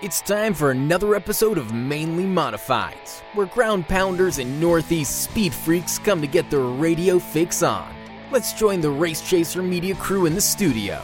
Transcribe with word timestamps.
It's 0.00 0.20
time 0.20 0.54
for 0.54 0.70
another 0.70 1.16
episode 1.16 1.58
of 1.58 1.74
Mainly 1.74 2.22
Modifieds, 2.22 3.18
where 3.34 3.46
ground 3.46 3.88
pounders 3.88 4.38
and 4.38 4.60
Northeast 4.60 5.22
speed 5.22 5.52
freaks 5.52 5.98
come 5.98 6.20
to 6.20 6.28
get 6.28 6.48
their 6.52 6.60
radio 6.60 7.18
fix 7.18 7.64
on. 7.64 7.92
Let's 8.30 8.52
join 8.52 8.80
the 8.80 8.90
Race 8.90 9.28
Chaser 9.28 9.60
Media 9.60 9.96
crew 9.96 10.26
in 10.26 10.36
the 10.36 10.40
studio. 10.40 11.02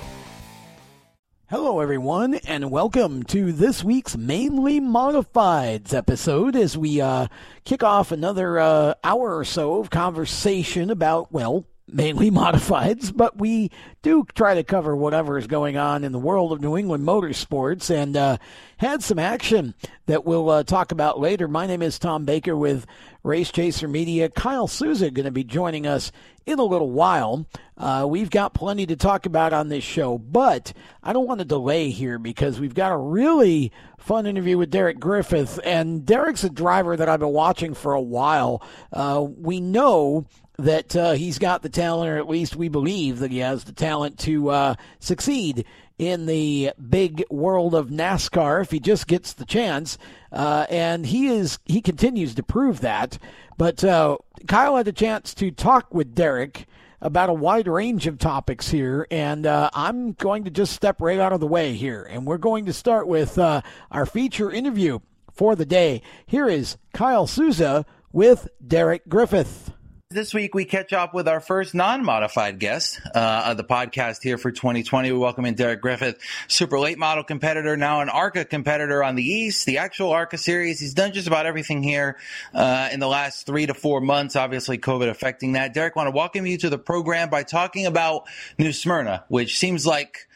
Hello, 1.50 1.80
everyone, 1.80 2.34
and 2.46 2.70
welcome 2.70 3.24
to 3.24 3.50
this 3.50 3.82
week's 3.82 4.16
Mainly 4.16 4.80
Modifieds 4.80 5.92
episode 5.92 6.54
as 6.54 6.78
we 6.78 7.00
uh, 7.00 7.26
kick 7.64 7.82
off 7.82 8.12
another 8.12 8.60
uh, 8.60 8.94
hour 9.02 9.36
or 9.36 9.44
so 9.44 9.80
of 9.80 9.90
conversation 9.90 10.88
about, 10.88 11.32
well, 11.32 11.66
mainly 11.86 12.30
modifieds, 12.30 13.14
but 13.14 13.38
we 13.38 13.70
do 14.02 14.24
try 14.34 14.54
to 14.54 14.64
cover 14.64 14.94
whatever 14.96 15.38
is 15.38 15.46
going 15.46 15.76
on 15.76 16.04
in 16.04 16.12
the 16.12 16.18
world 16.18 16.52
of 16.52 16.60
New 16.60 16.76
England 16.76 17.06
motorsports 17.06 17.90
and 17.90 18.16
uh, 18.16 18.38
had 18.78 19.02
some 19.02 19.18
action 19.18 19.74
that 20.06 20.24
we'll 20.24 20.50
uh, 20.50 20.62
talk 20.62 20.92
about 20.92 21.20
later. 21.20 21.48
My 21.48 21.66
name 21.66 21.82
is 21.82 21.98
Tom 21.98 22.24
Baker 22.24 22.56
with 22.56 22.86
Race 23.22 23.50
Chaser 23.50 23.88
Media. 23.88 24.28
Kyle 24.28 24.66
Souza 24.66 25.10
going 25.10 25.24
to 25.24 25.30
be 25.30 25.44
joining 25.44 25.86
us 25.86 26.12
in 26.46 26.58
a 26.58 26.64
little 26.64 26.90
while. 26.90 27.46
Uh, 27.76 28.06
we've 28.08 28.30
got 28.30 28.54
plenty 28.54 28.86
to 28.86 28.96
talk 28.96 29.26
about 29.26 29.52
on 29.52 29.68
this 29.68 29.82
show, 29.82 30.18
but 30.18 30.72
I 31.02 31.12
don't 31.12 31.26
want 31.26 31.38
to 31.38 31.44
delay 31.46 31.90
here 31.90 32.18
because 32.18 32.60
we've 32.60 32.74
got 32.74 32.92
a 32.92 32.96
really 32.96 33.72
fun 33.98 34.26
interview 34.26 34.58
with 34.58 34.70
Derek 34.70 35.00
Griffith. 35.00 35.58
And 35.64 36.04
Derek's 36.04 36.44
a 36.44 36.50
driver 36.50 36.96
that 36.96 37.08
I've 37.08 37.20
been 37.20 37.30
watching 37.30 37.74
for 37.74 37.94
a 37.94 38.00
while. 38.00 38.62
Uh, 38.92 39.24
we 39.26 39.60
know 39.60 40.26
that 40.58 40.94
uh, 40.94 41.12
he's 41.12 41.38
got 41.38 41.62
the 41.62 41.68
talent, 41.68 42.10
or 42.10 42.16
at 42.16 42.28
least 42.28 42.56
we 42.56 42.68
believe 42.68 43.18
that 43.18 43.30
he 43.30 43.38
has 43.38 43.64
the 43.64 43.72
talent 43.72 44.18
to 44.20 44.50
uh, 44.50 44.74
succeed 45.00 45.64
in 45.98 46.26
the 46.26 46.72
big 46.88 47.24
world 47.30 47.74
of 47.74 47.88
NASCAR 47.88 48.62
if 48.62 48.70
he 48.70 48.80
just 48.80 49.06
gets 49.06 49.32
the 49.32 49.44
chance. 49.44 49.98
Uh, 50.32 50.66
and 50.68 51.06
he 51.06 51.28
is 51.28 51.58
he 51.64 51.80
continues 51.80 52.34
to 52.34 52.42
prove 52.42 52.80
that. 52.80 53.18
But 53.56 53.84
uh, 53.84 54.18
Kyle 54.48 54.76
had 54.76 54.86
the 54.86 54.92
chance 54.92 55.34
to 55.34 55.50
talk 55.50 55.94
with 55.94 56.14
Derek 56.14 56.66
about 57.00 57.28
a 57.28 57.34
wide 57.34 57.68
range 57.68 58.06
of 58.06 58.18
topics 58.18 58.70
here, 58.70 59.06
and 59.10 59.46
uh, 59.46 59.70
I'm 59.74 60.12
going 60.12 60.44
to 60.44 60.50
just 60.50 60.72
step 60.72 61.00
right 61.00 61.18
out 61.18 61.32
of 61.34 61.40
the 61.40 61.46
way 61.46 61.74
here, 61.74 62.02
and 62.02 62.26
we're 62.26 62.38
going 62.38 62.64
to 62.64 62.72
start 62.72 63.06
with 63.06 63.38
uh, 63.38 63.60
our 63.90 64.06
feature 64.06 64.50
interview 64.50 65.00
for 65.30 65.54
the 65.54 65.66
day. 65.66 66.00
Here 66.26 66.48
is 66.48 66.78
Kyle 66.94 67.26
Souza 67.26 67.84
with 68.10 68.48
Derek 68.66 69.06
Griffith. 69.08 69.70
This 70.14 70.32
week, 70.32 70.54
we 70.54 70.64
catch 70.64 70.92
up 70.92 71.12
with 71.12 71.26
our 71.26 71.40
first 71.40 71.74
non 71.74 72.04
modified 72.04 72.60
guest 72.60 73.00
uh, 73.16 73.46
of 73.46 73.56
the 73.56 73.64
podcast 73.64 74.22
here 74.22 74.38
for 74.38 74.52
2020. 74.52 75.10
We 75.10 75.18
welcome 75.18 75.44
in 75.44 75.54
Derek 75.54 75.80
Griffith, 75.80 76.20
super 76.46 76.78
late 76.78 76.98
model 76.98 77.24
competitor, 77.24 77.76
now 77.76 78.00
an 78.00 78.08
ARCA 78.08 78.44
competitor 78.44 79.02
on 79.02 79.16
the 79.16 79.24
East, 79.24 79.66
the 79.66 79.78
actual 79.78 80.12
ARCA 80.12 80.38
series. 80.38 80.78
He's 80.78 80.94
done 80.94 81.14
just 81.14 81.26
about 81.26 81.46
everything 81.46 81.82
here 81.82 82.16
uh, 82.54 82.90
in 82.92 83.00
the 83.00 83.08
last 83.08 83.44
three 83.44 83.66
to 83.66 83.74
four 83.74 84.00
months, 84.00 84.36
obviously, 84.36 84.78
COVID 84.78 85.08
affecting 85.08 85.54
that. 85.54 85.74
Derek, 85.74 85.96
want 85.96 86.06
to 86.06 86.12
welcome 86.12 86.46
you 86.46 86.58
to 86.58 86.70
the 86.70 86.78
program 86.78 87.28
by 87.28 87.42
talking 87.42 87.84
about 87.84 88.28
New 88.56 88.72
Smyrna, 88.72 89.24
which 89.26 89.58
seems 89.58 89.84
like 89.84 90.28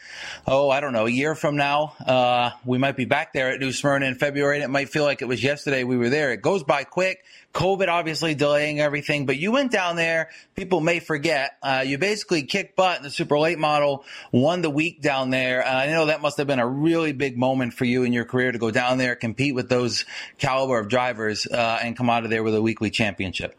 oh, 0.47 0.69
I 0.69 0.79
don't 0.79 0.93
know, 0.93 1.05
a 1.05 1.09
year 1.09 1.35
from 1.35 1.55
now, 1.55 1.93
uh, 2.05 2.51
we 2.65 2.77
might 2.77 2.95
be 2.95 3.05
back 3.05 3.33
there 3.33 3.51
at 3.51 3.59
New 3.59 3.71
Smyrna 3.71 4.05
in 4.05 4.15
February, 4.15 4.57
and 4.57 4.63
it 4.63 4.69
might 4.69 4.89
feel 4.89 5.03
like 5.03 5.21
it 5.21 5.27
was 5.27 5.43
yesterday 5.43 5.83
we 5.83 5.97
were 5.97 6.09
there. 6.09 6.31
It 6.31 6.41
goes 6.41 6.63
by 6.63 6.83
quick. 6.83 7.23
COVID 7.53 7.87
obviously 7.87 8.35
delaying 8.35 8.79
everything, 8.79 9.25
but 9.25 9.37
you 9.37 9.51
went 9.51 9.71
down 9.71 9.95
there. 9.95 10.29
People 10.55 10.81
may 10.81 10.99
forget. 10.99 11.57
Uh, 11.63 11.83
you 11.85 11.97
basically 11.97 12.43
kicked 12.43 12.75
butt 12.75 12.97
in 12.97 13.03
the 13.03 13.09
super 13.09 13.39
late 13.39 13.57
model, 13.57 14.05
won 14.31 14.61
the 14.61 14.69
week 14.69 15.01
down 15.01 15.31
there. 15.31 15.65
Uh, 15.65 15.73
I 15.73 15.87
know 15.87 16.05
that 16.07 16.21
must 16.21 16.37
have 16.37 16.45
been 16.45 16.59
a 16.59 16.67
really 16.67 17.11
big 17.11 17.37
moment 17.37 17.73
for 17.73 17.85
you 17.85 18.03
in 18.03 18.13
your 18.13 18.25
career 18.25 18.51
to 18.51 18.59
go 18.59 18.69
down 18.69 18.99
there, 18.99 19.15
compete 19.15 19.55
with 19.55 19.67
those 19.67 20.05
caliber 20.37 20.77
of 20.77 20.89
drivers, 20.89 21.47
uh, 21.47 21.79
and 21.81 21.97
come 21.97 22.09
out 22.09 22.23
of 22.23 22.29
there 22.29 22.43
with 22.43 22.53
a 22.53 22.61
weekly 22.61 22.91
championship. 22.91 23.55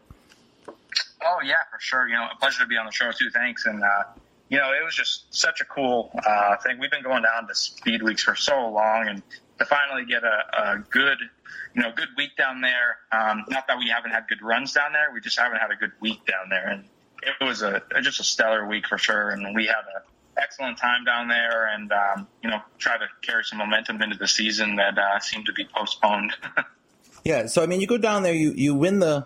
Oh 1.23 1.39
yeah, 1.43 1.55
for 1.69 1.79
sure. 1.79 2.07
You 2.07 2.15
know, 2.15 2.27
a 2.33 2.37
pleasure 2.39 2.63
to 2.63 2.67
be 2.67 2.77
on 2.77 2.85
the 2.85 2.91
show 2.91 3.11
too. 3.11 3.29
Thanks. 3.29 3.65
And, 3.65 3.83
uh, 3.83 4.03
you 4.51 4.57
know, 4.57 4.71
it 4.73 4.83
was 4.83 4.93
just 4.93 5.33
such 5.33 5.61
a 5.61 5.65
cool 5.65 6.11
uh, 6.13 6.57
thing. 6.57 6.77
We've 6.77 6.91
been 6.91 7.03
going 7.03 7.23
down 7.23 7.47
to 7.47 7.55
speed 7.55 8.03
weeks 8.03 8.21
for 8.21 8.35
so 8.35 8.69
long 8.69 9.07
and 9.07 9.23
to 9.57 9.65
finally 9.65 10.05
get 10.05 10.23
a, 10.23 10.73
a 10.73 10.79
good 10.89 11.17
you 11.73 11.81
know, 11.81 11.91
good 11.95 12.09
week 12.17 12.35
down 12.37 12.61
there. 12.61 12.97
Um, 13.11 13.45
not 13.49 13.67
that 13.67 13.77
we 13.77 13.89
haven't 13.89 14.11
had 14.11 14.27
good 14.27 14.41
runs 14.41 14.73
down 14.73 14.93
there, 14.93 15.11
we 15.13 15.21
just 15.21 15.39
haven't 15.39 15.59
had 15.59 15.71
a 15.71 15.75
good 15.75 15.91
week 15.99 16.25
down 16.25 16.49
there, 16.49 16.67
and 16.67 16.83
it 17.23 17.43
was 17.43 17.61
a 17.61 17.81
just 18.01 18.19
a 18.19 18.23
stellar 18.23 18.67
week 18.67 18.87
for 18.87 18.97
sure. 18.97 19.29
And 19.29 19.55
we 19.55 19.67
had 19.67 19.83
an 19.95 20.01
excellent 20.37 20.77
time 20.77 21.05
down 21.05 21.27
there, 21.27 21.67
and 21.73 21.91
um, 21.91 22.27
you 22.43 22.49
know, 22.49 22.61
try 22.77 22.97
to 22.97 23.05
carry 23.21 23.43
some 23.43 23.59
momentum 23.59 24.01
into 24.01 24.17
the 24.17 24.27
season 24.27 24.75
that 24.77 24.97
uh, 24.97 25.19
seemed 25.19 25.45
to 25.45 25.53
be 25.53 25.65
postponed. 25.65 26.33
yeah, 27.23 27.45
so 27.45 27.63
I 27.63 27.67
mean, 27.67 27.79
you 27.79 27.87
go 27.87 27.97
down 27.97 28.23
there, 28.23 28.33
you 28.33 28.51
you 28.51 28.75
win 28.75 28.99
the 28.99 29.25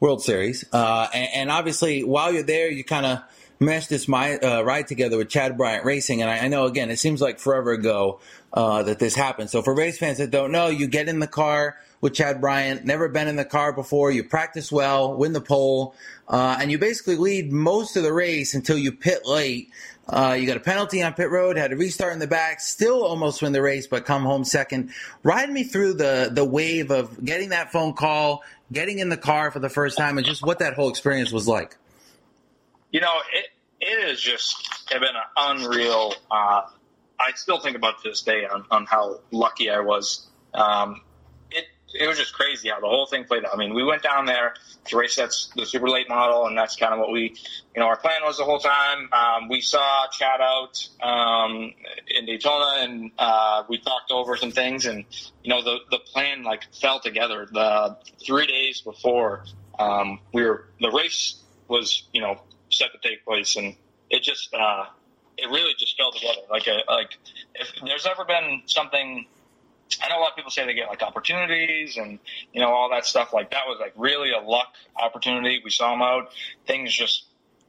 World 0.00 0.22
Series, 0.22 0.64
uh, 0.72 1.08
and, 1.14 1.28
and 1.34 1.50
obviously 1.50 2.04
while 2.04 2.32
you're 2.32 2.42
there, 2.42 2.70
you 2.70 2.84
kind 2.84 3.06
of 3.06 3.22
mesh 3.60 3.88
this 3.88 4.08
my, 4.08 4.38
uh, 4.38 4.62
ride 4.62 4.88
together 4.88 5.18
with 5.18 5.28
Chad 5.28 5.56
Bryant 5.58 5.84
Racing. 5.84 6.22
And 6.22 6.30
I, 6.30 6.38
I, 6.38 6.48
know, 6.48 6.64
again, 6.64 6.90
it 6.90 6.98
seems 6.98 7.20
like 7.20 7.38
forever 7.38 7.72
ago 7.72 8.18
uh, 8.54 8.82
that 8.84 8.98
this 8.98 9.14
happened. 9.14 9.50
So 9.50 9.60
for 9.60 9.74
race 9.74 9.98
fans 9.98 10.18
that 10.18 10.30
don't 10.30 10.50
know, 10.50 10.68
you 10.68 10.86
get 10.86 11.08
in 11.08 11.18
the 11.20 11.26
car 11.26 11.76
with 12.00 12.14
Chad 12.14 12.40
Bryant, 12.40 12.86
never 12.86 13.08
been 13.08 13.28
in 13.28 13.36
the 13.36 13.44
car 13.44 13.74
before, 13.74 14.10
you 14.10 14.24
practice 14.24 14.72
well, 14.72 15.14
win 15.14 15.34
the 15.34 15.40
pole, 15.40 15.94
uh, 16.28 16.56
and 16.58 16.70
you 16.70 16.78
basically 16.78 17.16
lead 17.16 17.52
most 17.52 17.94
of 17.94 18.02
the 18.02 18.12
race 18.12 18.54
until 18.54 18.78
you 18.78 18.90
pit 18.90 19.26
late. 19.26 19.70
Uh, 20.08 20.34
you 20.38 20.46
got 20.46 20.56
a 20.56 20.60
penalty 20.60 21.02
on 21.02 21.12
pit 21.12 21.30
road, 21.30 21.58
had 21.58 21.70
to 21.70 21.76
restart 21.76 22.14
in 22.14 22.18
the 22.18 22.26
back, 22.26 22.60
still 22.60 23.04
almost 23.04 23.42
win 23.42 23.52
the 23.52 23.60
race, 23.60 23.86
but 23.86 24.06
come 24.06 24.22
home 24.22 24.44
second. 24.44 24.90
Ride 25.22 25.50
me 25.50 25.62
through 25.62 25.94
the, 25.94 26.30
the 26.32 26.44
wave 26.44 26.90
of 26.90 27.22
getting 27.22 27.50
that 27.50 27.70
phone 27.70 27.92
call, 27.92 28.42
getting 28.72 28.98
in 28.98 29.10
the 29.10 29.18
car 29.18 29.50
for 29.50 29.58
the 29.58 29.68
first 29.68 29.98
time, 29.98 30.16
and 30.16 30.26
just 30.26 30.42
what 30.42 30.60
that 30.60 30.72
whole 30.72 30.88
experience 30.88 31.30
was 31.30 31.46
like. 31.46 31.76
You 32.90 33.00
know, 33.00 33.14
it 33.32 33.46
it 33.80 34.08
has 34.08 34.20
just 34.20 34.68
been 34.90 35.02
an 35.02 35.14
unreal. 35.36 36.14
Uh, 36.30 36.62
I 37.18 37.32
still 37.34 37.60
think 37.60 37.76
about 37.76 38.02
this 38.02 38.22
day 38.22 38.44
on, 38.46 38.64
on 38.70 38.86
how 38.86 39.20
lucky 39.30 39.70
I 39.70 39.80
was. 39.80 40.26
Um, 40.54 41.02
it 41.50 41.66
it 41.94 42.06
was 42.06 42.18
just 42.18 42.32
crazy 42.32 42.68
how 42.68 42.80
the 42.80 42.86
whole 42.86 43.06
thing 43.06 43.24
played 43.24 43.44
out. 43.44 43.52
I 43.54 43.56
mean, 43.56 43.74
we 43.74 43.84
went 43.84 44.02
down 44.02 44.26
there 44.26 44.54
to 44.86 44.96
race 44.96 45.16
that's 45.16 45.50
the 45.54 45.66
super 45.66 45.88
late 45.88 46.08
model, 46.08 46.46
and 46.46 46.56
that's 46.56 46.76
kind 46.76 46.92
of 46.92 47.00
what 47.00 47.12
we, 47.12 47.36
you 47.74 47.80
know, 47.80 47.86
our 47.86 47.96
plan 47.96 48.22
was 48.22 48.38
the 48.38 48.44
whole 48.44 48.58
time. 48.58 49.08
Um, 49.12 49.48
we 49.48 49.60
saw 49.60 50.06
Chad 50.08 50.40
out 50.40 50.88
um, 51.02 51.72
in 52.08 52.26
Daytona, 52.26 52.82
and 52.82 53.10
uh, 53.18 53.64
we 53.68 53.78
talked 53.78 54.10
over 54.10 54.36
some 54.36 54.50
things, 54.50 54.86
and 54.86 55.04
you 55.42 55.50
know, 55.50 55.62
the 55.62 55.78
the 55.90 55.98
plan 55.98 56.42
like 56.42 56.64
fell 56.74 57.00
together. 57.00 57.46
The 57.50 57.98
three 58.24 58.46
days 58.46 58.80
before 58.80 59.44
um, 59.78 60.20
we 60.32 60.44
were 60.44 60.66
the 60.80 60.90
race 60.90 61.36
was, 61.68 62.08
you 62.12 62.20
know, 62.20 62.40
set 62.70 62.88
to 62.92 63.08
take 63.08 63.24
place, 63.24 63.56
and 63.56 63.76
it 64.08 64.22
just 64.22 64.52
uh, 64.54 64.86
it 65.36 65.48
really 65.50 65.72
just 65.78 65.96
fell 65.96 66.12
together. 66.12 66.42
Like 66.50 66.66
a, 66.66 66.80
like 66.88 67.10
if 67.54 67.72
there's 67.84 68.06
ever 68.06 68.24
been 68.24 68.62
something. 68.66 69.26
I 70.00 70.08
know 70.08 70.18
a 70.18 70.20
lot 70.20 70.30
of 70.30 70.36
people 70.36 70.52
say 70.52 70.64
they 70.66 70.74
get 70.74 70.88
like 70.88 71.02
opportunities 71.02 71.96
and 71.96 72.20
you 72.52 72.60
know 72.60 72.68
all 72.68 72.90
that 72.90 73.06
stuff. 73.06 73.32
Like 73.32 73.50
that 73.50 73.64
was 73.66 73.78
like 73.80 73.92
really 73.96 74.30
a 74.30 74.38
luck 74.38 74.68
opportunity. 74.96 75.60
We 75.64 75.70
saw 75.70 75.90
them 75.90 76.00
out. 76.00 76.30
Things 76.64 76.94
just 76.94 77.24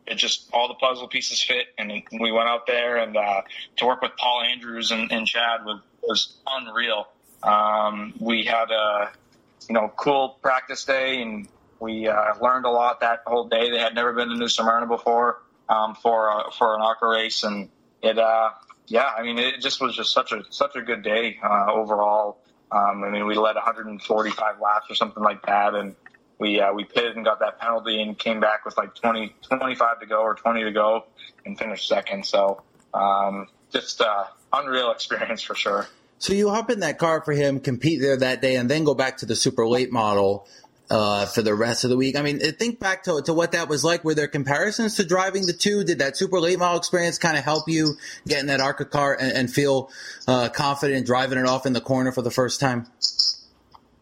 it 0.08 0.16
just 0.16 0.50
all 0.54 0.68
the 0.68 0.74
puzzle 0.76 1.08
pieces 1.08 1.42
fit, 1.42 1.68
and 1.78 1.92
we 2.12 2.32
went 2.32 2.48
out 2.48 2.68
there 2.68 2.98
and 2.98 3.16
uh, 3.16 3.42
to 3.78 3.86
work 3.86 4.02
with 4.02 4.12
Paul 4.18 4.42
Andrews 4.42 4.92
and, 4.92 5.12
and 5.12 5.26
Chad 5.26 5.64
was, 5.66 5.82
was 6.04 6.38
unreal. 6.48 7.08
Um, 7.44 8.14
we 8.20 8.44
had 8.44 8.72
a 8.72 9.12
you 9.68 9.74
know 9.74 9.92
cool 9.96 10.38
practice 10.42 10.86
day, 10.86 11.22
and 11.22 11.48
we 11.82 12.08
uh, 12.08 12.36
learned 12.40 12.66
a 12.66 12.70
lot 12.70 13.00
that 13.02 13.24
whole 13.26 13.50
day. 13.50 13.72
They 13.72 13.80
had 13.80 13.96
never 13.96 14.14
been 14.14 14.30
to 14.30 14.36
New 14.36 14.48
Smyrna 14.48 14.86
before 14.86 15.42
um, 15.68 15.96
for 15.96 16.32
uh, 16.32 16.52
for 16.52 16.76
an 16.76 16.82
ARCA 16.82 17.08
race, 17.08 17.44
and 17.44 17.70
it 18.02 18.18
uh, 18.18 18.52
yeah, 18.88 19.10
I 19.18 19.24
mean 19.24 19.40
it 19.40 19.60
just 19.60 19.82
was 19.82 19.96
just 19.96 20.14
such 20.14 20.32
a 20.32 20.44
such 20.52 20.76
a 20.76 20.82
good 20.82 21.04
day 21.04 21.40
uh, 21.44 21.72
overall. 21.72 22.38
Um, 22.72 23.04
I 23.04 23.10
mean 23.10 23.26
we 23.26 23.36
led 23.36 23.56
145 23.56 24.62
laps 24.62 24.86
or 24.90 24.96
something 24.96 25.24
like 25.24 25.46
that, 25.48 25.74
and 25.74 25.96
we 26.38 26.62
uh, 26.62 26.72
we 26.72 26.84
pitted 26.84 27.16
and 27.16 27.26
got 27.26 27.40
that 27.40 27.60
penalty 27.60 28.00
and 28.00 28.18
came 28.18 28.40
back 28.40 28.64
with 28.64 28.78
like 28.78 28.94
20 28.96 29.36
25 29.42 30.00
to 30.02 30.06
go 30.06 30.22
or 30.22 30.36
20 30.36 30.64
to 30.64 30.72
go 30.72 31.06
and 31.46 31.58
finished 31.58 31.88
second. 31.88 32.28
So 32.28 32.62
um, 32.94 33.48
just 33.72 34.02
uh, 34.02 34.26
unreal 34.54 34.92
experience 34.96 35.42
for 35.42 35.56
sure. 35.56 35.88
So 36.20 36.34
you 36.34 36.52
hop 36.52 36.70
in 36.70 36.82
that 36.82 37.00
car 37.00 37.24
for 37.24 37.32
him, 37.32 37.60
compete 37.60 38.00
there 38.00 38.16
that 38.18 38.44
day, 38.44 38.56
and 38.56 38.70
then 38.70 38.84
go 38.84 38.94
back 38.94 39.18
to 39.18 39.26
the 39.26 39.36
super 39.36 39.68
late 39.68 39.92
model 39.92 40.48
uh, 40.92 41.26
for 41.26 41.42
the 41.42 41.56
rest 41.56 41.86
of 41.86 41.90
the 41.90 41.96
week. 41.96 42.18
I 42.18 42.22
mean, 42.22 42.40
think 42.40 42.80
back 42.80 43.04
to, 43.04 43.22
to 43.22 43.34
what 43.34 43.54
that 43.54 43.70
was 43.70 43.84
like. 43.84 44.04
Were 44.04 44.14
there 44.14 44.28
comparisons 44.28 44.98
to 44.98 45.06
driving 45.06 45.46
the 45.46 45.54
two? 45.54 45.86
Did 45.86 46.00
that 46.00 46.18
super 46.18 46.40
late 46.40 46.60
model 46.60 46.78
experience 46.78 47.18
kind 47.18 47.38
of 47.38 47.46
help 47.46 47.70
you 47.70 47.96
get 48.28 48.42
in 48.42 48.48
that 48.48 48.60
ARCA 48.60 48.84
car 48.84 49.18
and, 49.18 49.32
and 49.32 49.52
feel 49.52 49.90
uh, 50.28 50.50
confident 50.50 51.06
driving 51.06 51.40
it 51.40 51.48
off 51.48 51.66
in 51.66 51.72
the 51.72 51.80
corner 51.80 52.12
for 52.12 52.22
the 52.22 52.30
first 52.30 52.60
time? 52.60 52.88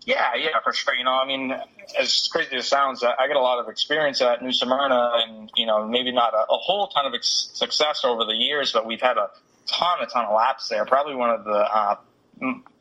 Yeah, 0.01 0.33
yeah, 0.35 0.59
for 0.63 0.73
sure. 0.73 0.95
You 0.95 1.03
know, 1.03 1.11
I 1.11 1.27
mean, 1.27 1.53
as 1.99 2.27
crazy 2.31 2.55
as 2.55 2.65
it 2.65 2.67
sounds, 2.67 3.03
I 3.03 3.27
get 3.27 3.35
a 3.35 3.41
lot 3.41 3.59
of 3.59 3.69
experience 3.69 4.19
at 4.21 4.41
New 4.41 4.51
Smyrna 4.51 5.11
and, 5.17 5.51
you 5.55 5.67
know, 5.67 5.87
maybe 5.87 6.11
not 6.11 6.33
a, 6.33 6.41
a 6.51 6.57
whole 6.57 6.87
ton 6.87 7.05
of 7.05 7.13
ex- 7.13 7.51
success 7.53 8.03
over 8.03 8.25
the 8.25 8.33
years, 8.33 8.71
but 8.73 8.87
we've 8.87 9.01
had 9.01 9.17
a 9.17 9.29
ton, 9.67 10.01
a 10.01 10.07
ton 10.07 10.25
of 10.25 10.33
laps 10.33 10.69
there. 10.69 10.83
Probably 10.85 11.13
one 11.13 11.29
of 11.29 11.43
the 11.43 11.51
uh, 11.51 11.95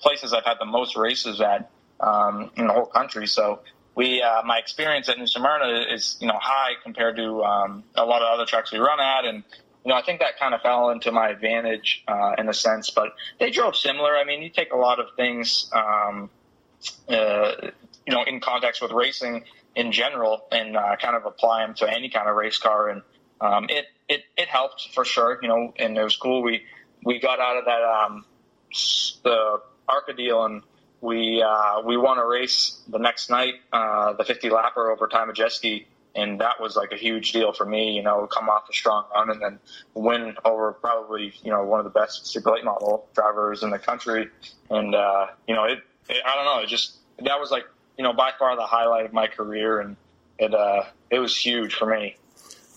places 0.00 0.32
I've 0.32 0.46
had 0.46 0.56
the 0.58 0.64
most 0.64 0.96
races 0.96 1.43
at 1.43 1.70
um, 2.00 2.50
in 2.56 2.69
the 2.69 2.72
whole 2.72 2.87
country. 2.87 3.26
So 3.26 3.61
we, 3.98 4.22
uh, 4.22 4.42
my 4.44 4.58
experience 4.58 5.08
at 5.08 5.18
New 5.18 5.26
Smyrna 5.26 5.84
is, 5.92 6.18
you 6.20 6.28
know, 6.28 6.38
high 6.40 6.74
compared 6.84 7.16
to 7.16 7.42
um, 7.42 7.82
a 7.96 8.04
lot 8.04 8.22
of 8.22 8.28
other 8.32 8.46
tracks 8.46 8.70
we 8.70 8.78
run 8.78 9.00
at, 9.00 9.24
and 9.24 9.42
you 9.84 9.88
know, 9.90 9.96
I 9.96 10.02
think 10.02 10.20
that 10.20 10.38
kind 10.38 10.54
of 10.54 10.62
fell 10.62 10.90
into 10.90 11.10
my 11.10 11.30
advantage 11.30 12.04
uh, 12.06 12.36
in 12.38 12.48
a 12.48 12.54
sense. 12.54 12.90
But 12.90 13.08
they 13.40 13.50
drove 13.50 13.74
similar. 13.74 14.16
I 14.16 14.22
mean, 14.22 14.40
you 14.40 14.50
take 14.50 14.72
a 14.72 14.76
lot 14.76 15.00
of 15.00 15.06
things, 15.16 15.68
um, 15.72 16.30
uh, 17.08 17.52
you 18.06 18.14
know, 18.14 18.22
in 18.22 18.38
context 18.38 18.80
with 18.80 18.92
racing 18.92 19.42
in 19.74 19.90
general, 19.90 20.46
and 20.52 20.76
uh, 20.76 20.94
kind 21.02 21.16
of 21.16 21.26
apply 21.26 21.66
them 21.66 21.74
to 21.74 21.92
any 21.92 22.08
kind 22.08 22.28
of 22.28 22.36
race 22.36 22.58
car, 22.58 22.90
and 22.90 23.02
um, 23.40 23.66
it 23.68 23.86
it 24.08 24.22
it 24.36 24.46
helped 24.46 24.90
for 24.94 25.04
sure. 25.04 25.40
You 25.42 25.48
know, 25.48 25.74
and 25.76 25.98
it 25.98 26.04
was 26.04 26.16
cool. 26.16 26.42
We 26.42 26.62
we 27.04 27.18
got 27.18 27.40
out 27.40 27.56
of 27.56 27.64
that 27.64 27.82
um, 27.82 28.24
the 29.24 29.60
ARCA 29.88 30.12
deal 30.12 30.44
and 30.44 30.62
we 31.00 31.42
uh, 31.42 31.82
we 31.82 31.96
won 31.96 32.18
a 32.18 32.26
race 32.26 32.80
the 32.88 32.98
next 32.98 33.30
night, 33.30 33.54
uh, 33.72 34.14
the 34.14 34.24
50 34.24 34.50
lapper 34.50 34.90
over 34.90 35.06
Ty 35.06 35.26
Majeski, 35.26 35.86
and 36.14 36.40
that 36.40 36.60
was 36.60 36.76
like 36.76 36.92
a 36.92 36.96
huge 36.96 37.32
deal 37.32 37.52
for 37.52 37.64
me. 37.64 37.92
You 37.92 38.02
know, 38.02 38.26
come 38.26 38.48
off 38.48 38.68
a 38.68 38.72
strong 38.72 39.04
run 39.14 39.30
and 39.30 39.40
then 39.40 39.58
win 39.94 40.36
over 40.44 40.72
probably 40.72 41.32
you 41.42 41.50
know 41.50 41.64
one 41.64 41.78
of 41.80 41.84
the 41.84 41.98
best 41.98 42.26
super 42.26 42.52
late 42.52 42.64
model 42.64 43.06
drivers 43.14 43.62
in 43.62 43.70
the 43.70 43.78
country, 43.78 44.28
and 44.70 44.94
uh, 44.94 45.28
you 45.46 45.54
know 45.54 45.64
it, 45.64 45.80
it. 46.08 46.22
I 46.24 46.34
don't 46.34 46.44
know. 46.44 46.62
It 46.62 46.68
just 46.68 46.96
that 47.18 47.38
was 47.38 47.50
like 47.50 47.64
you 47.96 48.04
know 48.04 48.12
by 48.12 48.32
far 48.38 48.56
the 48.56 48.66
highlight 48.66 49.06
of 49.06 49.12
my 49.12 49.28
career, 49.28 49.80
and 49.80 49.96
it 50.38 50.52
uh, 50.52 50.84
it 51.10 51.20
was 51.20 51.36
huge 51.36 51.74
for 51.74 51.86
me. 51.86 52.16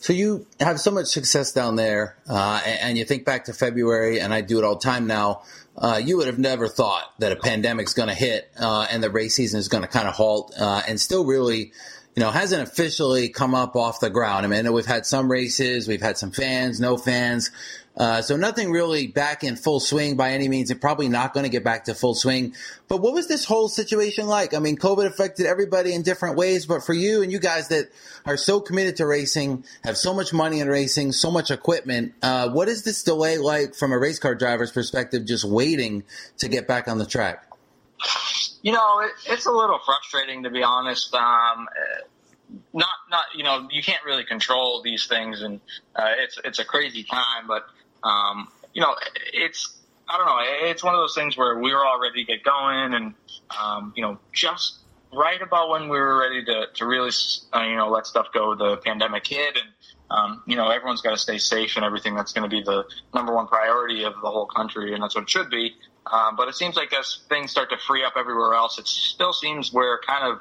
So 0.01 0.13
you 0.13 0.47
have 0.59 0.79
so 0.79 0.89
much 0.89 1.07
success 1.07 1.51
down 1.51 1.75
there, 1.75 2.17
uh, 2.27 2.59
and, 2.65 2.79
and, 2.81 2.97
you 2.97 3.05
think 3.05 3.23
back 3.23 3.45
to 3.45 3.53
February, 3.53 4.19
and 4.19 4.33
I 4.33 4.41
do 4.41 4.57
it 4.57 4.63
all 4.63 4.73
the 4.73 4.81
time 4.81 5.05
now. 5.05 5.43
Uh, 5.81 5.99
you 6.03 6.15
would 6.17 6.27
have 6.27 6.39
never 6.39 6.67
thought 6.67 7.11
that 7.19 7.31
a 7.31 7.35
pandemic's 7.35 7.93
going 7.93 8.07
to 8.07 8.15
hit 8.15 8.51
uh, 8.59 8.85
and 8.91 9.03
the 9.03 9.09
race 9.09 9.35
season 9.35 9.59
is 9.59 9.67
going 9.67 9.81
to 9.81 9.89
kind 9.89 10.07
of 10.07 10.13
halt, 10.13 10.53
uh, 10.57 10.83
and 10.87 11.01
still 11.01 11.25
really 11.25 11.73
you 12.15 12.19
know, 12.21 12.29
hasn't 12.29 12.61
officially 12.61 13.29
come 13.29 13.55
up 13.55 13.75
off 13.75 14.01
the 14.01 14.09
ground. 14.09 14.45
I 14.45 14.49
mean, 14.49 14.71
we've 14.73 14.85
had 14.85 15.05
some 15.05 15.31
races, 15.31 15.87
we've 15.87 16.01
had 16.01 16.17
some 16.17 16.31
fans, 16.31 16.79
no 16.79 16.97
fans. 16.97 17.51
Uh, 17.95 18.21
so 18.21 18.37
nothing 18.37 18.71
really 18.71 19.07
back 19.07 19.43
in 19.43 19.55
full 19.57 19.79
swing 19.79 20.15
by 20.15 20.31
any 20.31 20.47
means, 20.47 20.71
and 20.71 20.79
probably 20.79 21.09
not 21.09 21.33
going 21.33 21.43
to 21.43 21.49
get 21.49 21.63
back 21.63 21.83
to 21.85 21.93
full 21.93 22.15
swing. 22.15 22.55
But 22.87 23.01
what 23.01 23.13
was 23.13 23.27
this 23.27 23.43
whole 23.43 23.67
situation 23.67 24.27
like? 24.27 24.53
I 24.53 24.59
mean, 24.59 24.77
COVID 24.77 25.05
affected 25.05 25.45
everybody 25.45 25.93
in 25.93 26.01
different 26.01 26.37
ways, 26.37 26.65
but 26.65 26.83
for 26.83 26.93
you 26.93 27.21
and 27.21 27.31
you 27.31 27.39
guys 27.39 27.67
that 27.67 27.89
are 28.25 28.37
so 28.37 28.61
committed 28.61 28.95
to 28.97 29.05
racing, 29.05 29.65
have 29.83 29.97
so 29.97 30.13
much 30.13 30.31
money 30.31 30.61
in 30.61 30.69
racing, 30.69 31.11
so 31.11 31.29
much 31.29 31.51
equipment, 31.51 32.13
uh, 32.21 32.49
what 32.49 32.69
is 32.69 32.83
this 32.83 33.03
delay 33.03 33.37
like 33.37 33.75
from 33.75 33.91
a 33.91 33.99
race 33.99 34.19
car 34.19 34.35
driver's 34.35 34.71
perspective, 34.71 35.25
just 35.25 35.43
waiting 35.43 36.03
to 36.37 36.47
get 36.47 36.67
back 36.67 36.87
on 36.87 36.97
the 36.97 37.05
track? 37.05 37.45
You 38.61 38.71
know, 38.71 38.99
it, 39.01 39.11
it's 39.27 39.45
a 39.47 39.51
little 39.51 39.79
frustrating 39.85 40.43
to 40.43 40.49
be 40.49 40.63
honest. 40.63 41.13
Um, 41.13 41.67
not, 42.73 42.87
not, 43.09 43.25
you 43.35 43.43
know, 43.43 43.67
you 43.71 43.83
can't 43.83 44.03
really 44.05 44.23
control 44.23 44.81
these 44.81 45.07
things, 45.07 45.41
and 45.41 45.59
uh, 45.95 46.11
it's 46.19 46.39
it's 46.43 46.59
a 46.59 46.65
crazy 46.65 47.03
time. 47.03 47.47
But 47.47 47.65
um, 48.03 48.47
you 48.73 48.81
know, 48.81 48.95
it's 49.33 49.77
I 50.07 50.17
don't 50.17 50.25
know. 50.25 50.69
It's 50.69 50.83
one 50.83 50.93
of 50.93 50.99
those 50.99 51.15
things 51.15 51.37
where 51.37 51.57
we 51.57 51.73
were 51.73 51.85
all 51.85 52.01
ready 52.01 52.25
to 52.25 52.31
get 52.31 52.43
going, 52.43 52.93
and 52.93 53.13
um, 53.61 53.93
you 53.95 54.01
know, 54.01 54.19
just 54.33 54.79
right 55.13 55.41
about 55.41 55.69
when 55.69 55.83
we 55.83 55.97
were 55.97 56.19
ready 56.19 56.43
to 56.45 56.65
to 56.75 56.85
really, 56.85 57.11
uh, 57.53 57.63
you 57.63 57.75
know, 57.75 57.89
let 57.89 58.05
stuff 58.07 58.27
go, 58.33 58.55
the 58.55 58.77
pandemic 58.77 59.25
hit, 59.25 59.57
and 59.57 59.69
um, 60.09 60.43
you 60.45 60.55
know, 60.55 60.69
everyone's 60.69 61.01
got 61.01 61.11
to 61.11 61.17
stay 61.17 61.37
safe 61.37 61.75
and 61.75 61.85
everything. 61.85 62.15
That's 62.15 62.33
going 62.33 62.49
to 62.49 62.53
be 62.53 62.61
the 62.61 62.85
number 63.13 63.33
one 63.33 63.47
priority 63.47 64.03
of 64.03 64.13
the 64.21 64.29
whole 64.29 64.45
country, 64.45 64.93
and 64.93 65.01
that's 65.01 65.15
what 65.15 65.23
it 65.23 65.29
should 65.29 65.49
be. 65.49 65.75
Um, 66.11 66.35
but 66.35 66.47
it 66.47 66.55
seems 66.55 66.75
like 66.75 66.93
as 66.93 67.19
things 67.29 67.51
start 67.51 67.69
to 67.69 67.77
free 67.77 68.03
up 68.03 68.13
everywhere 68.17 68.53
else, 68.53 68.79
it 68.79 68.87
still 68.87 69.33
seems 69.33 69.71
we're 69.71 69.99
kind 70.01 70.31
of 70.31 70.39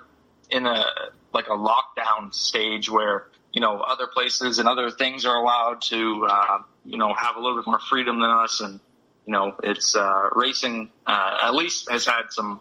in 0.50 0.66
a 0.66 0.84
like 1.32 1.46
a 1.46 1.56
lockdown 1.56 2.34
stage 2.34 2.90
where 2.90 3.28
you 3.52 3.60
know 3.60 3.80
other 3.80 4.06
places 4.06 4.58
and 4.58 4.68
other 4.68 4.90
things 4.90 5.24
are 5.24 5.36
allowed 5.36 5.82
to 5.82 6.26
uh, 6.28 6.58
you 6.84 6.98
know 6.98 7.12
have 7.14 7.36
a 7.36 7.40
little 7.40 7.56
bit 7.56 7.66
more 7.66 7.80
freedom 7.80 8.20
than 8.20 8.30
us, 8.30 8.60
and 8.60 8.80
you 9.26 9.32
know 9.32 9.54
it's 9.62 9.96
uh, 9.96 10.28
racing 10.34 10.90
uh, 11.06 11.38
at 11.42 11.54
least 11.54 11.90
has 11.90 12.06
had 12.06 12.24
some 12.30 12.60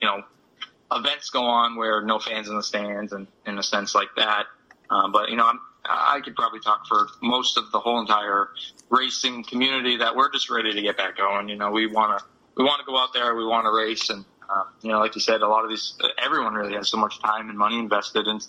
you 0.00 0.08
know 0.08 0.22
events 0.92 1.30
go 1.30 1.44
on 1.44 1.76
where 1.76 2.02
no 2.02 2.18
fans 2.18 2.48
in 2.48 2.56
the 2.56 2.62
stands 2.62 3.12
and 3.12 3.26
in 3.46 3.58
a 3.58 3.62
sense 3.62 3.94
like 3.94 4.08
that. 4.16 4.44
Um, 4.90 5.12
but 5.12 5.30
you 5.30 5.36
know 5.36 5.46
I'm, 5.46 5.60
I 5.84 6.20
could 6.22 6.34
probably 6.34 6.60
talk 6.60 6.86
for 6.86 7.08
most 7.22 7.56
of 7.58 7.70
the 7.72 7.80
whole 7.80 8.00
entire 8.00 8.48
racing 8.90 9.44
community 9.44 9.98
that 9.98 10.16
we're 10.16 10.30
just 10.30 10.50
ready 10.50 10.72
to 10.72 10.82
get 10.82 10.96
back 10.96 11.16
going. 11.16 11.48
You 11.48 11.56
know 11.56 11.70
we 11.70 11.86
want 11.86 12.18
to 12.18 12.24
we 12.56 12.64
want 12.64 12.80
to 12.80 12.86
go 12.86 12.98
out 12.98 13.12
there, 13.12 13.34
we 13.34 13.44
want 13.44 13.66
to 13.66 13.70
race, 13.70 14.10
and 14.10 14.24
uh, 14.48 14.64
you 14.82 14.90
know, 14.90 14.98
like 14.98 15.14
you 15.14 15.20
said, 15.20 15.42
a 15.42 15.48
lot 15.48 15.64
of 15.64 15.70
these, 15.70 15.94
everyone 16.22 16.54
really 16.54 16.74
has 16.74 16.88
so 16.88 16.96
much 16.96 17.20
time 17.20 17.50
and 17.50 17.58
money 17.58 17.78
invested, 17.78 18.26
and 18.26 18.46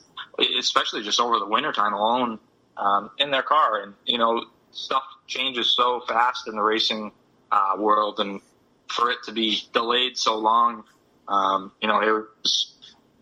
especially 0.58 1.04
just 1.04 1.20
over 1.20 1.40
the 1.40 1.46
winter 1.48 1.74
time 1.74 1.94
alone 1.94 2.40
um, 2.78 3.12
in 3.18 3.32
their 3.32 3.44
car, 3.44 3.82
and 3.84 3.94
you 4.06 4.18
know, 4.18 4.46
stuff 4.72 5.04
changes 5.28 5.76
so 5.76 6.02
fast 6.08 6.48
in 6.48 6.56
the 6.56 6.62
racing 6.62 7.12
uh, 7.52 7.74
world, 7.78 8.20
and 8.20 8.42
for 8.88 9.12
it 9.12 9.18
to 9.26 9.32
be 9.34 9.62
delayed 9.74 10.18
so 10.18 10.38
long, 10.38 10.84
um, 11.28 11.72
you 11.82 11.88
know, 11.88 12.00
it 12.02 12.12
was, 12.12 12.76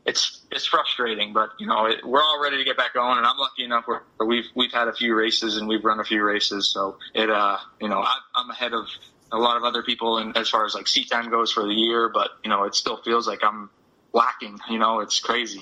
it's 0.06 0.42
it's 0.52 0.66
frustrating, 0.66 1.34
but 1.34 1.50
you 1.60 1.66
know, 1.66 1.88
it, 1.88 2.06
we're 2.06 2.22
all 2.22 2.42
ready 2.42 2.58
to 2.58 2.64
get 2.64 2.78
back 2.78 2.94
going, 2.94 3.18
and 3.18 3.26
I'm 3.26 3.38
lucky 3.38 3.64
enough 3.64 3.86
where 3.88 4.04
we've 4.26 4.46
we've 4.56 4.72
had 4.72 4.88
a 4.88 4.94
few 4.94 5.16
races 5.16 5.58
and 5.58 5.68
we've 5.68 5.84
run 5.84 6.00
a 6.00 6.06
few 6.06 6.24
races, 6.24 6.72
so 6.72 6.98
it 7.16 7.30
uh, 7.30 7.58
you 7.82 7.90
know, 7.90 8.02
I, 8.02 8.18
I'm 8.36 8.50
ahead 8.52 8.74
of 8.74 8.86
a 9.32 9.38
lot 9.38 9.58
of 9.58 9.64
other 9.64 9.84
people 9.84 10.18
and 10.18 10.38
as 10.38 10.50
far 10.50 10.66
as 10.66 10.74
like 10.74 10.88
seat 10.88 11.10
time 11.10 11.30
goes 11.30 11.52
for 11.52 11.64
the 11.64 11.74
year, 11.74 12.10
but 12.10 12.32
you 12.44 12.50
know, 12.50 12.64
it 12.64 12.76
still 12.76 12.98
feels 12.98 13.28
like 13.28 13.44
I'm 13.44 13.70
lacking. 14.18 14.60
You 14.70 14.80
know, 14.80 15.00
it's 15.00 15.20
crazy. 15.20 15.62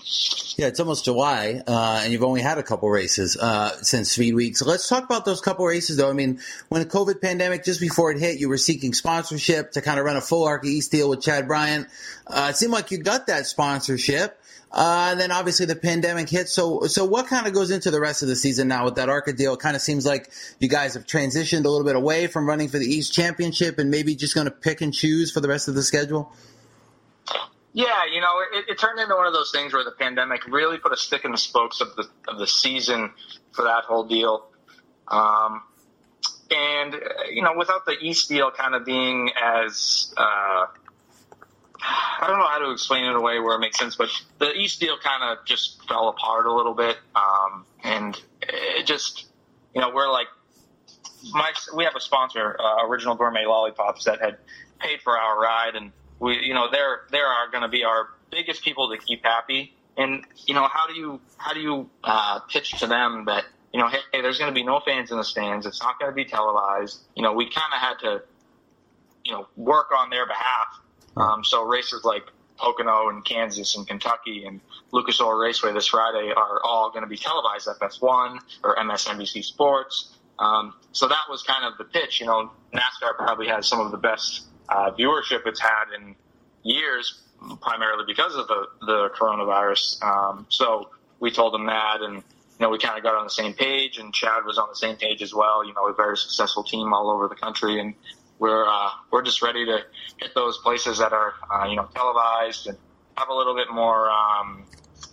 Yeah, 0.57 0.67
it's 0.67 0.79
almost 0.79 1.05
July, 1.05 1.61
uh, 1.67 2.01
and 2.03 2.11
you've 2.11 2.23
only 2.23 2.41
had 2.41 2.57
a 2.57 2.63
couple 2.63 2.89
races 2.89 3.37
uh, 3.37 3.71
since 3.81 4.11
Speed 4.11 4.33
Week. 4.33 4.57
So 4.57 4.65
let's 4.65 4.87
talk 4.87 5.03
about 5.03 5.25
those 5.25 5.41
couple 5.41 5.65
races, 5.65 5.97
though. 5.97 6.09
I 6.09 6.13
mean, 6.13 6.39
when 6.69 6.81
the 6.81 6.87
COVID 6.87 7.21
pandemic, 7.21 7.65
just 7.65 7.81
before 7.81 8.11
it 8.11 8.19
hit, 8.19 8.39
you 8.39 8.47
were 8.49 8.57
seeking 8.57 8.93
sponsorship 8.93 9.73
to 9.73 9.81
kind 9.81 9.99
of 9.99 10.05
run 10.05 10.15
a 10.15 10.21
full 10.21 10.45
ARCA 10.45 10.67
East 10.67 10.91
deal 10.91 11.09
with 11.09 11.21
Chad 11.21 11.47
Bryant. 11.47 11.87
Uh, 12.25 12.47
it 12.51 12.55
seemed 12.55 12.71
like 12.71 12.91
you 12.91 12.97
got 12.97 13.27
that 13.27 13.45
sponsorship. 13.45 14.41
Uh, 14.71 15.09
and 15.11 15.19
then 15.21 15.31
obviously 15.31 15.65
the 15.65 15.75
pandemic 15.75 16.27
hit. 16.27 16.49
So, 16.49 16.81
so 16.87 17.05
what 17.05 17.27
kind 17.27 17.47
of 17.47 17.53
goes 17.53 17.71
into 17.71 17.91
the 17.91 18.01
rest 18.01 18.23
of 18.23 18.27
the 18.27 18.35
season 18.35 18.67
now 18.67 18.83
with 18.83 18.95
that 18.95 19.07
ARCA 19.07 19.31
deal? 19.31 19.53
It 19.53 19.61
kind 19.61 19.75
of 19.75 19.81
seems 19.81 20.05
like 20.05 20.29
you 20.59 20.67
guys 20.67 20.95
have 20.95 21.05
transitioned 21.05 21.63
a 21.63 21.69
little 21.69 21.85
bit 21.85 21.95
away 21.95 22.27
from 22.27 22.45
running 22.45 22.67
for 22.67 22.77
the 22.77 22.85
East 22.85 23.13
Championship 23.13 23.79
and 23.79 23.89
maybe 23.89 24.15
just 24.15 24.35
going 24.35 24.45
to 24.45 24.51
pick 24.51 24.81
and 24.81 24.93
choose 24.93 25.31
for 25.31 25.39
the 25.39 25.47
rest 25.47 25.69
of 25.69 25.75
the 25.75 25.83
schedule. 25.83 26.33
Yeah, 27.75 28.05
you 28.09 28.21
know, 28.21 28.39
it, 28.53 28.69
it, 28.69 28.79
turned 28.79 29.01
into 29.01 29.15
one 29.15 29.27
of 29.27 29.33
those 29.33 29.51
things 29.51 29.73
where 29.73 29.83
the 29.83 29.91
pandemic 29.91 30.47
really 30.47 30.77
put 30.77 30.93
a 30.93 30.97
stick 30.97 31.25
in 31.25 31.31
the 31.33 31.37
spokes 31.37 31.81
of 31.81 31.93
the 31.97 32.07
of 32.25 32.39
the 32.39 32.47
season 32.47 33.11
for 33.51 33.63
that 33.63 33.83
whole 33.83 34.05
deal. 34.05 34.47
Um, 35.09 35.61
and 36.49 36.95
you 37.33 37.41
know, 37.41 37.51
without 37.57 37.85
the 37.85 37.97
East 37.99 38.29
deal 38.29 38.49
kind 38.49 38.75
of 38.75 38.85
being 38.85 39.29
as 39.43 40.13
uh, 40.15 40.67
I 41.81 42.27
don't 42.27 42.39
know 42.39 42.47
how 42.47 42.59
to 42.59 42.71
explain 42.71 43.03
it 43.03 43.09
in 43.09 43.17
a 43.17 43.21
way 43.21 43.41
where 43.41 43.57
it 43.57 43.59
makes 43.59 43.77
sense, 43.77 43.97
but 43.97 44.07
the 44.39 44.53
East 44.53 44.79
deal 44.79 44.97
kind 44.97 45.37
of 45.37 45.45
just 45.45 45.85
fell 45.85 46.07
apart 46.07 46.45
a 46.45 46.53
little 46.53 46.75
bit, 46.75 46.97
um, 47.13 47.65
and 47.83 48.17
it 48.41 48.87
just, 48.87 49.25
you 49.73 49.81
know, 49.81 49.91
we're 49.93 50.09
like, 50.09 50.27
my 51.33 51.51
we 51.75 51.83
have 51.83 51.95
a 51.97 51.99
sponsor, 51.99 52.55
uh, 52.57 52.87
Original 52.87 53.15
Gourmet 53.15 53.45
Lollipops, 53.45 54.05
that 54.05 54.21
had 54.21 54.37
paid 54.79 55.01
for 55.01 55.19
our 55.19 55.37
ride, 55.37 55.75
and 55.75 55.91
we, 56.19 56.39
you 56.43 56.53
know, 56.53 56.67
they're 56.71 57.01
they 57.11 57.19
are 57.19 57.49
going 57.51 57.63
to 57.63 57.69
be 57.69 57.83
our 57.83 58.09
biggest 58.31 58.63
people 58.63 58.89
to 58.89 58.97
keep 58.97 59.23
happy. 59.23 59.73
And 59.97 60.25
you 60.45 60.53
know, 60.53 60.67
how 60.67 60.87
do 60.87 60.93
you 60.93 61.21
how 61.37 61.53
do 61.53 61.59
you 61.59 61.89
uh, 62.03 62.39
pitch 62.49 62.79
to 62.79 62.87
them 62.87 63.25
that 63.25 63.45
you 63.73 63.79
know, 63.79 63.87
hey, 63.87 63.99
hey 64.11 64.21
there's 64.21 64.37
going 64.37 64.51
to 64.51 64.55
be 64.55 64.63
no 64.63 64.79
fans 64.79 65.11
in 65.11 65.17
the 65.17 65.23
stands. 65.23 65.65
It's 65.65 65.81
not 65.81 65.99
going 65.99 66.11
to 66.11 66.15
be 66.15 66.25
televised. 66.25 67.01
You 67.15 67.23
know, 67.23 67.33
we 67.33 67.45
kind 67.49 67.73
of 67.73 67.79
had 67.79 67.99
to, 67.99 68.23
you 69.23 69.33
know, 69.33 69.47
work 69.55 69.91
on 69.91 70.09
their 70.09 70.25
behalf 70.25 70.81
um, 71.17 71.43
so 71.43 71.63
races 71.63 72.03
like 72.03 72.23
Pocono 72.57 73.09
and 73.09 73.23
Kansas 73.23 73.75
and 73.75 73.87
Kentucky 73.87 74.45
and 74.45 74.61
Lucas 74.91 75.19
Oil 75.21 75.33
Raceway 75.33 75.73
this 75.73 75.87
Friday 75.87 76.31
are 76.35 76.61
all 76.63 76.89
going 76.91 77.03
to 77.03 77.09
be 77.09 77.17
televised 77.17 77.67
FS1 77.67 78.39
or 78.63 78.75
MSNBC 78.75 79.43
Sports. 79.43 80.15
Um, 80.39 80.73
so 80.91 81.07
that 81.07 81.23
was 81.29 81.43
kind 81.43 81.65
of 81.65 81.77
the 81.77 81.85
pitch. 81.85 82.19
You 82.19 82.27
know, 82.27 82.51
NASCAR 82.73 83.15
probably 83.17 83.47
has 83.47 83.67
some 83.67 83.79
of 83.79 83.91
the 83.91 83.97
best 83.97 84.45
uh, 84.69 84.91
viewership 84.91 85.45
it's 85.45 85.59
had 85.59 85.85
in 85.95 86.15
years, 86.63 87.21
primarily 87.61 88.03
because 88.07 88.35
of 88.35 88.47
the, 88.47 88.67
the 88.81 89.09
coronavirus. 89.15 90.03
Um, 90.03 90.45
so 90.49 90.89
we 91.19 91.31
told 91.31 91.53
them 91.53 91.65
that, 91.67 92.01
and 92.01 92.15
you 92.15 92.23
know, 92.61 92.69
we 92.69 92.77
kind 92.77 92.97
of 92.97 93.03
got 93.03 93.15
on 93.15 93.25
the 93.25 93.29
same 93.29 93.53
page, 93.53 93.97
and 93.97 94.13
Chad 94.13 94.45
was 94.45 94.57
on 94.57 94.67
the 94.69 94.75
same 94.75 94.95
page 94.95 95.21
as 95.21 95.33
well. 95.33 95.65
You 95.65 95.73
know, 95.73 95.87
a 95.87 95.93
very 95.93 96.17
successful 96.17 96.63
team 96.63 96.93
all 96.93 97.09
over 97.09 97.27
the 97.27 97.35
country, 97.35 97.79
and 97.79 97.93
we're 98.39 98.65
uh, 98.65 98.89
we're 99.11 99.21
just 99.21 99.41
ready 99.41 99.65
to 99.65 99.79
hit 100.17 100.33
those 100.35 100.57
places 100.59 100.97
that 100.99 101.13
are 101.13 101.33
uh, 101.53 101.65
you 101.67 101.75
know 101.75 101.87
televised 101.93 102.67
and 102.67 102.77
have 103.17 103.29
a 103.29 103.33
little 103.33 103.55
bit 103.55 103.69
more 103.71 104.09
um, 104.09 104.65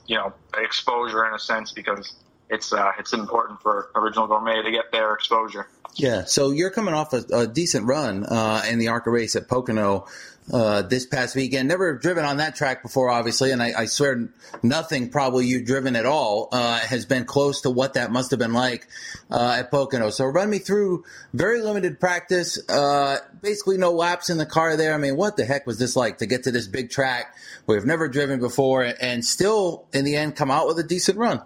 you 0.07 0.17
know 0.17 0.33
exposure 0.57 1.27
in 1.27 1.35
a 1.35 1.39
sense 1.39 1.73
because 1.73 2.15
it's 2.49 2.73
uh, 2.73 2.93
it's 2.99 3.13
important 3.13 3.61
for 3.61 3.91
original 3.95 4.27
gourmet 4.27 4.63
to 4.63 4.71
get 4.71 4.93
their 4.93 5.15
exposure. 5.15 5.69
Yeah, 5.95 6.25
so 6.25 6.51
you're 6.53 6.71
coming 6.71 6.95
off 6.95 7.13
a, 7.13 7.23
a 7.33 7.47
decent 7.47 7.87
run 7.87 8.25
uh, 8.25 8.63
in 8.69 8.79
the 8.79 8.89
ARCA 8.89 9.11
race 9.11 9.37
at 9.37 9.47
Pocono 9.47 10.07
uh, 10.51 10.83
this 10.83 11.07
past 11.07 11.37
weekend. 11.37 11.69
Never 11.69 11.99
driven 11.99 12.25
on 12.25 12.39
that 12.39 12.57
track 12.57 12.83
before, 12.83 13.11
obviously, 13.11 13.51
and 13.53 13.63
I, 13.63 13.73
I 13.77 13.85
swear 13.87 14.31
nothing 14.63 15.11
probably 15.11 15.47
you've 15.47 15.67
driven 15.67 15.95
at 15.95 16.07
all 16.07 16.49
uh, 16.51 16.79
has 16.79 17.05
been 17.05 17.27
close 17.27 17.61
to 17.63 17.71
what 17.71 17.95
that 17.95 18.11
must 18.11 18.31
have 18.31 18.41
been 18.41 18.55
like 18.55 18.89
uh, 19.31 19.57
at 19.59 19.71
Pocono. 19.71 20.09
So 20.11 20.25
run 20.25 20.49
me 20.49 20.59
through 20.59 21.05
very 21.35 21.61
limited 21.61 22.01
practice, 22.01 22.59
uh, 22.71 23.19
basically 23.43 23.77
no 23.77 23.93
laps 23.93 24.31
in 24.31 24.39
the 24.39 24.47
car 24.47 24.77
there. 24.77 24.95
I 24.95 24.99
mean, 24.99 25.17
what 25.17 25.37
the 25.37 25.45
heck 25.45 25.67
was 25.67 25.79
this 25.79 25.95
like 25.95 26.19
to 26.19 26.27
get 26.27 26.45
to 26.45 26.51
this 26.51 26.67
big 26.67 26.91
track 26.91 27.37
we've 27.67 27.85
never 27.85 28.09
driven 28.09 28.41
before 28.41 28.95
and 29.01 29.25
still 29.25 29.87
in 29.93 30.05
the 30.05 30.17
end 30.17 30.37
come 30.37 30.51
out 30.51 30.67
with 30.67 30.79
a 30.79 30.85
decent 30.85 31.19
run? 31.19 31.43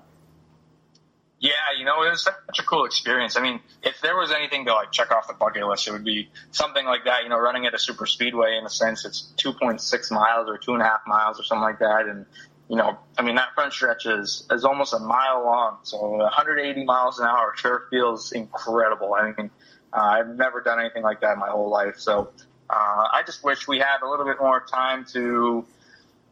Yeah, 1.47 1.79
you 1.79 1.85
know, 1.85 2.03
it 2.03 2.11
was 2.11 2.25
such 2.25 2.59
a 2.59 2.63
cool 2.65 2.87
experience. 2.87 3.37
I 3.37 3.41
mean, 3.41 3.61
if 3.85 4.01
there 4.01 4.17
was 4.17 4.33
anything 4.33 4.65
to 4.65 4.75
like 4.75 4.91
check 4.91 5.13
off 5.13 5.29
the 5.29 5.35
bucket 5.35 5.65
list, 5.65 5.87
it 5.87 5.93
would 5.93 6.05
be 6.05 6.29
something 6.51 6.85
like 6.85 7.05
that. 7.05 7.23
You 7.23 7.29
know, 7.29 7.39
running 7.39 7.67
at 7.67 7.75
a 7.75 7.79
super 7.79 8.05
speedway 8.05 8.57
in 8.59 8.67
a 8.67 8.69
sense, 8.69 9.05
it's 9.05 9.33
2.6 9.37 10.11
miles 10.11 10.49
or 10.49 10.59
two 10.59 10.73
and 10.73 10.83
a 10.83 10.85
half 10.85 11.03
miles 11.07 11.39
or 11.39 11.45
something 11.45 11.63
like 11.63 11.79
that. 11.79 12.07
And, 12.07 12.27
you 12.69 12.75
know, 12.75 12.99
I 13.17 13.23
mean, 13.23 13.37
that 13.37 13.55
front 13.55 13.73
stretch 13.73 14.07
is, 14.07 14.45
is 14.51 14.65
almost 14.65 14.93
a 14.93 14.99
mile 14.99 15.45
long. 15.45 15.77
So 15.85 15.99
180 15.99 16.85
miles 16.85 17.21
an 17.21 17.27
hour 17.27 17.53
sure 17.55 17.85
feels 17.91 18.33
incredible. 18.33 19.15
I 19.15 19.27
mean, 19.27 19.51
uh, 19.93 20.01
I've 20.01 20.35
never 20.35 20.61
done 20.63 20.81
anything 20.81 21.05
like 21.05 21.21
that 21.21 21.35
in 21.35 21.39
my 21.39 21.51
whole 21.51 21.71
life. 21.71 21.95
So, 21.99 22.31
uh, 22.69 23.07
I 23.13 23.23
just 23.25 23.45
wish 23.45 23.69
we 23.69 23.79
had 23.79 24.03
a 24.03 24.09
little 24.09 24.27
bit 24.27 24.41
more 24.41 24.65
time 24.69 25.05
to, 25.13 25.65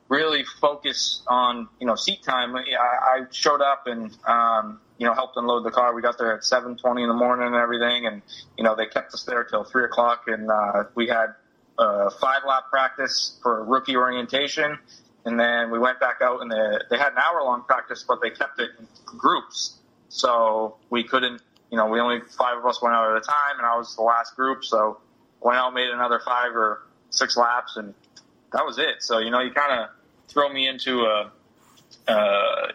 really 0.08 0.44
focus 0.60 1.22
on 1.26 1.66
you 1.80 1.86
know 1.86 1.94
seat 1.94 2.22
time. 2.22 2.54
I, 2.54 2.60
I 2.78 3.20
showed 3.30 3.62
up 3.62 3.86
and 3.86 4.14
um, 4.26 4.78
you 4.98 5.06
know, 5.06 5.14
helped 5.14 5.36
unload 5.36 5.64
the 5.64 5.70
car. 5.70 5.94
We 5.94 6.02
got 6.02 6.18
there 6.18 6.34
at 6.34 6.42
7:20 6.42 7.02
in 7.02 7.08
the 7.08 7.14
morning 7.14 7.46
and 7.46 7.56
everything, 7.56 8.06
and 8.06 8.22
you 8.56 8.64
know, 8.64 8.74
they 8.74 8.86
kept 8.86 9.12
us 9.14 9.24
there 9.24 9.44
till 9.44 9.64
three 9.64 9.84
o'clock, 9.84 10.24
and 10.28 10.50
uh, 10.50 10.84
we 10.94 11.08
had 11.08 11.34
a 11.78 12.10
five 12.10 12.42
lap 12.46 12.64
practice 12.70 13.38
for 13.42 13.64
rookie 13.64 13.96
orientation, 13.96 14.78
and 15.24 15.38
then 15.38 15.70
we 15.70 15.78
went 15.78 15.98
back 15.98 16.20
out 16.22 16.40
and 16.40 16.50
they, 16.50 16.78
they 16.90 16.98
had 16.98 17.12
an 17.12 17.18
hour 17.18 17.42
long 17.42 17.62
practice, 17.62 18.04
but 18.06 18.20
they 18.22 18.30
kept 18.30 18.60
it 18.60 18.70
in 18.78 18.86
groups, 19.04 19.78
so 20.08 20.76
we 20.90 21.02
couldn't, 21.02 21.42
you 21.70 21.76
know, 21.76 21.86
we 21.86 21.98
only 21.98 22.20
five 22.38 22.58
of 22.58 22.66
us 22.66 22.80
went 22.80 22.94
out 22.94 23.10
at 23.10 23.16
a 23.16 23.26
time, 23.26 23.58
and 23.58 23.66
I 23.66 23.76
was 23.76 23.96
the 23.96 24.02
last 24.02 24.36
group, 24.36 24.64
so 24.64 25.00
went 25.40 25.58
out, 25.58 25.74
made 25.74 25.90
another 25.90 26.20
five 26.24 26.54
or 26.54 26.82
six 27.10 27.36
laps, 27.36 27.76
and 27.76 27.94
that 28.52 28.64
was 28.64 28.78
it. 28.78 28.96
So 29.00 29.18
you 29.18 29.30
know, 29.30 29.40
you 29.40 29.50
kind 29.50 29.80
of 29.80 29.88
throw 30.28 30.48
me 30.48 30.68
into 30.68 31.00
a 31.00 31.32
uh, 32.06 32.68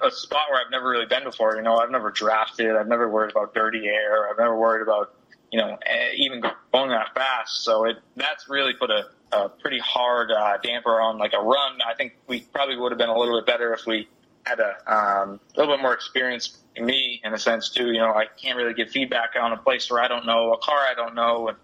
a 0.00 0.10
spot 0.10 0.50
where 0.50 0.60
I've 0.64 0.70
never 0.70 0.88
really 0.88 1.06
been 1.06 1.24
before. 1.24 1.56
You 1.56 1.62
know, 1.62 1.76
I've 1.76 1.90
never 1.90 2.10
drafted. 2.10 2.74
I've 2.74 2.88
never 2.88 3.08
worried 3.08 3.30
about 3.30 3.54
dirty 3.54 3.86
air. 3.86 4.28
I've 4.30 4.38
never 4.38 4.56
worried 4.56 4.82
about 4.82 5.14
you 5.50 5.60
know 5.60 5.78
eh, 5.86 6.10
even 6.16 6.40
going 6.72 6.90
that 6.90 7.14
fast. 7.14 7.64
So 7.64 7.84
it 7.84 7.96
that's 8.16 8.48
really 8.48 8.72
put 8.74 8.90
a, 8.90 9.06
a 9.32 9.48
pretty 9.48 9.78
hard 9.78 10.30
uh, 10.30 10.58
damper 10.62 11.00
on 11.00 11.18
like 11.18 11.32
a 11.34 11.42
run. 11.42 11.78
I 11.86 11.94
think 11.94 12.14
we 12.26 12.40
probably 12.40 12.76
would 12.76 12.92
have 12.92 12.98
been 12.98 13.10
a 13.10 13.18
little 13.18 13.38
bit 13.38 13.46
better 13.46 13.72
if 13.74 13.86
we 13.86 14.08
had 14.44 14.58
a 14.58 14.92
um, 14.92 15.40
little 15.56 15.74
bit 15.74 15.82
more 15.82 15.94
experience. 15.94 16.58
Me 16.80 17.20
in 17.22 17.34
a 17.34 17.38
sense 17.38 17.68
too. 17.68 17.92
You 17.92 17.98
know, 17.98 18.14
I 18.14 18.24
can't 18.40 18.56
really 18.56 18.74
give 18.74 18.90
feedback 18.90 19.30
on 19.40 19.52
a 19.52 19.58
place 19.58 19.90
where 19.90 20.02
I 20.02 20.08
don't 20.08 20.24
know 20.24 20.54
a 20.54 20.58
car 20.58 20.78
I 20.78 20.94
don't 20.94 21.14
know 21.14 21.48
and 21.48 21.58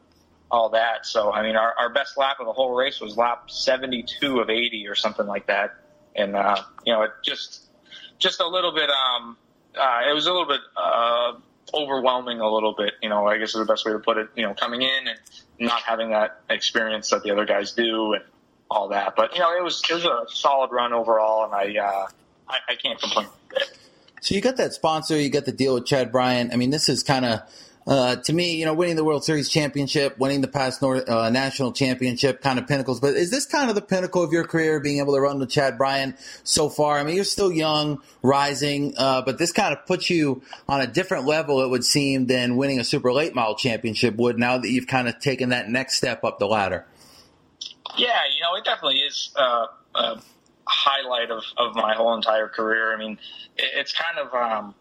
all 0.51 0.71
that. 0.71 1.07
So 1.07 1.33
I 1.33 1.43
mean, 1.43 1.57
our, 1.57 1.75
our 1.79 1.89
best 1.93 2.17
lap 2.17 2.41
of 2.41 2.47
the 2.47 2.53
whole 2.53 2.75
race 2.75 3.01
was 3.01 3.17
lap 3.17 3.51
72 3.51 4.41
of 4.41 4.51
80 4.51 4.87
or 4.87 4.95
something 4.95 5.27
like 5.27 5.47
that. 5.47 5.77
And 6.15 6.37
uh, 6.37 6.63
you 6.85 6.93
know, 6.93 7.03
it 7.03 7.11
just 7.25 7.68
just 8.19 8.41
a 8.41 8.47
little 8.47 8.73
bit. 8.73 8.89
Um, 8.91 9.37
uh, 9.79 10.01
it 10.11 10.15
was 10.15 10.27
a 10.27 10.33
little 10.33 10.47
bit 10.47 10.61
uh, 10.77 11.33
overwhelming, 11.75 12.41
a 12.41 12.49
little 12.49 12.75
bit. 12.77 12.95
You 13.03 13.09
know, 13.09 13.27
I 13.27 13.39
guess 13.39 13.51
is 13.51 13.55
the 13.55 13.65
best 13.65 13.85
way 13.87 13.93
to 13.93 13.99
put 13.99 14.17
it. 14.17 14.29
You 14.35 14.45
know, 14.45 14.55
coming 14.55 14.83
in 14.83 15.09
and 15.09 15.19
not 15.59 15.83
having 15.83 16.11
that 16.11 16.41
experience 16.49 17.11
that 17.11 17.23
the 17.23 17.31
other 17.31 17.45
guys 17.45 17.73
do, 17.73 18.15
and 18.15 18.25
all 18.71 18.89
that. 18.89 19.15
But 19.17 19.35
you 19.35 19.41
know, 19.41 19.57
it 19.57 19.63
was 19.63 19.83
it 19.89 19.95
was 19.95 20.05
a 20.05 20.25
solid 20.29 20.71
run 20.73 20.93
overall, 20.93 21.45
and 21.45 21.55
I 21.55 21.81
uh, 21.81 22.07
I, 22.49 22.59
I 22.69 22.75
can't 22.77 23.01
complain. 23.01 23.29
So 24.21 24.35
you 24.35 24.41
got 24.41 24.57
that 24.57 24.73
sponsor, 24.73 25.19
you 25.19 25.31
got 25.31 25.45
the 25.45 25.53
deal 25.53 25.75
with 25.75 25.87
Chad 25.87 26.11
Bryant. 26.11 26.53
I 26.53 26.57
mean, 26.57 26.71
this 26.71 26.89
is 26.89 27.03
kind 27.03 27.25
of 27.25 27.41
uh, 27.89 28.17
to 28.17 28.35
me, 28.35 28.57
you 28.57 28.67
know, 28.67 28.75
winning 28.75 28.97
the 28.97 29.03
World 29.03 29.25
Series 29.25 29.49
championship, 29.49 30.19
winning 30.19 30.43
the 30.43 30.49
PASS 30.49 30.83
North, 30.83 31.09
uh, 31.09 31.31
national 31.31 31.73
championship 31.73 32.43
kind 32.43 32.59
of 32.59 32.69
pinnacles. 32.69 33.01
But 33.01 33.15
is 33.15 33.31
this 33.31 33.47
kind 33.47 33.71
of 33.71 33.75
the 33.75 33.81
pinnacle 33.81 34.23
of 34.23 34.31
your 34.31 34.45
career, 34.45 34.79
being 34.79 34.99
able 34.99 35.15
to 35.15 35.21
run 35.21 35.39
with 35.39 35.49
Chad 35.49 35.79
Bryant 35.79 36.17
so 36.45 36.69
far? 36.69 36.99
I 36.99 37.03
mean, 37.03 37.17
you're 37.17 37.25
still 37.25 37.51
young, 37.51 38.03
rising, 38.23 38.93
uh, 38.99 39.23
but 39.23 39.39
this 39.39 39.53
kind 39.53 39.73
of 39.73 39.87
puts 39.87 40.11
you 40.11 40.43
on 40.69 40.83
a 40.83 40.87
different 40.87 41.25
level, 41.25 41.63
it 41.63 41.71
would 41.71 41.83
seem, 41.83 42.27
than 42.27 42.57
winning 42.57 42.79
a 42.79 42.85
super 42.85 43.11
late 43.11 43.35
model 43.35 43.55
championship 43.55 44.17
would 44.17 44.39
now 44.39 44.59
that 44.59 44.69
you've 44.69 44.87
kind 44.87 45.09
of 45.09 45.19
taken 45.19 45.49
that 45.49 45.71
next 45.71 45.97
step 45.97 46.25
up 46.25 46.39
the 46.39 46.47
ladder. 46.47 46.85
Yeah, 47.97 48.21
you 48.35 48.43
know, 48.43 48.55
it 48.55 48.65
definitely 48.67 48.99
is 48.99 49.31
uh, 49.35 49.67
a 49.95 50.21
highlight 50.67 51.31
of, 51.31 51.43
of 51.57 51.75
my 51.75 51.95
whole 51.95 52.15
entire 52.15 52.49
career. 52.49 52.93
I 52.93 52.99
mean, 52.99 53.19
it's 53.57 53.95
kind 53.95 54.19
of, 54.19 54.35
um, 54.35 54.75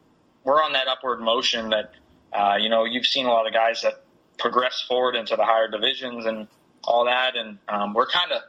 we're 0.44 0.62
on 0.62 0.74
that 0.74 0.90
upward 0.90 1.22
motion 1.22 1.70
that– 1.70 1.92
uh, 2.38 2.58
you 2.58 2.70
know, 2.70 2.86
you've 2.86 3.06
seen 3.06 3.25
a 3.25 3.29
lot 3.29 3.48
of 3.48 3.53
guys 3.53 3.82
that 3.82 4.03
progress 4.38 4.84
forward 4.88 5.15
into 5.15 5.36
the 5.36 5.44
higher 5.44 5.67
divisions 5.67 6.25
and 6.25 6.48
all 6.84 7.06
that, 7.06 7.36
and 7.36 7.58
um, 7.67 7.94
we're 7.94 8.06
kind 8.06 8.32
of 8.32 8.41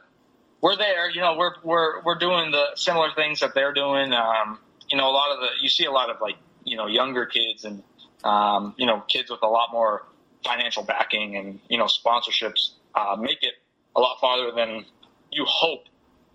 we're 0.61 0.75
there. 0.75 1.09
You 1.09 1.21
know, 1.21 1.35
we're 1.37 1.53
we're 1.63 2.03
we're 2.03 2.19
doing 2.19 2.51
the 2.51 2.75
similar 2.75 3.09
things 3.15 3.39
that 3.39 3.55
they're 3.55 3.73
doing. 3.73 4.13
Um, 4.13 4.59
you 4.89 4.97
know, 4.97 5.09
a 5.09 5.11
lot 5.11 5.31
of 5.33 5.39
the 5.39 5.47
you 5.61 5.69
see 5.69 5.85
a 5.85 5.91
lot 5.91 6.09
of 6.09 6.17
like 6.21 6.35
you 6.63 6.77
know 6.77 6.87
younger 6.87 7.25
kids 7.25 7.65
and 7.65 7.81
um, 8.23 8.75
you 8.77 8.85
know 8.85 9.01
kids 9.07 9.31
with 9.31 9.41
a 9.41 9.47
lot 9.47 9.69
more 9.71 10.05
financial 10.45 10.83
backing 10.83 11.35
and 11.35 11.59
you 11.67 11.77
know 11.77 11.85
sponsorships 11.85 12.73
uh, 12.95 13.15
make 13.19 13.41
it 13.41 13.53
a 13.95 13.99
lot 13.99 14.19
farther 14.21 14.51
than 14.55 14.85
you 15.31 15.45
hope 15.47 15.85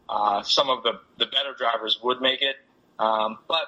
uh, 0.08 0.42
some 0.42 0.68
of 0.68 0.82
the 0.82 0.92
the 1.18 1.26
better 1.26 1.54
drivers 1.56 2.00
would 2.02 2.20
make 2.20 2.42
it. 2.42 2.56
Um, 2.99 3.38
but 3.49 3.66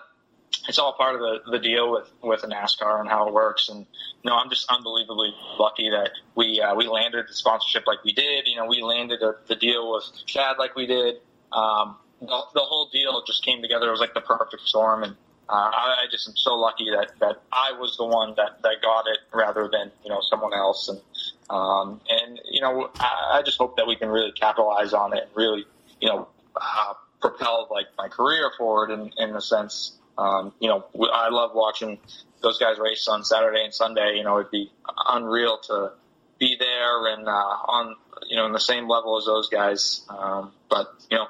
it's 0.68 0.78
all 0.78 0.92
part 0.94 1.14
of 1.14 1.20
the, 1.20 1.50
the 1.50 1.58
deal 1.58 1.92
with, 1.92 2.10
with 2.22 2.42
NASCAR 2.42 3.00
and 3.00 3.08
how 3.08 3.28
it 3.28 3.34
works. 3.34 3.68
And, 3.68 3.80
you 3.80 4.30
know, 4.30 4.36
I'm 4.36 4.50
just 4.50 4.70
unbelievably 4.70 5.34
lucky 5.58 5.90
that 5.90 6.10
we, 6.34 6.60
uh, 6.60 6.74
we 6.74 6.88
landed 6.88 7.26
the 7.28 7.34
sponsorship 7.34 7.86
like 7.86 8.02
we 8.04 8.12
did. 8.12 8.46
You 8.48 8.56
know, 8.56 8.66
we 8.66 8.82
landed 8.82 9.22
a, 9.22 9.36
the 9.46 9.56
deal 9.56 9.92
with 9.92 10.04
Chad 10.26 10.56
like 10.58 10.74
we 10.74 10.86
did. 10.86 11.16
Um, 11.52 11.96
the, 12.20 12.26
the 12.54 12.60
whole 12.60 12.88
deal 12.92 13.22
just 13.26 13.44
came 13.44 13.62
together. 13.62 13.88
It 13.88 13.92
was 13.92 14.00
like 14.00 14.14
the 14.14 14.20
perfect 14.20 14.62
storm. 14.66 15.04
And, 15.04 15.12
uh, 15.48 15.70
I, 15.72 16.04
I 16.04 16.06
just 16.10 16.28
am 16.28 16.34
so 16.36 16.56
lucky 16.56 16.90
that, 16.90 17.12
that 17.20 17.42
I 17.52 17.72
was 17.78 17.96
the 17.96 18.06
one 18.06 18.34
that, 18.36 18.62
that 18.62 18.82
got 18.82 19.06
it 19.06 19.18
rather 19.32 19.68
than, 19.70 19.92
you 20.02 20.10
know, 20.10 20.20
someone 20.28 20.52
else. 20.52 20.88
And, 20.88 21.00
um, 21.48 22.00
and, 22.08 22.40
you 22.50 22.60
know, 22.60 22.90
I, 22.98 23.38
I 23.38 23.42
just 23.42 23.58
hope 23.58 23.76
that 23.76 23.86
we 23.86 23.94
can 23.94 24.08
really 24.08 24.32
capitalize 24.32 24.92
on 24.92 25.16
it 25.16 25.24
and 25.24 25.36
really, 25.36 25.64
you 26.00 26.08
know, 26.08 26.26
uh, 26.56 26.94
propel 27.20 27.68
like 27.70 27.86
my 27.96 28.08
career 28.08 28.50
forward 28.58 28.90
in, 28.90 29.12
in 29.18 29.32
the 29.32 29.40
sense 29.40 29.92
um, 30.18 30.52
you 30.60 30.68
know, 30.68 30.84
I 31.12 31.28
love 31.30 31.52
watching 31.54 31.98
those 32.42 32.58
guys 32.58 32.78
race 32.78 33.08
on 33.08 33.24
Saturday 33.24 33.64
and 33.64 33.74
Sunday. 33.74 34.14
You 34.16 34.24
know, 34.24 34.38
it'd 34.38 34.50
be 34.50 34.70
unreal 35.08 35.58
to 35.68 35.92
be 36.38 36.56
there 36.58 37.06
and 37.14 37.26
uh, 37.26 37.30
on 37.30 37.96
you 38.28 38.36
know 38.36 38.46
in 38.46 38.52
the 38.52 38.60
same 38.60 38.88
level 38.88 39.16
as 39.18 39.24
those 39.24 39.48
guys. 39.48 40.02
Um, 40.08 40.52
but 40.68 40.94
you 41.10 41.16
know, 41.18 41.26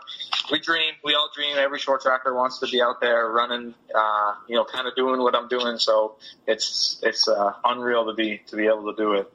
we 0.51 0.61
dream. 0.61 0.93
We 1.05 1.15
all 1.15 1.31
dream. 1.35 1.57
Every 1.59 1.79
short 1.79 2.03
tracker 2.03 2.35
wants 2.35 2.59
to 2.61 2.67
be 2.67 2.83
out 2.83 3.01
there 3.01 3.29
running. 3.29 3.75
Uh, 3.95 4.35
you 4.49 4.57
know, 4.57 4.65
kind 4.65 4.87
of 4.87 4.95
doing 4.95 5.21
what 5.21 5.35
I'm 5.35 5.49
doing. 5.49 5.79
So 5.79 6.17
it's 6.47 7.01
it's 7.03 7.29
uh, 7.29 7.55
unreal 7.65 8.07
to 8.07 8.15
be 8.15 8.41
to 8.49 8.57
be 8.57 8.67
able 8.67 8.93
to 8.93 8.97
do 8.97 9.15
it 9.15 9.33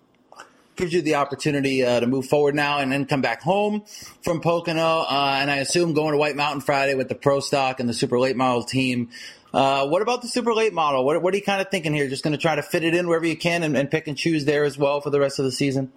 gives 0.77 0.93
you 0.93 1.01
the 1.01 1.15
opportunity 1.15 1.83
uh, 1.83 1.99
to 1.99 2.07
move 2.07 2.25
forward 2.25 2.55
now 2.55 2.79
and 2.79 2.91
then 2.91 3.05
come 3.05 3.21
back 3.21 3.41
home 3.41 3.83
from 4.23 4.41
Pocono. 4.41 5.05
Uh, 5.07 5.37
and 5.39 5.51
I 5.51 5.57
assume 5.57 5.93
going 5.93 6.13
to 6.13 6.17
White 6.17 6.35
Mountain 6.35 6.61
Friday 6.61 6.95
with 6.95 7.07
the 7.07 7.13
Pro 7.13 7.39
Stock 7.39 7.79
and 7.79 7.87
the 7.87 7.93
Super 7.93 8.17
Late 8.17 8.35
Model 8.35 8.63
team 8.63 9.09
uh, 9.53 9.87
what 9.87 10.01
about 10.01 10.21
the 10.21 10.27
super 10.27 10.53
late 10.53 10.73
model? 10.73 11.05
What, 11.05 11.21
what 11.21 11.33
are 11.33 11.37
you 11.37 11.43
kind 11.43 11.61
of 11.61 11.69
thinking 11.69 11.93
here? 11.93 12.07
Just 12.07 12.23
going 12.23 12.31
to 12.31 12.37
try 12.37 12.55
to 12.55 12.63
fit 12.63 12.83
it 12.83 12.95
in 12.95 13.07
wherever 13.07 13.25
you 13.25 13.37
can 13.37 13.63
and, 13.63 13.75
and, 13.75 13.91
pick 13.91 14.07
and 14.07 14.17
choose 14.17 14.45
there 14.45 14.63
as 14.63 14.77
well 14.77 15.01
for 15.01 15.09
the 15.09 15.19
rest 15.19 15.39
of 15.39 15.45
the 15.45 15.51
season? 15.51 15.91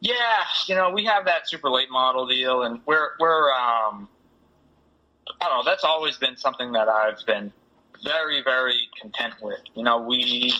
Yeah, 0.00 0.14
you 0.66 0.74
know, 0.74 0.90
we 0.90 1.04
have 1.04 1.26
that 1.26 1.48
super 1.48 1.70
late 1.70 1.90
model 1.90 2.26
deal, 2.26 2.62
and 2.62 2.80
we're 2.86 3.10
we're 3.20 3.52
um, 3.52 4.08
I 5.40 5.48
don't 5.48 5.64
know. 5.64 5.70
That's 5.70 5.84
always 5.84 6.16
been 6.16 6.36
something 6.36 6.72
that 6.72 6.88
I've 6.88 7.24
been 7.24 7.52
very 8.02 8.42
very 8.42 8.88
content 9.00 9.34
with. 9.40 9.60
You 9.76 9.84
know, 9.84 10.00
we 10.00 10.52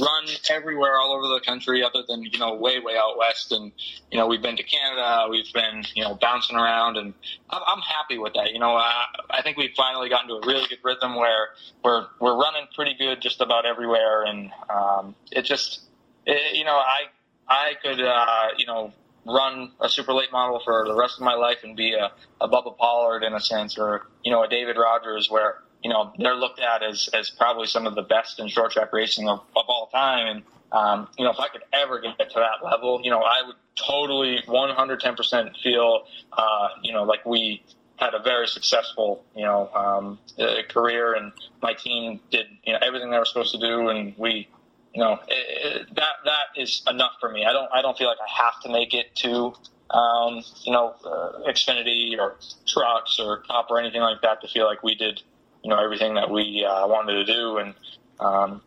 run 0.00 0.26
everywhere 0.50 0.98
all 0.98 1.12
over 1.12 1.34
the 1.34 1.40
country 1.40 1.82
other 1.82 2.02
than, 2.06 2.22
you 2.22 2.38
know, 2.38 2.54
way, 2.54 2.78
way 2.80 2.96
out 2.96 3.16
west. 3.18 3.52
And, 3.52 3.72
you 4.10 4.18
know, 4.18 4.26
we've 4.26 4.42
been 4.42 4.56
to 4.56 4.62
Canada, 4.62 5.26
we've 5.30 5.52
been, 5.52 5.84
you 5.94 6.02
know, 6.02 6.14
bouncing 6.14 6.56
around 6.56 6.96
and 6.96 7.14
I'm, 7.50 7.80
happy 7.80 8.18
with 8.18 8.34
that. 8.34 8.52
You 8.52 8.58
know, 8.58 8.74
I, 8.74 9.04
I 9.30 9.42
think 9.42 9.56
we've 9.56 9.74
finally 9.76 10.08
gotten 10.08 10.28
to 10.28 10.34
a 10.34 10.46
really 10.46 10.66
good 10.68 10.78
rhythm 10.82 11.16
where 11.16 11.48
we're, 11.82 12.06
we're 12.20 12.36
running 12.36 12.66
pretty 12.74 12.94
good 12.98 13.20
just 13.22 13.40
about 13.40 13.66
everywhere. 13.66 14.24
And, 14.24 14.50
um, 14.68 15.14
it 15.32 15.42
just, 15.42 15.80
it, 16.26 16.56
you 16.56 16.64
know, 16.64 16.76
I, 16.76 17.04
I 17.48 17.72
could, 17.82 18.00
uh, 18.00 18.48
you 18.58 18.66
know, 18.66 18.92
run 19.28 19.72
a 19.80 19.88
super 19.88 20.12
late 20.12 20.32
model 20.32 20.60
for 20.64 20.84
the 20.86 20.94
rest 20.94 21.18
of 21.18 21.24
my 21.24 21.34
life 21.34 21.58
and 21.62 21.76
be 21.76 21.92
a, 21.92 22.10
a 22.40 22.48
Bubba 22.48 22.76
Pollard 22.76 23.22
in 23.22 23.34
a 23.34 23.40
sense, 23.40 23.78
or 23.78 24.06
you 24.24 24.32
know 24.32 24.42
a 24.42 24.48
David 24.48 24.76
Rogers, 24.76 25.30
where 25.30 25.62
you 25.82 25.90
know, 25.90 26.12
they're 26.18 26.34
looked 26.34 26.60
at 26.60 26.82
as, 26.82 27.08
as 27.12 27.30
probably 27.30 27.66
some 27.66 27.86
of 27.86 27.94
the 27.94 28.02
best 28.02 28.40
in 28.40 28.48
short 28.48 28.72
track 28.72 28.92
racing 28.92 29.28
of, 29.28 29.40
of 29.56 29.64
all 29.68 29.88
time. 29.92 30.26
And, 30.26 30.42
um, 30.72 31.08
you 31.18 31.24
know, 31.24 31.30
if 31.30 31.38
I 31.38 31.48
could 31.48 31.62
ever 31.72 32.00
get 32.00 32.18
to 32.18 32.34
that 32.34 32.64
level, 32.64 33.00
you 33.02 33.10
know, 33.10 33.20
I 33.20 33.46
would 33.46 33.56
totally 33.76 34.42
110% 34.46 35.56
feel, 35.62 36.02
uh, 36.32 36.68
you 36.82 36.92
know, 36.92 37.04
like 37.04 37.24
we 37.24 37.62
had 37.96 38.14
a 38.14 38.22
very 38.22 38.46
successful, 38.46 39.24
you 39.34 39.44
know, 39.44 39.68
um, 39.74 40.18
uh, 40.38 40.62
career 40.68 41.14
and 41.14 41.32
my 41.62 41.74
team 41.74 42.20
did, 42.30 42.46
you 42.64 42.72
know, 42.72 42.78
everything 42.80 43.10
they 43.10 43.18
were 43.18 43.24
supposed 43.24 43.52
to 43.52 43.58
do. 43.58 43.88
And 43.88 44.14
we, 44.16 44.48
you 44.94 45.00
know, 45.02 45.18
it, 45.28 45.80
it, 45.88 45.94
that, 45.96 46.14
that 46.24 46.60
is 46.60 46.82
enough 46.88 47.12
for 47.20 47.30
me. 47.30 47.44
I 47.44 47.52
don't, 47.52 47.68
I 47.72 47.82
don't 47.82 47.96
feel 47.98 48.08
like 48.08 48.18
I 48.20 48.44
have 48.44 48.60
to 48.62 48.68
make 48.68 48.94
it 48.94 49.14
to, 49.16 49.52
um, 49.90 50.42
you 50.64 50.72
know, 50.72 50.94
uh, 51.04 51.50
Xfinity 51.50 52.18
or 52.18 52.36
trucks 52.66 53.18
or 53.18 53.38
Cup 53.42 53.66
or 53.70 53.80
anything 53.80 54.00
like 54.00 54.22
that 54.22 54.40
to 54.42 54.48
feel 54.48 54.66
like 54.66 54.82
we 54.82 54.94
did, 54.94 55.22
you 55.62 55.70
know, 55.70 55.82
everything 55.82 56.14
that 56.14 56.30
we 56.30 56.64
uh, 56.68 56.86
wanted 56.86 57.12
to 57.14 57.24
do. 57.24 57.58
And 57.58 57.74
um, 58.20 58.62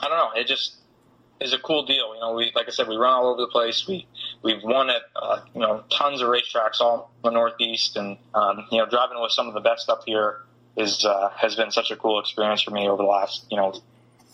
I 0.00 0.08
don't 0.08 0.18
know, 0.18 0.40
it 0.40 0.46
just 0.46 0.76
is 1.40 1.52
a 1.52 1.58
cool 1.58 1.84
deal. 1.84 2.14
You 2.14 2.20
know, 2.20 2.34
we 2.34 2.52
like 2.54 2.68
I 2.68 2.70
said, 2.70 2.88
we 2.88 2.96
run 2.96 3.12
all 3.12 3.28
over 3.28 3.40
the 3.40 3.48
place. 3.48 3.86
We 3.86 4.06
we've 4.42 4.62
won 4.62 4.90
at 4.90 5.02
uh, 5.16 5.40
you 5.54 5.60
know 5.60 5.84
tons 5.90 6.20
of 6.20 6.28
racetracks 6.28 6.80
all 6.80 7.10
in 7.24 7.28
the 7.28 7.30
Northeast, 7.30 7.96
and 7.96 8.16
um, 8.34 8.66
you 8.70 8.78
know, 8.78 8.86
driving 8.86 9.20
with 9.20 9.32
some 9.32 9.48
of 9.48 9.54
the 9.54 9.60
best 9.60 9.88
up 9.88 10.02
here 10.06 10.38
is 10.76 11.04
uh, 11.04 11.30
has 11.36 11.54
been 11.54 11.70
such 11.70 11.90
a 11.90 11.96
cool 11.96 12.20
experience 12.20 12.62
for 12.62 12.70
me 12.70 12.88
over 12.88 13.02
the 13.02 13.08
last 13.08 13.46
you 13.50 13.56
know 13.56 13.74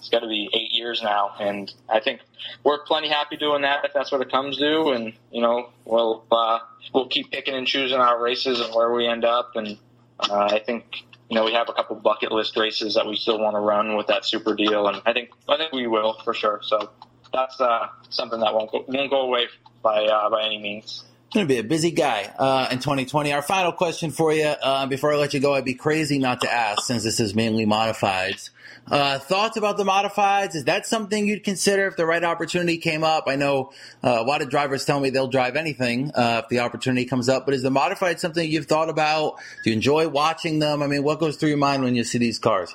it's 0.04 0.10
got 0.10 0.20
to 0.20 0.28
be 0.28 0.50
eight 0.52 0.72
years 0.72 1.02
now, 1.02 1.34
and 1.40 1.72
I 1.88 1.98
think 1.98 2.20
we're 2.62 2.84
plenty 2.84 3.08
happy 3.08 3.38
doing 3.38 3.62
that 3.62 3.86
if 3.86 3.94
that's 3.94 4.12
what 4.12 4.20
it 4.20 4.30
comes 4.30 4.58
to, 4.58 4.90
and 4.90 5.14
you 5.32 5.40
know 5.40 5.70
we'll 5.86 6.24
uh, 6.30 6.58
we'll 6.92 7.08
keep 7.08 7.30
picking 7.30 7.54
and 7.54 7.66
choosing 7.66 7.98
our 7.98 8.22
races 8.22 8.60
and 8.60 8.74
where 8.74 8.92
we 8.92 9.06
end 9.06 9.24
up, 9.24 9.56
and 9.56 9.78
uh, 10.20 10.44
I 10.52 10.58
think 10.58 11.04
you 11.28 11.36
know 11.36 11.44
we 11.44 11.52
have 11.52 11.68
a 11.68 11.72
couple 11.72 11.96
bucket 11.96 12.32
list 12.32 12.56
races 12.56 12.94
that 12.94 13.06
we 13.06 13.16
still 13.16 13.38
want 13.38 13.54
to 13.54 13.60
run 13.60 13.96
with 13.96 14.08
that 14.08 14.24
super 14.24 14.54
deal, 14.54 14.86
and 14.88 15.00
I 15.06 15.12
think 15.12 15.30
I 15.48 15.56
think 15.56 15.72
we 15.72 15.86
will 15.86 16.18
for 16.24 16.34
sure. 16.34 16.60
So 16.62 16.90
that's 17.32 17.60
uh, 17.60 17.88
something 18.10 18.40
that 18.40 18.54
won't 18.54 18.70
go, 18.70 18.84
won't 18.86 19.10
go 19.10 19.22
away 19.22 19.48
by 19.82 20.04
uh, 20.04 20.30
by 20.30 20.44
any 20.44 20.58
means 20.58 21.04
going 21.34 21.46
to 21.46 21.52
be 21.52 21.58
a 21.58 21.64
busy 21.64 21.90
guy 21.90 22.32
uh, 22.38 22.68
in 22.70 22.78
2020. 22.78 23.32
Our 23.32 23.42
final 23.42 23.72
question 23.72 24.12
for 24.12 24.32
you 24.32 24.44
uh, 24.44 24.86
before 24.86 25.12
I 25.12 25.16
let 25.16 25.34
you 25.34 25.40
go, 25.40 25.54
I'd 25.54 25.64
be 25.64 25.74
crazy 25.74 26.18
not 26.20 26.40
to 26.42 26.52
ask 26.52 26.82
since 26.84 27.02
this 27.02 27.18
is 27.18 27.34
mainly 27.34 27.66
modifieds. 27.66 28.50
Uh, 28.86 29.18
thoughts 29.18 29.56
about 29.56 29.76
the 29.76 29.84
modifieds? 29.84 30.54
Is 30.54 30.64
that 30.64 30.86
something 30.86 31.26
you'd 31.26 31.42
consider 31.42 31.88
if 31.88 31.96
the 31.96 32.06
right 32.06 32.22
opportunity 32.22 32.78
came 32.78 33.02
up? 33.02 33.24
I 33.26 33.34
know 33.34 33.72
uh, 34.02 34.18
a 34.20 34.22
lot 34.22 34.42
of 34.42 34.48
drivers 34.48 34.84
tell 34.84 35.00
me 35.00 35.10
they'll 35.10 35.26
drive 35.26 35.56
anything 35.56 36.12
uh, 36.14 36.42
if 36.44 36.48
the 36.48 36.60
opportunity 36.60 37.04
comes 37.04 37.28
up, 37.28 37.46
but 37.46 37.54
is 37.54 37.62
the 37.62 37.70
modified 37.70 38.20
something 38.20 38.48
you've 38.48 38.66
thought 38.66 38.88
about? 38.88 39.36
Do 39.64 39.70
you 39.70 39.76
enjoy 39.76 40.08
watching 40.08 40.60
them? 40.60 40.82
I 40.82 40.86
mean, 40.86 41.02
what 41.02 41.18
goes 41.18 41.36
through 41.36 41.48
your 41.48 41.58
mind 41.58 41.82
when 41.82 41.96
you 41.96 42.04
see 42.04 42.18
these 42.18 42.38
cars? 42.38 42.74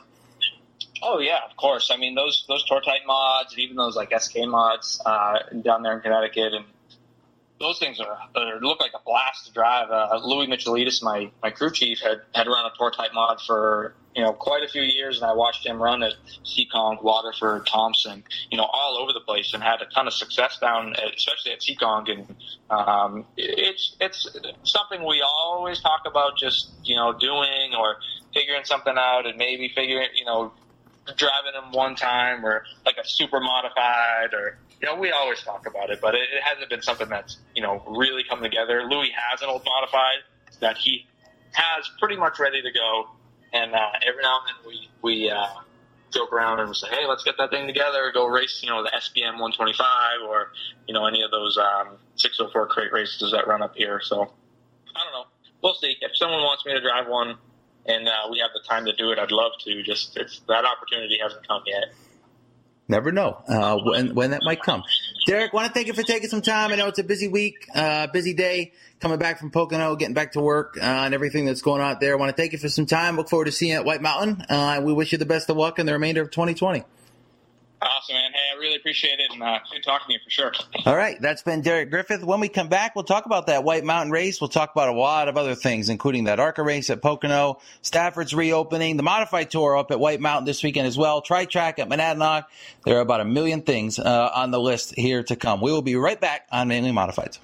Oh 1.01 1.19
yeah, 1.19 1.39
of 1.49 1.55
course. 1.55 1.91
I 1.93 1.97
mean 1.97 2.13
those 2.13 2.43
those 2.49 2.65
Tour 2.65 2.81
Type 2.81 3.01
mods 3.07 3.53
and 3.53 3.59
even 3.61 3.77
those 3.77 3.95
like 3.95 4.11
SK 4.19 4.39
mods 4.39 5.01
uh, 5.05 5.39
down 5.61 5.81
there 5.81 5.93
in 5.93 6.01
Connecticut 6.01 6.53
and 6.53 6.65
those 7.59 7.77
things 7.77 7.99
are, 7.99 8.17
are 8.35 8.59
look 8.61 8.79
like 8.79 8.91
a 8.95 9.03
blast 9.05 9.47
to 9.47 9.53
drive. 9.53 9.89
Uh, 9.91 10.19
Louis 10.23 10.47
Michelitis, 10.47 11.03
my 11.03 11.29
my 11.43 11.49
crew 11.51 11.71
chief, 11.71 11.99
had 11.99 12.21
had 12.33 12.47
run 12.47 12.65
a 12.65 12.71
tour 12.77 12.91
type 12.91 13.11
mod 13.13 13.41
for 13.41 13.95
you 14.15 14.23
know 14.23 14.31
quite 14.31 14.63
a 14.63 14.67
few 14.67 14.81
years, 14.81 15.21
and 15.21 15.29
I 15.29 15.33
watched 15.33 15.65
him 15.65 15.81
run 15.81 16.01
at 16.01 16.13
Seekonk, 16.45 17.03
Waterford, 17.03 17.67
Thompson, 17.67 18.23
you 18.49 18.57
know, 18.57 18.63
all 18.63 18.97
over 18.97 19.11
the 19.11 19.19
place, 19.19 19.53
and 19.53 19.61
had 19.61 19.81
a 19.81 19.85
ton 19.93 20.07
of 20.07 20.13
success 20.13 20.57
down, 20.59 20.93
at, 20.93 21.15
especially 21.15 21.51
at 21.51 21.59
Seekonk. 21.59 22.09
And 22.09 22.35
um, 22.69 23.25
it's 23.35 23.95
it's 23.99 24.27
something 24.63 25.05
we 25.05 25.21
always 25.21 25.81
talk 25.81 26.01
about, 26.05 26.37
just 26.37 26.71
you 26.83 26.95
know, 26.95 27.11
doing 27.13 27.73
or 27.77 27.97
figuring 28.33 28.63
something 28.63 28.95
out, 28.97 29.25
and 29.25 29.37
maybe 29.37 29.69
figuring, 29.75 30.07
you 30.15 30.25
know, 30.25 30.53
driving 31.15 31.53
them 31.53 31.71
one 31.71 31.95
time 31.95 32.45
or 32.45 32.63
like 32.85 32.95
a 32.97 33.07
super 33.07 33.39
modified 33.39 34.33
or 34.33 34.57
you 34.81 34.87
know, 34.87 34.95
we 34.95 35.11
always 35.11 35.41
talk 35.41 35.67
about 35.67 35.89
it, 35.89 35.99
but 36.01 36.15
it, 36.15 36.21
it 36.33 36.41
hasn't 36.41 36.69
been 36.69 36.81
something 36.81 37.09
that's, 37.09 37.37
you 37.53 37.61
know, 37.61 37.83
really 37.87 38.23
come 38.23 38.41
together. 38.41 38.83
Louis 38.83 39.11
has 39.13 39.41
an 39.41 39.49
old 39.49 39.63
modified 39.65 40.19
that 40.61 40.77
he 40.77 41.05
has 41.51 41.89
pretty 41.99 42.15
much 42.15 42.39
ready 42.39 42.61
to 42.61 42.71
go. 42.71 43.09
And 43.51 43.73
uh, 43.73 43.89
every 44.07 44.21
now 44.21 44.39
and 44.39 44.47
then 44.47 44.67
we, 44.67 44.89
we 45.01 45.29
uh, 45.29 45.47
joke 46.13 46.31
around 46.31 46.59
and 46.61 46.75
say, 46.75 46.87
hey, 46.89 47.07
let's 47.07 47.23
get 47.23 47.35
that 47.39 47.49
thing 47.49 47.67
together, 47.67 48.11
go 48.13 48.25
race, 48.27 48.61
you 48.63 48.69
know, 48.69 48.83
the 48.83 48.89
SBM 48.89 49.39
125 49.39 50.29
or, 50.29 50.51
you 50.87 50.93
know, 50.93 51.05
any 51.05 51.23
of 51.23 51.31
those 51.31 51.57
um, 51.57 51.97
604 52.15 52.67
crate 52.67 52.93
races 52.93 53.31
that 53.31 53.47
run 53.47 53.61
up 53.61 53.75
here. 53.75 53.99
So 54.01 54.21
I 54.95 55.03
don't 55.03 55.13
know. 55.13 55.25
We'll 55.61 55.73
see. 55.73 55.95
If 55.99 56.15
someone 56.15 56.39
wants 56.39 56.65
me 56.65 56.73
to 56.73 56.81
drive 56.81 57.07
one 57.07 57.35
and 57.89 58.07
uh, 58.07 58.29
we 58.31 58.39
have 58.39 58.51
the 58.53 58.61
time 58.67 58.85
to 58.85 58.93
do 58.95 59.11
it, 59.11 59.19
I'd 59.19 59.31
love 59.31 59.51
to. 59.65 59.83
Just 59.83 60.15
it's, 60.17 60.39
that 60.47 60.63
opportunity 60.65 61.17
hasn't 61.21 61.47
come 61.47 61.63
yet 61.65 61.93
never 62.89 63.11
know 63.11 63.41
uh, 63.47 63.77
when 63.77 64.15
when 64.15 64.31
that 64.31 64.41
might 64.43 64.61
come. 64.61 64.83
Derek, 65.27 65.53
want 65.53 65.67
to 65.67 65.73
thank 65.73 65.87
you 65.87 65.93
for 65.93 66.03
taking 66.03 66.27
some 66.27 66.41
time. 66.41 66.71
I 66.71 66.75
know 66.75 66.87
it's 66.87 66.99
a 66.99 67.03
busy 67.03 67.27
week, 67.27 67.67
uh, 67.73 68.07
busy 68.07 68.33
day, 68.33 68.73
coming 68.99 69.19
back 69.19 69.39
from 69.39 69.51
Pocono, 69.51 69.95
getting 69.95 70.15
back 70.15 70.33
to 70.33 70.41
work, 70.41 70.77
uh, 70.77 70.83
and 70.83 71.13
everything 71.13 71.45
that's 71.45 71.61
going 71.61 71.81
on 71.81 71.91
out 71.91 71.99
there. 71.99 72.13
I 72.13 72.15
want 72.15 72.35
to 72.35 72.35
thank 72.35 72.51
you 72.51 72.57
for 72.57 72.69
some 72.69 72.87
time. 72.87 73.15
Look 73.15 73.29
forward 73.29 73.45
to 73.45 73.51
seeing 73.51 73.71
you 73.71 73.77
at 73.77 73.85
White 73.85 74.01
Mountain. 74.01 74.43
Uh, 74.49 74.81
we 74.83 74.91
wish 74.91 75.11
you 75.11 75.17
the 75.17 75.25
best 75.25 75.49
of 75.49 75.57
luck 75.57 75.77
in 75.77 75.85
the 75.85 75.93
remainder 75.93 76.21
of 76.21 76.31
2020. 76.31 76.83
Awesome, 77.81 78.15
man. 78.15 78.31
Hey, 78.33 78.39
I 78.53 78.59
really 78.59 78.75
appreciate 78.75 79.19
it, 79.19 79.31
and 79.31 79.41
uh, 79.41 79.59
good 79.71 79.83
talking 79.83 80.07
to 80.07 80.13
you 80.13 80.19
for 80.21 80.29
sure. 80.29 80.51
All 80.85 80.97
right, 80.97 81.15
that's 81.21 81.43
been 81.43 81.61
Derek 81.61 81.89
Griffith. 81.89 82.23
When 82.25 82.41
we 82.41 82.49
come 82.49 82.67
back, 82.67 82.93
we'll 82.93 83.05
talk 83.05 83.25
about 83.25 83.47
that 83.47 83.63
White 83.63 83.85
Mountain 83.85 84.11
race. 84.11 84.41
We'll 84.41 84.49
talk 84.49 84.73
about 84.73 84.89
a 84.89 84.93
lot 84.93 85.29
of 85.29 85.37
other 85.37 85.55
things, 85.55 85.87
including 85.87 86.25
that 86.25 86.41
ARCA 86.41 86.61
race 86.61 86.89
at 86.89 87.01
Pocono, 87.01 87.59
Stafford's 87.81 88.33
reopening, 88.33 88.97
the 88.97 89.03
Modified 89.03 89.49
Tour 89.49 89.77
up 89.77 89.91
at 89.91 89.99
White 89.99 90.19
Mountain 90.19 90.45
this 90.45 90.61
weekend 90.61 90.87
as 90.87 90.97
well, 90.97 91.21
Tri 91.21 91.45
Track 91.45 91.79
at 91.79 91.87
Monadnock. 91.87 92.45
There 92.83 92.97
are 92.97 93.01
about 93.01 93.21
a 93.21 93.25
million 93.25 93.61
things 93.61 93.97
uh, 93.97 94.29
on 94.35 94.51
the 94.51 94.59
list 94.59 94.93
here 94.97 95.23
to 95.23 95.37
come. 95.37 95.61
We 95.61 95.71
will 95.71 95.81
be 95.81 95.95
right 95.95 96.19
back 96.19 96.47
on 96.51 96.67
Mainly 96.67 96.91
Modifieds. 96.91 97.39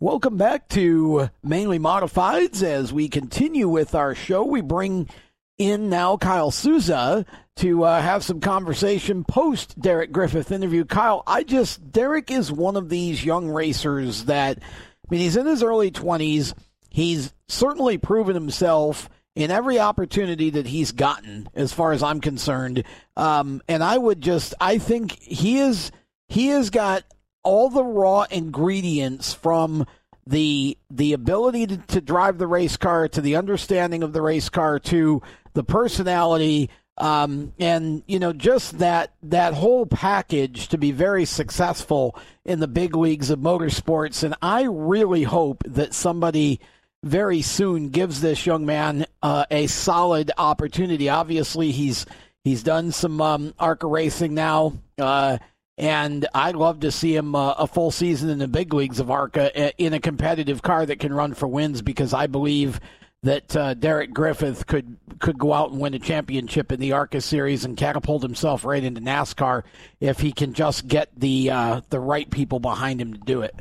Welcome 0.00 0.36
back 0.36 0.68
to 0.70 1.30
Mainly 1.44 1.78
Modifieds. 1.78 2.64
As 2.64 2.92
we 2.92 3.08
continue 3.08 3.68
with 3.68 3.94
our 3.94 4.16
show, 4.16 4.42
we 4.42 4.60
bring 4.60 5.08
in 5.56 5.88
now 5.88 6.16
Kyle 6.16 6.50
Souza 6.50 7.24
to 7.56 7.84
uh, 7.84 8.00
have 8.00 8.24
some 8.24 8.40
conversation 8.40 9.24
post 9.24 9.78
Derek 9.80 10.12
Griffith 10.12 10.50
interview. 10.50 10.84
Kyle, 10.84 11.22
I 11.26 11.42
just, 11.42 11.92
Derek 11.92 12.30
is 12.30 12.50
one 12.50 12.76
of 12.76 12.88
these 12.88 13.24
young 13.24 13.48
racers 13.48 14.24
that, 14.24 14.58
I 14.58 15.06
mean, 15.10 15.20
he's 15.20 15.36
in 15.36 15.46
his 15.46 15.62
early 15.62 15.90
20s. 15.90 16.54
He's 16.88 17.32
certainly 17.48 17.98
proven 17.98 18.34
himself 18.34 19.08
in 19.34 19.50
every 19.50 19.78
opportunity 19.78 20.50
that 20.50 20.66
he's 20.66 20.92
gotten, 20.92 21.48
as 21.54 21.72
far 21.72 21.92
as 21.92 22.02
I'm 22.02 22.20
concerned. 22.20 22.84
Um, 23.16 23.62
and 23.68 23.82
I 23.82 23.96
would 23.96 24.20
just, 24.20 24.54
I 24.60 24.78
think 24.78 25.18
he 25.20 25.58
is, 25.58 25.90
he 26.28 26.48
has 26.48 26.70
got 26.70 27.04
all 27.42 27.70
the 27.70 27.84
raw 27.84 28.26
ingredients 28.30 29.32
from 29.32 29.86
the 30.26 30.78
the 30.88 31.12
ability 31.14 31.66
to, 31.66 31.76
to, 31.78 32.00
drive 32.00 32.38
the 32.38 32.46
race 32.46 32.76
car 32.76 33.08
to 33.08 33.20
the 33.20 33.34
understanding 33.34 34.04
of 34.04 34.12
the 34.12 34.22
race 34.22 34.48
car 34.48 34.78
to 34.78 35.20
the 35.54 35.64
personality 35.64 36.70
um, 36.98 37.52
and 37.58 38.02
you 38.06 38.18
know 38.18 38.32
just 38.32 38.78
that 38.78 39.12
that 39.22 39.54
whole 39.54 39.86
package 39.86 40.68
to 40.68 40.78
be 40.78 40.92
very 40.92 41.24
successful 41.24 42.18
in 42.44 42.60
the 42.60 42.68
big 42.68 42.94
leagues 42.94 43.30
of 43.30 43.38
motorsports. 43.38 44.22
And 44.22 44.34
i 44.42 44.62
really 44.62 45.22
hope 45.22 45.62
that 45.66 45.94
somebody 45.94 46.60
very 47.02 47.42
soon 47.42 47.88
gives 47.88 48.20
this 48.20 48.46
young 48.46 48.64
man 48.64 49.06
uh, 49.22 49.46
a 49.50 49.66
solid 49.66 50.30
opportunity. 50.38 51.08
Obviously 51.08 51.72
he's 51.72 52.06
he's 52.44 52.62
done 52.62 52.92
some 52.92 53.20
um, 53.20 53.54
arca 53.58 53.86
racing 53.86 54.34
now 54.34 54.74
uh, 54.98 55.38
and 55.78 56.26
I'd 56.34 56.54
love 56.54 56.80
to 56.80 56.92
see 56.92 57.16
him 57.16 57.34
uh, 57.34 57.52
a 57.52 57.66
full 57.66 57.90
season 57.90 58.28
in 58.28 58.38
the 58.38 58.48
big 58.48 58.74
leagues 58.74 59.00
of 59.00 59.10
ARCA 59.10 59.68
uh, 59.68 59.70
in 59.78 59.94
a 59.94 60.00
competitive 60.00 60.62
car 60.62 60.84
that 60.84 61.00
can 61.00 61.14
run 61.14 61.34
for 61.34 61.48
wins 61.48 61.80
because 61.80 62.12
I 62.12 62.26
believe 62.26 62.78
that 63.22 63.56
uh, 63.56 63.74
Derek 63.74 64.12
Griffith 64.12 64.66
could 64.66 64.96
could 65.20 65.38
go 65.38 65.52
out 65.52 65.70
and 65.70 65.80
win 65.80 65.94
a 65.94 65.98
championship 65.98 66.72
in 66.72 66.80
the 66.80 66.92
ARCA 66.92 67.20
series 67.20 67.64
and 67.64 67.76
catapult 67.76 68.22
himself 68.22 68.64
right 68.64 68.82
into 68.82 69.00
NASCAR 69.00 69.62
if 70.00 70.20
he 70.20 70.32
can 70.32 70.52
just 70.52 70.88
get 70.88 71.08
the 71.16 71.50
uh, 71.50 71.80
the 71.90 72.00
right 72.00 72.28
people 72.30 72.58
behind 72.58 73.00
him 73.00 73.12
to 73.14 73.20
do 73.20 73.42
it. 73.42 73.54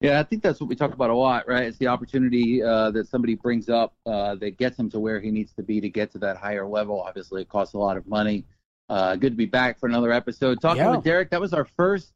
Yeah, 0.00 0.18
I 0.18 0.22
think 0.22 0.42
that's 0.42 0.60
what 0.60 0.68
we 0.68 0.76
talk 0.76 0.94
about 0.94 1.10
a 1.10 1.14
lot, 1.14 1.46
right? 1.46 1.64
It's 1.64 1.76
the 1.76 1.88
opportunity 1.88 2.62
uh, 2.62 2.90
that 2.92 3.06
somebody 3.06 3.34
brings 3.34 3.68
up 3.68 3.94
uh, 4.06 4.34
that 4.36 4.56
gets 4.56 4.78
him 4.78 4.90
to 4.90 4.98
where 4.98 5.20
he 5.20 5.30
needs 5.30 5.52
to 5.52 5.62
be 5.62 5.78
to 5.80 5.90
get 5.90 6.10
to 6.12 6.18
that 6.18 6.38
higher 6.38 6.66
level. 6.66 7.02
Obviously, 7.02 7.42
it 7.42 7.50
costs 7.50 7.74
a 7.74 7.78
lot 7.78 7.98
of 7.98 8.06
money. 8.06 8.44
Uh, 8.88 9.14
good 9.14 9.32
to 9.32 9.36
be 9.36 9.46
back 9.46 9.78
for 9.78 9.88
another 9.88 10.10
episode. 10.10 10.60
Talking 10.60 10.82
yeah. 10.82 10.90
with 10.90 11.04
Derek, 11.04 11.30
that 11.30 11.40
was 11.40 11.52
our 11.52 11.66
first 11.76 12.12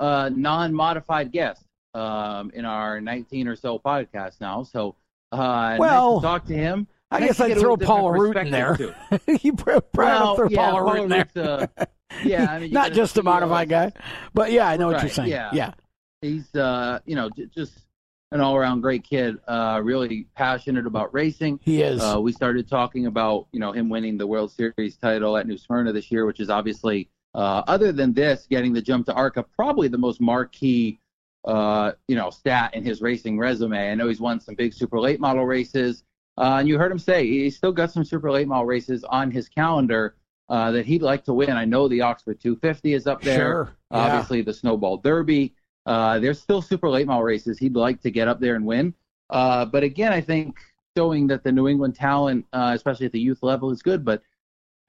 uh, 0.00 0.28
non-modified 0.34 1.30
guest 1.30 1.64
um, 1.94 2.50
in 2.52 2.64
our 2.64 3.00
19 3.00 3.46
or 3.46 3.54
so 3.54 3.78
podcasts 3.78 4.40
now. 4.40 4.64
So, 4.64 4.96
uh, 5.32 5.76
well, 5.78 6.14
nice 6.14 6.20
to 6.20 6.26
talk 6.26 6.44
to 6.46 6.54
him. 6.54 6.86
I 7.10 7.20
nice 7.20 7.28
guess 7.28 7.40
I'd 7.40 7.58
throw 7.58 7.76
Paul 7.76 8.12
Root 8.12 8.36
in 8.36 8.50
there. 8.50 8.78
you 9.42 9.54
probably 9.54 9.82
well, 9.94 10.36
throw 10.36 10.48
yeah, 10.48 10.70
Paul 10.70 10.82
Root 10.82 11.02
in 11.02 11.08
there. 11.08 11.28
Uh, 11.36 11.66
yeah, 12.24 12.50
I 12.50 12.58
mean, 12.60 12.70
not 12.70 12.92
just 12.92 13.18
a 13.18 13.22
modified 13.22 13.68
guy, 13.68 13.92
but 14.32 14.52
yeah, 14.52 14.68
I 14.68 14.76
know 14.76 14.86
right, 14.86 14.94
what 14.94 15.02
you're 15.02 15.10
saying. 15.10 15.30
Yeah, 15.30 15.50
yeah. 15.52 15.72
He's, 16.22 16.54
uh, 16.54 17.00
you 17.06 17.16
know, 17.16 17.30
j- 17.30 17.48
just 17.54 17.72
an 18.32 18.40
all-around 18.40 18.82
great 18.82 19.02
kid. 19.02 19.38
Uh, 19.48 19.80
really 19.82 20.26
passionate 20.36 20.86
about 20.86 21.12
racing. 21.12 21.58
He 21.62 21.82
is. 21.82 22.00
Uh, 22.00 22.20
we 22.20 22.30
started 22.30 22.68
talking 22.68 23.06
about 23.06 23.48
you 23.52 23.58
know 23.58 23.72
him 23.72 23.88
winning 23.88 24.16
the 24.16 24.26
World 24.26 24.52
Series 24.52 24.96
title 24.96 25.36
at 25.36 25.46
New 25.48 25.58
Smyrna 25.58 25.92
this 25.92 26.12
year, 26.12 26.26
which 26.26 26.38
is 26.38 26.48
obviously 26.48 27.08
uh, 27.34 27.62
other 27.66 27.92
than 27.92 28.12
this, 28.12 28.46
getting 28.48 28.72
the 28.72 28.82
jump 28.82 29.06
to 29.06 29.14
ARCA, 29.14 29.42
probably 29.42 29.88
the 29.88 29.98
most 29.98 30.20
marquee 30.20 30.99
uh, 31.44 31.92
you 32.08 32.16
know 32.16 32.30
stat 32.30 32.74
in 32.74 32.84
his 32.84 33.00
racing 33.00 33.38
resume. 33.38 33.90
I 33.90 33.94
know 33.94 34.08
he's 34.08 34.20
won 34.20 34.40
some 34.40 34.54
big 34.54 34.72
super 34.72 35.00
late 35.00 35.20
model 35.20 35.46
races, 35.46 36.04
uh, 36.38 36.56
and 36.58 36.68
you 36.68 36.78
heard 36.78 36.92
him 36.92 36.98
say 36.98 37.26
he's 37.26 37.56
still 37.56 37.72
got 37.72 37.90
some 37.90 38.04
super 38.04 38.30
late 38.30 38.48
model 38.48 38.66
races 38.66 39.04
on 39.04 39.30
his 39.30 39.48
calendar. 39.48 40.16
Uh, 40.48 40.72
that 40.72 40.84
he'd 40.84 41.00
like 41.00 41.22
to 41.22 41.32
win. 41.32 41.50
I 41.50 41.64
know 41.64 41.86
the 41.86 42.00
Oxford 42.00 42.40
250 42.40 42.94
is 42.94 43.06
up 43.06 43.22
there. 43.22 43.38
Sure. 43.38 43.76
Yeah. 43.92 43.98
Obviously, 43.98 44.42
the 44.42 44.52
Snowball 44.52 44.96
Derby. 44.96 45.54
Uh, 45.86 46.18
there's 46.18 46.40
still 46.40 46.60
super 46.60 46.90
late 46.90 47.06
model 47.06 47.22
races 47.22 47.56
he'd 47.56 47.76
like 47.76 48.00
to 48.02 48.10
get 48.10 48.26
up 48.26 48.40
there 48.40 48.56
and 48.56 48.66
win. 48.66 48.92
Uh, 49.30 49.64
but 49.64 49.84
again, 49.84 50.12
I 50.12 50.20
think 50.20 50.58
showing 50.96 51.28
that 51.28 51.44
the 51.44 51.52
New 51.52 51.68
England 51.68 51.94
talent, 51.94 52.46
uh, 52.52 52.72
especially 52.74 53.06
at 53.06 53.12
the 53.12 53.20
youth 53.20 53.42
level, 53.42 53.70
is 53.70 53.80
good. 53.80 54.04
But 54.04 54.22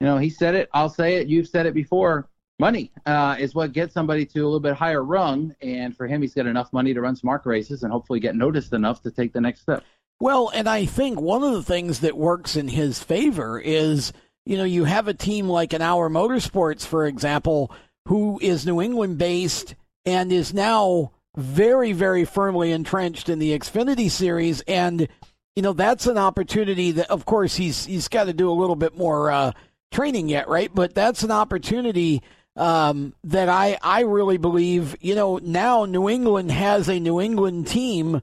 you 0.00 0.06
know, 0.06 0.18
he 0.18 0.30
said 0.30 0.56
it. 0.56 0.68
I'll 0.74 0.88
say 0.88 1.16
it. 1.16 1.28
You've 1.28 1.46
said 1.46 1.66
it 1.66 1.74
before. 1.74 2.28
Money 2.62 2.92
uh, 3.06 3.34
is 3.40 3.56
what 3.56 3.72
gets 3.72 3.92
somebody 3.92 4.24
to 4.24 4.38
a 4.38 4.44
little 4.44 4.60
bit 4.60 4.74
higher 4.74 5.02
rung, 5.02 5.52
and 5.60 5.96
for 5.96 6.06
him, 6.06 6.22
he's 6.22 6.32
got 6.32 6.46
enough 6.46 6.72
money 6.72 6.94
to 6.94 7.00
run 7.00 7.16
smart 7.16 7.44
races 7.44 7.82
and 7.82 7.90
hopefully 7.90 8.20
get 8.20 8.36
noticed 8.36 8.72
enough 8.72 9.02
to 9.02 9.10
take 9.10 9.32
the 9.32 9.40
next 9.40 9.62
step. 9.62 9.82
Well, 10.20 10.48
and 10.54 10.68
I 10.68 10.86
think 10.86 11.20
one 11.20 11.42
of 11.42 11.54
the 11.54 11.64
things 11.64 11.98
that 12.00 12.16
works 12.16 12.54
in 12.54 12.68
his 12.68 13.02
favor 13.02 13.58
is, 13.58 14.12
you 14.46 14.56
know, 14.56 14.62
you 14.62 14.84
have 14.84 15.08
a 15.08 15.12
team 15.12 15.48
like 15.48 15.72
an 15.72 15.82
Our 15.82 16.08
Motorsports, 16.08 16.86
for 16.86 17.04
example, 17.04 17.72
who 18.06 18.38
is 18.40 18.64
New 18.64 18.80
England 18.80 19.18
based 19.18 19.74
and 20.06 20.30
is 20.30 20.54
now 20.54 21.10
very, 21.34 21.92
very 21.92 22.24
firmly 22.24 22.70
entrenched 22.70 23.28
in 23.28 23.40
the 23.40 23.58
Xfinity 23.58 24.08
series. 24.08 24.60
And, 24.68 25.08
you 25.56 25.62
know, 25.62 25.72
that's 25.72 26.06
an 26.06 26.16
opportunity 26.16 26.92
that, 26.92 27.10
of 27.10 27.24
course, 27.24 27.56
he's 27.56 27.86
he's 27.86 28.06
got 28.06 28.26
to 28.26 28.32
do 28.32 28.48
a 28.48 28.54
little 28.54 28.76
bit 28.76 28.96
more 28.96 29.32
uh, 29.32 29.50
training 29.90 30.28
yet, 30.28 30.46
right? 30.46 30.70
But 30.72 30.94
that's 30.94 31.24
an 31.24 31.32
opportunity 31.32 32.22
um, 32.56 33.14
that 33.24 33.48
I, 33.48 33.78
I 33.82 34.00
really 34.02 34.36
believe, 34.36 34.96
you 35.00 35.14
know, 35.14 35.38
now 35.38 35.84
New 35.84 36.08
England 36.08 36.50
has 36.50 36.88
a 36.88 37.00
New 37.00 37.20
England 37.20 37.66
team, 37.66 38.20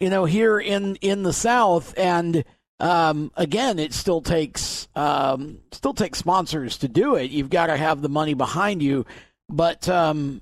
you 0.00 0.10
know, 0.10 0.24
here 0.24 0.58
in, 0.58 0.96
in 0.96 1.22
the 1.22 1.32
South. 1.32 1.94
And, 1.98 2.44
um, 2.80 3.30
again, 3.36 3.78
it 3.78 3.92
still 3.92 4.20
takes, 4.20 4.88
um, 4.94 5.58
still 5.72 5.94
takes 5.94 6.18
sponsors 6.18 6.78
to 6.78 6.88
do 6.88 7.16
it. 7.16 7.30
You've 7.30 7.50
got 7.50 7.66
to 7.66 7.76
have 7.76 8.02
the 8.02 8.08
money 8.08 8.34
behind 8.34 8.82
you. 8.82 9.06
But, 9.48 9.88
um, 9.88 10.40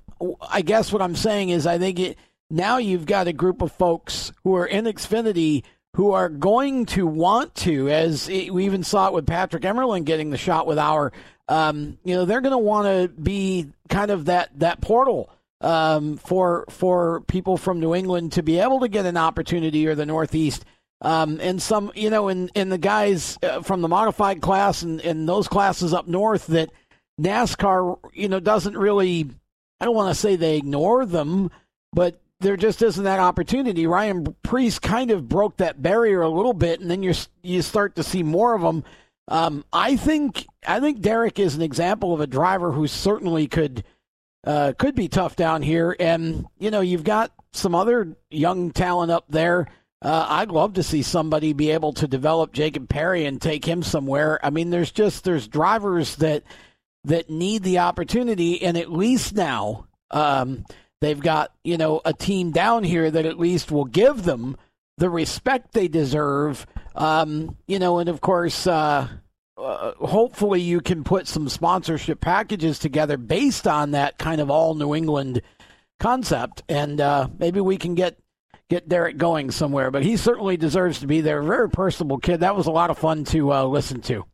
I 0.49 0.63
guess 0.63 0.93
what 0.93 1.03
I'm 1.03 1.17
saying 1.17 1.51
is 1.51 1.67
I 1.67 1.79
think 1.79 1.99
it, 1.99 2.19
now 2.51 2.79
you've 2.79 3.07
got 3.07 3.27
a 3.27 3.33
group 3.33 3.63
of 3.63 3.73
folks 3.73 4.33
who 4.45 4.55
are 4.55 4.67
in 4.67 4.85
Xfinity 4.85 5.65
who 5.95 6.11
are 6.11 6.29
going 6.29 6.87
to 6.87 7.07
want 7.07 7.55
to, 7.55 7.89
as 7.89 8.29
it, 8.29 8.53
we 8.53 8.65
even 8.65 8.83
saw 8.83 9.09
it 9.09 9.15
with 9.15 9.27
Patrick 9.27 9.63
Emerling 9.63 10.05
getting 10.05 10.31
the 10.31 10.37
shot 10.37 10.67
with 10.67 10.79
Our, 10.79 11.13
um, 11.49 11.99
you 12.05 12.15
know, 12.15 12.25
they're 12.25 12.41
going 12.41 12.53
to 12.53 12.59
want 12.59 12.87
to 12.87 13.09
be 13.21 13.69
kind 13.89 14.11
of 14.11 14.27
that 14.27 14.51
that 14.59 14.81
portal 14.81 15.31
um, 15.61 16.17
for 16.17 16.65
for 16.69 17.21
people 17.23 17.57
from 17.57 17.81
New 17.81 17.95
England 17.95 18.33
to 18.33 18.43
be 18.43 18.59
able 18.59 18.81
to 18.81 18.89
get 18.89 19.07
an 19.07 19.17
opportunity 19.17 19.87
or 19.87 19.95
the 19.95 20.07
Northeast. 20.07 20.65
Um, 21.01 21.39
and 21.43 21.61
some, 21.61 21.93
you 21.95 22.09
know, 22.09 22.29
in, 22.29 22.49
in 22.55 22.71
the 22.71 22.79
guys 22.79 23.37
uh, 23.43 23.61
from 23.61 23.83
the 23.83 23.89
modified 23.89 24.41
class 24.41 24.83
and, 24.83 25.03
and 25.03 25.29
those 25.29 25.49
classes 25.49 25.93
up 25.93 26.09
north 26.09 26.47
that 26.47 26.71
NASCAR, 27.21 27.99
you 28.15 28.29
know, 28.29 28.41
doesn't 28.41 28.77
really 28.77 29.29
I 29.81 29.85
don't 29.85 29.95
want 29.95 30.15
to 30.15 30.21
say 30.21 30.37
they 30.37 30.57
ignore 30.57 31.05
them, 31.05 31.51
but 31.93 32.21
there 32.41 32.57
just 32.57 32.83
isn't 32.83 33.05
that 33.05 33.21
opportunity. 33.21 33.87
Ryan 33.87 34.35
Preece 34.43 34.79
kind 34.79 35.11
of 35.11 35.29
broke 35.29 35.57
that 35.59 35.83
barrier 35.83 36.23
a 36.23 36.29
little 36.29 36.55
bit, 36.55 36.81
and 36.81 36.91
then 36.91 37.03
you 37.03 37.13
you 37.43 37.63
start 37.63 37.97
to 37.97 38.03
see 38.03 38.23
more 38.23 38.55
of 38.55 38.63
them. 38.63 38.85
Um, 39.29 39.65
I 39.73 39.97
think 39.97 40.47
I 40.67 40.81
think 40.81 41.01
Derek 41.01 41.39
is 41.39 41.55
an 41.55 41.63
example 41.63 42.13
of 42.13 42.21
a 42.21 42.27
driver 42.27 42.73
who 42.73 42.87
certainly 42.87 43.47
could 43.47 43.85
uh, 44.45 44.75
could 44.79 44.95
be 44.95 45.09
tough 45.09 45.37
down 45.37 45.63
here, 45.63 45.97
and 45.99 46.47
you 46.59 46.71
know 46.71 46.81
you've 46.81 47.05
got 47.05 47.33
some 47.53 47.75
other 47.75 48.17
young 48.31 48.71
talent 48.71 49.11
up 49.11 49.25
there. 49.29 49.69
Uh, 50.03 50.27
I'd 50.29 50.51
love 50.51 50.75
to 50.75 50.83
see 50.83 51.01
somebody 51.01 51.55
be 51.55 51.71
able 51.71 51.95
to 51.95 52.07
develop 52.07 52.53
Jacob 52.53 52.91
Perry 52.91 53.25
and 53.25 53.41
take 53.41 53.65
him 53.65 53.83
somewhere. 53.83 54.39
I 54.45 54.51
mean, 54.51 54.69
there's 54.69 54.93
just 54.93 55.25
there's 55.25 55.49
drivers 55.49 56.17
that 56.17 56.43
that 57.05 57.31
need 57.31 57.63
the 57.63 57.79
opportunity, 57.79 58.63
and 58.63 58.77
at 58.77 58.93
least 58.93 59.35
now 59.35 59.87
um, 60.11 60.67
they've 61.01 61.21
got 61.21 61.53
you 61.65 61.79
know 61.79 62.03
a 62.05 62.13
team 62.13 62.51
down 62.51 62.85
here 62.85 63.11
that 63.11 63.25
at 63.25 63.39
least 63.39 63.73
will 63.73 63.87
give 63.87 64.25
them 64.25 64.59
the 64.99 65.11
respect 65.11 65.73
they 65.73 65.89
deserve. 65.89 66.67
Um, 66.95 67.57
you 67.67 67.79
know, 67.79 67.99
and 67.99 68.09
of 68.09 68.21
course, 68.21 68.67
uh, 68.67 69.09
uh, 69.57 69.93
hopefully 69.95 70.61
you 70.61 70.81
can 70.81 71.05
put 71.05 71.27
some 71.27 71.49
sponsorship 71.49 72.21
packages 72.21 72.79
together 72.79 73.17
based 73.17 73.67
on 73.67 73.93
that 73.93 74.19
kind 74.19 74.41
of 74.41 74.51
all 74.51 74.75
New 74.75 74.95
England 74.95 75.43
concept, 76.01 76.63
and 76.69 77.01
uh, 77.01 77.29
maybe 77.39 77.61
we 77.61 77.77
can 77.77 77.95
get 77.95 78.19
get 78.71 78.89
Derek 78.89 79.17
going 79.17 79.51
somewhere. 79.51 79.91
But 79.91 80.03
he 80.03 80.17
certainly 80.17 80.57
deserves 80.57 81.01
to 81.01 81.07
be 81.07 81.21
there. 81.21 81.43
Very 81.43 81.71
personable 81.71 82.19
kid. 82.19 82.41
That 82.41 82.57
was 82.57 82.67
a 82.67 82.73
lot 82.73 82.91
of 82.91 82.99
fun 82.99 83.25
to 83.27 83.53
uh, 83.53 83.65
listen 83.65 84.01
to. 84.03 84.25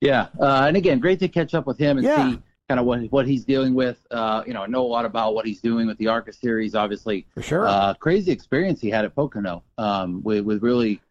Yeah, 0.00 0.28
uh, 0.40 0.64
and 0.66 0.76
again, 0.76 0.98
great 0.98 1.20
to 1.20 1.28
catch 1.28 1.54
up 1.54 1.66
with 1.66 1.78
him 1.78 1.98
and 1.98 2.06
yeah. 2.06 2.32
see 2.32 2.42
kind 2.72 2.80
of 2.80 2.86
what 2.86 3.00
what 3.12 3.26
he's 3.26 3.44
dealing 3.44 3.74
with. 3.74 3.98
Uh, 4.10 4.42
you 4.46 4.54
know, 4.54 4.64
know 4.64 4.80
a 4.80 4.88
lot 4.88 5.04
about 5.04 5.34
what 5.34 5.44
he's 5.44 5.60
doing 5.60 5.86
with 5.86 5.98
the 5.98 6.06
ARCA 6.06 6.32
series. 6.32 6.74
Obviously, 6.74 7.26
for 7.34 7.42
sure, 7.42 7.68
uh, 7.68 7.92
crazy 7.94 8.32
experience 8.32 8.80
he 8.80 8.88
had 8.88 9.04
at 9.04 9.14
Pocono 9.14 9.62
um, 9.76 10.22
with 10.22 10.42
with 10.46 10.62
really, 10.62 11.02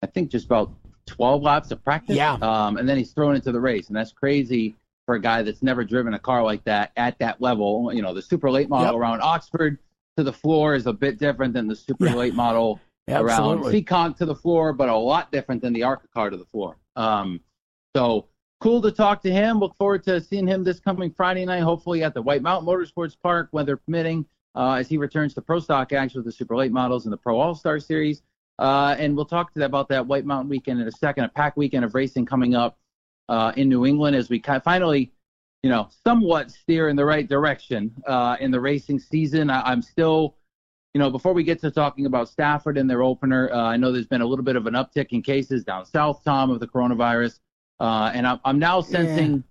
I 0.00 0.06
think 0.06 0.30
just 0.30 0.46
about 0.46 0.70
12 1.06 1.42
laps 1.42 1.72
of 1.72 1.82
practice. 1.82 2.14
Yeah, 2.14 2.34
um, 2.34 2.76
and 2.76 2.88
then 2.88 2.96
he's 2.98 3.10
thrown 3.10 3.34
into 3.34 3.50
the 3.50 3.60
race, 3.60 3.88
and 3.88 3.96
that's 3.96 4.12
crazy 4.12 4.76
for 5.06 5.16
a 5.16 5.20
guy 5.20 5.42
that's 5.42 5.60
never 5.60 5.82
driven 5.82 6.14
a 6.14 6.20
car 6.20 6.44
like 6.44 6.62
that 6.64 6.92
at 6.96 7.18
that 7.18 7.40
level. 7.40 7.92
You 7.92 8.02
know, 8.02 8.14
the 8.14 8.22
super 8.22 8.48
late 8.48 8.68
model 8.68 8.92
yep. 8.92 8.94
around 8.94 9.20
Oxford 9.20 9.78
to 10.18 10.22
the 10.22 10.32
floor 10.32 10.76
is 10.76 10.86
a 10.86 10.92
bit 10.92 11.18
different 11.18 11.52
than 11.52 11.66
the 11.66 11.74
super 11.74 12.06
Yeah. 12.06 12.14
late 12.14 12.34
model 12.34 12.78
around. 13.08 13.62
Seekonk 13.64 14.18
to 14.18 14.24
the 14.24 14.36
floor, 14.36 14.72
but 14.72 14.88
a 14.88 14.94
lot 14.94 15.32
different 15.32 15.62
than 15.62 15.72
the 15.72 15.82
ARCA 15.82 16.06
car 16.14 16.30
to 16.30 16.36
the 16.36 16.44
floor. 16.44 16.76
Um, 16.94 17.40
so 17.96 18.28
cool 18.60 18.82
to 18.82 18.90
talk 18.90 19.22
to 19.22 19.30
him. 19.30 19.58
Look 19.58 19.76
forward 19.76 20.02
to 20.04 20.20
seeing 20.20 20.46
him 20.46 20.64
this 20.64 20.80
coming 20.80 21.12
Friday 21.12 21.44
night, 21.44 21.62
hopefully 21.62 22.02
at 22.02 22.14
the 22.14 22.22
White 22.22 22.42
Mountain 22.42 22.68
Motorsports 22.68 23.16
Park, 23.20 23.48
weather 23.52 23.76
permitting, 23.76 24.26
uh, 24.54 24.72
as 24.74 24.88
he 24.88 24.96
returns 24.96 25.34
to 25.34 25.42
pro 25.42 25.60
stock 25.60 25.92
action 25.92 26.18
with 26.18 26.26
the 26.26 26.32
super 26.32 26.56
late 26.56 26.72
models 26.72 27.06
and 27.06 27.12
the 27.12 27.16
Pro 27.16 27.38
All 27.38 27.54
Star 27.54 27.78
Series. 27.78 28.22
Uh, 28.58 28.96
and 28.98 29.14
we'll 29.14 29.24
talk 29.24 29.52
to 29.52 29.60
that 29.60 29.66
about 29.66 29.88
that 29.88 30.06
White 30.06 30.24
Mountain 30.24 30.48
weekend 30.48 30.80
in 30.80 30.88
a 30.88 30.92
second, 30.92 31.24
a 31.24 31.28
pack 31.28 31.56
weekend 31.56 31.84
of 31.84 31.94
racing 31.94 32.26
coming 32.26 32.56
up 32.56 32.78
uh, 33.28 33.52
in 33.56 33.68
New 33.68 33.86
England 33.86 34.16
as 34.16 34.28
we 34.28 34.40
kind 34.40 34.56
of 34.56 34.64
finally, 34.64 35.12
you 35.62 35.70
know, 35.70 35.88
somewhat 36.04 36.50
steer 36.50 36.88
in 36.88 36.96
the 36.96 37.04
right 37.04 37.28
direction 37.28 37.94
uh, 38.06 38.36
in 38.40 38.50
the 38.50 38.60
racing 38.60 38.98
season. 38.98 39.50
I, 39.50 39.62
I'm 39.62 39.82
still, 39.82 40.36
you 40.94 40.98
know, 40.98 41.10
before 41.10 41.34
we 41.34 41.44
get 41.44 41.60
to 41.60 41.70
talking 41.70 42.06
about 42.06 42.28
Stafford 42.28 42.76
and 42.78 42.90
their 42.90 43.02
opener, 43.02 43.48
uh, 43.52 43.62
I 43.62 43.76
know 43.76 43.92
there's 43.92 44.08
been 44.08 44.22
a 44.22 44.26
little 44.26 44.44
bit 44.44 44.56
of 44.56 44.66
an 44.66 44.74
uptick 44.74 45.08
in 45.10 45.22
cases 45.22 45.62
down 45.62 45.86
south, 45.86 46.24
Tom, 46.24 46.50
of 46.50 46.58
the 46.58 46.66
coronavirus. 46.66 47.38
Uh, 47.80 48.10
and 48.14 48.26
I'm, 48.26 48.40
I'm 48.44 48.58
now 48.58 48.80
sensing 48.80 49.44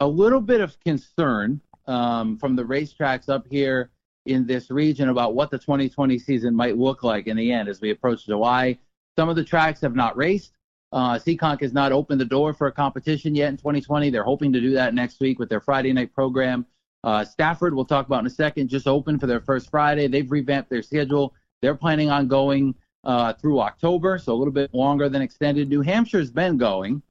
a 0.00 0.06
little 0.06 0.40
bit 0.40 0.60
of 0.60 0.78
concern 0.80 1.60
um, 1.86 2.38
from 2.38 2.56
the 2.56 2.62
racetracks 2.62 3.28
up 3.28 3.46
here 3.48 3.90
in 4.26 4.46
this 4.46 4.70
region 4.70 5.08
about 5.08 5.34
what 5.34 5.50
the 5.50 5.58
2020 5.58 6.18
season 6.18 6.54
might 6.54 6.78
look 6.78 7.02
like 7.02 7.26
in 7.26 7.36
the 7.36 7.52
end 7.52 7.68
as 7.68 7.80
we 7.80 7.90
approach 7.90 8.26
July. 8.26 8.78
Some 9.16 9.28
of 9.28 9.36
the 9.36 9.44
tracks 9.44 9.80
have 9.82 9.94
not 9.94 10.16
raced. 10.16 10.52
Uh, 10.92 11.18
Seekonk 11.18 11.60
has 11.60 11.72
not 11.72 11.92
opened 11.92 12.20
the 12.20 12.24
door 12.24 12.54
for 12.54 12.68
a 12.68 12.72
competition 12.72 13.34
yet 13.34 13.48
in 13.48 13.56
2020. 13.56 14.10
They're 14.10 14.22
hoping 14.22 14.52
to 14.52 14.60
do 14.60 14.70
that 14.74 14.94
next 14.94 15.20
week 15.20 15.38
with 15.38 15.48
their 15.48 15.60
Friday 15.60 15.92
night 15.92 16.14
program. 16.14 16.66
Uh, 17.02 17.24
Stafford, 17.24 17.74
we'll 17.74 17.84
talk 17.84 18.06
about 18.06 18.20
in 18.20 18.26
a 18.26 18.30
second, 18.30 18.68
just 18.68 18.86
opened 18.86 19.20
for 19.20 19.26
their 19.26 19.40
first 19.40 19.70
Friday. 19.70 20.06
They've 20.06 20.30
revamped 20.30 20.70
their 20.70 20.82
schedule. 20.82 21.34
They're 21.60 21.74
planning 21.74 22.10
on 22.10 22.28
going 22.28 22.74
uh, 23.02 23.34
through 23.34 23.60
October, 23.60 24.18
so 24.18 24.32
a 24.32 24.36
little 24.36 24.52
bit 24.52 24.72
longer 24.72 25.08
than 25.08 25.20
extended. 25.20 25.68
New 25.68 25.82
Hampshire's 25.82 26.30
been 26.30 26.56
going 26.56 27.02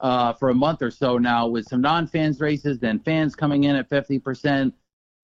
uh, 0.00 0.32
for 0.34 0.50
a 0.50 0.54
month 0.54 0.82
or 0.82 0.90
so 0.90 1.18
now 1.18 1.46
with 1.46 1.66
some 1.66 1.80
non-fans 1.80 2.40
races, 2.40 2.78
then 2.78 2.98
fans 3.00 3.34
coming 3.34 3.64
in 3.64 3.76
at 3.76 3.88
50%. 3.88 4.72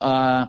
Uh, 0.00 0.46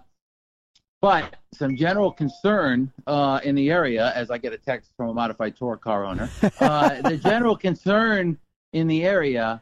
but 1.01 1.35
some 1.53 1.75
general 1.75 2.11
concern 2.11 2.91
uh, 3.07 3.39
in 3.43 3.55
the 3.55 3.71
area, 3.71 4.13
as 4.15 4.29
I 4.29 4.37
get 4.37 4.53
a 4.53 4.57
text 4.57 4.91
from 4.95 5.09
a 5.09 5.13
modified 5.13 5.57
tour 5.57 5.75
car 5.75 6.05
owner, 6.05 6.29
uh, 6.59 7.01
the 7.09 7.17
general 7.17 7.57
concern 7.57 8.37
in 8.73 8.87
the 8.87 9.03
area 9.03 9.61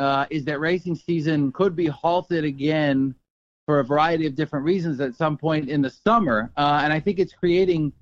uh, 0.00 0.26
is 0.30 0.44
that 0.44 0.60
racing 0.60 0.94
season 0.94 1.50
could 1.52 1.74
be 1.74 1.86
halted 1.86 2.44
again 2.44 3.14
for 3.66 3.80
a 3.80 3.84
variety 3.84 4.26
of 4.26 4.34
different 4.34 4.64
reasons 4.64 5.00
at 5.00 5.14
some 5.14 5.36
point 5.36 5.68
in 5.68 5.82
the 5.82 5.90
summer. 5.90 6.50
Uh, 6.56 6.80
and 6.82 6.92
I 6.92 7.00
think 7.00 7.18
it's 7.18 7.34
creating 7.34 7.92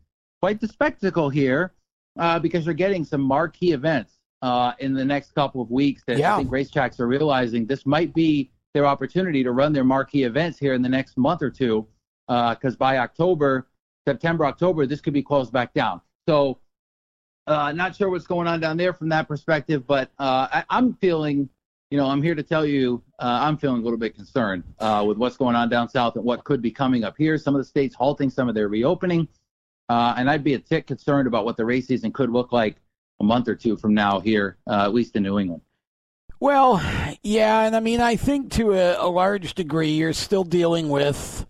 quite 0.40 0.60
the 0.60 0.68
spectacle 0.68 1.30
here 1.30 1.72
uh, 2.18 2.38
because 2.38 2.66
you're 2.66 2.74
getting 2.74 3.04
some 3.04 3.22
marquee 3.22 3.72
events 3.72 4.15
uh, 4.42 4.72
in 4.78 4.94
the 4.94 5.04
next 5.04 5.34
couple 5.34 5.60
of 5.60 5.70
weeks 5.70 6.02
that 6.06 6.18
Yeah. 6.18 6.34
I 6.34 6.38
think 6.38 6.50
racetracks 6.50 7.00
are 7.00 7.06
realizing 7.06 7.66
this 7.66 7.86
might 7.86 8.14
be 8.14 8.50
their 8.74 8.86
opportunity 8.86 9.42
to 9.42 9.52
run 9.52 9.72
their 9.72 9.84
marquee 9.84 10.24
events 10.24 10.58
here 10.58 10.74
in 10.74 10.82
the 10.82 10.88
next 10.88 11.16
month 11.16 11.42
or 11.42 11.50
two 11.50 11.86
because 12.28 12.76
by 12.76 12.98
October, 12.98 13.68
September, 14.06 14.46
October, 14.46 14.86
this 14.86 15.00
could 15.00 15.12
be 15.12 15.22
closed 15.22 15.52
back 15.52 15.72
down. 15.74 16.00
So, 16.28 16.58
uh, 17.46 17.72
not 17.72 17.94
sure 17.94 18.10
what's 18.10 18.26
going 18.26 18.48
on 18.48 18.60
down 18.60 18.76
there 18.76 18.92
from 18.92 19.08
that 19.10 19.28
perspective, 19.28 19.86
but 19.86 20.10
uh, 20.18 20.48
I, 20.52 20.64
I'm 20.68 20.94
feeling, 20.94 21.48
you 21.90 21.98
know, 21.98 22.06
I'm 22.06 22.20
here 22.22 22.34
to 22.34 22.42
tell 22.42 22.66
you, 22.66 23.02
uh, 23.20 23.38
I'm 23.42 23.56
feeling 23.56 23.80
a 23.80 23.84
little 23.84 23.98
bit 23.98 24.16
concerned 24.16 24.64
uh, 24.80 25.04
with 25.06 25.16
what's 25.16 25.36
going 25.36 25.54
on 25.54 25.68
down 25.68 25.88
south 25.88 26.16
and 26.16 26.24
what 26.24 26.42
could 26.44 26.60
be 26.60 26.72
coming 26.72 27.04
up 27.04 27.14
here. 27.16 27.38
Some 27.38 27.54
of 27.54 27.60
the 27.60 27.64
states 27.64 27.94
halting 27.94 28.30
some 28.30 28.48
of 28.48 28.56
their 28.56 28.68
reopening, 28.68 29.28
uh, 29.88 30.14
and 30.16 30.28
I'd 30.28 30.42
be 30.42 30.54
a 30.54 30.58
tick 30.58 30.88
concerned 30.88 31.28
about 31.28 31.44
what 31.44 31.56
the 31.56 31.64
race 31.64 31.86
season 31.86 32.12
could 32.12 32.30
look 32.30 32.50
like 32.52 32.76
a 33.20 33.24
month 33.24 33.48
or 33.48 33.54
two 33.54 33.76
from 33.76 33.94
now 33.94 34.20
here, 34.20 34.56
uh, 34.66 34.84
at 34.84 34.94
least 34.94 35.16
in 35.16 35.22
New 35.22 35.38
England. 35.38 35.62
Well, 36.38 36.82
yeah, 37.22 37.62
and 37.62 37.74
I 37.74 37.80
mean, 37.80 38.00
I 38.00 38.16
think 38.16 38.52
to 38.52 38.74
a, 38.74 39.06
a 39.06 39.08
large 39.08 39.54
degree, 39.54 39.92
you're 39.92 40.12
still 40.12 40.44
dealing 40.44 40.90
with, 40.90 41.46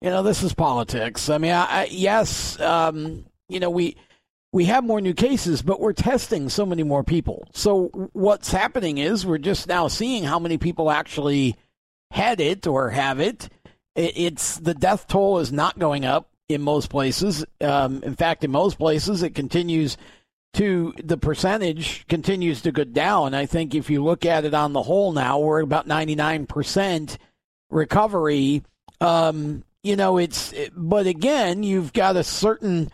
you 0.00 0.10
know, 0.10 0.24
this 0.24 0.42
is 0.42 0.52
politics. 0.52 1.28
I 1.28 1.38
mean, 1.38 1.52
I, 1.52 1.64
I, 1.64 1.88
yes, 1.90 2.58
um, 2.60 3.26
you 3.48 3.60
know, 3.60 3.70
we 3.70 3.96
we 4.52 4.64
have 4.66 4.84
more 4.84 5.00
new 5.00 5.14
cases, 5.14 5.62
but 5.62 5.80
we're 5.80 5.92
testing 5.92 6.48
so 6.48 6.64
many 6.64 6.82
more 6.82 7.02
people. 7.04 7.48
So 7.52 7.88
what's 8.12 8.52
happening 8.52 8.98
is 8.98 9.26
we're 9.26 9.38
just 9.38 9.66
now 9.66 9.88
seeing 9.88 10.24
how 10.24 10.38
many 10.38 10.58
people 10.58 10.90
actually 10.90 11.56
had 12.10 12.40
it 12.40 12.66
or 12.66 12.90
have 12.90 13.20
it. 13.20 13.48
it 13.96 14.16
it's 14.16 14.58
the 14.58 14.74
death 14.74 15.06
toll 15.08 15.38
is 15.38 15.52
not 15.52 15.78
going 15.78 16.04
up 16.04 16.30
in 16.48 16.62
most 16.62 16.88
places. 16.88 17.44
Um, 17.60 18.02
in 18.02 18.14
fact, 18.14 18.44
in 18.44 18.50
most 18.50 18.78
places, 18.78 19.22
it 19.22 19.34
continues 19.34 19.96
to 20.54 20.94
the 21.02 21.16
percentage 21.16 22.06
continues 22.06 22.62
to 22.62 22.72
go 22.72 22.84
down. 22.84 23.34
I 23.34 23.46
think 23.46 23.74
if 23.74 23.90
you 23.90 24.02
look 24.02 24.24
at 24.24 24.44
it 24.44 24.54
on 24.54 24.72
the 24.72 24.82
whole 24.82 25.12
now, 25.12 25.38
we're 25.38 25.58
at 25.58 25.64
about 25.64 25.88
99% 25.88 27.16
recovery. 27.70 28.62
Um, 29.00 29.64
you 29.82 29.96
know, 29.96 30.18
it's, 30.18 30.54
but 30.74 31.06
again, 31.06 31.62
you've 31.62 31.92
got 31.92 32.16
a 32.16 32.24
certain, 32.24 32.90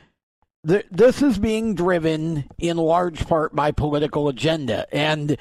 th- 0.66 0.86
this 0.90 1.22
is 1.22 1.38
being 1.38 1.74
driven 1.74 2.44
in 2.58 2.76
large 2.76 3.26
part 3.26 3.54
by 3.54 3.70
political 3.70 4.28
agenda. 4.28 4.92
And 4.92 5.36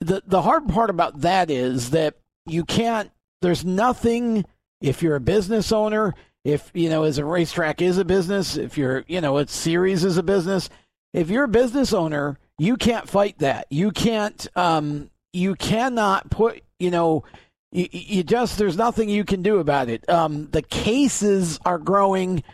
the, 0.00 0.22
the 0.26 0.42
hard 0.42 0.68
part 0.68 0.90
about 0.90 1.20
that 1.20 1.50
is 1.50 1.90
that 1.90 2.14
you 2.46 2.64
can't, 2.64 3.10
there's 3.42 3.64
nothing, 3.64 4.46
if 4.80 5.02
you're 5.02 5.16
a 5.16 5.20
business 5.20 5.72
owner, 5.72 6.14
if, 6.44 6.70
you 6.74 6.88
know, 6.88 7.02
as 7.02 7.18
a 7.18 7.24
racetrack 7.24 7.82
is 7.82 7.98
a 7.98 8.04
business, 8.04 8.56
if 8.56 8.78
you're, 8.78 9.04
you 9.08 9.20
know, 9.20 9.36
a 9.38 9.48
series 9.48 10.04
is 10.04 10.16
a 10.16 10.22
business, 10.22 10.70
if 11.12 11.30
you're 11.30 11.44
a 11.44 11.48
business 11.48 11.92
owner, 11.92 12.38
you 12.58 12.76
can't 12.76 13.08
fight 13.08 13.38
that. 13.38 13.66
You 13.70 13.90
can't. 13.90 14.46
Um, 14.56 15.10
you 15.32 15.54
cannot 15.54 16.30
put. 16.30 16.62
You 16.78 16.90
know. 16.90 17.24
You, 17.72 17.88
you 17.90 18.22
just 18.22 18.58
there's 18.58 18.76
nothing 18.76 19.08
you 19.08 19.24
can 19.24 19.42
do 19.42 19.58
about 19.58 19.88
it. 19.88 20.08
Um, 20.08 20.48
the 20.50 20.62
cases 20.62 21.58
are 21.64 21.78
growing, 21.78 22.44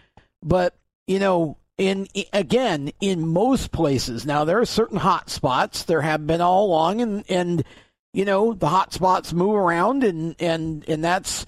but 0.43 0.75
you 1.07 1.19
know, 1.19 1.59
in 1.79 2.07
again 2.33 2.93
in 3.01 3.27
most 3.27 3.73
places 3.73 4.27
now 4.27 4.45
there 4.45 4.59
are 4.59 4.67
certain 4.67 4.99
hot 4.99 5.31
spots. 5.31 5.85
There 5.85 6.03
have 6.03 6.27
been 6.27 6.41
all 6.41 6.67
along, 6.67 7.01
and 7.01 7.25
and 7.29 7.65
you 8.13 8.25
know 8.25 8.53
the 8.53 8.69
hot 8.69 8.93
spots 8.93 9.33
move 9.33 9.55
around, 9.55 10.05
and 10.05 10.35
and 10.39 10.89
and 10.89 11.03
that's 11.03 11.47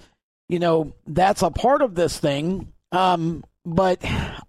you 0.49 0.59
know 0.59 0.93
that's 1.07 1.41
a 1.41 1.51
part 1.51 1.81
of 1.81 1.95
this 1.95 2.19
thing. 2.19 2.71
Um, 2.91 3.43
but 3.65 3.99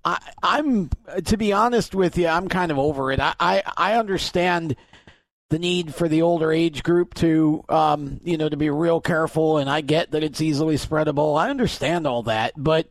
I, 0.05 0.19
I'm, 0.43 0.91
to 1.25 1.37
be 1.37 1.53
honest 1.53 1.95
with 1.95 2.19
you, 2.19 2.29
I'm 2.29 2.49
kind 2.49 2.71
of 2.71 2.79
over 2.79 3.11
it. 3.13 3.21
I, 3.21 3.35
I, 3.41 3.63
I 3.77 3.95
understand 3.95 4.77
the 5.49 5.59
need 5.59 5.95
for 5.95 6.09
the 6.09 6.23
older 6.23 6.53
age 6.53 6.83
group 6.83 7.15
to, 7.15 7.65
um, 7.69 8.21
you 8.25 8.37
know, 8.37 8.49
to 8.49 8.57
be 8.57 8.69
real 8.69 9.01
careful, 9.01 9.59
and 9.59 9.71
I 9.71 9.81
get 9.81 10.11
that 10.11 10.25
it's 10.25 10.41
easily 10.41 10.77
spreadable. 10.77 11.39
I 11.39 11.51
understand 11.51 12.07
all 12.07 12.25
that, 12.25 12.53
but 12.57 12.89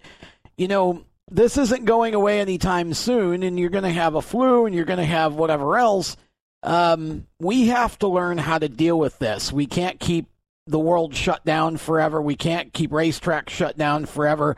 you 0.57 0.67
know, 0.67 1.03
this 1.29 1.57
isn't 1.57 1.85
going 1.85 2.13
away 2.13 2.39
anytime 2.39 2.93
soon, 2.93 3.43
and 3.43 3.59
you're 3.59 3.69
going 3.69 3.83
to 3.83 3.89
have 3.89 4.15
a 4.15 4.21
flu, 4.21 4.65
and 4.65 4.73
you're 4.73 4.85
going 4.85 4.99
to 4.99 5.05
have 5.05 5.35
whatever 5.35 5.77
else. 5.77 6.15
Um, 6.63 7.27
we 7.39 7.67
have 7.67 7.99
to 7.99 8.07
learn 8.07 8.37
how 8.37 8.57
to 8.57 8.69
deal 8.69 8.97
with 8.97 9.19
this. 9.19 9.51
We 9.51 9.65
can't 9.65 9.99
keep 9.99 10.27
the 10.67 10.79
world 10.79 11.13
shut 11.13 11.45
down 11.45 11.77
forever. 11.77 12.21
We 12.21 12.35
can't 12.35 12.73
keep 12.73 12.91
racetracks 12.91 13.49
shut 13.49 13.77
down 13.77 14.05
forever. 14.05 14.55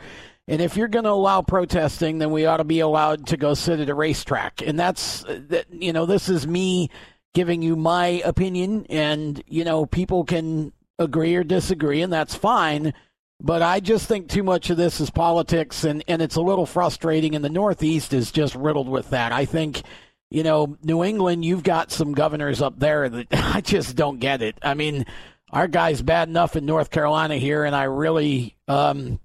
And 0.47 0.62
if 0.62 0.77
you're 0.77 0.88
going 0.88 1.03
to 1.03 1.12
allow 1.12 1.41
protesting, 1.41 2.19
then 2.19 2.31
we 2.31 2.45
ought 2.45 2.57
to 2.57 2.63
be 2.63 2.79
allowed 2.79 3.27
to 3.27 3.38
go 3.38 3.53
sit 3.53 3.81
at 3.81 3.89
a 3.89 3.93
racetrack. 3.93 4.62
And 4.65 4.79
that's, 4.79 5.23
that, 5.27 5.65
you 5.71 5.91
know, 5.91 6.05
this 6.05 6.29
is 6.29 6.47
me 6.47 6.89
giving 7.33 7.62
you 7.62 7.75
my 7.75 8.21
opinion, 8.25 8.86
and, 8.89 9.43
you 9.47 9.63
know, 9.63 9.86
people 9.86 10.23
can 10.23 10.71
agree 10.97 11.36
or 11.36 11.43
disagree, 11.43 12.01
and 12.01 12.12
that's 12.12 12.33
fine. 12.33 12.93
But 13.39 13.62
I 13.62 13.79
just 13.79 14.07
think 14.07 14.29
too 14.29 14.41
much 14.41 14.69
of 14.69 14.77
this 14.77 14.99
is 14.99 15.10
politics, 15.10 15.83
and, 15.83 16.03
and 16.07 16.21
it's 16.21 16.38
a 16.38 16.41
little 16.41 16.65
frustrating, 16.65 17.36
and 17.36 17.45
the 17.45 17.49
Northeast 17.49 18.13
is 18.13 18.31
just 18.31 18.55
riddled 18.55 18.89
with 18.89 19.12
that. 19.12 19.31
I 19.31 19.45
think, 19.45 19.83
you 20.31 20.41
know, 20.43 20.77
New 20.81 21.03
England, 21.03 21.45
you've 21.45 21.62
got 21.62 21.91
some 21.91 22.13
governors 22.13 22.62
up 22.62 22.79
there 22.79 23.07
that 23.07 23.27
I 23.31 23.62
just 23.62 23.95
don't 23.95 24.19
get 24.19 24.41
it. 24.41 24.57
I 24.63 24.73
mean, 24.73 25.05
our 25.51 25.67
guy's 25.67 26.01
bad 26.01 26.29
enough 26.29 26.55
in 26.55 26.65
North 26.65 26.89
Carolina 26.89 27.36
here, 27.36 27.65
and 27.65 27.75
I 27.75 27.83
really, 27.83 28.55
um, 28.67 29.19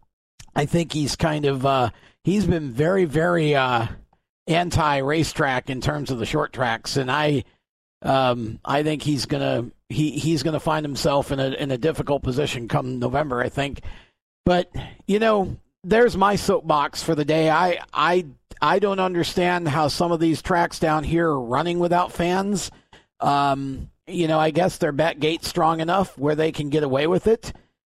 I 0.55 0.67
think 0.67 0.93
he's 0.93 1.17
kind 1.17 1.45
of 1.45 1.65
uh, 1.65 1.91
he's 2.25 2.47
been 2.47 2.73
very 2.73 3.05
very 3.05 3.55
uh, 3.55 3.87
anti 4.47 4.99
racetrack 4.99 5.71
in 5.71 5.81
terms 5.81 6.11
of 6.11 6.19
the 6.19 6.27
short 6.27 6.53
tracks, 6.53 6.97
and 6.97 7.11
I 7.11 7.45
um, 8.03 8.59
I 8.65 8.83
think 8.83 9.03
he's 9.03 9.27
gonna 9.27 9.71
he 9.89 10.13
he's 10.13 10.43
gonna 10.43 10.61
find 10.61 10.85
himself 10.85 11.33
in 11.33 11.41
a 11.41 11.51
in 11.51 11.71
a 11.71 11.79
difficult 11.79 12.23
position 12.23 12.69
come 12.69 12.99
November. 12.99 13.41
I 13.41 13.49
think, 13.49 13.81
but 14.45 14.71
you 15.07 15.19
know, 15.19 15.57
there's 15.85 16.17
my 16.17 16.37
soapbox 16.37 17.03
for 17.03 17.15
the 17.15 17.25
day. 17.25 17.51
I 17.51 17.79
I 17.93 18.27
I 18.61 18.79
don't 18.79 19.01
understand 19.01 19.69
how 19.69 19.89
some 19.89 20.13
of 20.13 20.21
these 20.21 20.43
tracks 20.43 20.79
down 20.79 21.05
here 21.05 21.29
are 21.29 21.41
running 21.41 21.79
without 21.79 22.13
fans. 22.13 22.71
Um, 23.21 23.91
you 24.07 24.27
know, 24.27 24.39
I 24.39 24.51
guess 24.51 24.79
their 24.79 24.93
bet 24.93 25.21
gate's 25.21 25.49
strong 25.49 25.81
enough 25.81 26.19
where 26.19 26.35
they 26.35 26.53
can 26.53 26.69
get 26.69 26.83
away 26.83 27.07
with 27.07 27.27
it. 27.27 27.53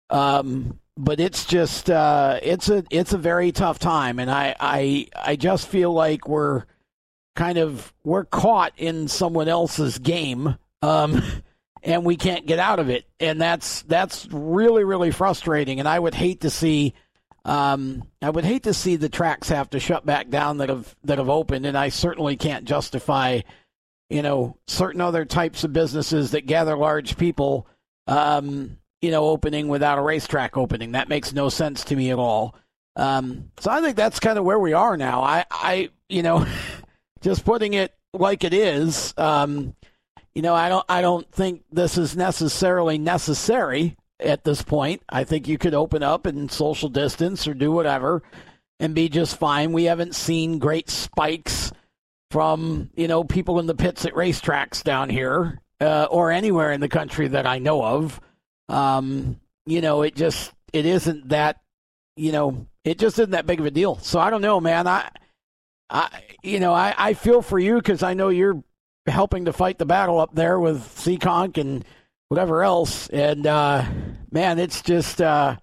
Um, 0.09 0.79
but 0.97 1.19
it's 1.19 1.45
just 1.45 1.89
uh, 1.89 2.39
it's 2.41 2.69
a 2.69 2.83
it's 2.89 3.13
a 3.13 3.17
very 3.17 3.51
tough 3.51 3.79
time, 3.79 4.19
and 4.19 4.31
I 4.31 4.55
I 4.59 5.07
I 5.15 5.35
just 5.35 5.67
feel 5.67 5.91
like 5.91 6.27
we're 6.27 6.63
kind 7.35 7.57
of 7.57 7.93
we're 8.03 8.25
caught 8.25 8.73
in 8.77 9.07
someone 9.07 9.47
else's 9.47 9.99
game. 9.99 10.57
Um, 10.81 11.21
and 11.85 12.03
we 12.03 12.17
can't 12.17 12.47
get 12.47 12.59
out 12.59 12.79
of 12.79 12.89
it, 12.89 13.05
and 13.19 13.39
that's 13.39 13.83
that's 13.83 14.27
really 14.31 14.83
really 14.83 15.11
frustrating. 15.11 15.79
And 15.79 15.87
I 15.87 15.99
would 15.99 16.15
hate 16.15 16.41
to 16.41 16.49
see, 16.49 16.95
um, 17.45 18.03
I 18.21 18.31
would 18.31 18.43
hate 18.43 18.63
to 18.63 18.73
see 18.73 18.95
the 18.95 19.07
tracks 19.07 19.49
have 19.49 19.69
to 19.69 19.79
shut 19.79 20.05
back 20.05 20.29
down 20.29 20.57
that 20.57 20.69
have 20.69 20.95
that 21.03 21.19
have 21.19 21.29
opened, 21.29 21.65
and 21.65 21.77
I 21.77 21.89
certainly 21.89 22.37
can't 22.37 22.65
justify, 22.65 23.41
you 24.09 24.23
know, 24.23 24.57
certain 24.67 24.99
other 24.99 25.25
types 25.25 25.63
of 25.63 25.73
businesses 25.73 26.31
that 26.31 26.47
gather 26.47 26.75
large 26.75 27.17
people, 27.17 27.67
um, 28.07 28.77
you 29.05 29.11
know, 29.11 29.25
opening 29.25 29.67
without 29.67 29.99
a 29.99 30.01
racetrack 30.01 30.57
opening. 30.57 30.93
That 30.93 31.09
makes 31.09 31.31
no 31.31 31.49
sense 31.49 31.83
to 31.85 31.95
me 31.95 32.09
at 32.09 32.17
all. 32.17 32.55
Um, 32.95 33.51
so 33.59 33.69
I 33.69 33.79
think 33.79 33.95
that's 33.95 34.19
kind 34.19 34.39
of 34.39 34.45
where 34.45 34.57
we 34.57 34.73
are 34.73 34.97
now. 34.97 35.21
I, 35.21 35.45
I, 35.51 35.89
you 36.09 36.23
know, 36.23 36.47
just 37.21 37.45
putting 37.45 37.75
it 37.75 37.93
like 38.15 38.43
it 38.43 38.51
is. 38.51 39.13
Um, 39.15 39.75
you 40.33 40.41
know, 40.41 40.55
I 40.55 40.69
don't 40.69 40.85
I 40.89 41.01
don't 41.01 41.31
think 41.31 41.65
this 41.71 41.99
is 41.99 42.17
necessarily 42.17 42.97
necessary 42.97 43.95
at 44.19 44.43
this 44.43 44.63
point. 44.63 45.03
I 45.07 45.23
think 45.23 45.47
you 45.47 45.59
could 45.59 45.75
open 45.75 46.01
up 46.01 46.25
and 46.25 46.51
social 46.51 46.89
distance 46.89 47.47
or 47.47 47.53
do 47.53 47.71
whatever 47.71 48.23
and 48.79 48.95
be 48.95 49.07
just 49.07 49.37
fine. 49.37 49.71
We 49.71 49.83
haven't 49.83 50.15
seen 50.15 50.57
great 50.57 50.89
spikes 50.89 51.71
from, 52.31 52.89
you 52.95 53.07
know, 53.07 53.23
people 53.23 53.59
in 53.59 53.67
the 53.67 53.75
pits 53.75 54.03
at 54.03 54.13
racetracks 54.13 54.83
down 54.83 55.11
here 55.11 55.61
uh, 55.79 56.07
or 56.09 56.31
anywhere 56.31 56.71
in 56.71 56.81
the 56.81 56.89
country 56.89 57.27
that 57.27 57.45
I 57.45 57.59
know 57.59 57.85
of. 57.85 58.19
Um, 58.69 59.39
you 59.65 59.81
know, 59.81 60.01
it 60.01 60.15
just 60.15 60.51
it 60.73 60.85
isn't 60.85 61.29
that, 61.29 61.61
you 62.15 62.31
know, 62.31 62.67
it 62.83 62.99
just 62.99 63.19
isn't 63.19 63.31
that 63.31 63.45
big 63.45 63.59
of 63.59 63.65
a 63.65 63.71
deal. 63.71 63.97
So 63.99 64.19
I 64.19 64.29
don't 64.29 64.41
know, 64.41 64.59
man. 64.59 64.87
I 64.87 65.09
I 65.89 66.23
you 66.43 66.59
know, 66.59 66.73
I 66.73 66.93
I 66.97 67.13
feel 67.13 67.41
for 67.41 67.59
you 67.59 67.81
cuz 67.81 68.03
I 68.03 68.13
know 68.13 68.29
you're 68.29 68.63
helping 69.07 69.45
to 69.45 69.53
fight 69.53 69.77
the 69.77 69.85
battle 69.85 70.19
up 70.19 70.33
there 70.33 70.59
with 70.59 70.81
Seekonk 70.95 71.57
and 71.57 71.85
whatever 72.29 72.63
else. 72.63 73.07
And 73.09 73.45
uh, 73.45 73.85
man, 74.31 74.59
it's 74.59 74.81
just 74.81 75.21
uh, 75.21 75.57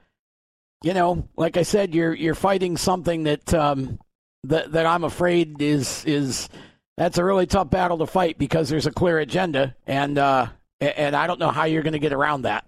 you 0.83 0.95
know, 0.95 1.29
like 1.37 1.57
I 1.57 1.62
said, 1.62 1.95
you're 1.95 2.15
you're 2.15 2.35
fighting 2.35 2.77
something 2.77 3.25
that 3.25 3.53
um, 3.55 3.99
that 4.45 4.73
that 4.73 4.87
I'm 4.87 5.05
afraid 5.05 5.61
is 5.62 6.05
is 6.05 6.49
that's 6.97 7.19
a 7.19 7.25
really 7.25 7.47
tough 7.47 7.71
battle 7.71 7.99
to 7.99 8.07
fight 8.07 8.38
because 8.38 8.69
there's 8.69 8.87
a 8.87 8.93
clear 8.93 9.19
agenda, 9.19 9.77
and 9.87 10.19
uh, 10.19 10.49
and 10.81 11.17
I 11.17 11.27
don't 11.27 11.41
know 11.41 11.51
how 11.51 11.65
you're 11.65 11.83
going 11.83 11.93
to 11.95 11.99
get 11.99 12.12
around 12.12 12.43
that. 12.43 12.65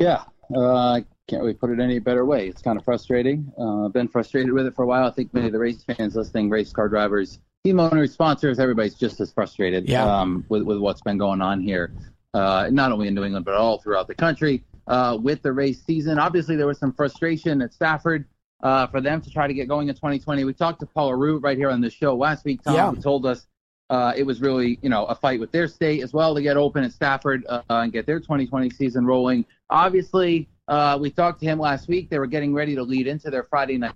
Yeah, 0.00 0.24
uh, 0.54 0.94
I 0.94 1.04
can't 1.28 1.42
really 1.42 1.54
put 1.54 1.70
it 1.70 1.78
any 1.78 1.98
better 1.98 2.24
way. 2.24 2.48
It's 2.48 2.62
kind 2.62 2.78
of 2.78 2.84
frustrating. 2.84 3.52
Uh, 3.58 3.84
I've 3.84 3.92
been 3.92 4.08
frustrated 4.08 4.52
with 4.52 4.66
it 4.66 4.74
for 4.74 4.82
a 4.82 4.86
while. 4.86 5.06
I 5.06 5.10
think 5.10 5.32
many 5.34 5.46
of 5.46 5.52
the 5.52 5.58
race 5.58 5.84
fans 5.84 6.16
listening, 6.16 6.48
race 6.48 6.72
car 6.72 6.88
drivers, 6.88 7.38
team 7.64 7.78
owners, 7.78 8.12
sponsors, 8.12 8.58
everybody's 8.58 8.94
just 8.94 9.20
as 9.20 9.30
frustrated 9.30 9.88
yeah. 9.88 10.02
um, 10.04 10.44
with, 10.48 10.62
with 10.62 10.78
what's 10.78 11.02
been 11.02 11.18
going 11.18 11.42
on 11.42 11.60
here, 11.60 11.92
uh, 12.32 12.68
not 12.72 12.92
only 12.92 13.08
in 13.08 13.14
New 13.14 13.24
England, 13.24 13.44
but 13.44 13.54
all 13.54 13.78
throughout 13.78 14.08
the 14.08 14.14
country 14.14 14.64
uh, 14.86 15.18
with 15.20 15.42
the 15.42 15.52
race 15.52 15.82
season. 15.84 16.18
Obviously, 16.18 16.56
there 16.56 16.66
was 16.66 16.78
some 16.78 16.94
frustration 16.94 17.60
at 17.60 17.74
Stafford 17.74 18.24
uh, 18.62 18.86
for 18.86 19.02
them 19.02 19.20
to 19.20 19.30
try 19.30 19.46
to 19.46 19.54
get 19.54 19.68
going 19.68 19.88
in 19.88 19.94
2020. 19.94 20.44
We 20.44 20.54
talked 20.54 20.80
to 20.80 20.86
Paul 20.86 21.10
Arute 21.10 21.42
right 21.42 21.58
here 21.58 21.70
on 21.70 21.82
the 21.82 21.90
show 21.90 22.14
last 22.16 22.46
week, 22.46 22.62
Tom, 22.62 22.74
yeah. 22.74 23.02
told 23.02 23.26
us 23.26 23.46
uh, 23.90 24.12
it 24.16 24.22
was 24.22 24.40
really, 24.40 24.78
you 24.82 24.88
know, 24.88 25.04
a 25.06 25.14
fight 25.14 25.40
with 25.40 25.52
their 25.52 25.68
state 25.68 26.02
as 26.02 26.12
well 26.12 26.34
to 26.34 26.40
get 26.40 26.56
open 26.56 26.84
at 26.84 26.92
Stafford 26.92 27.44
uh, 27.48 27.62
and 27.68 27.92
get 27.92 28.06
their 28.06 28.20
2020 28.20 28.70
season 28.70 29.04
rolling. 29.04 29.44
Obviously, 29.68 30.48
uh, 30.68 30.96
we 31.00 31.10
talked 31.10 31.40
to 31.40 31.46
him 31.46 31.58
last 31.58 31.88
week. 31.88 32.08
They 32.08 32.18
were 32.18 32.28
getting 32.28 32.54
ready 32.54 32.74
to 32.76 32.82
lead 32.82 33.08
into 33.08 33.30
their 33.30 33.44
Friday 33.44 33.78
night 33.78 33.94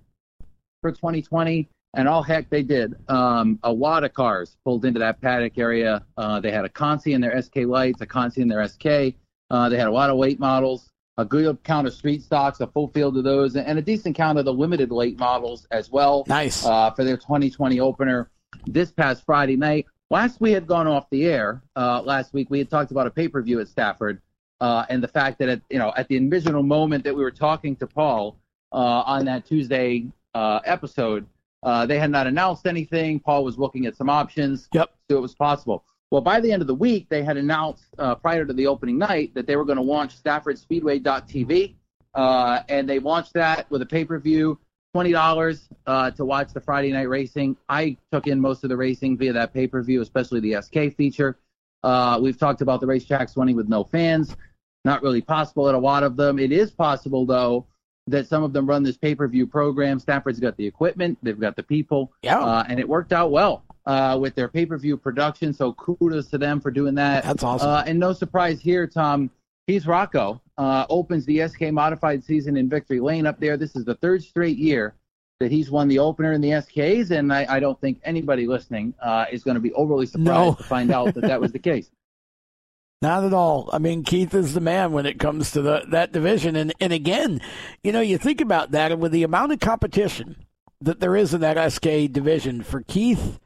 for 0.83 0.91
2020 0.91 1.69
and 1.97 2.09
all 2.09 2.23
heck 2.23 2.51
they 2.51 2.63
did. 2.63 2.95
Um, 3.09 3.59
a 3.63 3.73
lot 3.73 4.05
of 4.05 4.13
cars 4.13 4.57
pulled 4.65 4.85
into 4.85 4.99
that 5.01 5.21
paddock 5.21 5.57
area. 5.59 6.05
Uh, 6.17 6.41
they 6.41 6.51
had 6.51 6.65
a 6.65 6.69
Consi 6.69 7.15
in 7.15 7.21
their 7.21 7.41
SK 7.41 7.59
lights, 7.67 8.01
a 8.01 8.07
Consi 8.07 8.39
in 8.39 8.49
their 8.49 8.67
SK. 8.67 9.17
Uh, 9.51 9.69
they 9.69 9.77
had 9.77 9.87
a 9.87 9.93
lot 9.93 10.11
of 10.11 10.17
late 10.17 10.41
models, 10.41 10.91
a 11.17 11.25
good 11.25 11.63
count 11.63 11.87
of 11.87 11.95
street 11.95 12.23
stocks, 12.23 12.61
a 12.61 12.67
full 12.67 12.89
field 12.89 13.17
of 13.17 13.25
those, 13.25 13.57
and 13.57 13.79
a 13.79 13.83
decent 13.83 14.17
count 14.17 14.39
of 14.39 14.45
the 14.45 14.53
limited 14.53 14.91
late 14.91 15.19
models 15.19 15.67
as 15.71 15.91
well. 15.91 16.25
Nice 16.27 16.65
uh, 16.65 16.91
for 16.91 17.05
their 17.05 17.17
2020 17.17 17.79
opener 17.79 18.31
this 18.67 18.93
past 18.93 19.25
Friday 19.25 19.57
night. 19.57 19.87
Last 20.11 20.41
we 20.41 20.53
had 20.53 20.67
gone 20.67 20.87
off 20.87 21.09
the 21.11 21.27
air. 21.27 21.63
Uh, 21.77 22.03
last 22.03 22.33
week 22.33 22.49
we 22.51 22.59
had 22.59 22.71
talked 22.71 22.91
about 22.91 23.07
a 23.07 23.11
pay 23.11 23.29
per 23.29 23.43
view 23.43 23.61
at 23.61 23.69
Stafford, 23.69 24.21
uh, 24.61 24.85
and 24.89 25.03
the 25.03 25.09
fact 25.09 25.39
that 25.39 25.49
at 25.49 25.61
you 25.71 25.79
know 25.79 25.93
at 25.97 26.09
the 26.09 26.17
envisional 26.17 26.63
moment 26.63 27.05
that 27.05 27.15
we 27.15 27.23
were 27.23 27.31
talking 27.31 27.77
to 27.77 27.87
Paul 27.87 28.37
uh, 28.73 28.77
on 28.77 29.25
that 29.25 29.47
Tuesday 29.47 30.07
episode 30.35 31.27
uh, 31.65 31.87
they 31.87 31.99
had 31.99 32.11
not 32.11 32.27
announced 32.27 32.67
anything. 32.67 33.19
Paul 33.19 33.43
was 33.43 33.59
looking 33.59 33.87
at 33.87 33.97
some 33.97 34.11
options. 34.11 34.69
Yep. 34.75 34.91
So 35.11 35.17
it 35.17 35.21
was 35.21 35.35
possible. 35.35 35.85
Well, 36.11 36.21
by 36.21 36.39
the 36.41 36.53
end 36.53 36.63
of 36.63 36.69
the 36.69 36.75
week, 36.75 37.09
they 37.09 37.25
had 37.25 37.37
announced 37.37 37.87
uh, 37.99 38.15
prior 38.15 38.45
to 38.45 38.53
the 38.53 38.67
opening 38.67 38.99
night 38.99 39.35
that 39.35 39.47
they 39.47 39.57
were 39.57 39.65
going 39.65 39.79
to 39.79 39.83
launch 39.83 40.23
StaffordSpeedway.tv, 40.23 41.75
uh, 42.15 42.61
and 42.69 42.89
they 42.89 42.99
launched 42.99 43.33
that 43.33 43.69
with 43.71 43.83
a 43.83 43.87
pay-per-view, 43.87 44.59
twenty 44.95 45.11
dollars 45.11 45.69
uh, 45.89 46.13
to 46.13 46.25
watch 46.25 46.53
the 46.53 46.61
Friday 46.61 46.93
night 46.93 47.09
racing. 47.09 47.57
I 47.69 47.97
took 48.13 48.29
in 48.29 48.41
most 48.41 48.63
of 48.63 48.71
the 48.71 48.77
racing 48.77 49.19
via 49.19 49.33
that 49.33 49.53
pay-per-view, 49.53 50.01
especially 50.01 50.39
the 50.39 50.63
SK 50.63 50.97
feature. 50.97 51.37
Uh, 51.83 52.21
we've 52.23 52.39
talked 52.39 52.61
about 52.61 52.81
the 52.81 52.87
racetracks 52.87 53.37
running 53.37 53.57
with 53.57 53.69
no 53.69 53.83
fans. 53.83 54.37
Not 54.85 55.03
really 55.03 55.21
possible 55.21 55.69
at 55.69 55.75
a 55.75 55.79
lot 55.79 56.05
of 56.05 56.17
them. 56.17 56.39
It 56.39 56.53
is 56.53 56.71
possible 56.71 57.27
though 57.27 57.67
that 58.07 58.29
some 58.29 58.45
of 58.45 58.53
them 58.53 58.67
run 58.67 58.85
this 58.85 58.97
pay-per-view 58.97 59.49
program. 59.49 59.99
Stafford's 59.99 60.39
got 60.39 60.57
the 60.57 60.67
equipment, 60.67 61.19
they've 61.25 61.41
got 61.41 61.57
the 61.57 61.63
people, 61.65 62.13
yeah, 62.23 62.39
uh, 62.39 62.65
and 62.69 62.79
it 62.79 62.89
worked 62.89 63.13
out 63.13 63.33
well 63.33 63.65
uh, 63.87 64.17
with 64.21 64.37
their 64.37 64.47
pay-per-view 64.47 64.97
production. 64.99 65.53
So 65.53 65.73
kudos 65.73 66.29
to 66.29 66.39
them 66.39 66.61
for 66.61 66.71
doing 66.71 66.95
that. 66.95 67.25
That's 67.25 67.43
awesome. 67.43 67.69
Uh, 67.69 67.83
and 67.85 67.99
no 67.99 68.13
surprise 68.13 68.61
here, 68.61 68.87
Tom. 68.87 69.29
Keith 69.67 69.87
Rocco 69.87 70.41
uh, 70.59 70.87
opens 70.89 71.25
the 71.27 71.47
SK 71.49 71.73
modified 71.73 72.25
season 72.25 72.57
in 72.57 72.69
Victory 72.69 73.01
Lane 73.01 73.27
up 73.27 73.41
there. 73.41 73.57
This 73.57 73.75
is 73.77 73.85
the 73.85 73.95
third 73.97 74.23
straight 74.23 74.57
year 74.57 74.95
that 75.41 75.51
he's 75.51 75.71
won 75.71 75.89
the 75.89 75.99
opener 75.99 76.33
in 76.33 76.41
the 76.41 76.51
SKs, 76.51 77.11
and 77.11 77.33
I, 77.33 77.47
I 77.49 77.61
don't 77.61 77.81
think 77.81 78.01
anybody 78.05 78.47
listening 78.47 78.95
uh, 79.03 79.27
is 79.33 79.43
going 79.43 79.57
to 79.57 79.61
be 79.61 79.73
overly 79.73 80.07
surprised 80.07 80.27
no. 80.27 80.55
to 80.55 80.63
find 80.63 80.91
out 80.91 81.15
that 81.15 81.23
that 81.23 81.41
was 81.41 81.53
the 81.53 81.59
case. 81.59 81.91
Not 83.03 83.25
at 83.25 83.35
all. 83.35 83.69
I 83.73 83.79
mean, 83.79 84.03
Keith 84.03 84.33
is 84.33 84.55
the 84.55 84.61
man 84.61 84.93
when 84.93 85.05
it 85.05 85.19
comes 85.19 85.51
to 85.51 85.61
the, 85.61 85.85
that 85.91 86.13
division. 86.13 86.57
And, 86.57 86.73
and 86.81 86.91
again, 86.91 87.43
you 87.83 87.93
know, 87.93 88.01
you 88.01 88.17
think 88.17 88.41
about 88.41 88.71
that, 88.71 88.93
and 88.93 89.01
with 89.01 89.13
the 89.13 89.25
amount 89.25 89.53
of 89.53 89.61
competition 89.61 90.37
that 90.81 91.01
there 91.01 91.17
is 91.17 91.35
in 91.35 91.43
that 91.43 91.73
SK 91.73 92.11
division, 92.11 92.63
for 92.63 92.81
Keith 92.83 93.39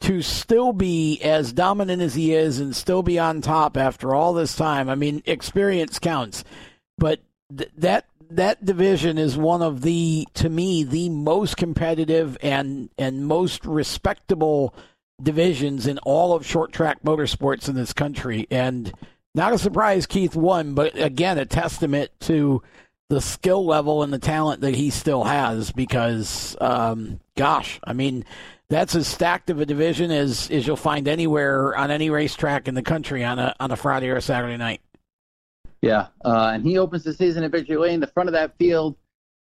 to 0.00 0.22
still 0.22 0.72
be 0.72 1.20
as 1.22 1.52
dominant 1.52 2.02
as 2.02 2.14
he 2.14 2.34
is 2.34 2.60
and 2.60 2.76
still 2.76 3.02
be 3.02 3.18
on 3.18 3.40
top 3.40 3.76
after 3.76 4.14
all 4.14 4.32
this 4.32 4.54
time, 4.56 4.88
I 4.88 4.94
mean, 4.94 5.22
experience 5.26 5.98
counts. 5.98 6.44
But 6.98 7.20
th- 7.56 7.70
that 7.78 8.06
that 8.30 8.64
division 8.64 9.18
is 9.18 9.36
one 9.36 9.62
of 9.62 9.82
the, 9.82 10.26
to 10.34 10.48
me, 10.48 10.82
the 10.82 11.08
most 11.08 11.56
competitive 11.56 12.36
and 12.42 12.90
and 12.98 13.26
most 13.26 13.64
respectable 13.64 14.74
divisions 15.22 15.86
in 15.86 15.98
all 15.98 16.34
of 16.34 16.46
short 16.46 16.72
track 16.72 17.02
motorsports 17.02 17.68
in 17.68 17.74
this 17.74 17.92
country. 17.92 18.46
And 18.50 18.92
not 19.34 19.52
a 19.52 19.58
surprise 19.58 20.06
Keith 20.06 20.34
won, 20.34 20.74
but 20.74 20.98
again, 20.98 21.38
a 21.38 21.46
testament 21.46 22.10
to 22.20 22.62
the 23.08 23.20
skill 23.20 23.64
level 23.64 24.02
and 24.02 24.12
the 24.12 24.18
talent 24.18 24.62
that 24.62 24.74
he 24.74 24.90
still 24.90 25.24
has 25.24 25.70
because, 25.70 26.56
um, 26.60 27.20
gosh, 27.36 27.78
I 27.84 27.92
mean, 27.92 28.24
that's 28.68 28.94
as 28.94 29.06
stacked 29.06 29.50
of 29.50 29.60
a 29.60 29.66
division 29.66 30.10
as, 30.10 30.50
as 30.50 30.66
you'll 30.66 30.76
find 30.76 31.06
anywhere 31.06 31.76
on 31.76 31.90
any 31.90 32.10
racetrack 32.10 32.68
in 32.68 32.74
the 32.74 32.82
country 32.82 33.24
on 33.24 33.38
a, 33.38 33.54
on 33.60 33.70
a 33.70 33.76
Friday 33.76 34.08
or 34.08 34.16
a 34.16 34.22
Saturday 34.22 34.56
night. 34.56 34.80
Yeah, 35.82 36.08
uh, 36.24 36.50
and 36.54 36.64
he 36.64 36.78
opens 36.78 37.04
the 37.04 37.12
season 37.12 37.44
at 37.44 37.52
Victory 37.52 37.76
Lane. 37.76 38.00
The 38.00 38.08
front 38.08 38.28
of 38.28 38.32
that 38.32 38.56
field 38.58 38.96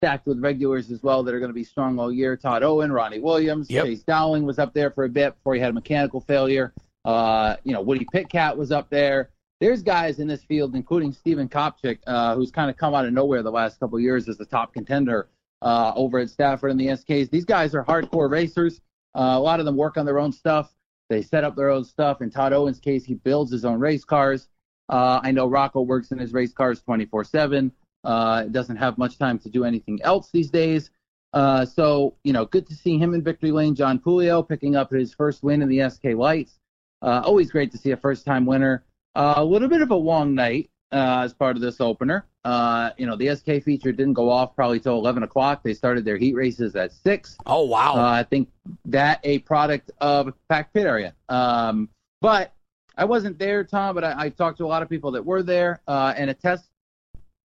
stacked 0.01 0.27
with 0.27 0.41
regulars 0.41 0.91
as 0.91 1.03
well 1.03 1.23
that 1.23 1.35
are 1.35 1.39
going 1.39 1.51
to 1.51 1.55
be 1.55 1.65
strong 1.65 1.99
all 1.99 2.13
year. 2.13 2.37
Todd 2.37 2.63
Owen, 2.63 2.91
Ronnie 2.91 3.21
Williams, 3.21 3.71
yep. 3.71 3.85
Chase 3.85 4.03
Dowling 4.03 4.45
was 4.45 4.59
up 4.59 4.75
there 4.75 4.91
for 4.91 5.05
a 5.05 5.09
bit 5.09 5.35
before 5.37 5.55
he 5.55 5.61
had 5.61 5.71
a 5.71 5.75
mechanical 5.75 6.21
failure. 6.21 6.73
Uh, 7.05 7.57
you 7.65 7.73
know, 7.73 7.83
Woody 7.83 8.07
Pitkat 8.13 8.57
was 8.57 8.73
up 8.73 8.91
there. 8.91 9.31
There's 9.61 9.83
guys 9.83 10.19
in 10.19 10.27
this 10.27 10.43
field, 10.43 10.75
including 10.75 11.13
Stephen 11.13 11.49
Kopcik, 11.49 11.99
uh, 12.07 12.35
who's 12.35 12.51
kind 12.51 12.69
of 12.71 12.77
come 12.77 12.95
out 12.95 13.07
of 13.07 13.13
nowhere 13.13 13.43
the 13.43 13.53
last 13.53 13.79
couple 13.79 13.99
years 14.01 14.29
as 14.29 14.37
the 14.37 14.45
top 14.45 14.75
contender 14.75 15.29
uh, 15.63 15.93
over 15.95 16.19
at 16.19 16.29
Stafford 16.29 16.71
and 16.71 16.81
the 16.81 16.89
SKs. 16.89 17.31
These 17.31 17.45
guys 17.45 17.75
are 17.75 17.85
hardcore 17.85 18.31
racers. 18.31 18.81
Uh, 19.15 19.35
a 19.37 19.41
lot 19.41 19.61
of 19.61 19.67
them 19.67 19.77
work 19.77 19.97
on 19.97 20.07
their 20.07 20.19
own 20.19 20.33
stuff. 20.33 20.75
They 21.09 21.23
set 21.23 21.45
up 21.45 21.57
their 21.57 21.71
own 21.71 21.85
stuff. 21.85 22.23
In 22.23 22.31
Todd 22.31 22.53
Owen's 22.53 22.81
case, 22.81 23.05
he 23.05 23.15
builds 23.15 23.53
his 23.53 23.65
own 23.65 23.79
race 23.79 24.05
cars. 24.05 24.49
Uh, 24.89 25.21
I 25.23 25.31
know 25.33 25.47
Rocco 25.47 25.83
works 25.83 26.11
in 26.13 26.19
his 26.19 26.33
race 26.33 26.53
cars 26.53 26.81
24 26.83 27.25
7. 27.25 27.73
Uh, 28.03 28.43
doesn't 28.45 28.77
have 28.77 28.99
much 28.99 29.19
time 29.19 29.39
to 29.39 29.49
do 29.49 29.65
anything 29.65 30.01
else 30.03 30.31
these 30.31 30.51
days. 30.51 30.91
Uh, 31.33 31.65
so, 31.65 32.15
you 32.23 32.33
know, 32.33 32.45
good 32.45 32.67
to 32.67 32.75
see 32.75 32.99
him 32.99 33.15
in 33.15 33.23
victory 33.23 33.51
lane. 33.51 33.75
John 33.75 33.99
Pulio 33.99 34.47
picking 34.47 34.77
up 34.77 34.91
his 34.91 35.15
first 35.15 35.43
win 35.43 35.63
in 35.63 35.69
the 35.69 35.89
SK 35.89 36.17
Lights. 36.17 36.61
Uh, 37.03 37.23
always 37.25 37.51
great 37.51 37.73
to 37.73 37.79
see 37.79 37.91
a 37.91 37.97
first 37.97 38.25
time 38.25 38.47
winner. 38.47 38.85
Uh, 39.15 39.35
a 39.37 39.45
little 39.45 39.69
bit 39.69 39.83
of 39.83 39.91
a 39.91 39.97
long 39.97 40.35
night 40.35 40.71
uh, 40.95 41.23
as 41.25 41.35
part 41.35 41.57
of 41.57 41.63
this 41.63 41.81
opener. 41.81 42.25
Uh, 42.45 42.91
you 42.97 43.07
know, 43.07 43.17
the 43.17 43.35
SK 43.35 43.65
feature 43.65 43.91
didn't 43.91 44.13
go 44.13 44.31
off 44.31 44.55
probably 44.55 44.79
till 44.79 44.95
11 44.95 45.25
o'clock. 45.25 45.63
They 45.63 45.75
started 45.75 46.05
their 46.05 46.17
heat 46.17 46.35
races 46.35 46.77
at 46.77 46.93
6. 46.93 47.37
Oh, 47.47 47.65
wow. 47.65 47.95
Uh, 47.95 48.13
I 48.13 48.23
think 48.23 48.49
that 48.87 49.21
a 49.25 49.41
product 49.41 49.91
of 50.01 50.33
packed 50.49 50.73
pit 50.73 50.87
area. 50.87 51.15
Um, 51.29 51.89
but 52.21 52.53
I 52.97 53.05
wasn't 53.05 53.39
there, 53.39 53.65
Tom, 53.65 53.97
but 53.97 54.05
I, 54.05 54.15
I, 54.17 54.29
talked 54.29 54.59
to 54.59 54.65
a 54.65 54.69
lot 54.69 54.83
of 54.83 54.89
people 54.89 55.11
that 55.13 55.25
were 55.25 55.43
there 55.43 55.81
uh, 55.89 56.15
and 56.17 56.31
a 56.31 56.35
test 56.35 56.71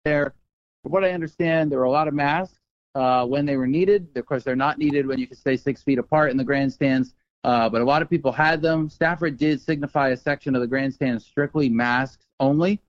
there. 0.04 0.34
From 0.82 0.92
what 0.92 1.04
I 1.04 1.12
understand, 1.12 1.72
there 1.72 1.78
were 1.78 1.84
a 1.84 1.90
lot 1.90 2.08
of 2.08 2.14
masks 2.14 2.58
uh, 2.94 3.24
when 3.26 3.46
they 3.46 3.56
were 3.56 3.66
needed. 3.66 4.08
Of 4.16 4.26
course, 4.26 4.44
they're 4.44 4.56
not 4.56 4.78
needed 4.78 5.06
when 5.06 5.18
you 5.18 5.26
can 5.26 5.36
stay 5.36 5.56
six 5.56 5.82
feet 5.82 5.98
apart 5.98 6.30
in 6.30 6.36
the 6.36 6.44
grandstands. 6.44 7.14
Uh, 7.42 7.70
but 7.70 7.80
a 7.80 7.84
lot 7.84 8.02
of 8.02 8.10
people 8.10 8.32
had 8.32 8.60
them. 8.60 8.90
Stafford 8.90 9.38
did 9.38 9.62
signify 9.62 10.10
a 10.10 10.16
section 10.16 10.54
of 10.54 10.60
the 10.60 10.66
grandstand 10.66 11.22
strictly 11.22 11.70
masks 11.70 12.26
only, 12.38 12.80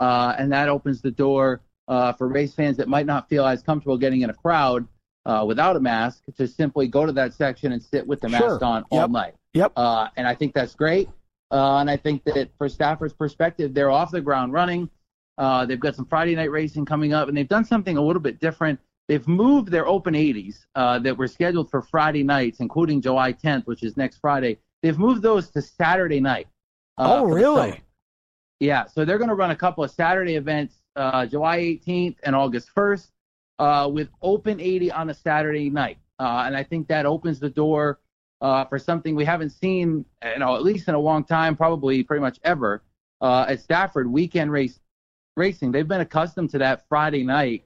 uh, 0.00 0.34
and 0.38 0.52
that 0.52 0.68
opens 0.68 1.00
the 1.00 1.10
door 1.10 1.60
uh, 1.88 2.12
for 2.12 2.28
race 2.28 2.54
fans 2.54 2.76
that 2.76 2.88
might 2.88 3.06
not 3.06 3.28
feel 3.28 3.46
as 3.46 3.62
comfortable 3.62 3.96
getting 3.96 4.22
in 4.22 4.30
a 4.30 4.34
crowd 4.34 4.86
uh, 5.26 5.44
without 5.46 5.76
a 5.76 5.80
mask 5.80 6.22
to 6.36 6.46
simply 6.46 6.86
go 6.86 7.06
to 7.06 7.12
that 7.12 7.34
section 7.34 7.72
and 7.72 7.82
sit 7.82 8.06
with 8.06 8.20
the 8.20 8.28
mask 8.28 8.62
on 8.62 8.84
yep. 8.90 9.02
all 9.02 9.08
night. 9.08 9.34
Yep. 9.54 9.72
Uh, 9.76 10.08
and 10.16 10.26
I 10.26 10.34
think 10.34 10.54
that's 10.54 10.74
great. 10.74 11.08
Uh, 11.50 11.78
and 11.78 11.90
I 11.90 11.96
think 11.96 12.24
that 12.24 12.50
for 12.58 12.68
Stafford's 12.68 13.14
perspective, 13.14 13.72
they're 13.72 13.90
off 13.90 14.10
the 14.10 14.20
ground 14.20 14.52
running. 14.52 14.90
they've 15.38 15.80
got 15.80 15.96
some 15.96 16.04
Friday 16.04 16.34
night 16.34 16.50
racing 16.50 16.84
coming 16.84 17.14
up, 17.14 17.28
and 17.28 17.36
they've 17.36 17.48
done 17.48 17.64
something 17.64 17.96
a 17.96 18.02
little 18.02 18.20
bit 18.20 18.38
different 18.38 18.78
They've 19.08 19.26
moved 19.26 19.70
their 19.70 19.88
open 19.88 20.12
80s 20.14 20.66
uh, 20.74 20.98
that 21.00 21.16
were 21.16 21.26
scheduled 21.26 21.70
for 21.70 21.80
Friday 21.80 22.22
nights, 22.22 22.60
including 22.60 23.00
July 23.00 23.32
10th, 23.32 23.66
which 23.66 23.82
is 23.82 23.96
next 23.96 24.18
Friday. 24.18 24.58
They've 24.82 24.98
moved 24.98 25.22
those 25.22 25.48
to 25.50 25.62
Saturday 25.62 26.20
night. 26.20 26.46
Uh, 26.98 27.20
oh, 27.20 27.24
really? 27.24 27.80
Yeah. 28.60 28.86
So 28.86 29.04
they're 29.04 29.18
going 29.18 29.28
to 29.28 29.34
run 29.34 29.50
a 29.50 29.56
couple 29.56 29.84
of 29.84 29.90
Saturday 29.90 30.36
events, 30.36 30.76
uh, 30.96 31.26
July 31.26 31.58
18th 31.58 32.16
and 32.22 32.34
August 32.34 32.70
1st, 32.74 33.10
uh, 33.58 33.90
with 33.92 34.08
open 34.22 34.60
80 34.60 34.92
on 34.92 35.10
a 35.10 35.14
Saturday 35.14 35.70
night. 35.70 35.98
Uh, 36.18 36.44
and 36.46 36.56
I 36.56 36.64
think 36.64 36.88
that 36.88 37.06
opens 37.06 37.38
the 37.38 37.50
door 37.50 38.00
uh, 38.40 38.64
for 38.64 38.78
something 38.78 39.14
we 39.14 39.24
haven't 39.24 39.50
seen, 39.50 40.04
you 40.24 40.38
know, 40.38 40.56
at 40.56 40.62
least 40.62 40.88
in 40.88 40.94
a 40.94 40.98
long 40.98 41.24
time, 41.24 41.56
probably 41.56 42.02
pretty 42.02 42.20
much 42.20 42.38
ever, 42.42 42.82
at 43.22 43.60
Stafford 43.60 44.10
weekend 44.10 44.50
race 44.50 44.80
racing. 45.36 45.72
They've 45.72 45.88
been 45.88 46.02
accustomed 46.02 46.50
to 46.50 46.58
that 46.58 46.86
Friday 46.88 47.22
night. 47.22 47.64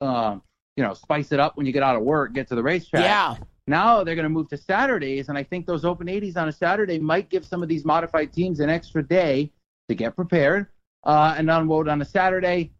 Um, 0.00 0.42
you 0.76 0.84
know, 0.84 0.94
spice 0.94 1.32
it 1.32 1.40
up 1.40 1.56
when 1.56 1.66
you 1.66 1.72
get 1.72 1.82
out 1.82 1.96
of 1.96 2.02
work, 2.02 2.32
get 2.32 2.48
to 2.48 2.54
the 2.54 2.62
racetrack. 2.62 3.02
Yeah. 3.02 3.36
Now 3.66 4.04
they're 4.04 4.14
going 4.14 4.24
to 4.24 4.30
move 4.30 4.48
to 4.48 4.56
Saturdays, 4.56 5.28
and 5.28 5.36
I 5.36 5.42
think 5.42 5.66
those 5.66 5.84
open 5.84 6.06
80s 6.06 6.36
on 6.36 6.48
a 6.48 6.52
Saturday 6.52 6.98
might 6.98 7.28
give 7.28 7.44
some 7.44 7.62
of 7.62 7.68
these 7.68 7.84
modified 7.84 8.32
teams 8.32 8.60
an 8.60 8.70
extra 8.70 9.02
day 9.02 9.52
to 9.90 9.94
get 9.94 10.16
prepared 10.16 10.68
uh, 11.04 11.34
and 11.36 11.50
unload 11.50 11.88
on 11.88 12.00
a 12.00 12.04
Saturday. 12.04 12.70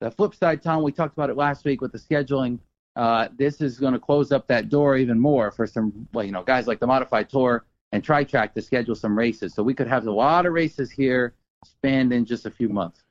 The 0.00 0.10
flip 0.10 0.34
side, 0.34 0.62
Tom, 0.62 0.82
we 0.82 0.92
talked 0.92 1.12
about 1.12 1.28
it 1.28 1.36
last 1.36 1.64
week 1.64 1.80
with 1.80 1.92
the 1.92 1.98
scheduling. 1.98 2.60
Uh, 2.96 3.28
this 3.36 3.60
is 3.60 3.78
going 3.78 3.92
to 3.92 3.98
close 3.98 4.32
up 4.32 4.46
that 4.46 4.68
door 4.68 4.96
even 4.96 5.18
more 5.18 5.50
for 5.50 5.66
some, 5.66 6.08
well, 6.12 6.24
you 6.24 6.32
know, 6.32 6.42
guys 6.42 6.66
like 6.66 6.80
the 6.80 6.86
Modified 6.86 7.28
Tour 7.28 7.64
and 7.92 8.02
Tri 8.02 8.24
Track 8.24 8.54
to 8.54 8.62
schedule 8.62 8.94
some 8.94 9.18
races. 9.18 9.52
So 9.52 9.62
we 9.62 9.74
could 9.74 9.88
have 9.88 10.06
a 10.06 10.10
lot 10.10 10.46
of 10.46 10.52
races 10.52 10.90
here 10.90 11.34
spanned 11.64 12.12
in 12.12 12.24
just 12.24 12.46
a 12.46 12.50
few 12.50 12.68
months. 12.68 13.02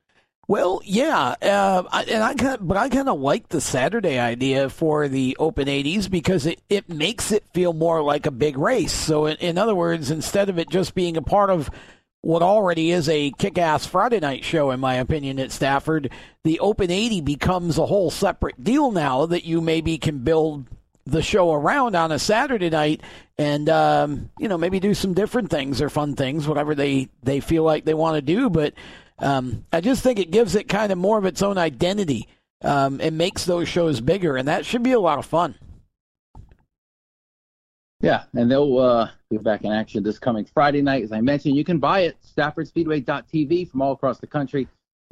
Well, 0.48 0.80
yeah, 0.84 1.36
uh, 1.42 1.84
I, 1.92 2.02
and 2.04 2.24
I 2.24 2.34
kind, 2.34 2.58
but 2.60 2.76
I 2.76 2.88
kind 2.88 3.08
of 3.08 3.20
like 3.20 3.48
the 3.50 3.60
Saturday 3.60 4.18
idea 4.18 4.68
for 4.68 5.06
the 5.06 5.36
Open 5.38 5.68
80s 5.68 6.10
because 6.10 6.44
it, 6.44 6.60
it 6.68 6.88
makes 6.88 7.30
it 7.30 7.44
feel 7.54 7.72
more 7.72 8.02
like 8.02 8.26
a 8.26 8.32
big 8.32 8.58
race. 8.58 8.92
So, 8.92 9.26
in, 9.26 9.36
in 9.36 9.58
other 9.58 9.76
words, 9.76 10.10
instead 10.10 10.48
of 10.48 10.58
it 10.58 10.68
just 10.68 10.94
being 10.96 11.16
a 11.16 11.22
part 11.22 11.50
of 11.50 11.70
what 12.22 12.42
already 12.42 12.90
is 12.90 13.08
a 13.08 13.30
kick-ass 13.32 13.86
Friday 13.86 14.20
night 14.20 14.44
show, 14.44 14.70
in 14.70 14.80
my 14.80 14.94
opinion, 14.94 15.38
at 15.38 15.52
Stafford, 15.52 16.10
the 16.44 16.60
Open 16.60 16.90
80 16.90 17.22
becomes 17.22 17.78
a 17.78 17.86
whole 17.86 18.10
separate 18.10 18.62
deal 18.62 18.92
now 18.92 19.26
that 19.26 19.44
you 19.44 19.60
maybe 19.60 19.96
can 19.98 20.18
build 20.18 20.66
the 21.06 21.22
show 21.22 21.52
around 21.52 21.96
on 21.96 22.12
a 22.12 22.18
Saturday 22.18 22.70
night 22.70 23.00
and 23.38 23.68
um, 23.70 24.30
you 24.38 24.48
know 24.48 24.58
maybe 24.58 24.78
do 24.78 24.92
some 24.92 25.14
different 25.14 25.50
things 25.50 25.80
or 25.80 25.88
fun 25.88 26.14
things, 26.14 26.46
whatever 26.46 26.74
they 26.74 27.08
they 27.22 27.40
feel 27.40 27.64
like 27.64 27.84
they 27.84 27.94
want 27.94 28.16
to 28.16 28.22
do, 28.22 28.50
but. 28.50 28.74
Um, 29.22 29.66
I 29.70 29.82
just 29.82 30.02
think 30.02 30.18
it 30.18 30.30
gives 30.30 30.54
it 30.54 30.66
kind 30.66 30.90
of 30.90 30.96
more 30.96 31.18
of 31.18 31.26
its 31.26 31.42
own 31.42 31.58
identity 31.58 32.26
um, 32.62 33.02
and 33.02 33.18
makes 33.18 33.44
those 33.44 33.68
shows 33.68 34.00
bigger, 34.00 34.38
and 34.38 34.48
that 34.48 34.64
should 34.64 34.82
be 34.82 34.92
a 34.92 34.98
lot 34.98 35.18
of 35.18 35.26
fun. 35.26 35.56
Yeah, 38.00 38.24
and 38.32 38.50
they'll 38.50 38.78
uh, 38.78 39.10
be 39.30 39.38
back 39.38 39.62
in 39.62 39.72
action 39.72 40.02
this 40.02 40.18
coming 40.18 40.44
Friday 40.44 40.82
night. 40.82 41.04
As 41.04 41.12
I 41.12 41.20
mentioned, 41.20 41.56
you 41.56 41.64
can 41.64 41.78
buy 41.78 42.00
it 42.00 42.16
StaffordSpeedway.tv 42.36 43.70
from 43.70 43.80
all 43.80 43.92
across 43.92 44.18
the 44.18 44.26
country. 44.26 44.66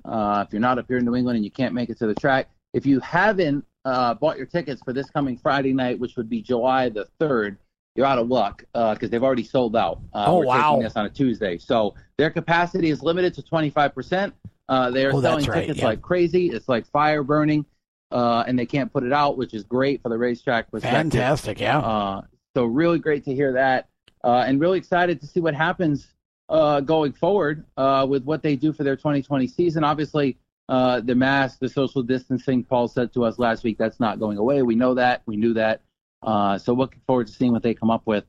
Uh, 0.05 0.45
if 0.47 0.53
you're 0.53 0.61
not 0.61 0.79
up 0.79 0.87
here 0.89 0.99
in 0.99 1.05
New 1.05 1.15
England 1.15 1.37
and 1.37 1.45
you 1.45 1.51
can't 1.51 1.73
make 1.73 1.89
it 1.89 1.99
to 1.99 2.07
the 2.07 2.15
track, 2.15 2.51
if 2.75 2.85
you 2.85 2.99
haven't 3.01 3.65
uh, 3.85 4.15
bought 4.15 4.37
your 4.37 4.47
tickets 4.47 4.83
for 4.85 4.93
this 4.93 5.09
coming 5.11 5.37
Friday 5.37 5.73
night, 5.73 5.99
which 5.99 6.17
would 6.17 6.29
be 6.29 6.43
July 6.43 6.89
the 6.89 7.07
3rd, 7.21 7.57
you're 7.95 8.07
out 8.07 8.19
of 8.19 8.29
luck 8.29 8.65
because 8.73 8.97
uh, 9.03 9.09
they've 9.09 9.23
already 9.23 9.45
sold 9.45 9.77
out. 9.77 10.01
Uh, 10.13 10.25
oh, 10.27 10.39
we're 10.39 10.47
wow. 10.47 10.73
taking 10.73 10.85
this 10.85 10.97
on 10.97 11.07
a 11.07 11.11
Tuesday. 11.11 11.59
So 11.59 11.95
their 12.17 12.31
capacity 12.31 12.91
is 12.91 13.03
limited 13.03 13.35
to 13.35 13.43
25%. 13.43 14.33
Uh, 14.69 14.91
they 14.91 15.07
are 15.07 15.15
oh, 15.15 15.21
selling 15.21 15.45
right, 15.47 15.61
tickets 15.61 15.79
yeah. 15.79 15.87
like 15.87 16.03
crazy. 16.03 16.49
It's 16.49 16.69
like 16.69 16.87
fire 16.87 17.23
burning, 17.23 17.65
uh, 18.11 18.45
and 18.47 18.59
they 18.59 18.67
can't 18.67 18.93
put 18.93 19.05
it 19.05 19.13
out, 19.13 19.39
which 19.39 19.55
is 19.55 19.65
great 19.65 20.03
for 20.03 20.11
the 20.11 20.19
racetrack 20.19 20.71
perspective. 20.71 21.13
Fantastic, 21.13 21.61
yeah. 21.61 21.79
Uh, 21.79 22.23
so 22.55 22.65
really 22.65 22.99
great 22.99 23.25
to 23.25 23.35
hear 23.35 23.53
that, 23.55 23.89
uh, 24.25 24.45
and 24.47 24.61
really 24.61 24.79
excited 24.79 25.21
to 25.21 25.27
see 25.27 25.41
what 25.41 25.55
happens 25.55 26.15
going 26.49 27.13
forward 27.13 27.65
with 28.09 28.25
what 28.25 28.43
they 28.43 28.57
do 28.57 28.73
for 28.73 28.85
their 28.85 28.97
2020 28.97 29.47
season. 29.47 29.85
Obviously, 29.85 30.39
the 30.69 31.15
mask, 31.17 31.59
the 31.59 31.69
social 31.69 32.03
distancing, 32.03 32.65
Paul 32.65 32.89
said 32.89 33.13
to 33.15 33.25
us 33.25 33.39
last 33.39 33.65
week, 33.65 33.79
that's 33.79 34.01
not 34.01 34.19
going 34.19 34.39
away. 34.39 34.63
We 34.63 34.75
know 34.75 34.95
that. 34.95 35.23
We 35.27 35.37
knew 35.37 35.55
that. 35.55 35.83
Uh, 36.23 36.59
so 36.59 36.73
looking 36.73 37.01
forward 37.07 37.27
to 37.27 37.33
seeing 37.33 37.53
what 37.53 37.63
they 37.63 37.75
come 37.75 37.91
up 37.91 38.03
with 38.07 38.25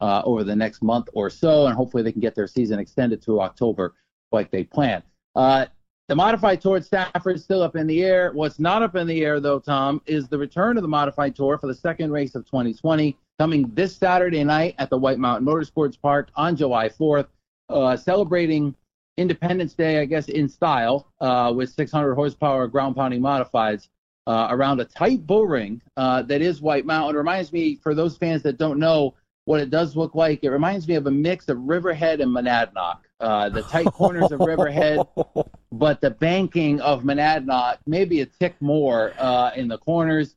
uh, 0.00 0.22
over 0.24 0.44
the 0.44 0.56
next 0.56 0.82
month 0.82 1.08
or 1.14 1.30
so, 1.30 1.66
and 1.66 1.74
hopefully 1.74 2.02
they 2.02 2.12
can 2.12 2.20
get 2.20 2.34
their 2.34 2.46
season 2.46 2.78
extended 2.78 3.22
to 3.22 3.40
October 3.40 3.94
like 4.32 4.50
they 4.50 4.64
plan. 4.64 5.02
Uh, 5.34 5.66
the 6.08 6.16
modified 6.16 6.60
tour 6.60 6.76
at 6.76 6.84
Stafford 6.84 7.36
is 7.36 7.44
still 7.44 7.62
up 7.62 7.76
in 7.76 7.86
the 7.86 8.02
air. 8.02 8.32
What's 8.32 8.58
not 8.58 8.82
up 8.82 8.96
in 8.96 9.06
the 9.06 9.24
air, 9.24 9.38
though, 9.38 9.60
Tom, 9.60 10.02
is 10.06 10.28
the 10.28 10.38
return 10.38 10.76
of 10.76 10.82
the 10.82 10.88
modified 10.88 11.36
tour 11.36 11.56
for 11.56 11.66
the 11.66 11.74
second 11.74 12.10
race 12.10 12.34
of 12.34 12.44
2020, 12.46 13.16
coming 13.40 13.70
this 13.72 13.96
Saturday 13.96 14.44
night 14.44 14.74
at 14.76 14.90
the 14.90 14.98
White 14.98 15.18
Mountain 15.18 15.48
Motorsports 15.48 15.98
Park 15.98 16.28
on 16.36 16.54
July 16.54 16.90
4th, 16.90 17.26
uh, 17.70 17.96
celebrating 17.96 18.74
Independence 19.16 19.72
Day, 19.72 19.98
I 19.98 20.04
guess, 20.04 20.28
in 20.28 20.46
style 20.46 21.10
uh, 21.22 21.50
with 21.56 21.70
600 21.70 22.14
horsepower 22.14 22.66
ground 22.66 22.96
pounding 22.96 23.22
modifieds 23.22 23.88
uh, 24.26 24.48
around 24.50 24.78
a 24.80 24.84
tight 24.84 25.26
bull 25.26 25.46
ring 25.46 25.80
uh, 25.96 26.20
that 26.24 26.42
is 26.42 26.60
White 26.60 26.84
Mountain. 26.84 27.14
It 27.14 27.18
reminds 27.18 27.50
me, 27.50 27.76
for 27.76 27.94
those 27.94 28.14
fans 28.18 28.42
that 28.42 28.58
don't 28.58 28.78
know 28.78 29.14
what 29.46 29.58
it 29.58 29.70
does 29.70 29.96
look 29.96 30.14
like, 30.14 30.44
it 30.44 30.50
reminds 30.50 30.86
me 30.86 30.96
of 30.96 31.06
a 31.06 31.10
mix 31.10 31.48
of 31.48 31.56
Riverhead 31.60 32.20
and 32.20 32.30
Monadnock. 32.30 32.98
Uh, 33.20 33.48
the 33.48 33.62
tight 33.62 33.86
corners 33.86 34.30
of 34.32 34.40
Riverhead, 34.40 35.00
but 35.72 36.02
the 36.02 36.10
banking 36.10 36.78
of 36.82 37.04
Monadnock, 37.04 37.78
maybe 37.86 38.20
a 38.20 38.26
tick 38.26 38.54
more 38.60 39.14
uh, 39.18 39.52
in 39.56 39.66
the 39.66 39.78
corners. 39.78 40.36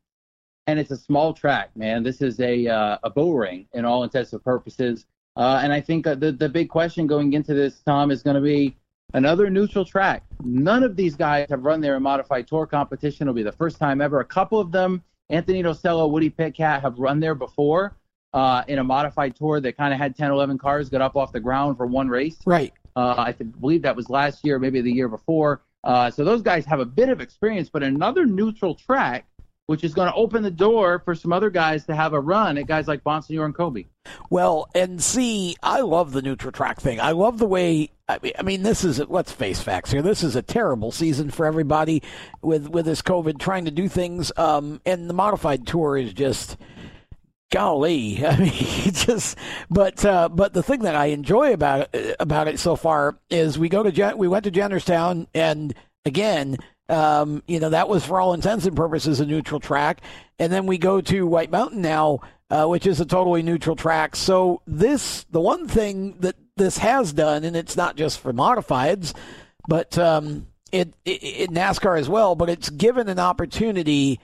And 0.67 0.79
it's 0.79 0.91
a 0.91 0.97
small 0.97 1.33
track, 1.33 1.75
man. 1.75 2.03
This 2.03 2.21
is 2.21 2.39
a 2.39 2.67
uh, 2.67 2.97
a 3.03 3.09
bull 3.09 3.35
ring 3.35 3.67
in 3.73 3.85
all 3.85 4.03
intents 4.03 4.33
and 4.33 4.43
purposes. 4.43 5.05
Uh, 5.35 5.59
and 5.63 5.73
I 5.73 5.81
think 5.81 6.05
the 6.05 6.15
the 6.15 6.49
big 6.49 6.69
question 6.69 7.07
going 7.07 7.33
into 7.33 7.53
this, 7.53 7.81
Tom, 7.81 8.11
is 8.11 8.23
going 8.23 8.35
to 8.35 8.41
be 8.41 8.77
another 9.13 9.49
neutral 9.49 9.85
track. 9.85 10.23
None 10.43 10.83
of 10.83 10.95
these 10.95 11.15
guys 11.15 11.47
have 11.49 11.63
run 11.63 11.81
there 11.81 11.95
in 11.95 12.03
modified 12.03 12.47
tour 12.47 12.65
competition. 12.65 13.27
It'll 13.27 13.33
be 13.33 13.43
the 13.43 13.51
first 13.51 13.77
time 13.77 14.01
ever. 14.01 14.19
A 14.19 14.25
couple 14.25 14.59
of 14.59 14.71
them, 14.71 15.03
Anthony 15.29 15.63
Nocella, 15.63 16.09
Woody 16.09 16.29
Pitkat, 16.29 16.81
have 16.81 16.97
run 16.97 17.19
there 17.19 17.35
before 17.35 17.95
uh, 18.33 18.63
in 18.67 18.79
a 18.79 18.83
modified 18.83 19.35
tour 19.35 19.59
that 19.61 19.77
kind 19.77 19.93
of 19.93 19.99
had 19.99 20.15
10, 20.15 20.31
11 20.31 20.57
cars, 20.57 20.89
got 20.89 21.01
up 21.01 21.15
off 21.15 21.31
the 21.31 21.39
ground 21.39 21.77
for 21.77 21.85
one 21.85 22.07
race. 22.07 22.37
Right. 22.45 22.73
Uh, 22.95 23.15
I 23.17 23.31
th- 23.31 23.51
believe 23.59 23.81
that 23.83 23.95
was 23.95 24.09
last 24.09 24.45
year, 24.45 24.59
maybe 24.59 24.81
the 24.81 24.91
year 24.91 25.07
before. 25.07 25.61
Uh, 25.83 26.09
so 26.09 26.23
those 26.23 26.41
guys 26.41 26.65
have 26.65 26.79
a 26.79 26.85
bit 26.85 27.09
of 27.09 27.21
experience, 27.21 27.69
but 27.69 27.83
another 27.83 28.25
neutral 28.25 28.75
track 28.75 29.25
which 29.67 29.83
is 29.83 29.93
going 29.93 30.09
to 30.09 30.15
open 30.15 30.43
the 30.43 30.51
door 30.51 30.99
for 30.99 31.15
some 31.15 31.31
other 31.31 31.49
guys 31.49 31.85
to 31.85 31.95
have 31.95 32.13
a 32.13 32.19
run 32.19 32.57
at 32.57 32.67
guys 32.67 32.87
like 32.87 33.03
Bonsignore 33.03 33.45
and 33.45 33.55
Coby. 33.55 33.87
Well, 34.29 34.69
and 34.75 35.01
see, 35.01 35.55
I 35.63 35.81
love 35.81 36.11
the 36.11 36.21
neutral 36.21 36.51
track 36.51 36.81
thing. 36.81 36.99
I 36.99 37.11
love 37.11 37.37
the 37.37 37.45
way. 37.45 37.89
I 38.09 38.19
mean, 38.21 38.33
I 38.37 38.41
mean, 38.41 38.63
this 38.63 38.83
is 38.83 38.99
let's 39.07 39.31
face 39.31 39.61
facts 39.61 39.91
here. 39.91 40.01
This 40.01 40.23
is 40.23 40.35
a 40.35 40.41
terrible 40.41 40.91
season 40.91 41.31
for 41.31 41.45
everybody 41.45 42.03
with 42.41 42.67
with 42.67 42.85
this 42.85 43.01
COVID 43.01 43.39
trying 43.39 43.65
to 43.65 43.71
do 43.71 43.87
things. 43.87 44.31
Um, 44.35 44.81
and 44.85 45.09
the 45.09 45.13
modified 45.13 45.65
tour 45.65 45.97
is 45.97 46.13
just 46.13 46.57
golly. 47.53 48.25
I 48.25 48.37
mean, 48.37 48.51
just 48.91 49.37
but 49.69 50.03
uh, 50.03 50.27
but 50.27 50.53
the 50.53 50.63
thing 50.63 50.81
that 50.81 50.95
I 50.95 51.07
enjoy 51.07 51.53
about 51.53 51.89
it, 51.93 52.17
about 52.19 52.49
it 52.49 52.59
so 52.59 52.75
far 52.75 53.17
is 53.29 53.57
we 53.57 53.69
go 53.69 53.83
to 53.83 54.15
we 54.17 54.27
went 54.27 54.43
to 54.43 54.51
Jennerstown 54.51 55.27
and 55.33 55.73
again 56.05 56.57
um, 56.93 57.43
you 57.47 57.59
know, 57.59 57.69
that 57.69 57.89
was 57.89 58.05
for 58.05 58.21
all 58.21 58.33
intents 58.33 58.65
and 58.65 58.75
purposes 58.75 59.19
a 59.19 59.25
neutral 59.25 59.59
track. 59.59 60.01
And 60.39 60.53
then 60.53 60.65
we 60.65 60.77
go 60.77 61.01
to 61.01 61.27
White 61.27 61.51
Mountain 61.51 61.81
now, 61.81 62.19
uh, 62.49 62.67
which 62.67 62.85
is 62.85 63.01
a 63.01 63.05
totally 63.05 63.41
neutral 63.41 63.75
track. 63.75 64.15
So 64.15 64.61
this, 64.67 65.25
the 65.31 65.41
one 65.41 65.67
thing 65.67 66.17
that 66.19 66.35
this 66.55 66.77
has 66.77 67.11
done, 67.11 67.43
and 67.43 67.55
it's 67.55 67.75
not 67.75 67.97
just 67.97 68.19
for 68.19 68.31
modifieds, 68.31 69.13
but 69.67 69.97
um, 69.97 70.47
it, 70.71 70.93
it, 71.03 71.23
it 71.23 71.49
NASCAR 71.49 71.99
as 71.99 72.07
well, 72.07 72.35
but 72.35 72.49
it's 72.49 72.69
given 72.69 73.09
an 73.09 73.19
opportunity 73.19 74.19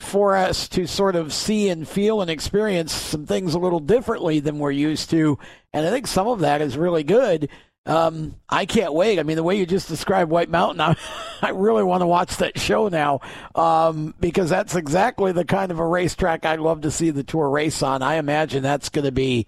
for 0.00 0.36
us 0.36 0.68
to 0.68 0.86
sort 0.86 1.16
of 1.16 1.32
see 1.32 1.68
and 1.68 1.86
feel 1.88 2.20
and 2.20 2.30
experience 2.30 2.92
some 2.92 3.24
things 3.24 3.54
a 3.54 3.58
little 3.58 3.80
differently 3.80 4.40
than 4.40 4.58
we're 4.58 4.70
used 4.70 5.10
to. 5.10 5.38
And 5.72 5.86
I 5.86 5.90
think 5.90 6.06
some 6.06 6.26
of 6.26 6.40
that 6.40 6.60
is 6.60 6.76
really 6.76 7.04
good. 7.04 7.48
Um, 7.84 8.36
I 8.48 8.64
can't 8.64 8.94
wait. 8.94 9.18
I 9.18 9.24
mean, 9.24 9.36
the 9.36 9.42
way 9.42 9.56
you 9.56 9.66
just 9.66 9.88
described 9.88 10.30
White 10.30 10.50
Mountain, 10.50 10.80
I, 10.80 10.96
I 11.42 11.50
really 11.50 11.82
want 11.82 12.02
to 12.02 12.06
watch 12.06 12.36
that 12.36 12.58
show 12.58 12.88
now 12.88 13.20
um, 13.54 14.14
because 14.20 14.50
that's 14.50 14.76
exactly 14.76 15.32
the 15.32 15.44
kind 15.44 15.72
of 15.72 15.78
a 15.78 15.86
racetrack 15.86 16.46
I'd 16.46 16.60
love 16.60 16.82
to 16.82 16.90
see 16.90 17.10
the 17.10 17.24
tour 17.24 17.48
race 17.48 17.82
on. 17.82 18.02
I 18.02 18.16
imagine 18.16 18.62
that's 18.62 18.88
going 18.88 19.04
to 19.04 19.12
be 19.12 19.46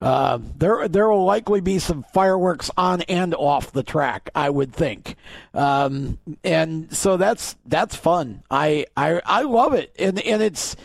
uh, 0.00 0.38
there. 0.56 0.88
There 0.88 1.08
will 1.08 1.24
likely 1.24 1.60
be 1.60 1.78
some 1.78 2.04
fireworks 2.12 2.70
on 2.76 3.02
and 3.02 3.34
off 3.34 3.72
the 3.72 3.82
track. 3.82 4.28
I 4.34 4.50
would 4.50 4.72
think, 4.72 5.16
um, 5.54 6.18
and 6.42 6.94
so 6.94 7.16
that's 7.16 7.56
that's 7.64 7.96
fun. 7.96 8.42
I 8.50 8.86
I 8.96 9.22
I 9.24 9.42
love 9.42 9.72
it, 9.72 9.94
and 9.98 10.20
and 10.20 10.42
it's 10.42 10.76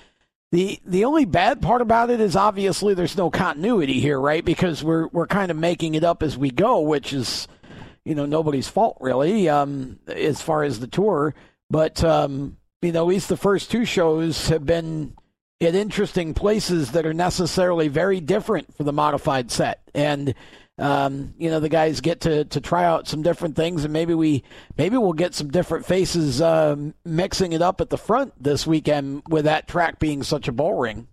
the 0.51 0.79
the 0.85 1.05
only 1.05 1.25
bad 1.25 1.61
part 1.61 1.81
about 1.81 2.09
it 2.09 2.19
is 2.19 2.35
obviously 2.35 2.93
there's 2.93 3.17
no 3.17 3.29
continuity 3.29 3.99
here, 3.99 4.19
right? 4.19 4.43
Because 4.43 4.83
we're 4.83 5.07
we're 5.07 5.27
kind 5.27 5.51
of 5.51 5.57
making 5.57 5.95
it 5.95 6.03
up 6.03 6.23
as 6.23 6.37
we 6.37 6.49
go, 6.49 6.79
which 6.79 7.13
is 7.13 7.47
you 8.03 8.15
know 8.15 8.25
nobody's 8.25 8.67
fault 8.67 8.97
really, 8.99 9.47
um, 9.47 9.99
as 10.07 10.41
far 10.41 10.63
as 10.63 10.79
the 10.79 10.87
tour. 10.87 11.35
But 11.69 12.03
um, 12.03 12.57
you 12.81 12.91
know, 12.91 13.03
at 13.03 13.07
least 13.07 13.29
the 13.29 13.37
first 13.37 13.69
two 13.69 13.85
shows 13.85 14.47
have 14.49 14.65
been 14.65 15.13
at 15.61 15.75
interesting 15.75 16.33
places 16.33 16.93
that 16.93 17.05
are 17.05 17.13
necessarily 17.13 17.87
very 17.87 18.19
different 18.19 18.75
for 18.75 18.83
the 18.83 18.93
modified 18.93 19.51
set, 19.51 19.81
and 19.93 20.33
um, 20.79 21.33
you 21.37 21.49
know 21.49 21.59
the 21.59 21.69
guys 21.69 22.01
get 22.01 22.21
to 22.21 22.45
to 22.45 22.61
try 22.61 22.85
out 22.85 23.07
some 23.07 23.21
different 23.21 23.55
things, 23.55 23.83
and 23.83 23.93
maybe 23.93 24.13
we 24.13 24.43
maybe 24.77 24.97
we'll 24.97 25.13
get 25.13 25.35
some 25.35 25.49
different 25.49 25.85
faces 25.85 26.41
uh, 26.41 26.75
mixing 27.05 27.53
it 27.53 27.61
up 27.61 27.81
at 27.81 27.89
the 27.89 27.97
front 27.97 28.33
this 28.41 28.65
weekend 28.65 29.23
with 29.29 29.45
that 29.45 29.67
track 29.67 29.99
being 29.99 30.23
such 30.23 30.47
a 30.47 30.51
bull 30.51 30.75
ring. 30.75 31.07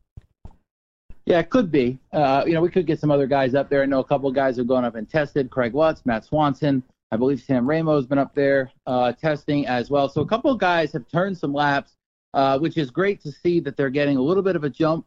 Yeah, 1.25 1.41
it 1.41 1.51
could 1.51 1.73
be. 1.73 1.99
Uh, 2.13 2.45
you 2.47 2.55
know, 2.55 2.61
we 2.61 2.71
could 2.71 2.87
get 2.87 3.01
some 3.01 3.11
other 3.11 3.27
guys 3.27 3.55
up 3.57 3.69
there. 3.69 3.83
I 3.83 3.87
know 3.87 3.99
a 3.99 4.05
couple 4.05 4.29
of 4.29 4.35
guys 4.35 4.57
have 4.59 4.69
gone 4.69 4.85
up 4.85 4.95
and 4.95 5.11
tested. 5.11 5.51
Craig 5.51 5.73
Watts, 5.73 6.07
Matt 6.07 6.25
Swanson. 6.25 6.85
I 7.11 7.17
believe 7.17 7.41
Sam 7.41 7.67
Rameau's 7.67 8.07
been 8.07 8.19
up 8.19 8.35
there 8.35 8.71
uh, 8.87 9.13
testing 9.13 9.67
as 9.67 9.91
well. 9.91 10.09
So 10.09 10.21
a 10.21 10.27
couple 10.27 10.51
of 10.53 10.59
guys 10.59 10.93
have 10.93 11.09
turned 11.09 11.37
some 11.37 11.53
laps, 11.53 11.97
uh, 12.35 12.59
which 12.61 12.77
is 12.77 12.91
great 12.91 13.21
to 13.23 13.33
see 13.33 13.59
that 13.61 13.77
they're 13.77 13.91
getting 13.91 14.17
a 14.17 14.23
little 14.23 14.43
bit 14.43 14.55
of 14.55 14.63
a 14.63 14.71
jump 14.71 15.05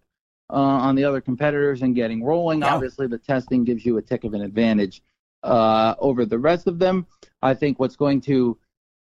uh, 0.50 0.56
on 0.56 0.95
the 0.95 1.04
other 1.04 1.22
competitors 1.22 1.82
and 1.82 1.95
getting 1.95 2.24
rolling. 2.24 2.62
Yeah. 2.62 2.76
Obviously, 2.76 3.08
the 3.08 3.18
testing 3.18 3.64
gives 3.64 3.86
you 3.86 3.97
a 3.97 4.02
tick 4.02 4.24
of 4.24 4.34
an 4.34 4.41
advantage 4.41 5.02
uh, 5.43 5.95
over 6.00 6.26
the 6.26 6.38
rest 6.38 6.68
of 6.68 6.80
them. 6.80 7.06
I 7.41 7.54
think 7.54 7.80
what's 7.80 7.95
going 7.95 8.22
to 8.22 8.58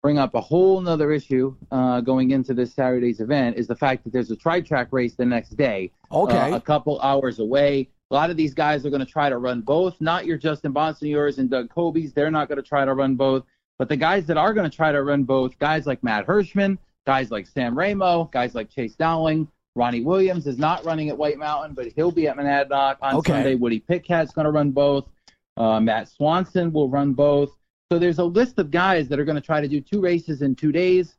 bring 0.02 0.18
up 0.18 0.36
a 0.36 0.42
whole 0.42 0.80
nother 0.82 1.12
issue 1.12 1.56
uh, 1.72 2.02
going 2.02 2.32
into 2.32 2.54
this 2.54 2.74
Saturday's 2.74 3.20
event 3.20 3.58
is 3.58 3.68
the 3.68 3.76
fact 3.76 4.04
that 4.04 4.14
there's 4.14 4.32
a 4.32 4.36
tri 4.36 4.62
track 4.62 4.90
race 4.92 5.16
the 5.16 5.26
next 5.26 5.58
day, 5.58 5.92
okay, 6.12 6.52
uh, 6.52 6.56
a 6.56 6.62
couple 6.62 7.00
hours 7.02 7.40
away. 7.40 7.90
A 8.10 8.14
lot 8.14 8.30
of 8.30 8.38
these 8.38 8.54
guys 8.54 8.86
are 8.86 8.90
going 8.90 9.06
to 9.06 9.12
try 9.12 9.30
to 9.30 9.38
run 9.38 9.62
both. 9.62 10.00
Not 10.00 10.26
your 10.26 10.38
Justin 10.38 10.74
Bonsignores 10.74 11.40
and 11.40 11.50
Doug 11.50 11.70
Coby's. 11.70 12.14
They're 12.14 12.32
not 12.32 12.48
going 12.48 12.56
to 12.62 12.68
try 12.68 12.86
to 12.86 12.94
run 12.94 13.16
both. 13.16 13.44
But 13.78 13.90
the 13.90 13.98
guys 13.98 14.26
that 14.28 14.38
are 14.38 14.54
going 14.54 14.70
to 14.70 14.76
try 14.76 14.92
to 14.92 15.04
run 15.04 15.24
both, 15.24 15.60
guys 15.60 15.86
like 15.86 16.02
Matt 16.04 16.26
Hirschman, 16.26 16.78
guys 17.06 17.32
like 17.32 17.48
Sam 17.48 17.76
Rameau, 17.76 18.32
guys 18.32 18.56
like 18.56 18.70
Chase 18.70 18.96
Dowling, 18.96 19.48
Ronnie 19.78 20.02
Williams 20.02 20.48
is 20.48 20.58
not 20.58 20.84
running 20.84 21.10
at 21.10 21.18
White 21.18 21.38
Mountain, 21.38 21.76
but 21.76 21.88
he'll 21.96 22.12
be 22.12 22.28
at 22.28 22.36
Monadnock 22.36 22.98
on 23.02 23.16
okay. 23.16 23.34
Sunday. 23.34 23.56
Woody 23.56 23.80
Pitkat's 23.80 24.34
going 24.34 24.46
to 24.46 24.52
run 24.52 24.72
both. 24.72 25.08
Uh, 25.56 25.80
Matt 25.80 26.10
Swanson 26.10 26.74
will 26.74 26.90
run 26.90 27.14
both. 27.14 27.56
So 27.92 28.00
there's 28.00 28.20
a 28.20 28.24
list 28.24 28.60
of 28.60 28.70
guys 28.72 29.08
that 29.08 29.20
are 29.20 29.26
going 29.26 29.36
to 29.36 29.42
try 29.42 29.62
to 29.62 29.68
do 29.68 29.80
two 29.80 30.02
races 30.02 30.42
in 30.42 30.56
two 30.56 30.72
days. 30.72 31.16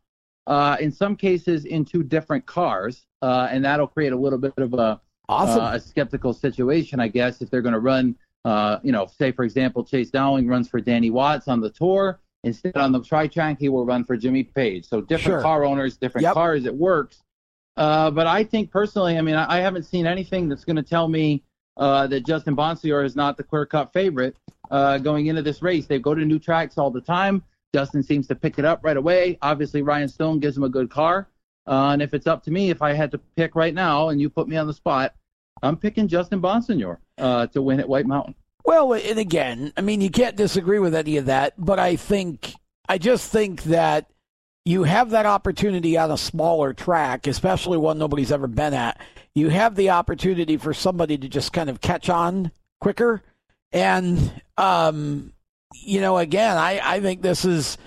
Uh, 0.47 0.77
in 0.81 0.91
some 0.91 1.15
cases, 1.15 1.67
in 1.67 1.85
two 1.85 2.03
different 2.03 2.45
cars, 2.47 3.07
uh, 3.21 3.49
and 3.51 3.65
that'll 3.65 3.87
create 3.87 4.13
a 4.13 4.17
little 4.17 4.39
bit 4.39 4.53
of 4.57 4.75
a 4.75 5.01
awesome. 5.29 5.61
Uh, 5.61 5.75
a 5.75 5.81
skeptical 5.81 6.33
situation, 6.33 7.01
I 7.01 7.09
guess, 7.09 7.43
if 7.43 7.51
they're 7.51 7.63
going 7.63 7.75
to 7.75 7.81
run. 7.81 8.17
Uh, 8.45 8.79
you 8.83 8.93
know, 8.93 9.07
say 9.07 9.31
for 9.31 9.45
example, 9.45 9.85
Chase 9.85 10.11
Dowling 10.11 10.49
runs 10.49 10.69
for 10.69 10.81
Danny 10.81 11.11
Watts 11.11 11.49
on 11.49 11.61
the 11.61 11.71
tour. 11.71 12.21
Instead, 12.45 12.77
on 12.77 12.93
the 12.93 13.03
tri 13.03 13.27
track, 13.27 13.59
he 13.59 13.69
will 13.69 13.85
run 13.85 14.05
for 14.05 14.17
Jimmy 14.17 14.45
Page. 14.45 14.89
So 14.89 15.01
different 15.01 15.37
sure. 15.37 15.43
car 15.43 15.65
owners, 15.65 15.97
different 15.97 16.23
yep. 16.23 16.35
cars. 16.35 16.65
It 16.65 16.75
works. 16.75 17.23
Uh, 17.79 18.11
but 18.11 18.27
I 18.27 18.43
think 18.43 18.73
personally, 18.73 19.17
I 19.17 19.21
mean, 19.21 19.37
I, 19.37 19.59
I 19.59 19.61
haven't 19.61 19.85
seen 19.85 20.05
anything 20.05 20.49
that's 20.49 20.65
going 20.65 20.77
to 20.77 20.83
tell 20.83 21.07
me 21.07 21.45
uh, 21.77 22.09
that 22.09 22.27
Justin 22.27 22.57
Bonsignore 22.57 23.05
is 23.05 23.15
not 23.15 23.37
the 23.37 23.45
clear 23.45 23.65
cut 23.67 23.93
favorite 23.93 24.37
uh, 24.73 24.99
going 24.99 25.29
into 25.29 25.43
this 25.43 25.63
race. 25.63 25.87
They 25.87 26.01
go 26.01 26.13
to 26.13 26.25
new 26.25 26.41
tracks 26.41 26.77
all 26.77 26.91
the 26.91 27.01
time. 27.01 27.45
Justin 27.73 28.03
seems 28.03 28.27
to 28.27 28.35
pick 28.35 28.59
it 28.59 28.65
up 28.65 28.81
right 28.83 28.97
away. 28.97 29.39
Obviously, 29.43 29.83
Ryan 29.83 30.09
Stone 30.09 30.41
gives 30.41 30.57
him 30.57 30.65
a 30.65 30.69
good 30.69 30.91
car. 30.91 31.29
Uh, 31.69 31.91
and 31.93 32.03
if 32.03 32.15
it's 32.15 32.27
up 32.27 32.43
to 32.45 32.51
me, 32.51 32.71
if 32.71 32.83
I 32.83 32.95
had 32.95 33.13
to 33.13 33.19
pick 33.37 33.55
right 33.55 33.75
now 33.75 34.09
and 34.09 34.21
you 34.21 34.29
put 34.29 34.49
me 34.49 34.57
on 34.57 34.67
the 34.67 34.75
spot, 34.75 35.15
I'm 35.63 35.77
picking 35.77 36.09
Justin 36.09 36.43
Bonsignore 36.43 36.99
uh, 37.19 37.47
to 37.49 37.63
win 37.63 37.79
at 37.79 37.89
White 37.89 38.07
Mountain. 38.07 38.35
Well, 38.65 38.93
and 38.93 39.19
again, 39.21 39.73
I 39.77 39.83
mean, 39.83 40.01
you 40.01 40.11
can't 40.11 40.35
disagree 40.35 40.81
with 40.81 40.97
any 40.97 41.17
of 41.17 41.27
that, 41.27 41.55
but 41.57 41.79
I 41.79 41.95
think, 41.95 42.55
I 42.89 42.99
just 42.99 43.31
think 43.31 43.63
that 43.65 44.11
you 44.69 44.83
have 44.83 45.09
that 45.11 45.25
opportunity 45.25 45.97
on 45.97 46.11
a 46.11 46.19
smaller 46.19 46.75
track, 46.75 47.27
especially 47.27 47.79
one 47.79 47.97
nobody's 47.97 48.31
ever 48.31 48.47
been 48.47 48.75
at. 48.75 49.01
You 49.35 49.49
have 49.49 49.77
the 49.77 49.89
opportunity 49.89 50.59
for 50.59 50.75
somebody 50.75 51.17
to 51.17 51.27
just 51.27 51.55
kind 51.55 51.71
of 51.71 51.81
catch 51.81 52.11
on 52.11 52.53
quicker. 52.79 53.23
And, 53.73 54.43
um, 54.59 55.33
you 55.73 56.03
know, 56.03 56.19
again, 56.19 56.59
I, 56.59 56.81
I 56.85 57.01
think 57.01 57.23
this 57.23 57.47
is 57.47 57.79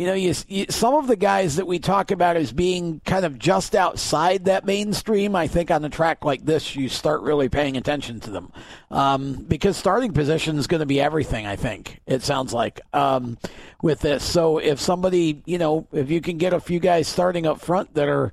you 0.00 0.06
know, 0.06 0.14
you, 0.14 0.32
you, 0.48 0.64
some 0.70 0.94
of 0.94 1.08
the 1.08 1.14
guys 1.14 1.56
that 1.56 1.66
we 1.66 1.78
talk 1.78 2.10
about 2.10 2.34
as 2.34 2.52
being 2.52 3.02
kind 3.04 3.26
of 3.26 3.38
just 3.38 3.74
outside 3.74 4.46
that 4.46 4.64
mainstream, 4.64 5.36
I 5.36 5.46
think 5.46 5.70
on 5.70 5.84
a 5.84 5.90
track 5.90 6.24
like 6.24 6.42
this, 6.42 6.74
you 6.74 6.88
start 6.88 7.20
really 7.20 7.50
paying 7.50 7.76
attention 7.76 8.18
to 8.20 8.30
them 8.30 8.50
um, 8.90 9.44
because 9.46 9.76
starting 9.76 10.14
position 10.14 10.56
is 10.56 10.66
going 10.66 10.80
to 10.80 10.86
be 10.86 11.02
everything. 11.02 11.46
I 11.46 11.56
think 11.56 12.00
it 12.06 12.22
sounds 12.22 12.54
like 12.54 12.80
um, 12.94 13.36
with 13.82 14.00
this. 14.00 14.24
So 14.24 14.56
if 14.56 14.80
somebody, 14.80 15.42
you 15.44 15.58
know, 15.58 15.86
if 15.92 16.10
you 16.10 16.22
can 16.22 16.38
get 16.38 16.54
a 16.54 16.60
few 16.60 16.80
guys 16.80 17.06
starting 17.06 17.44
up 17.44 17.60
front 17.60 17.92
that 17.92 18.08
are, 18.08 18.32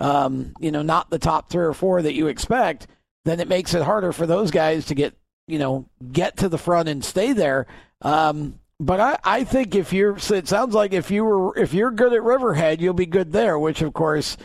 um, 0.00 0.52
you 0.60 0.70
know, 0.70 0.82
not 0.82 1.10
the 1.10 1.18
top 1.18 1.50
three 1.50 1.64
or 1.64 1.74
four 1.74 2.00
that 2.00 2.14
you 2.14 2.28
expect, 2.28 2.86
then 3.24 3.40
it 3.40 3.48
makes 3.48 3.74
it 3.74 3.82
harder 3.82 4.12
for 4.12 4.28
those 4.28 4.52
guys 4.52 4.86
to 4.86 4.94
get, 4.94 5.14
you 5.48 5.58
know, 5.58 5.88
get 6.12 6.36
to 6.36 6.48
the 6.48 6.58
front 6.58 6.88
and 6.88 7.04
stay 7.04 7.32
there. 7.32 7.66
Um, 8.02 8.60
but 8.80 9.00
I, 9.00 9.18
I 9.24 9.44
think 9.44 9.74
if 9.74 9.92
you're, 9.92 10.16
it 10.16 10.48
sounds 10.48 10.74
like 10.74 10.92
if 10.92 11.10
you 11.10 11.24
were, 11.24 11.58
if 11.58 11.74
you're 11.74 11.90
good 11.90 12.12
at 12.12 12.22
Riverhead, 12.22 12.80
you'll 12.80 12.94
be 12.94 13.06
good 13.06 13.32
there. 13.32 13.58
Which 13.58 13.82
of 13.82 13.92
course, 13.92 14.36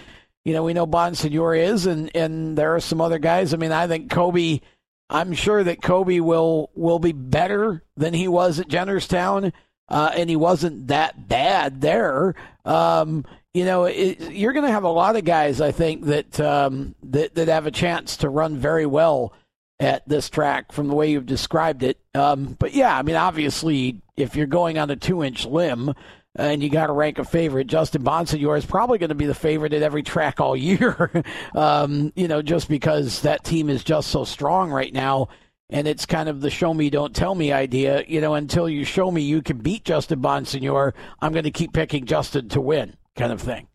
you 0.44 0.54
know, 0.54 0.64
we 0.64 0.74
know 0.74 0.88
Bonsignore 0.88 1.58
is, 1.58 1.86
and 1.86 2.14
and 2.16 2.58
there 2.58 2.76
are 2.76 2.80
some 2.80 3.00
other 3.00 3.20
guys. 3.20 3.54
I 3.54 3.58
mean, 3.58 3.72
I 3.72 3.88
think 3.88 4.12
Coby. 4.12 4.62
I'm 5.10 5.34
sure 5.34 5.64
that 5.64 5.82
Coby 5.82 6.22
will 6.22 6.72
will 6.74 7.00
be 7.00 7.12
better 7.12 7.84
than 7.96 8.14
he 8.14 8.28
was 8.28 8.60
at 8.60 8.68
Jennerstown, 8.68 9.54
uh, 9.88 10.12
and 10.16 10.30
he 10.30 10.36
wasn't 10.36 10.88
that 10.88 11.28
bad 11.28 11.82
there. 11.82 12.34
Um, 12.66 13.26
you 13.54 13.66
know, 13.66 13.84
it, 13.84 14.32
you're 14.32 14.54
going 14.54 14.66
to 14.66 14.72
have 14.72 14.84
a 14.84 14.90
lot 14.90 15.16
of 15.16 15.26
guys, 15.26 15.62
I 15.62 15.72
think, 15.72 16.06
that 16.06 16.40
um, 16.40 16.96
that 17.04 17.36
that 17.36 17.50
have 17.50 17.68
a 17.68 17.72
chance 17.72 18.18
to 18.18 18.30
run 18.30 18.58
very 18.58 18.88
well 18.88 19.34
at 19.80 20.08
this 20.08 20.30
track 20.30 20.72
from 20.72 20.88
the 20.88 20.96
way 20.96 21.12
you've 21.12 21.26
described 21.26 21.84
it. 21.84 22.00
Um, 22.14 22.56
but 22.60 22.74
yeah, 22.74 22.98
I 22.98 23.02
mean, 23.02 23.16
obviously, 23.16 24.02
if 24.16 24.36
you're 24.36 24.48
going 24.48 24.78
on 24.78 24.90
a 24.90 24.96
two 24.96 25.24
inch 25.24 25.46
limb 25.46 25.94
and 26.36 26.64
you 26.64 26.70
got 26.70 26.88
to 26.88 26.94
rank 26.94 27.20
a 27.20 27.26
favorite, 27.26 27.68
Justin 27.68 28.04
Bonsignore 28.04 28.58
is 28.58 28.66
probably 28.66 28.98
going 28.98 29.10
to 29.10 29.16
be 29.16 29.26
the 29.26 29.36
favorite 29.36 29.74
at 29.74 29.82
every 29.82 30.04
track 30.04 30.40
all 30.40 30.56
year, 30.56 31.12
um, 31.56 32.12
you 32.16 32.28
know, 32.28 32.42
just 32.42 32.70
because 32.70 33.22
that 33.22 33.44
team 33.44 33.70
is 33.70 33.84
just 33.84 34.10
so 34.10 34.24
strong 34.24 34.72
right 34.72 34.94
now. 34.94 35.30
And 35.70 35.88
it's 35.88 36.06
kind 36.06 36.30
of 36.30 36.42
the 36.42 36.52
show 36.52 36.74
me, 36.74 36.90
don't 36.92 37.16
tell 37.16 37.34
me 37.34 37.52
idea. 37.52 38.04
You 38.08 38.22
know, 38.22 38.36
until 38.36 38.70
you 38.70 38.86
show 38.86 39.10
me 39.10 39.22
you 39.22 39.42
can 39.42 39.58
beat 39.58 39.86
Justin 39.86 40.22
Bonsignore, 40.22 40.94
I'm 41.20 41.32
going 41.32 41.46
to 41.46 41.52
keep 41.52 41.74
picking 41.74 42.06
Justin 42.06 42.50
to 42.50 42.62
win, 42.62 42.96
kind 43.16 43.32
of 43.32 43.42
thing. 43.42 43.68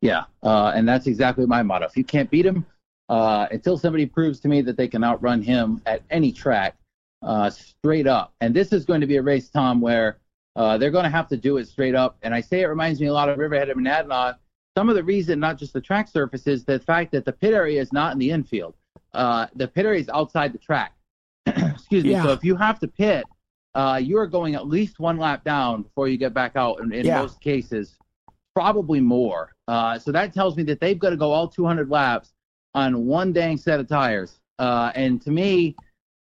Yeah, 0.00 0.24
uh, 0.42 0.72
and 0.74 0.88
that's 0.88 1.06
exactly 1.06 1.46
my 1.46 1.62
motto. 1.62 1.86
If 1.86 1.96
you 1.96 2.04
can't 2.04 2.30
beat 2.30 2.46
him, 2.46 2.64
uh, 3.08 3.46
until 3.50 3.76
somebody 3.76 4.06
proves 4.06 4.40
to 4.40 4.48
me 4.48 4.62
that 4.62 4.76
they 4.76 4.88
can 4.88 5.04
outrun 5.04 5.42
him 5.42 5.80
at 5.86 6.02
any 6.10 6.32
track, 6.32 6.76
uh, 7.22 7.50
straight 7.50 8.06
up. 8.06 8.34
And 8.40 8.54
this 8.54 8.72
is 8.72 8.84
going 8.84 9.00
to 9.00 9.06
be 9.06 9.16
a 9.16 9.22
race, 9.22 9.48
Tom, 9.48 9.80
where 9.80 10.18
uh, 10.56 10.78
they're 10.78 10.90
going 10.90 11.04
to 11.04 11.10
have 11.10 11.28
to 11.28 11.36
do 11.36 11.56
it 11.56 11.68
straight 11.68 11.94
up. 11.94 12.16
And 12.22 12.34
I 12.34 12.40
say 12.40 12.60
it 12.60 12.66
reminds 12.66 13.00
me 13.00 13.08
a 13.08 13.12
lot 13.12 13.28
of 13.28 13.38
Riverhead 13.38 13.70
and 13.70 13.80
Monadnock. 13.84 14.36
Some 14.76 14.88
of 14.88 14.96
the 14.96 15.04
reason, 15.04 15.38
not 15.38 15.58
just 15.58 15.72
the 15.72 15.80
track 15.80 16.08
surface, 16.08 16.46
is 16.46 16.64
the 16.64 16.80
fact 16.80 17.12
that 17.12 17.24
the 17.24 17.32
pit 17.32 17.54
area 17.54 17.80
is 17.80 17.92
not 17.92 18.12
in 18.12 18.18
the 18.18 18.30
infield. 18.30 18.74
Uh, 19.12 19.46
the 19.54 19.68
pit 19.68 19.86
area 19.86 20.00
is 20.00 20.08
outside 20.08 20.52
the 20.52 20.58
track. 20.58 20.92
Excuse 21.46 22.04
me. 22.04 22.10
Yeah. 22.10 22.24
So 22.24 22.32
if 22.32 22.42
you 22.42 22.56
have 22.56 22.80
to 22.80 22.88
pit, 22.88 23.24
uh, 23.74 24.00
you 24.02 24.18
are 24.18 24.26
going 24.26 24.54
at 24.54 24.66
least 24.66 24.98
one 24.98 25.16
lap 25.16 25.44
down 25.44 25.82
before 25.82 26.08
you 26.08 26.16
get 26.16 26.34
back 26.34 26.56
out. 26.56 26.80
In, 26.80 26.92
in 26.92 27.06
yeah. 27.06 27.20
most 27.20 27.40
cases, 27.40 27.96
probably 28.54 29.00
more. 29.00 29.52
Uh, 29.66 29.98
so 29.98 30.12
that 30.12 30.32
tells 30.32 30.56
me 30.56 30.62
that 30.64 30.80
they've 30.80 30.98
got 30.98 31.10
to 31.10 31.16
go 31.16 31.32
all 31.32 31.48
200 31.48 31.90
laps 31.90 32.33
on 32.74 33.06
one 33.06 33.32
dang 33.32 33.56
set 33.56 33.80
of 33.80 33.88
tires. 33.88 34.40
Uh, 34.58 34.92
and 34.94 35.20
to 35.22 35.30
me, 35.30 35.76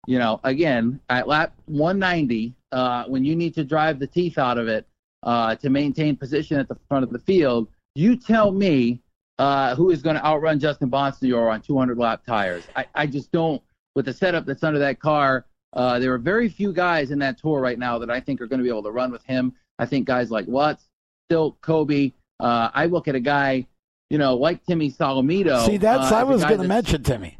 you 0.06 0.18
know, 0.18 0.40
again, 0.44 1.00
at 1.08 1.28
lap 1.28 1.54
190, 1.66 2.54
uh, 2.72 3.04
when 3.04 3.24
you 3.24 3.36
need 3.36 3.54
to 3.54 3.64
drive 3.64 3.98
the 3.98 4.06
teeth 4.06 4.38
out 4.38 4.58
of 4.58 4.68
it, 4.68 4.86
uh, 5.22 5.54
to 5.56 5.70
maintain 5.70 6.16
position 6.16 6.58
at 6.58 6.68
the 6.68 6.76
front 6.88 7.04
of 7.04 7.10
the 7.10 7.18
field. 7.18 7.68
You 7.94 8.16
tell 8.16 8.50
me 8.50 9.00
uh, 9.38 9.74
who 9.74 9.90
is 9.90 10.02
going 10.02 10.16
to 10.16 10.24
outrun 10.24 10.58
Justin 10.58 10.90
Bonsignore 10.90 11.52
on 11.52 11.60
200 11.60 11.98
lap 11.98 12.22
tires. 12.26 12.64
I, 12.74 12.86
I 12.94 13.06
just 13.06 13.30
don't, 13.32 13.62
with 13.94 14.06
the 14.06 14.12
setup 14.12 14.46
that's 14.46 14.62
under 14.62 14.78
that 14.78 15.00
car, 15.00 15.46
uh, 15.74 15.98
there 15.98 16.12
are 16.12 16.18
very 16.18 16.48
few 16.48 16.72
guys 16.72 17.10
in 17.10 17.18
that 17.20 17.38
tour 17.38 17.60
right 17.60 17.78
now 17.78 17.98
that 17.98 18.10
I 18.10 18.20
think 18.20 18.40
are 18.40 18.46
going 18.46 18.58
to 18.58 18.64
be 18.64 18.68
able 18.68 18.82
to 18.82 18.90
run 18.90 19.10
with 19.10 19.24
him. 19.24 19.54
I 19.78 19.86
think 19.86 20.06
guys 20.06 20.30
like 20.30 20.46
Watts, 20.46 20.88
Still 21.28 21.56
Coby. 21.62 22.12
Uh, 22.40 22.70
I 22.74 22.86
look 22.86 23.08
at 23.08 23.14
a 23.14 23.20
guy, 23.20 23.66
you 24.12 24.18
know, 24.18 24.34
like 24.34 24.62
Timmy 24.66 24.90
Solomito. 24.90 25.64
See, 25.64 25.78
that's 25.78 26.12
uh, 26.12 26.16
I 26.16 26.22
was 26.22 26.44
going 26.44 26.60
to 26.60 26.68
mention 26.68 27.02
Timmy. 27.02 27.38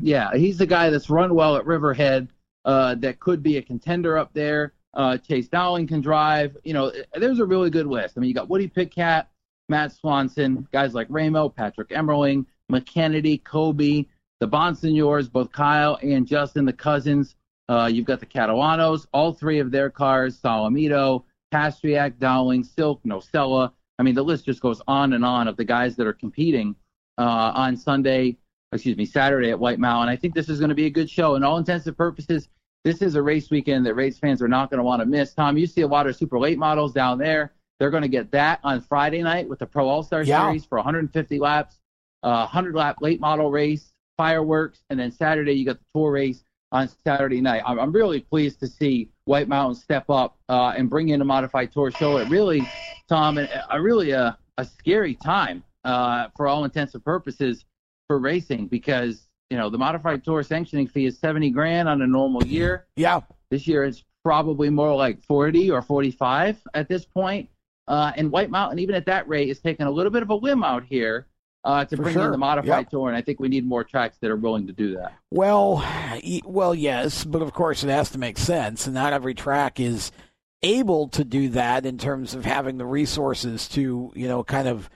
yeah, 0.00 0.34
he's 0.34 0.56
the 0.56 0.64
guy 0.64 0.88
that's 0.88 1.10
run 1.10 1.34
well 1.34 1.54
at 1.56 1.66
Riverhead. 1.66 2.28
Uh, 2.64 2.94
that 2.96 3.20
could 3.20 3.42
be 3.42 3.58
a 3.58 3.62
contender 3.62 4.16
up 4.16 4.32
there. 4.32 4.72
Uh, 4.94 5.18
Chase 5.18 5.48
Dowling 5.48 5.86
can 5.86 6.00
drive. 6.00 6.56
You 6.64 6.72
know, 6.72 6.90
there's 7.14 7.40
a 7.40 7.44
really 7.44 7.68
good 7.68 7.86
list. 7.86 8.14
I 8.16 8.20
mean, 8.20 8.28
you 8.28 8.34
got 8.34 8.48
Woody 8.48 8.68
Pitkat, 8.68 9.26
Matt 9.68 9.92
Swanson, 9.92 10.66
guys 10.72 10.94
like 10.94 11.08
Rameau, 11.08 11.54
Patrick 11.54 11.90
Emerling, 11.90 12.46
McKennedy, 12.72 13.42
Coby, 13.42 14.06
the 14.40 14.48
Bonsignores, 14.48 15.30
both 15.30 15.52
Kyle 15.52 15.98
and 16.02 16.26
Justin, 16.26 16.64
the 16.64 16.72
cousins. 16.72 17.36
Uh, 17.68 17.90
you've 17.92 18.06
got 18.06 18.20
the 18.20 18.26
Catalanos, 18.26 19.06
all 19.12 19.34
three 19.34 19.58
of 19.58 19.70
their 19.70 19.90
cars, 19.90 20.40
Solomito, 20.40 21.24
Pastriak, 21.52 22.18
Dowling, 22.18 22.64
Silk, 22.64 23.02
Nocella. 23.04 23.72
I 23.98 24.02
mean, 24.02 24.14
the 24.14 24.22
list 24.22 24.44
just 24.44 24.60
goes 24.60 24.80
on 24.86 25.12
and 25.12 25.24
on 25.24 25.48
of 25.48 25.56
the 25.56 25.64
guys 25.64 25.96
that 25.96 26.06
are 26.06 26.12
competing 26.12 26.74
uh, 27.18 27.52
on 27.54 27.76
Sunday, 27.76 28.36
excuse 28.72 28.96
me, 28.96 29.04
Saturday 29.04 29.50
at 29.50 29.58
White 29.58 29.78
Mountain. 29.78 30.08
I 30.08 30.16
think 30.16 30.34
this 30.34 30.48
is 30.48 30.58
going 30.60 30.68
to 30.68 30.74
be 30.74 30.86
a 30.86 30.90
good 30.90 31.10
show. 31.10 31.34
In 31.34 31.42
all 31.42 31.58
intents 31.58 31.86
and 31.86 31.96
purposes, 31.96 32.48
this 32.84 33.02
is 33.02 33.16
a 33.16 33.22
race 33.22 33.50
weekend 33.50 33.84
that 33.86 33.94
race 33.94 34.18
fans 34.18 34.40
are 34.40 34.48
not 34.48 34.70
going 34.70 34.78
to 34.78 34.84
want 34.84 35.00
to 35.00 35.06
miss. 35.06 35.34
Tom, 35.34 35.58
you 35.58 35.66
see 35.66 35.80
a 35.82 35.86
lot 35.86 36.06
of 36.06 36.16
super 36.16 36.38
late 36.38 36.58
models 36.58 36.92
down 36.92 37.18
there. 37.18 37.52
They're 37.78 37.90
going 37.90 38.02
to 38.02 38.08
get 38.08 38.30
that 38.32 38.60
on 38.62 38.80
Friday 38.80 39.22
night 39.22 39.48
with 39.48 39.58
the 39.58 39.66
Pro 39.66 39.88
All 39.88 40.02
Star 40.02 40.22
Yeah. 40.22 40.46
Series 40.46 40.64
for 40.64 40.78
150 40.78 41.38
laps, 41.38 41.80
uh, 42.22 42.46
100 42.46 42.74
lap 42.74 42.96
late 43.00 43.20
model 43.20 43.50
race, 43.50 43.92
fireworks, 44.16 44.84
and 44.90 44.98
then 44.98 45.10
Saturday 45.10 45.52
you 45.52 45.64
got 45.64 45.78
the 45.78 45.84
tour 45.94 46.12
race 46.12 46.44
on 46.72 46.88
Saturday 47.04 47.40
night. 47.40 47.62
I'm, 47.66 47.78
I'm 47.78 47.92
really 47.92 48.20
pleased 48.20 48.60
to 48.60 48.66
see 48.66 49.10
White 49.24 49.48
Mountain 49.48 49.76
step 49.76 50.08
up 50.10 50.36
uh, 50.48 50.74
and 50.76 50.88
bring 50.90 51.10
in 51.10 51.20
a 51.20 51.24
modified 51.24 51.72
tour 51.72 51.90
show. 51.90 52.18
It 52.18 52.28
really, 52.28 52.68
Tom, 53.08 53.38
a, 53.38 53.48
a 53.70 53.80
really 53.80 54.10
a, 54.10 54.36
a 54.58 54.64
scary 54.64 55.14
time 55.14 55.62
uh, 55.84 56.28
for 56.36 56.46
all 56.46 56.64
intents 56.64 56.94
and 56.94 57.04
purposes 57.04 57.64
for 58.06 58.18
racing 58.18 58.66
because 58.66 59.28
you 59.50 59.56
know 59.56 59.70
the 59.70 59.78
modified 59.78 60.24
tour 60.24 60.42
sanctioning 60.42 60.86
fee 60.86 61.06
is 61.06 61.18
70 61.18 61.50
grand 61.50 61.88
on 61.88 62.02
a 62.02 62.06
normal 62.06 62.44
year. 62.44 62.86
Yeah, 62.96 63.20
This 63.50 63.66
year 63.66 63.84
it's 63.84 64.04
probably 64.24 64.68
more 64.68 64.94
like 64.94 65.22
40 65.22 65.70
or 65.70 65.80
45 65.80 66.60
at 66.74 66.88
this 66.88 67.04
point. 67.04 67.48
Uh, 67.86 68.12
and 68.16 68.30
White 68.30 68.50
Mountain, 68.50 68.78
even 68.80 68.94
at 68.94 69.06
that 69.06 69.26
rate, 69.26 69.48
is 69.48 69.60
taking 69.60 69.86
a 69.86 69.90
little 69.90 70.12
bit 70.12 70.22
of 70.22 70.28
a 70.28 70.36
whim 70.36 70.62
out 70.62 70.84
here 70.84 71.26
uh, 71.64 71.84
to 71.84 71.96
For 71.96 72.02
bring 72.04 72.14
sure. 72.14 72.26
in 72.26 72.30
the 72.32 72.38
modified 72.38 72.84
Yep. 72.84 72.90
tour. 72.90 73.08
And 73.08 73.16
I 73.16 73.22
think 73.22 73.40
we 73.40 73.48
need 73.48 73.66
more 73.66 73.84
tracks 73.84 74.16
that 74.20 74.30
are 74.30 74.36
willing 74.36 74.66
to 74.68 74.72
do 74.72 74.94
that. 74.96 75.12
Well, 75.30 75.84
well, 76.44 76.74
yes, 76.74 77.24
but 77.24 77.42
of 77.42 77.52
course 77.52 77.82
it 77.84 77.90
has 77.90 78.10
to 78.10 78.18
make 78.18 78.38
sense, 78.38 78.86
and 78.86 78.94
not 78.94 79.12
every 79.12 79.34
track 79.34 79.78
is 79.80 80.12
able 80.62 81.08
to 81.08 81.24
do 81.24 81.48
that 81.50 81.86
in 81.86 81.98
terms 81.98 82.34
of 82.34 82.44
having 82.44 82.78
the 82.78 82.86
resources 82.86 83.68
to, 83.68 84.10
you 84.14 84.26
know, 84.28 84.42
kind 84.42 84.66
of 84.68 84.88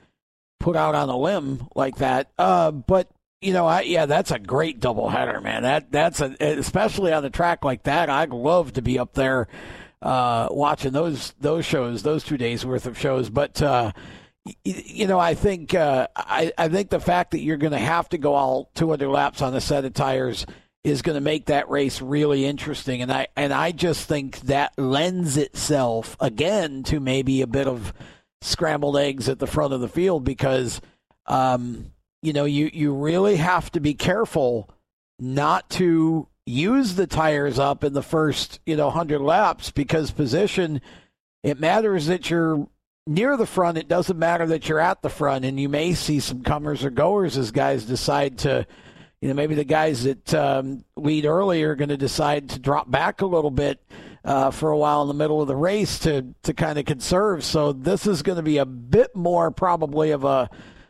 put 0.58 0.76
out 0.76 0.94
on 0.94 1.08
a 1.08 1.16
limb 1.16 1.68
like 1.74 1.96
that. 1.96 2.30
Uh, 2.38 2.70
but 2.70 3.08
you 3.40 3.52
know, 3.52 3.66
I, 3.66 3.80
yeah, 3.82 4.06
that's 4.06 4.30
a 4.30 4.38
great 4.38 4.78
doubleheader, 4.80 5.42
man. 5.42 5.64
That 5.64 5.90
that's 5.90 6.20
a 6.20 6.36
especially 6.40 7.12
on 7.12 7.24
a 7.24 7.30
track 7.30 7.64
like 7.64 7.82
that. 7.84 8.08
I'd 8.08 8.30
love 8.30 8.74
to 8.74 8.82
be 8.82 9.00
up 9.00 9.14
there 9.14 9.48
uh, 10.00 10.46
watching 10.52 10.92
those 10.92 11.34
those 11.40 11.64
shows, 11.66 12.04
those 12.04 12.22
two 12.22 12.36
days 12.36 12.64
worth 12.64 12.86
of 12.86 12.96
shows. 12.96 13.30
But 13.30 13.60
uh, 13.60 13.90
you 14.64 15.06
know, 15.06 15.18
I 15.18 15.34
think 15.34 15.74
uh, 15.74 16.08
I, 16.16 16.52
I 16.58 16.68
think 16.68 16.90
the 16.90 17.00
fact 17.00 17.30
that 17.32 17.40
you're 17.40 17.56
going 17.56 17.72
to 17.72 17.78
have 17.78 18.08
to 18.10 18.18
go 18.18 18.34
all 18.34 18.70
200 18.74 19.08
laps 19.08 19.40
on 19.40 19.54
a 19.54 19.60
set 19.60 19.84
of 19.84 19.94
tires 19.94 20.46
is 20.84 21.02
going 21.02 21.14
to 21.14 21.20
make 21.20 21.46
that 21.46 21.70
race 21.70 22.02
really 22.02 22.44
interesting, 22.44 23.02
and 23.02 23.12
I 23.12 23.28
and 23.36 23.52
I 23.52 23.70
just 23.70 24.08
think 24.08 24.40
that 24.40 24.72
lends 24.76 25.36
itself 25.36 26.16
again 26.18 26.82
to 26.84 26.98
maybe 26.98 27.40
a 27.40 27.46
bit 27.46 27.68
of 27.68 27.92
scrambled 28.40 28.96
eggs 28.96 29.28
at 29.28 29.38
the 29.38 29.46
front 29.46 29.72
of 29.72 29.80
the 29.80 29.88
field 29.88 30.24
because 30.24 30.80
um, 31.26 31.92
you 32.20 32.32
know 32.32 32.44
you 32.44 32.68
you 32.72 32.94
really 32.94 33.36
have 33.36 33.70
to 33.72 33.80
be 33.80 33.94
careful 33.94 34.68
not 35.20 35.70
to 35.70 36.26
use 36.46 36.96
the 36.96 37.06
tires 37.06 37.60
up 37.60 37.84
in 37.84 37.92
the 37.92 38.02
first 38.02 38.58
you 38.66 38.74
know 38.74 38.86
100 38.86 39.20
laps 39.20 39.70
because 39.70 40.10
position 40.10 40.80
it 41.44 41.60
matters 41.60 42.06
that 42.06 42.28
you're 42.28 42.66
near 43.06 43.36
the 43.36 43.46
front 43.46 43.78
it 43.78 43.88
doesn't 43.88 44.18
matter 44.18 44.46
that 44.46 44.68
you're 44.68 44.78
at 44.78 45.02
the 45.02 45.08
front 45.08 45.44
and 45.44 45.58
you 45.58 45.68
may 45.68 45.92
see 45.92 46.20
some 46.20 46.42
comers 46.42 46.84
or 46.84 46.90
goers 46.90 47.36
as 47.36 47.50
guys 47.50 47.84
decide 47.84 48.38
to 48.38 48.64
you 49.20 49.28
know 49.28 49.34
maybe 49.34 49.54
the 49.54 49.64
guys 49.64 50.04
that 50.04 50.34
um, 50.34 50.84
lead 50.96 51.26
early 51.26 51.62
are 51.62 51.74
going 51.74 51.88
to 51.88 51.96
decide 51.96 52.48
to 52.48 52.58
drop 52.58 52.90
back 52.90 53.20
a 53.20 53.26
little 53.26 53.50
bit 53.50 53.80
uh, 54.24 54.50
for 54.50 54.70
a 54.70 54.76
while 54.76 55.02
in 55.02 55.08
the 55.08 55.14
middle 55.14 55.40
of 55.40 55.48
the 55.48 55.56
race 55.56 55.98
to 56.00 56.34
to 56.42 56.54
kind 56.54 56.78
of 56.78 56.84
conserve. 56.84 57.44
So 57.44 57.72
this 57.72 58.06
is 58.06 58.22
going 58.22 58.36
to 58.36 58.42
be 58.42 58.58
a 58.58 58.66
bit 58.66 59.14
more 59.14 59.50
probably 59.50 60.10
of 60.10 60.24
a 60.24 60.48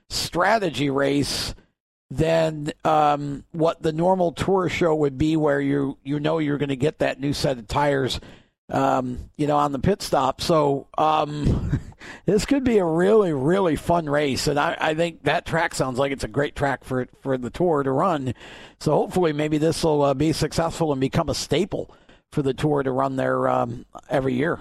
strategy 0.08 0.90
race 0.90 1.54
than 2.10 2.72
um, 2.84 3.44
what 3.52 3.82
the 3.82 3.92
normal 3.92 4.32
tour 4.32 4.68
show 4.68 4.94
would 4.94 5.16
be, 5.16 5.36
where 5.36 5.60
you 5.60 5.98
you 6.02 6.20
know 6.20 6.38
you're 6.38 6.58
going 6.58 6.68
to 6.68 6.76
get 6.76 6.98
that 6.98 7.20
new 7.20 7.32
set 7.32 7.58
of 7.58 7.66
tires, 7.68 8.20
um, 8.70 9.30
you 9.36 9.46
know, 9.46 9.56
on 9.56 9.72
the 9.72 9.78
pit 9.78 10.02
stop. 10.02 10.40
So 10.40 10.88
um, 10.98 11.80
this 12.26 12.44
could 12.46 12.64
be 12.64 12.78
a 12.78 12.84
really 12.84 13.32
really 13.32 13.76
fun 13.76 14.08
race, 14.08 14.46
and 14.46 14.58
I, 14.58 14.76
I 14.80 14.94
think 14.94 15.24
that 15.24 15.46
track 15.46 15.74
sounds 15.74 15.98
like 15.98 16.12
it's 16.12 16.24
a 16.24 16.28
great 16.28 16.56
track 16.56 16.84
for 16.84 17.06
for 17.20 17.36
the 17.38 17.50
tour 17.50 17.82
to 17.82 17.90
run. 17.92 18.34
So 18.80 18.92
hopefully, 18.92 19.32
maybe 19.32 19.58
this 19.58 19.82
will 19.84 20.02
uh, 20.02 20.14
be 20.14 20.32
successful 20.32 20.92
and 20.92 21.00
become 21.00 21.28
a 21.28 21.34
staple 21.34 21.94
for 22.32 22.42
the 22.42 22.54
tour 22.54 22.82
to 22.82 22.90
run 22.90 23.16
there 23.16 23.48
um, 23.48 23.84
every 24.08 24.34
year. 24.34 24.58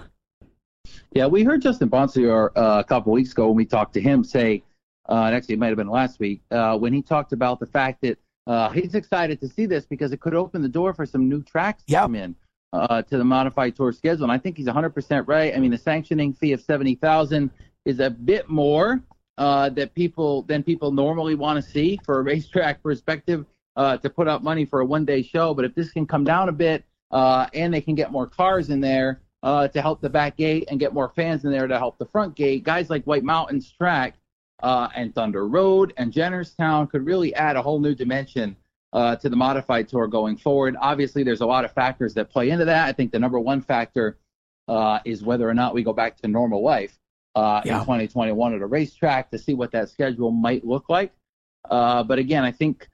Yeah, 1.12 1.26
we 1.26 1.44
heard 1.44 1.62
Justin 1.62 1.88
Bonsignore 1.88 2.50
uh, 2.56 2.80
a 2.80 2.84
couple 2.84 3.12
weeks 3.12 3.32
ago 3.32 3.48
when 3.48 3.56
we 3.56 3.64
talked 3.64 3.94
to 3.94 4.00
him 4.00 4.24
say, 4.24 4.62
uh, 5.08 5.24
and 5.24 5.34
actually 5.34 5.54
it 5.54 5.58
might 5.58 5.68
have 5.68 5.76
been 5.76 5.88
last 5.88 6.18
week, 6.18 6.42
uh, 6.50 6.76
when 6.76 6.92
he 6.92 7.02
talked 7.02 7.32
about 7.32 7.60
the 7.60 7.66
fact 7.66 8.00
that 8.02 8.18
uh, 8.46 8.68
he's 8.70 8.94
excited 8.94 9.40
to 9.40 9.48
see 9.48 9.64
this 9.66 9.86
because 9.86 10.12
it 10.12 10.20
could 10.20 10.34
open 10.34 10.60
the 10.60 10.68
door 10.68 10.92
for 10.92 11.06
some 11.06 11.28
new 11.28 11.42
tracks 11.42 11.84
to 11.84 11.92
Yeah. 11.92 12.00
come 12.02 12.14
in 12.14 12.34
uh, 12.72 13.02
to 13.02 13.18
the 13.18 13.24
modified 13.24 13.76
tour 13.76 13.92
schedule. 13.92 14.24
And 14.24 14.32
I 14.32 14.38
think 14.38 14.56
he's 14.56 14.66
100% 14.66 15.24
right. 15.26 15.54
I 15.54 15.58
mean, 15.58 15.70
the 15.70 15.78
sanctioning 15.78 16.32
fee 16.32 16.52
of 16.52 16.60
70000 16.60 17.50
is 17.84 18.00
a 18.00 18.10
bit 18.10 18.48
more 18.48 19.02
uh, 19.38 19.68
that 19.70 19.94
people 19.94 20.42
than 20.42 20.62
people 20.62 20.92
normally 20.92 21.34
want 21.34 21.62
to 21.62 21.70
see 21.70 21.98
for 22.04 22.20
a 22.20 22.22
racetrack 22.22 22.82
perspective 22.82 23.46
uh, 23.76 23.96
to 23.98 24.10
put 24.10 24.28
up 24.28 24.42
money 24.42 24.64
for 24.64 24.80
a 24.80 24.84
one-day 24.84 25.22
show. 25.22 25.54
But 25.54 25.64
if 25.64 25.74
this 25.74 25.90
can 25.90 26.06
come 26.06 26.24
down 26.24 26.48
a 26.48 26.52
bit 26.52 26.84
uh, 27.10 27.46
and 27.54 27.72
they 27.72 27.80
can 27.80 27.94
get 27.94 28.10
more 28.10 28.26
cars 28.26 28.70
in 28.70 28.80
there 28.80 29.20
uh, 29.42 29.68
to 29.68 29.82
help 29.82 30.00
the 30.00 30.10
back 30.10 30.36
gate 30.36 30.64
and 30.70 30.78
get 30.78 30.94
more 30.94 31.12
fans 31.14 31.44
in 31.44 31.50
there 31.50 31.66
to 31.66 31.78
help 31.78 31.98
the 31.98 32.06
front 32.06 32.34
gate, 32.36 32.64
guys 32.64 32.90
like 32.90 33.04
White 33.04 33.24
Mountains 33.24 33.72
track 33.72 34.14
uh, 34.62 34.88
and 34.94 35.14
Thunder 35.14 35.48
Road 35.48 35.92
and 35.96 36.12
Jennerstown 36.12 36.88
could 36.88 37.04
really 37.04 37.34
add 37.34 37.56
a 37.56 37.62
whole 37.62 37.80
new 37.80 37.94
dimension 37.94 38.56
uh, 38.92 39.16
to 39.16 39.28
the 39.28 39.36
modified 39.36 39.88
tour 39.88 40.06
going 40.06 40.36
forward. 40.36 40.76
Obviously, 40.80 41.22
there's 41.22 41.40
a 41.40 41.46
lot 41.46 41.64
of 41.64 41.72
factors 41.72 42.14
that 42.14 42.30
play 42.30 42.50
into 42.50 42.64
that. 42.66 42.88
I 42.88 42.92
think 42.92 43.12
the 43.12 43.18
number 43.18 43.40
one 43.40 43.60
factor 43.60 44.18
uh, 44.68 44.98
is 45.04 45.22
whether 45.22 45.48
or 45.48 45.54
not 45.54 45.74
we 45.74 45.82
go 45.82 45.92
back 45.92 46.16
to 46.18 46.28
normal 46.28 46.62
life 46.62 46.98
uh, 47.34 47.62
Yeah. 47.64 47.78
in 47.78 47.80
2021 47.80 48.54
at 48.54 48.60
a 48.62 48.66
racetrack 48.66 49.30
to 49.30 49.38
see 49.38 49.54
what 49.54 49.72
that 49.72 49.88
schedule 49.88 50.30
might 50.30 50.64
look 50.64 50.88
like. 50.88 51.12
Uh, 51.68 52.02
but 52.02 52.18
again, 52.18 52.44
I 52.44 52.52
think 52.52 52.88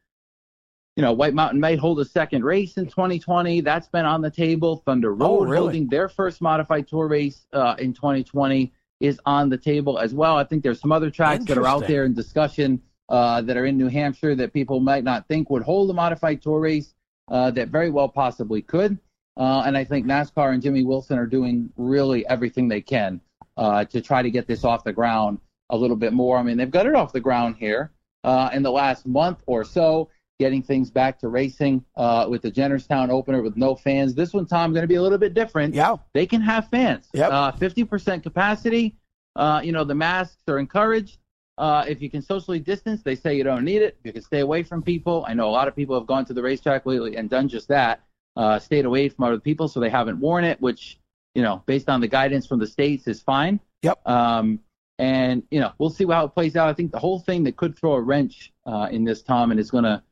you 0.97 1.03
know 1.03 1.13
White 1.13 1.35
Mountain 1.35 1.61
might 1.61 1.79
hold 1.79 2.01
a 2.01 2.05
second 2.05 2.45
race 2.45 2.77
in 2.77 2.87
2020. 2.87 3.61
That's 3.63 3.89
been 3.89 4.05
on 4.07 4.21
the 4.21 4.31
table. 4.31 4.83
Thunder 4.85 5.15
Road 5.15 5.27
Oh, 5.27 5.45
really? 5.45 5.57
holding 5.59 5.89
their 5.89 6.09
first 6.09 6.41
modified 6.41 6.87
tour 6.89 7.09
race 7.09 7.47
uh, 7.53 7.75
in 7.79 7.93
2020 7.93 8.73
is 9.01 9.21
on 9.27 9.49
the 9.49 9.57
table 9.59 9.99
as 9.99 10.13
well. 10.13 10.37
I 10.37 10.45
think 10.45 10.63
there's 10.65 10.81
some 10.81 10.91
other 10.93 11.11
tracks 11.11 11.45
that 11.47 11.57
are 11.59 11.67
out 11.67 11.87
there 11.87 12.05
in 12.05 12.15
discussion 12.15 12.83
uh, 13.09 13.41
that 13.43 13.57
are 13.57 13.67
in 13.67 13.79
New 13.79 13.89
Hampshire 13.89 14.35
that 14.35 14.53
people 14.53 14.81
might 14.81 15.05
not 15.05 15.27
think 15.29 15.51
would 15.51 15.63
hold 15.63 15.91
a 15.91 15.95
modified 15.95 16.43
tour 16.43 16.61
race 16.61 16.95
uh, 17.31 17.51
that 17.53 17.69
very 17.69 17.91
well 17.91 18.09
possibly 18.09 18.63
could. 18.63 18.99
Uh, 19.37 19.63
and 19.65 19.77
I 19.77 19.85
think 19.85 20.07
NASCAR 20.07 20.53
and 20.53 20.63
Jimmy 20.63 20.85
Wilson 20.85 21.19
are 21.19 21.27
doing 21.27 21.71
really 21.77 22.27
everything 22.27 22.69
they 22.69 22.81
can 22.81 23.21
uh, 23.57 23.85
to 23.87 24.01
try 24.01 24.21
to 24.23 24.31
get 24.31 24.47
this 24.47 24.65
off 24.65 24.85
the 24.85 24.93
ground 24.93 25.39
a 25.71 25.77
little 25.77 25.97
bit 25.97 26.13
more. 26.13 26.39
I 26.39 26.43
mean, 26.43 26.57
they've 26.57 26.71
got 26.71 26.87
it 26.87 26.95
off 26.95 27.13
the 27.13 27.21
ground 27.21 27.57
here 27.57 27.93
uh, 28.25 28.51
in 28.53 28.63
the 28.63 28.71
last 28.71 29.07
month 29.07 29.43
or 29.47 29.65
so, 29.65 30.11
getting 30.41 30.63
things 30.63 30.91
back 30.91 31.19
to 31.21 31.29
racing 31.29 31.85
uh, 31.97 32.27
with 32.29 32.43
the 32.43 32.51
Jennerstown 32.51 33.11
opener 33.11 33.43
with 33.43 33.57
no 33.57 33.75
fans. 33.75 34.15
This 34.15 34.33
one, 34.33 34.47
Tom, 34.47 34.73
going 34.73 34.83
to 34.83 34.89
be 34.89 34.97
a 34.97 35.03
little 35.03 35.19
bit 35.19 35.35
different 35.35 35.75
Yeah, 35.75 35.97
they 36.15 36.27
can 36.27 36.41
have 36.41 36.69
fans. 36.69 37.09
Yep. 37.13 37.31
Uh, 37.31 37.53
50% 37.53 38.23
capacity. 38.23 38.97
Uh, 39.37 39.61
you 39.63 39.73
know, 39.73 39.85
the 39.85 39.95
masks 39.95 40.43
are 40.49 40.59
encouraged. 40.59 41.19
Uh, 41.59 41.85
if 41.89 42.01
you 42.01 42.09
can 42.09 42.23
socially 42.23 42.61
distance, 42.61 43.03
they 43.03 43.17
say 43.17 43.37
you 43.37 43.43
don't 43.43 43.65
need 43.65 43.83
it. 43.83 43.99
You 44.05 44.13
can 44.13 44.23
stay 44.23 44.41
away 44.41 44.63
from 44.63 44.81
people. 44.81 45.25
I 45.27 45.35
know 45.35 45.49
a 45.49 45.51
lot 45.51 45.67
of 45.67 45.75
people 45.75 45.99
have 45.99 46.07
gone 46.07 46.25
to 46.27 46.33
the 46.33 46.43
racetrack 46.43 46.87
lately 46.87 47.17
and 47.17 47.29
done 47.29 47.49
just 47.49 47.67
that, 47.69 48.01
uh, 48.37 48.59
stayed 48.61 48.85
away 48.85 49.09
from 49.09 49.25
other 49.25 49.41
people, 49.41 49.67
so 49.67 49.81
they 49.81 49.91
haven't 49.91 50.21
worn 50.21 50.45
it, 50.45 50.61
which, 50.61 50.99
you 51.35 51.43
know, 51.43 51.65
based 51.67 51.89
on 51.89 52.01
the 52.01 52.07
guidance 52.07 52.47
from 52.47 52.61
the 52.61 52.67
states 52.67 53.09
is 53.09 53.21
fine. 53.21 53.59
Yep. 53.83 54.09
Um, 54.09 54.61
and 55.01 55.43
you 55.51 55.61
know, 55.61 55.73
we'll 55.79 55.91
see 55.91 56.07
how 56.07 56.27
it 56.27 56.31
plays 56.31 56.57
out. 56.57 56.69
I 56.69 56.75
think 56.75 56.93
the 56.93 56.99
whole 56.99 57.21
thing 57.21 57.45
that 57.45 57.57
could 57.57 57.77
throw 57.77 57.95
a 57.95 58.01
wrench 58.01 58.53
uh, 58.67 58.89
in 58.91 59.05
this, 59.05 59.23
Tom, 59.23 59.51
and 59.51 59.59
is 59.59 59.71
going 59.71 59.85
to 59.85 60.03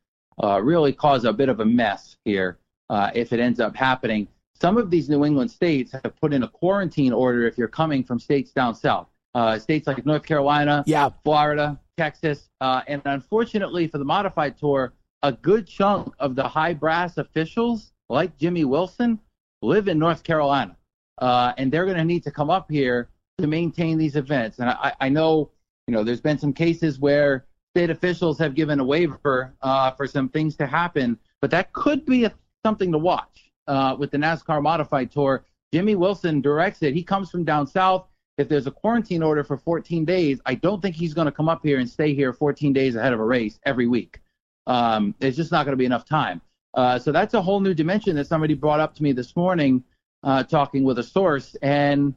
uh, 0.42 0.60
really 0.62 0.92
cause 0.92 1.24
a 1.24 1.32
bit 1.32 1.48
of 1.48 1.60
a 1.60 1.64
mess 1.64 2.16
here 2.24 2.58
uh, 2.90 3.10
if 3.14 3.32
it 3.32 3.40
ends 3.40 3.60
up 3.60 3.74
happening. 3.76 4.28
Some 4.60 4.78
of 4.78 4.90
these 4.90 5.08
New 5.08 5.24
England 5.24 5.50
states 5.50 5.92
have 5.92 6.16
put 6.20 6.32
in 6.32 6.42
a 6.42 6.48
quarantine 6.48 7.12
order 7.12 7.46
if 7.46 7.58
you're 7.58 7.68
coming 7.68 8.02
from 8.04 8.18
states 8.18 8.52
down 8.52 8.74
south. 8.74 9.08
Uh, 9.36 9.58
states 9.58 9.86
like 9.86 10.06
North 10.06 10.22
Carolina, 10.22 10.82
Yeah. 10.86 11.10
Florida, 11.22 11.78
Texas, 11.98 12.48
uh, 12.62 12.80
and 12.88 13.02
unfortunately 13.04 13.86
for 13.86 13.98
the 13.98 14.04
modified 14.04 14.56
tour, 14.56 14.94
a 15.22 15.30
good 15.30 15.66
chunk 15.66 16.14
of 16.18 16.34
the 16.34 16.48
high 16.48 16.72
brass 16.72 17.18
officials, 17.18 17.92
like 18.08 18.38
Jimmy 18.38 18.64
Wilson, 18.64 19.18
live 19.60 19.88
in 19.88 19.98
North 19.98 20.22
Carolina, 20.22 20.74
uh, 21.18 21.52
and 21.58 21.70
they're 21.70 21.84
going 21.84 21.98
to 21.98 22.04
need 22.04 22.22
to 22.22 22.30
come 22.30 22.48
up 22.48 22.70
here 22.70 23.10
to 23.36 23.46
maintain 23.46 23.98
these 23.98 24.16
events. 24.16 24.58
And 24.58 24.70
I, 24.70 24.94
I 25.02 25.08
know, 25.10 25.50
you 25.86 25.92
know, 25.92 26.02
there's 26.02 26.22
been 26.22 26.38
some 26.38 26.54
cases 26.54 26.98
where 26.98 27.44
state 27.74 27.90
officials 27.90 28.38
have 28.38 28.54
given 28.54 28.80
a 28.80 28.84
waiver 28.84 29.52
uh, 29.60 29.90
for 29.90 30.06
some 30.06 30.30
things 30.30 30.56
to 30.56 30.66
happen, 30.66 31.18
but 31.42 31.50
that 31.50 31.74
could 31.74 32.06
be 32.06 32.24
a, 32.24 32.32
something 32.64 32.90
to 32.90 32.96
watch 32.98 33.50
uh, 33.66 33.96
with 33.98 34.10
the 34.12 34.16
NASCAR 34.16 34.62
Modified 34.62 35.10
Tour. 35.12 35.44
Jimmy 35.74 35.94
Wilson 35.94 36.40
directs 36.40 36.82
it. 36.82 36.94
He 36.94 37.02
comes 37.02 37.30
from 37.30 37.44
down 37.44 37.66
south. 37.66 38.06
If 38.38 38.48
there's 38.50 38.66
a 38.66 38.70
quarantine 38.70 39.22
order 39.22 39.42
for 39.42 39.56
14 39.56 40.04
days, 40.04 40.40
I 40.44 40.56
don't 40.56 40.82
think 40.82 40.94
he's 40.94 41.14
going 41.14 41.24
to 41.26 41.32
come 41.32 41.48
up 41.48 41.62
here 41.62 41.78
and 41.78 41.88
stay 41.88 42.14
here 42.14 42.32
14 42.34 42.72
days 42.72 42.94
ahead 42.94 43.14
of 43.14 43.20
a 43.20 43.24
race 43.24 43.58
every 43.64 43.86
week. 43.86 44.20
Um, 44.66 45.14
it's 45.20 45.36
just 45.36 45.52
not 45.52 45.64
going 45.64 45.72
to 45.72 45.78
be 45.78 45.86
enough 45.86 46.04
time. 46.04 46.42
Uh, 46.74 46.98
so 46.98 47.12
that's 47.12 47.32
a 47.32 47.40
whole 47.40 47.60
new 47.60 47.72
dimension 47.72 48.14
that 48.16 48.26
somebody 48.26 48.52
brought 48.52 48.80
up 48.80 48.94
to 48.96 49.02
me 49.02 49.12
this 49.12 49.34
morning, 49.36 49.82
uh, 50.22 50.42
talking 50.42 50.84
with 50.84 50.98
a 50.98 51.02
source, 51.02 51.56
and 51.62 52.12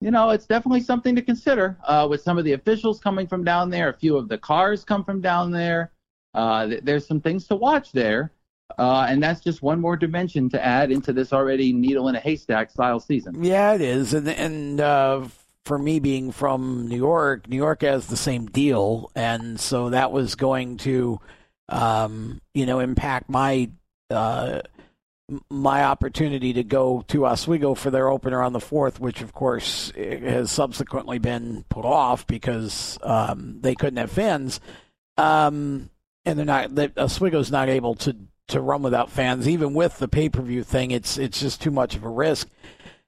you 0.00 0.10
know 0.10 0.30
it's 0.30 0.46
definitely 0.46 0.80
something 0.80 1.14
to 1.14 1.20
consider. 1.20 1.76
Uh, 1.84 2.06
with 2.08 2.22
some 2.22 2.38
of 2.38 2.44
the 2.44 2.54
officials 2.54 2.98
coming 2.98 3.26
from 3.26 3.44
down 3.44 3.68
there, 3.68 3.90
a 3.90 3.94
few 3.94 4.16
of 4.16 4.28
the 4.28 4.38
cars 4.38 4.84
come 4.84 5.04
from 5.04 5.20
down 5.20 5.50
there. 5.50 5.92
Uh, 6.32 6.66
th- 6.66 6.80
there's 6.82 7.06
some 7.06 7.20
things 7.20 7.46
to 7.46 7.54
watch 7.54 7.92
there, 7.92 8.32
uh, 8.78 9.06
and 9.10 9.22
that's 9.22 9.42
just 9.42 9.60
one 9.60 9.78
more 9.78 9.96
dimension 9.98 10.48
to 10.48 10.64
add 10.64 10.90
into 10.90 11.12
this 11.12 11.30
already 11.30 11.74
needle 11.74 12.08
in 12.08 12.14
a 12.14 12.20
haystack 12.20 12.70
style 12.70 12.98
season. 12.98 13.44
Yeah, 13.44 13.74
it 13.74 13.82
is, 13.82 14.14
and 14.14 14.26
and 14.26 14.80
uh, 14.80 15.26
for 15.64 15.78
me 15.78 16.00
being 16.00 16.32
from 16.32 16.88
New 16.88 16.96
York, 16.96 17.48
New 17.48 17.56
York 17.56 17.82
has 17.82 18.06
the 18.06 18.16
same 18.16 18.46
deal, 18.46 19.10
and 19.14 19.58
so 19.60 19.90
that 19.90 20.10
was 20.12 20.34
going 20.34 20.76
to, 20.78 21.20
um, 21.68 22.40
you 22.54 22.66
know, 22.66 22.80
impact 22.80 23.28
my 23.28 23.70
uh, 24.10 24.60
my 25.48 25.84
opportunity 25.84 26.52
to 26.52 26.64
go 26.64 27.04
to 27.08 27.26
Oswego 27.26 27.74
for 27.74 27.90
their 27.90 28.08
opener 28.08 28.42
on 28.42 28.52
the 28.52 28.60
fourth, 28.60 29.00
which 29.00 29.22
of 29.22 29.32
course 29.32 29.92
has 29.96 30.50
subsequently 30.50 31.18
been 31.18 31.64
put 31.68 31.84
off 31.84 32.26
because 32.26 32.98
um, 33.02 33.58
they 33.60 33.74
couldn't 33.74 33.98
have 33.98 34.10
fans, 34.10 34.60
um, 35.16 35.90
and 36.24 36.38
they're 36.38 36.44
not. 36.44 36.70
Oswego's 36.98 37.50
not 37.50 37.68
able 37.68 37.94
to 37.96 38.16
to 38.48 38.60
run 38.60 38.82
without 38.82 39.10
fans, 39.10 39.48
even 39.48 39.74
with 39.74 39.98
the 39.98 40.08
pay 40.08 40.28
per 40.28 40.42
view 40.42 40.62
thing. 40.64 40.90
It's 40.90 41.18
it's 41.18 41.40
just 41.40 41.62
too 41.62 41.70
much 41.70 41.94
of 41.94 42.04
a 42.04 42.10
risk. 42.10 42.48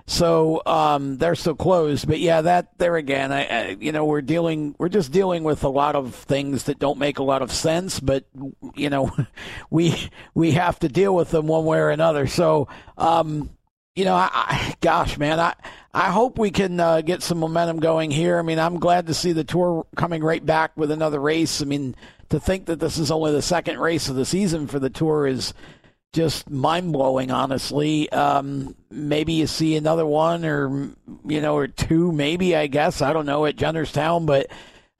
So 0.07 0.61
um, 0.66 1.16
they're 1.16 1.34
still 1.34 1.55
closed, 1.55 2.07
but 2.07 2.20
yeah, 2.20 2.42
that 2.42 2.76
there 2.78 2.96
again, 2.96 3.32
I, 3.32 3.44
I, 3.46 3.76
you 3.80 3.90
know, 3.90 4.05
we're 4.05 4.20
dealing, 4.20 4.74
we're 4.78 4.90
just 4.90 5.12
dealing 5.12 5.44
with 5.44 5.64
a 5.64 5.68
lot 5.68 5.96
of 5.96 6.14
things 6.14 6.64
that 6.64 6.78
don't 6.78 6.98
make 6.98 7.18
a 7.18 7.22
lot 7.22 7.40
of 7.40 7.50
sense, 7.50 8.00
but 8.00 8.26
you 8.74 8.90
know, 8.90 9.11
we 9.70 10.11
we 10.34 10.50
have 10.52 10.78
to 10.80 10.90
deal 10.90 11.14
with 11.14 11.30
them 11.30 11.46
one 11.46 11.64
way 11.64 11.78
or 11.78 11.88
another. 11.88 12.26
So, 12.26 12.68
um, 12.98 13.48
you 13.96 14.05
know, 14.05 14.14
I, 14.14 14.28
I, 14.30 14.74
gosh, 14.82 15.16
man, 15.16 15.40
I 15.40 15.55
I 15.94 16.11
hope 16.11 16.38
we 16.38 16.50
can 16.50 16.78
uh, 16.80 17.00
get 17.00 17.22
some 17.22 17.38
momentum 17.38 17.80
going 17.80 18.11
here. 18.11 18.38
I 18.38 18.42
mean, 18.42 18.59
I'm 18.59 18.80
glad 18.80 19.07
to 19.07 19.14
see 19.14 19.32
the 19.32 19.44
tour 19.44 19.86
coming 19.96 20.22
right 20.22 20.44
back 20.44 20.76
with 20.76 20.90
another 20.90 21.20
race. 21.20 21.62
I 21.62 21.64
mean, 21.64 21.96
to 22.28 22.38
think 22.38 22.66
that 22.66 22.78
this 22.78 22.98
is 22.98 23.11
only 23.11 23.32
the 23.32 23.40
second 23.40 23.78
race 23.78 24.11
of 24.11 24.16
the 24.16 24.26
season 24.26 24.66
for 24.66 24.78
the 24.78 24.90
tour 24.90 25.26
is 25.26 25.55
just 26.14 26.48
mind 26.48 26.92
blowing, 26.92 27.30
honestly. 27.30 28.10
Um, 28.10 28.74
maybe 28.88 29.34
you 29.34 29.46
see 29.46 29.76
another 29.76 30.06
one 30.06 30.44
or, 30.44 30.94
you 31.26 31.40
know, 31.40 31.56
or 31.56 31.66
two, 31.66 32.12
maybe, 32.12 32.56
I 32.56 32.68
guess. 32.68 33.02
I 33.02 33.12
don't 33.12 33.26
know, 33.26 33.44
at 33.44 33.56
Jennerstown, 33.56 34.24
but 34.24 34.46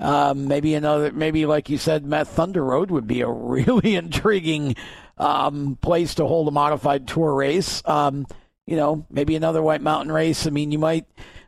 um, 0.01 0.49
maybe 0.49 0.75
another, 0.75 1.13
maybe 1.13 1.47
like 1.47 1.71
you 1.71 1.79
said, 1.79 2.05
Matt 2.05 2.27
Thunder 2.29 2.65
Road 2.65 2.91
would 2.91 3.07
be 3.07 3.21
a 3.21 3.29
really 3.31 3.95
intriguing 3.95 4.75
um, 5.17 5.79
place 5.81 6.17
to 6.17 6.27
hold 6.27 6.49
a 6.49 6.51
modified 6.51 7.07
tour 7.07 7.33
race. 7.33 7.81
Um, 7.85 8.27
you 8.67 8.77
know, 8.77 9.07
maybe 9.09 9.37
another 9.37 9.63
White 9.63 9.83
Mountain 9.83 10.13
race. 10.13 10.47
I 10.47 10.51
mean, 10.51 10.73
you 10.73 10.79
might, 10.79 11.07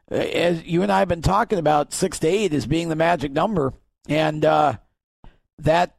as 0.09 0.63
you 0.65 0.83
and 0.83 0.93
I 0.93 1.01
have 1.01 1.09
been 1.09 1.23
talking 1.23 1.59
about, 1.59 1.93
six 1.93 2.21
to 2.21 2.29
eight 2.29 2.55
as 2.55 2.67
being 2.67 2.89
the 2.89 2.97
magic 2.97 3.33
number. 3.33 3.75
And 4.09 4.45
uh, 4.45 4.75
that 5.59 5.96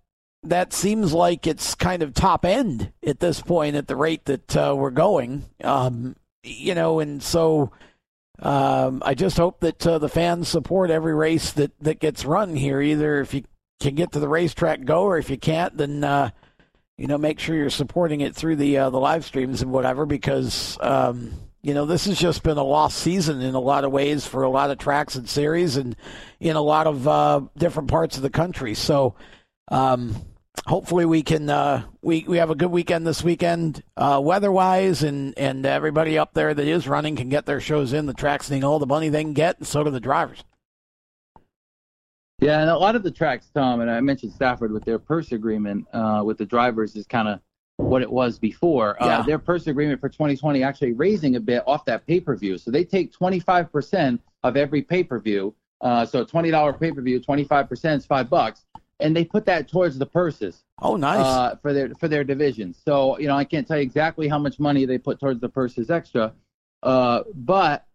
that 0.50 0.74
seems 0.74 1.14
like 1.14 1.48
it's 1.48 1.76
kind 1.76 2.04
of 2.04 2.14
top 2.14 2.45
end 2.45 2.91
at 3.06 3.20
this 3.20 3.41
point 3.41 3.76
at 3.76 3.88
the 3.88 3.95
rate 3.95 4.26
that 4.26 4.56
uh, 4.56 4.76
we're 4.78 4.91
going. 4.91 5.45
Um, 5.64 6.16
you 6.43 6.76
know, 6.76 7.00
and 7.00 7.22
so 7.22 7.72
um, 8.39 9.02
I 9.06 9.14
just 9.14 9.38
hope 9.38 9.60
that 9.62 9.86
uh, 9.86 10.00
the 10.00 10.10
fans 10.10 10.48
support 10.48 10.89
every 10.89 11.16
race 11.16 11.52
that, 11.54 11.72
that 11.82 12.00
gets 12.00 12.26
run 12.26 12.56
here. 12.56 12.82
Either 12.82 13.20
if 13.20 13.34
you 13.34 13.43
can 13.80 13.95
get 13.95 14.12
to 14.14 14.20
the 14.20 14.30
racetrack, 14.30 14.86
go, 14.86 15.04
or 15.04 15.18
if 15.18 15.30
you 15.30 15.38
can't, 15.38 15.76
then 15.78 16.04
uh, 16.04 16.30
you 16.98 17.08
know 17.08 17.18
make 17.18 17.39
sure 17.39 17.56
you're 17.56 17.70
supporting 17.70 18.22
it 18.22 18.36
through 18.36 18.56
the 18.56 18.78
uh, 18.78 18.89
the 18.89 19.00
live 19.00 19.26
streams 19.26 19.62
and 19.62 19.72
whatever 19.72 20.06
because. 20.06 20.78
Um, 20.82 21.34
you 21.64 21.74
know, 21.74 21.86
this 21.86 22.06
has 22.06 22.18
just 22.18 22.43
been 22.43 22.58
a 22.58 22.64
lost 22.64 22.98
season 23.00 23.41
in 23.41 23.54
a 23.54 23.60
lot 23.60 23.84
of 23.84 23.91
ways 23.91 24.26
for 24.26 24.43
a 24.43 24.50
lot 24.50 24.72
of 24.72 24.78
tracks 24.78 25.16
and 25.16 25.28
series 25.28 25.76
and 25.76 25.98
in 26.39 26.56
a 26.56 26.62
lot 26.62 26.88
of 26.88 27.06
uh, 27.06 27.41
different 27.58 27.89
parts 27.89 28.16
of 28.16 28.24
the 28.24 28.30
country. 28.30 28.74
So, 28.74 29.16
um, 29.68 30.16
hopefully 30.66 31.05
we 31.05 31.22
can 31.22 31.49
uh, 31.49 31.84
we 32.01 32.26
we 32.28 32.38
have 32.38 32.49
a 32.49 32.55
good 32.55 32.72
weekend 32.72 33.05
this 33.05 33.24
weekend 33.24 33.84
uh, 33.95 34.20
weather 34.24 34.51
wise 34.51 35.03
and 35.03 35.38
and 35.38 35.66
everybody 35.66 36.18
up 36.18 36.34
there 36.34 36.53
that 36.53 36.68
is 36.68 36.88
running 36.88 37.16
can 37.16 37.30
get 37.30 37.45
their 37.45 37.62
shows 37.62 37.93
in 37.93 38.05
the 38.05 38.14
tracks 38.14 38.49
need 38.49 38.64
all 38.64 38.80
the 38.80 38.86
money 38.86 39.10
they 39.10 39.24
can 39.24 39.34
get 39.34 39.58
and 39.58 39.68
so 39.68 39.84
do 39.84 39.89
the 39.89 39.99
drivers 39.99 40.43
Yeah, 42.39 42.62
and 42.62 42.70
a 42.70 42.78
lot 42.78 42.95
of 42.95 43.01
the 43.01 43.10
tracks, 43.10 43.49
Tom, 43.53 43.82
and 43.82 43.89
I 43.89 43.99
mentioned 43.99 44.32
Stafford 44.32 44.72
with 44.72 44.86
their 44.86 44.99
purse 44.99 45.32
agreement 45.32 45.88
uh, 45.91 46.22
with 46.24 46.38
the 46.38 46.45
drivers 46.45 46.95
is 46.95 47.08
kind 47.08 47.28
of 47.28 47.39
what 47.78 48.01
it 48.01 48.12
was 48.12 48.38
before. 48.38 48.95
Yeah. 48.99 49.20
Uh, 49.20 49.24
their 49.24 49.39
purse 49.39 49.68
agreement 49.68 49.99
for 49.99 50.10
2020 50.10 50.62
actually 50.62 50.93
raising 50.93 51.36
a 51.36 51.39
bit 51.39 51.64
off 51.66 51.86
that 51.86 52.05
pay 52.05 52.20
per 52.20 52.36
view. 52.36 52.58
So 52.58 52.70
they 52.70 52.84
take 52.84 53.12
25% 53.12 54.20
of 54.43 54.58
every 54.58 54.82
pay 54.82 55.03
per 55.03 55.20
view. 55.20 55.55
Uh, 55.82 56.05
so 56.05 56.26
$20 56.26 56.80
pay 56.80 56.91
per 56.91 57.01
view, 57.01 57.20
25% 57.20 57.97
is 57.97 58.05
five 58.05 58.30
bucks, 58.30 58.66
and 59.00 59.16
they 59.16 59.24
put 59.24 59.45
that 59.45 59.68
towards 59.68 59.98
the 60.00 60.06
purses 60.06 60.64
oh 60.82 60.95
nice 60.95 61.20
uh, 61.24 61.56
for 61.62 61.74
their 61.74 61.89
for 61.95 62.08
their 62.08 62.24
divisions. 62.24 62.80
So 62.84 63.18
you 63.20 63.28
know, 63.28 63.36
I 63.36 63.43
can't 63.43 63.68
tell 63.68 63.78
you 63.78 63.84
exactly 63.84 64.28
how 64.28 64.39
much 64.39 64.60
money 64.60 64.86
they 64.86 64.98
put 64.98 65.20
towards 65.20 65.39
the 65.39 65.50
purses 65.50 65.89
extra, 65.89 66.34
uh, 66.84 67.24
but 67.36 67.86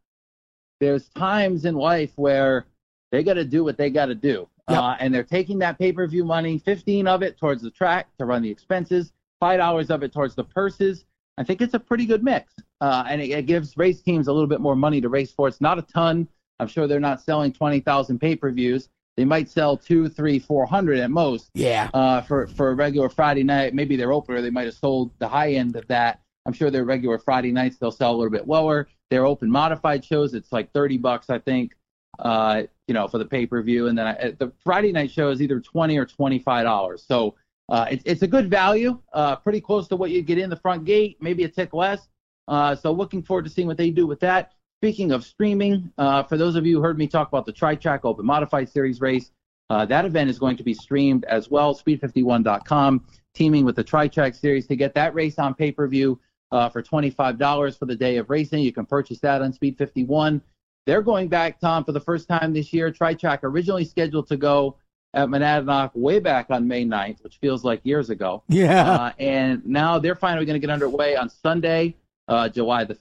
there's 0.80 1.08
times 1.10 1.64
in 1.64 1.74
life 1.74 2.12
where 2.16 2.66
they 3.10 3.22
got 3.22 3.34
to 3.34 3.44
do 3.44 3.62
what 3.64 3.76
they 3.76 3.90
got 3.90 4.06
to 4.06 4.14
do, 4.14 4.48
Yep. 4.68 4.78
uh, 4.78 4.96
and 5.00 5.14
they're 5.14 5.22
taking 5.24 5.58
that 5.60 5.78
pay 5.78 5.92
per 5.92 6.06
view 6.06 6.24
money, 6.24 6.58
15 6.58 7.06
of 7.06 7.22
it 7.22 7.38
towards 7.38 7.62
the 7.62 7.70
track 7.70 8.08
to 8.18 8.24
run 8.24 8.42
the 8.42 8.50
expenses, 8.50 9.12
five 9.40 9.58
dollars 9.58 9.90
of 9.90 10.02
it 10.02 10.12
towards 10.12 10.34
the 10.34 10.44
purses. 10.44 11.04
I 11.38 11.44
think 11.44 11.62
it's 11.62 11.74
a 11.74 11.80
pretty 11.80 12.04
good 12.06 12.22
mix, 12.22 12.52
uh, 12.80 13.04
and 13.08 13.20
it, 13.22 13.30
it 13.30 13.46
gives 13.46 13.76
race 13.76 14.02
teams 14.02 14.28
a 14.28 14.32
little 14.32 14.46
bit 14.48 14.60
more 14.60 14.76
money 14.76 15.00
to 15.00 15.08
race 15.08 15.32
for. 15.32 15.48
It's 15.48 15.60
not 15.60 15.78
a 15.78 15.82
ton. 15.82 16.28
I'm 16.60 16.68
sure 16.68 16.86
they're 16.86 17.00
not 17.00 17.20
selling 17.22 17.52
20,000 17.52 18.18
pay 18.20 18.36
per 18.36 18.50
views. 18.52 18.88
They 19.16 19.24
might 19.24 19.50
sell 19.50 19.76
two, 19.76 20.08
three, 20.08 20.38
four 20.38 20.66
hundred 20.66 20.98
at 20.98 21.10
most 21.10 21.50
yeah 21.54 21.90
uh, 21.92 22.22
for 22.22 22.46
for 22.46 22.70
a 22.70 22.74
regular 22.74 23.08
Friday 23.08 23.42
night. 23.42 23.74
Maybe 23.74 23.96
their 23.96 24.12
opener 24.12 24.40
they 24.40 24.50
might 24.50 24.66
have 24.66 24.74
sold 24.74 25.10
the 25.18 25.28
high 25.28 25.52
end 25.52 25.76
of 25.76 25.86
that. 25.88 26.20
I'm 26.46 26.52
sure 26.52 26.70
their 26.70 26.84
regular 26.84 27.18
Friday 27.18 27.52
nights 27.52 27.76
they'll 27.78 27.90
sell 27.90 28.12
a 28.12 28.16
little 28.16 28.30
bit 28.30 28.48
lower. 28.48 28.88
Their 29.10 29.26
open 29.26 29.50
modified 29.50 30.04
shows 30.04 30.34
it's 30.34 30.52
like 30.52 30.72
30 30.72 30.98
bucks 30.98 31.28
I 31.28 31.38
think, 31.38 31.76
uh, 32.18 32.62
you 32.88 32.94
know, 32.94 33.06
for 33.06 33.18
the 33.18 33.26
pay 33.26 33.46
per 33.46 33.62
view, 33.62 33.88
and 33.88 33.98
then 33.98 34.06
I, 34.06 34.34
the 34.38 34.52
Friday 34.64 34.92
night 34.92 35.10
show 35.10 35.30
is 35.30 35.42
either 35.42 35.60
20 35.60 35.98
or 35.98 36.06
25 36.06 36.64
dollars. 36.64 37.04
So 37.06 37.34
uh, 37.68 37.86
it's 37.90 38.02
it's 38.06 38.22
a 38.22 38.26
good 38.26 38.50
value, 38.50 38.98
uh, 39.12 39.36
pretty 39.36 39.60
close 39.60 39.88
to 39.88 39.96
what 39.96 40.10
you 40.10 40.22
get 40.22 40.38
in 40.38 40.50
the 40.50 40.56
front 40.56 40.84
gate, 40.84 41.18
maybe 41.20 41.44
a 41.44 41.48
tick 41.48 41.74
less. 41.74 42.08
Uh, 42.48 42.74
so 42.74 42.92
looking 42.92 43.22
forward 43.22 43.44
to 43.44 43.50
seeing 43.50 43.66
what 43.68 43.76
they 43.76 43.90
do 43.90 44.06
with 44.06 44.20
that. 44.20 44.52
Speaking 44.82 45.12
of 45.12 45.24
streaming, 45.24 45.92
uh, 45.96 46.24
for 46.24 46.36
those 46.36 46.56
of 46.56 46.66
you 46.66 46.78
who 46.78 46.82
heard 46.82 46.98
me 46.98 47.06
talk 47.06 47.28
about 47.28 47.46
the 47.46 47.52
Tri 47.52 47.76
Track 47.76 48.04
Open 48.04 48.26
Modified 48.26 48.68
Series 48.68 49.00
race, 49.00 49.30
uh, 49.70 49.86
that 49.86 50.04
event 50.04 50.28
is 50.28 50.40
going 50.40 50.56
to 50.56 50.64
be 50.64 50.74
streamed 50.74 51.24
as 51.26 51.48
well. 51.48 51.72
Speed51.com 51.72 53.06
teaming 53.32 53.64
with 53.64 53.76
the 53.76 53.84
Tri 53.84 54.08
Track 54.08 54.34
Series 54.34 54.66
to 54.66 54.74
get 54.74 54.92
that 54.94 55.14
race 55.14 55.38
on 55.38 55.54
pay 55.54 55.70
per 55.70 55.86
view 55.86 56.18
uh, 56.50 56.68
for 56.68 56.82
$25 56.82 57.78
for 57.78 57.86
the 57.86 57.94
day 57.94 58.16
of 58.16 58.28
racing. 58.28 58.58
You 58.58 58.72
can 58.72 58.84
purchase 58.84 59.20
that 59.20 59.40
on 59.40 59.52
Speed 59.52 59.78
51. 59.78 60.42
They're 60.84 61.00
going 61.00 61.28
back, 61.28 61.60
Tom, 61.60 61.84
for 61.84 61.92
the 61.92 62.00
first 62.00 62.26
time 62.26 62.52
this 62.52 62.72
year. 62.72 62.90
Tri 62.90 63.14
Track 63.14 63.44
originally 63.44 63.84
scheduled 63.84 64.26
to 64.30 64.36
go 64.36 64.78
at 65.14 65.28
Monadnock 65.28 65.94
way 65.94 66.18
back 66.18 66.46
on 66.50 66.66
May 66.66 66.84
9th, 66.84 67.22
which 67.22 67.36
feels 67.36 67.62
like 67.62 67.82
years 67.84 68.10
ago. 68.10 68.42
yeah 68.48 68.82
Uh, 68.82 69.12
and 69.20 69.64
now 69.64 70.00
they're 70.00 70.16
finally 70.16 70.44
going 70.44 70.60
to 70.60 70.66
get 70.66 70.72
underway 70.72 71.14
on 71.14 71.28
Sunday, 71.28 71.94
uh, 72.26 72.48
July 72.48 72.82
the 72.82 72.98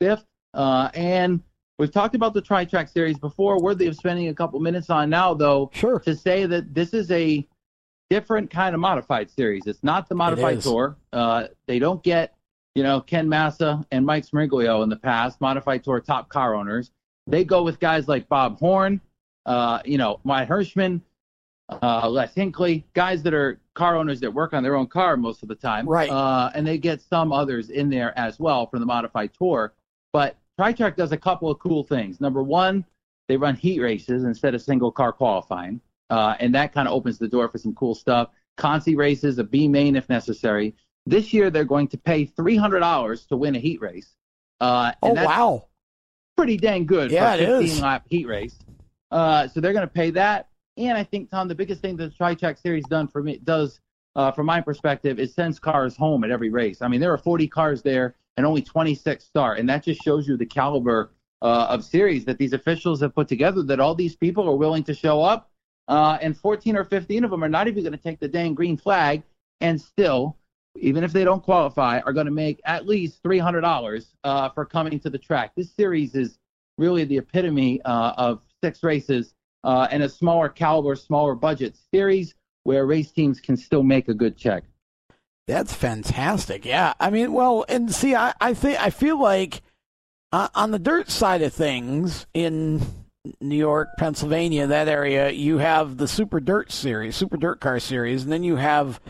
5th. 0.00 0.22
Uh, 0.54 0.90
and 0.94 1.42
We've 1.78 1.90
talked 1.90 2.14
about 2.14 2.34
the 2.34 2.40
Tri 2.40 2.64
Track 2.64 2.88
Series 2.88 3.18
before, 3.18 3.60
worthy 3.60 3.86
of 3.88 3.96
spending 3.96 4.28
a 4.28 4.34
couple 4.34 4.60
minutes 4.60 4.90
on 4.90 5.10
now, 5.10 5.34
though. 5.34 5.70
Sure. 5.74 5.98
To 6.00 6.14
say 6.14 6.46
that 6.46 6.72
this 6.72 6.94
is 6.94 7.10
a 7.10 7.46
different 8.10 8.48
kind 8.48 8.76
of 8.76 8.80
modified 8.80 9.28
series. 9.28 9.66
It's 9.66 9.82
not 9.82 10.08
the 10.08 10.14
modified 10.14 10.60
tour. 10.60 10.96
Uh, 11.12 11.48
they 11.66 11.80
don't 11.80 12.00
get, 12.04 12.36
you 12.76 12.84
know, 12.84 13.00
Ken 13.00 13.28
Massa 13.28 13.84
and 13.90 14.06
Mike 14.06 14.24
Smeriglio 14.24 14.84
in 14.84 14.88
the 14.88 14.96
past, 14.96 15.40
modified 15.40 15.82
tour 15.82 16.00
top 16.00 16.28
car 16.28 16.54
owners. 16.54 16.92
They 17.26 17.42
go 17.44 17.64
with 17.64 17.80
guys 17.80 18.06
like 18.06 18.28
Bob 18.28 18.60
Horn, 18.60 19.00
uh, 19.44 19.80
you 19.84 19.98
know, 19.98 20.20
Matt 20.24 20.48
Hirschman, 20.48 21.00
uh, 21.82 22.08
Les 22.08 22.32
Hinckley, 22.34 22.86
guys 22.94 23.24
that 23.24 23.34
are 23.34 23.58
car 23.74 23.96
owners 23.96 24.20
that 24.20 24.32
work 24.32 24.52
on 24.52 24.62
their 24.62 24.76
own 24.76 24.86
car 24.86 25.16
most 25.16 25.42
of 25.42 25.48
the 25.48 25.56
time. 25.56 25.88
Right. 25.88 26.10
Uh, 26.10 26.52
and 26.54 26.64
they 26.64 26.78
get 26.78 27.02
some 27.02 27.32
others 27.32 27.70
in 27.70 27.90
there 27.90 28.16
as 28.16 28.38
well 28.38 28.68
from 28.68 28.78
the 28.78 28.86
modified 28.86 29.32
tour. 29.36 29.74
But 30.12 30.36
TriTrack 30.58 30.96
does 30.96 31.12
a 31.12 31.16
couple 31.16 31.50
of 31.50 31.58
cool 31.58 31.82
things. 31.84 32.20
Number 32.20 32.42
one, 32.42 32.84
they 33.28 33.36
run 33.36 33.56
heat 33.56 33.80
races 33.80 34.24
instead 34.24 34.54
of 34.54 34.62
single 34.62 34.92
car 34.92 35.12
qualifying. 35.12 35.80
Uh, 36.10 36.34
and 36.38 36.54
that 36.54 36.72
kind 36.72 36.86
of 36.86 36.94
opens 36.94 37.18
the 37.18 37.28
door 37.28 37.48
for 37.48 37.58
some 37.58 37.74
cool 37.74 37.94
stuff. 37.94 38.28
Consi 38.58 38.96
races, 38.96 39.38
a 39.38 39.44
B 39.44 39.66
main 39.66 39.96
if 39.96 40.08
necessary. 40.08 40.74
This 41.06 41.32
year, 41.32 41.50
they're 41.50 41.64
going 41.64 41.88
to 41.88 41.98
pay 41.98 42.26
$300 42.26 43.28
to 43.28 43.36
win 43.36 43.56
a 43.56 43.58
heat 43.58 43.80
race. 43.80 44.14
Uh, 44.60 44.92
oh, 45.02 45.12
wow. 45.12 45.66
Pretty 46.36 46.56
dang 46.56 46.86
good 46.86 47.10
yeah, 47.10 47.36
for 47.36 47.42
a 47.42 47.60
15 47.60 47.82
lap 47.82 48.04
heat 48.08 48.26
race. 48.26 48.56
Uh, 49.10 49.48
so 49.48 49.60
they're 49.60 49.72
going 49.72 49.86
to 49.86 49.92
pay 49.92 50.10
that. 50.10 50.48
And 50.76 50.96
I 50.96 51.04
think, 51.04 51.30
Tom, 51.30 51.48
the 51.48 51.54
biggest 51.54 51.80
thing 51.80 51.96
that 51.96 52.16
the 52.16 52.24
TriTrack 52.24 52.60
Series 52.60 52.84
done 52.86 53.06
for 53.06 53.22
me 53.22 53.38
does, 53.44 53.80
uh, 54.16 54.32
from 54.32 54.46
my 54.46 54.60
perspective, 54.60 55.18
is 55.18 55.34
sends 55.34 55.58
cars 55.58 55.96
home 55.96 56.24
at 56.24 56.30
every 56.30 56.50
race. 56.50 56.82
I 56.82 56.88
mean, 56.88 57.00
there 57.00 57.12
are 57.12 57.18
40 57.18 57.48
cars 57.48 57.82
there 57.82 58.16
and 58.36 58.46
only 58.46 58.62
26 58.62 59.24
start, 59.24 59.58
and 59.58 59.68
that 59.68 59.84
just 59.84 60.02
shows 60.02 60.26
you 60.26 60.36
the 60.36 60.46
caliber 60.46 61.12
uh, 61.42 61.66
of 61.70 61.84
series 61.84 62.24
that 62.24 62.38
these 62.38 62.52
officials 62.52 63.00
have 63.00 63.14
put 63.14 63.28
together. 63.28 63.62
That 63.62 63.80
all 63.80 63.94
these 63.94 64.16
people 64.16 64.48
are 64.48 64.56
willing 64.56 64.84
to 64.84 64.94
show 64.94 65.22
up, 65.22 65.50
uh, 65.88 66.18
and 66.20 66.36
14 66.36 66.76
or 66.76 66.84
15 66.84 67.24
of 67.24 67.30
them 67.30 67.44
are 67.44 67.48
not 67.48 67.68
even 67.68 67.82
going 67.82 67.92
to 67.92 67.98
take 67.98 68.20
the 68.20 68.28
dang 68.28 68.54
green 68.54 68.76
flag, 68.76 69.22
and 69.60 69.80
still, 69.80 70.36
even 70.76 71.04
if 71.04 71.12
they 71.12 71.24
don't 71.24 71.42
qualify, 71.42 72.00
are 72.00 72.12
going 72.12 72.26
to 72.26 72.32
make 72.32 72.60
at 72.64 72.86
least 72.86 73.22
$300 73.22 74.06
uh, 74.24 74.48
for 74.50 74.64
coming 74.64 74.98
to 75.00 75.10
the 75.10 75.18
track. 75.18 75.52
This 75.56 75.72
series 75.74 76.14
is 76.14 76.38
really 76.78 77.04
the 77.04 77.18
epitome 77.18 77.80
uh, 77.82 78.12
of 78.16 78.40
six 78.62 78.82
races 78.82 79.34
uh, 79.62 79.86
and 79.90 80.02
a 80.02 80.08
smaller 80.08 80.48
caliber, 80.48 80.96
smaller 80.96 81.34
budget 81.34 81.76
series 81.92 82.34
where 82.64 82.86
race 82.86 83.12
teams 83.12 83.40
can 83.40 83.56
still 83.56 83.82
make 83.82 84.08
a 84.08 84.14
good 84.14 84.36
check. 84.36 84.64
That's 85.46 85.74
fantastic. 85.74 86.64
Yeah. 86.64 86.94
I 86.98 87.10
mean, 87.10 87.32
well, 87.32 87.64
and 87.68 87.94
see, 87.94 88.14
I, 88.14 88.32
I 88.40 88.54
think, 88.54 88.80
I 88.80 88.90
feel 88.90 89.20
like 89.20 89.62
uh, 90.32 90.48
on 90.54 90.70
the 90.70 90.78
dirt 90.78 91.10
side 91.10 91.42
of 91.42 91.52
things 91.52 92.26
in 92.32 92.80
New 93.40 93.56
York, 93.56 93.88
Pennsylvania, 93.98 94.66
that 94.66 94.88
area, 94.88 95.30
you 95.30 95.58
have 95.58 95.96
the 95.96 96.08
Super 96.08 96.40
Dirt 96.40 96.72
series, 96.72 97.16
Super 97.16 97.36
Dirt 97.36 97.60
Car 97.60 97.78
series, 97.78 98.22
and 98.22 98.32
then 98.32 98.42
you 98.42 98.56
have, 98.56 99.00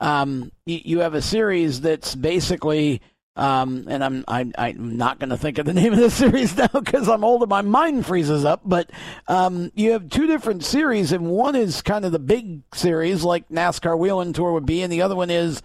um, 0.00 0.52
you, 0.66 0.80
you 0.84 0.98
have 1.00 1.14
a 1.14 1.22
series 1.22 1.80
that's 1.80 2.14
basically, 2.14 3.00
um, 3.34 3.86
and 3.88 4.04
I'm 4.04 4.24
I'm, 4.28 4.52
I'm 4.58 4.96
not 4.96 5.18
going 5.18 5.30
to 5.30 5.36
think 5.36 5.58
of 5.58 5.66
the 5.66 5.72
name 5.74 5.92
of 5.92 5.98
the 5.98 6.10
series 6.10 6.56
now 6.56 6.68
because 6.68 7.08
I'm 7.08 7.24
old 7.24 7.42
and 7.42 7.50
my 7.50 7.62
mind 7.62 8.06
freezes 8.06 8.44
up. 8.44 8.62
But 8.64 8.90
um, 9.28 9.72
you 9.74 9.92
have 9.92 10.08
two 10.08 10.26
different 10.26 10.64
series, 10.64 11.12
and 11.12 11.28
one 11.28 11.56
is 11.56 11.82
kind 11.82 12.04
of 12.04 12.12
the 12.12 12.18
big 12.18 12.62
series 12.74 13.24
like 13.24 13.48
NASCAR 13.48 13.98
Whelen 13.98 14.32
Tour 14.32 14.52
would 14.52 14.66
be, 14.66 14.82
and 14.82 14.92
the 14.92 15.02
other 15.02 15.16
one 15.16 15.30
is 15.30 15.62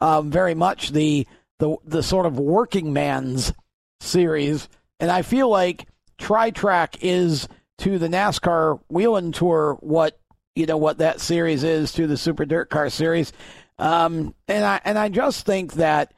um, 0.00 0.30
very 0.30 0.54
much 0.54 0.90
the 0.90 1.26
the 1.58 1.76
the 1.84 2.02
sort 2.02 2.26
of 2.26 2.38
working 2.38 2.92
man's 2.92 3.52
series. 4.00 4.68
And 4.98 5.10
I 5.10 5.22
feel 5.22 5.48
like 5.48 5.86
Tri 6.18 6.50
Track 6.50 6.98
is 7.02 7.48
to 7.78 7.98
the 7.98 8.08
NASCAR 8.08 8.80
Whelen 8.88 9.32
Tour 9.32 9.76
what 9.80 10.18
you 10.54 10.66
know 10.66 10.76
what 10.78 10.98
that 10.98 11.20
series 11.20 11.64
is 11.64 11.92
to 11.92 12.06
the 12.06 12.16
Super 12.16 12.44
Dirt 12.44 12.70
Car 12.70 12.88
Series. 12.88 13.32
Um, 13.78 14.34
and 14.48 14.64
I 14.64 14.80
and 14.84 14.98
I 14.98 15.08
just 15.08 15.46
think 15.46 15.74
that 15.74 16.12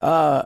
uh, 0.00 0.42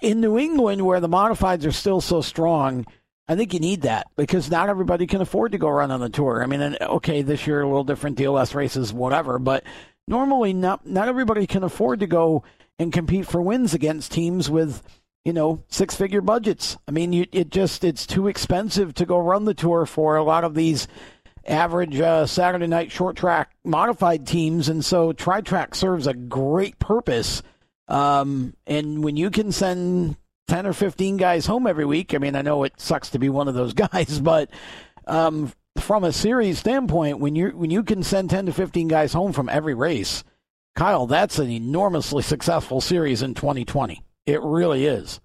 in 0.00 0.20
New 0.20 0.38
England, 0.38 0.84
where 0.84 1.00
the 1.00 1.08
modifieds 1.08 1.66
are 1.66 1.72
still 1.72 2.00
so 2.00 2.20
strong, 2.20 2.86
I 3.28 3.36
think 3.36 3.52
you 3.52 3.60
need 3.60 3.82
that 3.82 4.06
because 4.16 4.50
not 4.50 4.68
everybody 4.68 5.06
can 5.06 5.20
afford 5.20 5.52
to 5.52 5.58
go 5.58 5.68
run 5.68 5.90
on 5.90 6.00
the 6.00 6.08
tour. 6.08 6.42
I 6.42 6.46
mean, 6.46 6.76
okay, 6.80 7.22
this 7.22 7.46
year 7.46 7.62
a 7.62 7.66
little 7.66 7.84
different 7.84 8.20
less 8.20 8.54
races, 8.54 8.92
whatever. 8.92 9.38
But 9.38 9.64
normally, 10.06 10.52
not 10.52 10.86
not 10.86 11.08
everybody 11.08 11.46
can 11.46 11.64
afford 11.64 12.00
to 12.00 12.06
go 12.06 12.44
and 12.78 12.92
compete 12.92 13.26
for 13.26 13.40
wins 13.40 13.74
against 13.74 14.12
teams 14.12 14.50
with 14.50 14.82
you 15.24 15.32
know 15.32 15.64
six 15.68 15.96
figure 15.96 16.20
budgets. 16.20 16.76
I 16.86 16.92
mean, 16.92 17.12
you, 17.12 17.26
it 17.32 17.50
just 17.50 17.82
it's 17.82 18.06
too 18.06 18.28
expensive 18.28 18.94
to 18.94 19.06
go 19.06 19.18
run 19.18 19.44
the 19.44 19.54
tour 19.54 19.86
for 19.86 20.16
a 20.16 20.24
lot 20.24 20.44
of 20.44 20.54
these 20.54 20.86
average 21.46 22.00
uh, 22.00 22.26
Saturday 22.26 22.66
night 22.66 22.92
short 22.92 23.16
track 23.16 23.50
modified 23.64 24.26
teams, 24.26 24.68
and 24.68 24.84
so 24.84 25.12
Tri 25.12 25.40
Track 25.40 25.74
serves 25.74 26.06
a 26.06 26.14
great 26.14 26.78
purpose 26.78 27.42
um, 27.88 28.54
and 28.66 29.04
when 29.04 29.16
you 29.16 29.30
can 29.30 29.52
send 29.52 30.16
10 30.48 30.66
or 30.66 30.72
15 30.72 31.16
guys 31.16 31.46
home 31.46 31.66
every 31.66 31.84
week, 31.84 32.14
I 32.14 32.18
mean, 32.18 32.36
I 32.36 32.42
know 32.42 32.64
it 32.64 32.80
sucks 32.80 33.10
to 33.10 33.18
be 33.18 33.28
one 33.28 33.48
of 33.48 33.54
those 33.54 33.74
guys, 33.74 34.20
but 34.20 34.50
um, 35.06 35.52
from 35.78 36.04
a 36.04 36.12
series 36.12 36.58
standpoint, 36.58 37.18
when 37.18 37.36
you 37.36 37.50
when 37.50 37.70
you 37.70 37.82
can 37.82 38.02
send 38.02 38.30
10 38.30 38.46
to 38.46 38.52
15 38.52 38.88
guys 38.88 39.12
home 39.12 39.32
from 39.32 39.48
every 39.48 39.74
race, 39.74 40.24
Kyle, 40.74 41.06
that's 41.06 41.38
an 41.38 41.50
enormously 41.50 42.22
successful 42.22 42.80
series 42.80 43.22
in 43.22 43.34
2020. 43.34 44.02
It 44.26 44.42
really 44.42 44.86
is. 44.86 45.20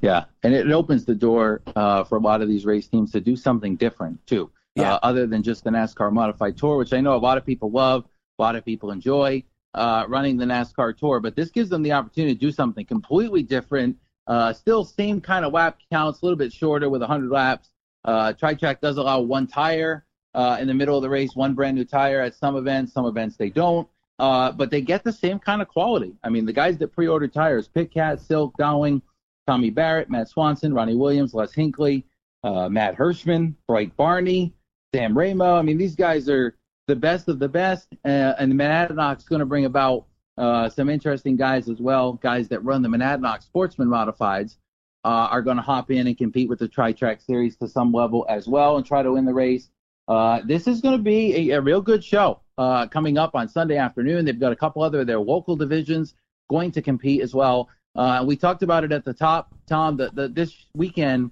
Yeah, 0.00 0.24
and 0.42 0.54
it 0.54 0.70
opens 0.70 1.04
the 1.04 1.14
door 1.14 1.60
uh, 1.76 2.04
for 2.04 2.16
a 2.16 2.20
lot 2.20 2.40
of 2.40 2.48
these 2.48 2.64
race 2.64 2.88
teams 2.88 3.12
to 3.12 3.20
do 3.20 3.36
something 3.36 3.76
different 3.76 4.26
too, 4.26 4.50
yeah. 4.74 4.94
uh, 4.94 5.00
other 5.02 5.26
than 5.26 5.42
just 5.42 5.62
the 5.62 5.70
NASCAR 5.70 6.10
Modified 6.10 6.56
Tour, 6.56 6.78
which 6.78 6.94
I 6.94 7.00
know 7.00 7.14
a 7.14 7.18
lot 7.18 7.36
of 7.36 7.44
people 7.44 7.70
love, 7.70 8.06
a 8.38 8.42
lot 8.42 8.56
of 8.56 8.64
people 8.64 8.90
enjoy 8.90 9.44
uh, 9.74 10.04
running 10.08 10.36
the 10.36 10.44
NASCAR 10.44 10.96
Tour, 10.96 11.20
but 11.20 11.36
this 11.36 11.50
gives 11.50 11.68
them 11.68 11.82
the 11.82 11.92
opportunity 11.92 12.34
to 12.34 12.40
do 12.40 12.52
something 12.52 12.84
completely 12.84 13.42
different. 13.42 13.96
Uh, 14.26 14.52
still 14.52 14.84
same 14.84 15.20
kind 15.20 15.44
of 15.44 15.52
lap 15.52 15.78
counts, 15.90 16.22
a 16.22 16.24
little 16.24 16.36
bit 16.36 16.52
shorter 16.52 16.88
with 16.88 17.00
100 17.00 17.30
laps. 17.30 17.70
Uh, 18.04 18.32
Tri-Track 18.32 18.80
does 18.80 18.96
allow 18.96 19.20
one 19.20 19.46
tire 19.46 20.04
uh, 20.34 20.56
in 20.60 20.66
the 20.66 20.74
middle 20.74 20.96
of 20.96 21.02
the 21.02 21.08
race, 21.08 21.34
one 21.34 21.54
brand 21.54 21.76
new 21.76 21.84
tire 21.84 22.20
at 22.20 22.34
some 22.34 22.56
events. 22.56 22.92
Some 22.92 23.06
events 23.06 23.36
they 23.36 23.50
don't, 23.50 23.88
uh, 24.18 24.52
but 24.52 24.70
they 24.70 24.80
get 24.80 25.04
the 25.04 25.12
same 25.12 25.38
kind 25.38 25.60
of 25.60 25.68
quality. 25.68 26.14
I 26.22 26.30
mean, 26.30 26.46
the 26.46 26.52
guys 26.52 26.78
that 26.78 26.88
pre-ordered 26.88 27.32
tires, 27.32 27.68
Pitkat, 27.68 28.20
Silk, 28.20 28.56
Dowling, 28.56 29.02
Tommy 29.46 29.70
Barrett, 29.70 30.10
Matt 30.10 30.28
Swanson, 30.28 30.72
Ronnie 30.72 30.96
Williams, 30.96 31.34
Les 31.34 31.52
Hinckley, 31.52 32.04
uh, 32.44 32.68
Matt 32.68 32.96
Hirschman, 32.96 33.54
Bright 33.66 33.96
Barney, 33.96 34.54
Sam 34.94 35.14
Rameau. 35.14 35.58
I 35.58 35.62
mean, 35.62 35.78
these 35.78 35.96
guys 35.96 36.28
are 36.28 36.56
the 36.90 36.96
best 36.96 37.28
of 37.28 37.38
the 37.38 37.48
best, 37.48 37.86
uh, 38.04 38.34
and 38.38 38.50
the 38.50 38.56
Monadnock's 38.56 39.22
going 39.22 39.38
to 39.38 39.46
bring 39.46 39.64
about 39.64 40.06
uh, 40.36 40.68
some 40.68 40.88
interesting 40.88 41.36
guys 41.36 41.68
as 41.68 41.80
well. 41.80 42.14
Guys 42.14 42.48
that 42.48 42.64
run 42.64 42.82
the 42.82 42.88
Monadnock 42.88 43.44
Sportsman 43.44 43.86
Modifieds 43.86 44.56
uh, 45.04 45.28
are 45.30 45.40
going 45.40 45.56
to 45.56 45.62
hop 45.62 45.92
in 45.92 46.08
and 46.08 46.18
compete 46.18 46.48
with 46.48 46.58
the 46.58 46.66
Tri 46.66 46.92
Track 46.92 47.20
Series 47.20 47.56
to 47.58 47.68
some 47.68 47.92
level 47.92 48.26
as 48.28 48.48
well 48.48 48.76
and 48.76 48.84
try 48.84 49.04
to 49.04 49.12
win 49.12 49.24
the 49.24 49.32
race. 49.32 49.70
Uh, 50.08 50.40
this 50.44 50.66
is 50.66 50.80
going 50.80 50.96
to 50.96 51.02
be 51.02 51.50
a, 51.50 51.58
a, 51.58 51.60
real 51.60 51.80
good 51.80 52.02
show 52.02 52.40
uh, 52.58 52.88
coming 52.88 53.16
up 53.16 53.36
on 53.36 53.48
Sunday 53.48 53.76
afternoon. 53.76 54.24
They've 54.24 54.40
got 54.40 54.50
a 54.50 54.56
couple 54.56 54.82
other 54.82 55.04
their 55.04 55.20
local 55.20 55.54
divisions 55.54 56.14
going 56.48 56.72
to 56.72 56.82
compete 56.82 57.20
as 57.20 57.32
well. 57.32 57.68
Uh, 57.94 58.24
we 58.26 58.34
talked 58.34 58.64
about 58.64 58.82
it 58.82 58.90
at 58.90 59.04
the 59.04 59.14
top, 59.14 59.54
Tom. 59.68 59.96
The, 59.96 60.28
this 60.34 60.66
weekend 60.74 61.30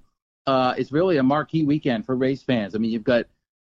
is 0.77 0.93
really 0.93 1.17
a 1.17 1.23
marquee 1.25 1.65
weekend 1.65 2.07
for 2.07 2.15
race 2.15 2.45
fans. 2.45 2.77
I 2.77 2.79
mean, 2.79 2.93
you've 2.93 3.03
got 3.03 3.25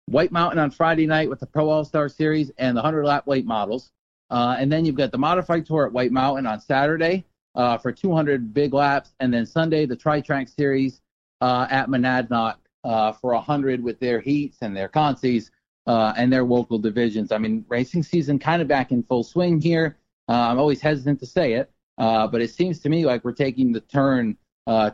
White 0.10 0.32
Mountain 0.32 0.58
on 0.58 0.72
Friday 0.72 1.06
night 1.06 1.30
with 1.30 1.40
the 1.40 1.46
Pro 1.46 1.70
All 1.70 1.86
Star 1.86 2.10
Series 2.10 2.52
and 2.58 2.76
the 2.76 2.82
100 2.82 3.06
lap 3.06 3.28
weight 3.28 3.46
models. 3.46 3.92
Uh, 4.32 4.56
and 4.58 4.72
then 4.72 4.86
you've 4.86 4.96
got 4.96 5.12
the 5.12 5.18
modified 5.18 5.66
tour 5.66 5.86
at 5.86 5.94
White 5.94 6.12
Mountain 6.12 6.46
on 6.46 6.60
Saturday 6.60 7.26
uh, 7.56 7.78
for 7.78 7.92
200 7.92 8.54
big 8.54 8.74
laps. 8.74 9.14
And 9.20 9.34
then 9.34 9.46
Sunday, 9.46 9.86
the 9.86 9.96
Tri 9.96 10.22
Track 10.22 10.48
Series 10.48 11.02
uh, 11.42 11.68
at 11.70 11.90
Monadnock 11.90 12.58
uh, 12.84 13.12
for 13.14 13.34
100 13.34 13.84
with 13.84 14.00
their 14.00 14.20
heats 14.20 14.58
and 14.62 14.76
their 14.76 14.90
consies 14.90 15.52
uh, 15.86 16.14
and 16.18 16.34
their 16.34 16.44
local 16.44 16.80
divisions. 16.80 17.32
I 17.32 17.38
mean, 17.38 17.66
racing 17.68 18.04
season 18.04 18.40
kind 18.40 18.62
of 18.62 18.68
back 18.68 18.92
in 18.92 19.04
full 19.04 19.24
swing 19.24 19.62
here. 19.62 19.98
Uh, 20.28 20.34
I'm 20.34 20.60
always 20.60 20.82
hesitant 20.82 21.20
to 21.20 21.26
say 21.26 21.54
it, 21.54 21.72
but 21.98 22.42
it 22.42 22.52
seems 22.52 22.80
to 22.80 22.90
me 22.90 23.06
like 23.06 23.24
we're 23.24 23.32
taking 23.32 23.72
the 23.72 23.82
turn 23.82 24.38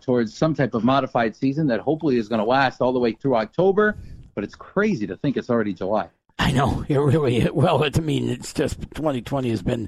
towards 0.01 0.35
some 0.35 0.53
type 0.53 0.73
of 0.73 0.85
modified 0.85 1.35
season 1.35 1.67
that 1.67 1.81
hopefully 1.81 2.17
is 2.17 2.29
going 2.29 2.39
to 2.39 2.45
last 2.45 2.79
all 2.79 2.93
the 2.93 2.99
way 2.99 3.11
through 3.11 3.35
October 3.35 3.97
but 4.35 4.43
it's 4.43 4.55
crazy 4.55 5.07
to 5.07 5.17
think 5.17 5.37
it's 5.37 5.49
already 5.49 5.73
July. 5.73 6.09
I 6.37 6.51
know 6.51 6.85
it 6.87 6.97
really. 6.97 7.49
Well, 7.49 7.83
I 7.83 7.99
mean, 7.99 8.29
it's 8.29 8.53
just 8.53 8.79
2020 8.79 9.49
has 9.49 9.63
been 9.63 9.87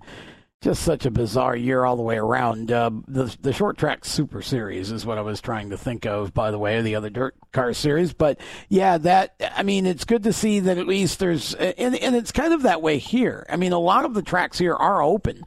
just 0.61 0.81
such 0.81 1.05
a 1.05 1.11
bizarre 1.11 1.55
year 1.55 1.85
all 1.85 1.95
the 1.95 2.01
way 2.01 2.17
around. 2.17 2.71
Uh, 2.71 2.89
the 3.07 3.35
the 3.41 3.53
short 3.53 3.77
track 3.77 4.05
super 4.05 4.41
series 4.41 4.91
is 4.91 5.05
what 5.05 5.17
I 5.17 5.21
was 5.21 5.39
trying 5.39 5.69
to 5.69 5.77
think 5.77 6.05
of, 6.05 6.33
by 6.33 6.49
the 6.49 6.57
way, 6.57 6.81
the 6.81 6.95
other 6.95 7.09
dirt 7.09 7.35
car 7.51 7.73
series. 7.73 8.13
But 8.13 8.39
yeah, 8.69 8.97
that 8.97 9.35
I 9.55 9.63
mean, 9.63 9.85
it's 9.85 10.05
good 10.05 10.23
to 10.23 10.33
see 10.33 10.59
that 10.61 10.77
at 10.77 10.87
least 10.87 11.19
there's 11.19 11.53
and 11.53 11.95
and 11.95 12.15
it's 12.15 12.31
kind 12.31 12.53
of 12.53 12.63
that 12.63 12.81
way 12.81 12.97
here. 12.97 13.45
I 13.49 13.57
mean, 13.57 13.71
a 13.71 13.79
lot 13.79 14.05
of 14.05 14.13
the 14.13 14.23
tracks 14.23 14.57
here 14.57 14.75
are 14.75 15.01
open. 15.01 15.43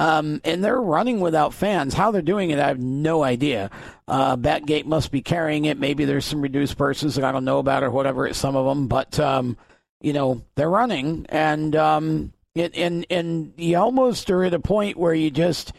Um, 0.00 0.40
and 0.44 0.64
they're 0.64 0.80
running 0.80 1.20
without 1.20 1.52
fans. 1.52 1.92
How 1.92 2.10
they're 2.10 2.22
doing 2.22 2.48
it, 2.48 2.58
I 2.58 2.68
have 2.68 2.78
no 2.80 3.22
idea. 3.22 3.70
Uh, 4.08 4.34
Backgate 4.34 4.86
must 4.86 5.12
be 5.12 5.20
carrying 5.20 5.66
it. 5.66 5.78
Maybe 5.78 6.06
there's 6.06 6.24
some 6.24 6.40
reduced 6.40 6.78
purses 6.78 7.16
that 7.16 7.24
I 7.24 7.32
don't 7.32 7.44
know 7.44 7.58
about 7.58 7.82
or 7.82 7.90
whatever. 7.90 8.32
Some 8.32 8.56
of 8.56 8.64
them, 8.64 8.88
but 8.88 9.20
um, 9.20 9.58
you 10.00 10.14
know, 10.14 10.40
they're 10.54 10.70
running, 10.70 11.26
and 11.28 11.76
um, 11.76 12.32
it, 12.54 12.74
and 12.78 13.04
and 13.10 13.52
you 13.58 13.76
almost 13.76 14.30
are 14.30 14.42
at 14.42 14.54
a 14.54 14.58
point 14.58 14.96
where 14.96 15.12
you 15.12 15.30
just 15.30 15.74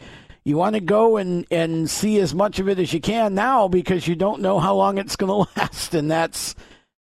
you 0.45 0.55
want 0.55 0.75
to 0.75 0.81
go 0.81 1.17
and 1.17 1.47
and 1.49 1.89
see 1.89 2.19
as 2.19 2.35
much 2.35 2.59
of 2.59 2.69
it 2.69 2.77
as 2.77 2.93
you 2.93 3.01
can 3.01 3.33
now 3.33 3.67
because 3.67 4.07
you 4.07 4.15
don't 4.15 4.43
know 4.43 4.59
how 4.59 4.75
long 4.75 4.99
it's 4.99 5.15
going 5.15 5.47
to 5.47 5.59
last, 5.59 5.95
and 5.95 6.11
that's 6.11 6.53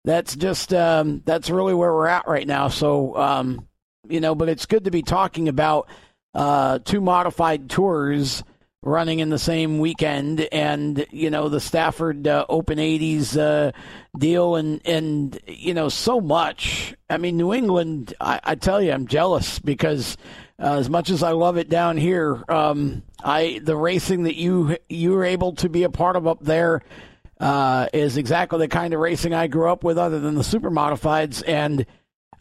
that's 0.06 0.36
just 0.36 0.72
um, 0.72 1.24
that's 1.26 1.50
really 1.50 1.74
where 1.74 1.92
we're 1.92 2.06
at 2.06 2.28
right 2.28 2.46
now. 2.46 2.68
So 2.68 3.18
um, 3.18 3.68
you 4.08 4.20
know, 4.20 4.36
but 4.36 4.50
it's 4.50 4.68
good 4.68 4.84
to 4.84 4.92
be 4.92 5.02
talking 5.02 5.48
about 5.48 5.90
uh, 6.38 6.78
two 6.86 7.02
modified 7.02 7.68
tours 7.68 8.44
running 8.84 9.20
in 9.20 9.30
the 9.30 9.40
same 9.40 9.80
weekend, 9.80 10.42
and 10.52 11.04
you 11.10 11.32
know 11.32 11.50
the 11.50 11.60
Stafford 11.60 12.28
uh, 12.28 12.46
Open 12.48 12.78
80s 12.78 13.36
uh, 13.36 13.72
deal, 14.16 14.56
and 14.56 14.80
and 14.86 15.40
you 15.48 15.74
know 15.74 15.90
so 15.90 16.22
much. 16.22 16.96
I 17.10 17.18
mean, 17.18 17.38
New 17.38 17.54
England. 17.54 18.14
I, 18.22 18.40
I 18.44 18.56
tell 18.56 18.80
you, 18.80 18.92
I'm 18.92 19.08
jealous 19.08 19.58
because 19.58 20.16
uh, 20.62 20.78
as 20.78 20.92
much 20.92 21.10
as 21.10 21.24
I 21.24 21.32
love 21.32 21.58
it 21.58 21.70
down 21.70 21.98
here, 21.98 22.44
um, 22.50 23.02
I 23.24 23.60
the 23.64 23.76
racing 23.76 24.24
that 24.24 24.36
you 24.36 24.78
you 24.88 25.14
were 25.14 25.26
able 25.26 25.54
to 25.56 25.70
be 25.70 25.84
a 25.84 25.90
part 25.90 26.16
of 26.16 26.28
up 26.28 26.42
there. 26.42 26.82
Uh, 27.40 27.88
is 27.94 28.18
exactly 28.18 28.58
the 28.58 28.68
kind 28.68 28.96
of 28.96 29.00
racing 29.00 29.32
I 29.32 29.46
grew 29.46 29.70
up 29.70 29.84
with, 29.84 30.00
other 30.00 30.20
than 30.20 30.34
the 30.34 30.44
super 30.44 30.72
modifieds. 30.72 31.44
And 31.48 31.86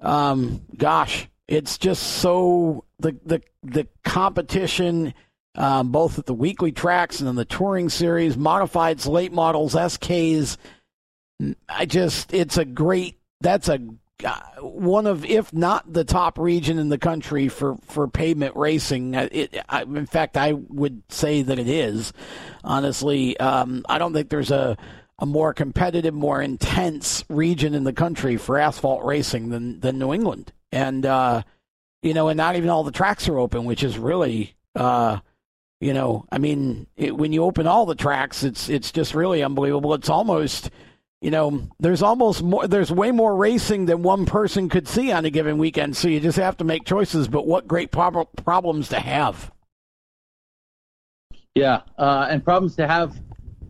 um, 0.01 0.63
gosh, 0.75 1.29
it's 1.49 1.79
just 1.79 2.03
so 2.03 2.85
the 2.99 3.17
the 3.25 3.43
the 3.63 3.87
competition, 4.05 5.15
um, 5.55 5.93
both 5.93 6.19
at 6.19 6.27
the 6.27 6.35
weekly 6.35 6.73
tracks 6.73 7.21
and 7.21 7.29
in 7.29 7.37
the 7.37 7.45
touring 7.45 7.89
series, 7.89 8.37
modifieds, 8.37 9.07
late 9.07 9.33
models, 9.33 9.75
SKs. 9.75 10.57
I 11.69 11.87
just 11.87 12.33
it's 12.35 12.57
a 12.57 12.65
great. 12.65 13.19
That's 13.41 13.69
a 13.69 13.79
uh, 14.25 14.41
one 14.61 15.07
of, 15.07 15.27
if 15.27 15.53
not 15.53 15.93
the 15.93 16.05
top 16.05 16.39
region 16.39 16.79
in 16.79 16.89
the 16.89 16.97
country 16.97 17.49
for, 17.49 17.77
for 17.83 18.09
pavement 18.09 18.57
racing. 18.57 19.15
Uh, 19.15 19.29
it, 19.31 19.63
I, 19.69 19.83
in 19.83 20.07
fact, 20.07 20.39
I 20.39 20.55
would 20.55 21.03
say 21.11 21.43
that 21.43 21.59
it 21.59 21.69
is. 21.69 22.15
Honestly, 22.65 23.39
um, 23.39 23.85
I 23.91 23.99
don't 23.99 24.15
think 24.15 24.31
there's 24.31 24.51
a 24.51 24.77
a 25.19 25.27
more 25.27 25.55
competitive, 25.55 26.13
more 26.13 26.43
intense 26.43 27.25
region 27.31 27.75
in 27.75 27.85
the 27.85 27.93
country 27.93 28.37
for 28.37 28.59
asphalt 28.59 29.05
racing 29.05 29.49
than 29.49 29.81
than 29.81 29.99
New 29.99 30.13
England. 30.13 30.53
And 30.73 31.07
uh, 31.07 31.43
you 32.03 32.15
know, 32.15 32.29
and 32.29 32.37
not 32.37 32.57
even 32.57 32.71
all 32.71 32.85
the 32.85 32.93
tracks 32.93 33.29
are 33.29 33.39
open, 33.39 33.65
which 33.65 33.83
is 33.83 33.99
really, 33.99 34.55
uh, 34.75 35.19
you 35.81 35.93
know, 35.93 36.27
I 36.31 36.39
mean, 36.39 36.87
it, 36.97 37.17
when 37.17 37.33
you 37.33 37.43
open 37.45 37.67
all 37.67 37.87
the 37.87 37.95
tracks, 37.95 38.43
it's 38.43 38.69
it's 38.69 38.93
just 38.93 39.15
really 39.15 39.43
unbelievable. 39.43 39.95
It's 39.95 40.09
almost, 40.09 40.71
you 41.21 41.31
know, 41.31 41.69
there's 41.81 42.03
almost 42.03 42.43
more, 42.43 42.67
there's 42.67 42.93
way 42.93 43.11
more 43.11 43.35
racing 43.35 43.87
than 43.87 44.03
one 44.03 44.27
person 44.27 44.69
could 44.69 44.89
see 44.89 45.13
on 45.13 45.25
a 45.25 45.31
given 45.31 45.59
weekend. 45.59 45.97
So 45.97 46.09
you 46.09 46.21
just 46.21 46.39
have 46.39 46.57
to 46.59 46.65
make 46.65 46.85
choices. 46.85 47.29
But 47.29 47.47
what 47.47 47.67
great 47.67 47.91
prob- 47.91 48.29
problems 48.45 48.89
to 48.91 49.01
have. 49.01 49.51
Yeah, 51.55 51.83
uh, 51.97 52.27
and 52.29 52.45
problems 52.45 52.77
to 52.77 52.87
have 52.87 53.17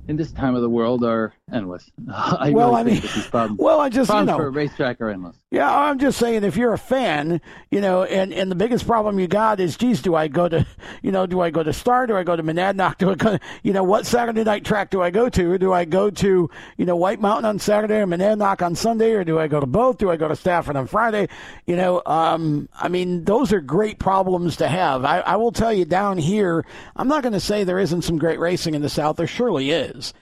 in 0.09 0.17
this 0.17 0.33
time 0.33 0.57
of 0.57 0.63
the 0.63 0.69
world 0.69 1.05
are 1.05 1.33
endless. 1.53 1.91
I 2.13 2.51
well, 2.51 2.71
really 2.71 2.81
I 2.81 2.85
mean, 2.85 3.01
think 3.01 3.31
problems, 3.31 3.59
well, 3.63 3.81
I 3.81 3.89
just 3.89 4.11
you 4.13 4.25
know, 4.25 4.37
for 4.37 4.47
a 4.47 4.51
racetrack 4.51 5.01
are 5.01 5.11
endless. 5.11 5.37
Yeah, 5.51 5.75
I'm 5.75 5.99
just 5.99 6.19
saying 6.19 6.45
if 6.45 6.57
you're 6.57 6.73
a 6.73 6.79
fan, 6.79 7.41
you 7.71 7.81
know, 7.81 8.03
and, 8.05 8.33
and 8.33 8.51
the 8.51 8.57
biggest 8.57 8.87
problem 8.87 9.21
you 9.21 9.29
got 9.29 9.61
is, 9.61 9.77
geez, 9.77 10.03
do 10.03 10.15
I 10.15 10.29
go 10.29 10.49
to, 10.49 10.67
you 11.03 11.13
know, 11.13 11.27
do 11.27 11.41
I 11.41 11.51
go 11.51 11.63
to 11.63 11.73
Star? 11.73 12.07
Do 12.07 12.17
I 12.17 12.25
go 12.25 12.35
to 12.35 12.43
Monadnock? 12.43 12.99
Do 12.99 13.11
I 13.11 13.15
go, 13.15 13.39
you 13.63 13.73
know, 13.73 13.85
what 13.85 14.07
Saturday 14.07 14.43
night 14.43 14.65
track 14.65 14.91
do 14.91 15.03
I 15.03 15.11
go 15.11 15.29
to? 15.29 15.59
Do 15.59 15.73
I 15.73 15.85
go 15.85 16.11
to, 16.11 16.51
you 16.77 16.85
know, 16.85 16.97
White 16.97 17.21
Mountain 17.21 17.45
on 17.45 17.59
Saturday 17.59 17.97
or 17.97 18.07
Monadnock 18.07 18.61
on 18.63 18.75
Sunday? 18.75 19.13
Or 19.13 19.25
do 19.25 19.39
I 19.39 19.47
go 19.47 19.61
to 19.61 19.67
both? 19.67 19.99
Do 19.99 20.11
I 20.11 20.17
go 20.17 20.29
to 20.29 20.37
Stafford 20.37 20.77
on 20.77 20.87
Friday? 20.87 21.29
You 21.67 21.77
know, 21.77 22.03
um, 22.07 22.69
I 22.75 22.89
mean, 22.89 23.25
those 23.25 23.53
are 23.53 23.61
great 23.61 23.99
problems 23.99 24.57
to 24.57 24.69
have. 24.69 25.05
I, 25.05 25.21
I 25.21 25.37
will 25.37 25.53
tell 25.53 25.73
you 25.73 25.85
down 25.85 26.19
here, 26.19 26.65
I'm 26.97 27.09
not 27.09 27.23
going 27.23 27.35
to 27.35 27.41
say 27.41 27.63
there 27.63 27.79
isn't 27.79 28.03
some 28.03 28.19
great 28.19 28.41
racing 28.41 28.75
in 28.75 28.83
the 28.83 28.89
South. 28.89 29.17
There 29.17 29.27
surely 29.27 29.71
is. 29.71 30.13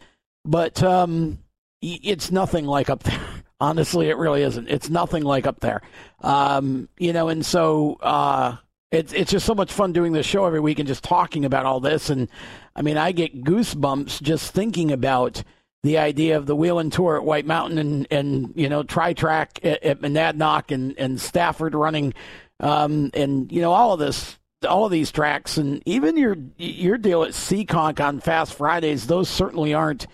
But 0.45 0.83
um, 0.83 1.39
it's 1.81 2.31
nothing 2.31 2.67
like 2.67 2.91
up 2.91 3.03
there. 3.03 3.21
Honestly, 3.61 4.09
it 4.09 4.17
really 4.17 4.43
isn't. 4.43 4.69
It's 4.69 4.91
nothing 4.91 5.23
like 5.23 5.47
up 5.47 5.61
there. 5.61 5.81
Um, 6.21 6.89
you 6.99 7.13
know, 7.13 7.29
and 7.29 7.47
so 7.47 7.95
uh, 8.03 8.57
it's 8.91 9.13
it's 9.13 9.31
just 9.31 9.47
so 9.47 9.55
much 9.55 9.73
fun 9.73 9.93
doing 9.93 10.13
this 10.13 10.27
show 10.27 10.45
every 10.45 10.61
week 10.61 10.79
and 10.79 10.89
just 10.89 11.05
talking 11.05 11.45
about 11.45 11.65
all 11.65 11.81
this. 11.81 12.11
And 12.11 12.29
I 12.75 12.83
mean, 12.83 12.97
I 12.97 13.13
get 13.13 13.45
goosebumps 13.45 14.21
just 14.23 14.53
thinking 14.53 14.93
about 14.93 15.43
the 15.83 15.99
idea 15.99 16.37
of 16.37 16.47
the 16.47 16.57
Whelen 16.57 16.91
Tour 16.91 17.17
at 17.17 17.25
White 17.25 17.47
Mountain 17.47 17.79
and 17.79 18.07
and 18.11 18.53
you 18.57 18.69
know 18.69 18.83
Tri 18.83 19.13
Track 19.13 19.61
at, 19.63 19.83
at 19.83 20.01
Monadnock 20.01 20.71
and 20.71 20.99
and 20.99 21.21
Stafford 21.21 21.75
running, 21.75 22.13
um, 22.61 23.11
and 23.15 23.51
you 23.53 23.61
know 23.61 23.73
all 23.73 23.93
of 23.93 23.99
this 23.99 24.39
all 24.69 24.87
of 24.87 24.91
these 24.91 25.13
tracks 25.13 25.59
and 25.59 25.83
even 25.87 26.17
your 26.17 26.37
your 26.57 26.99
deal 26.99 27.23
at 27.23 27.31
Seekonk 27.31 28.01
on 28.01 28.21
Fast 28.21 28.55
Fridays. 28.55 29.07
Those 29.07 29.29
certainly 29.29 29.75
aren't 29.75 30.07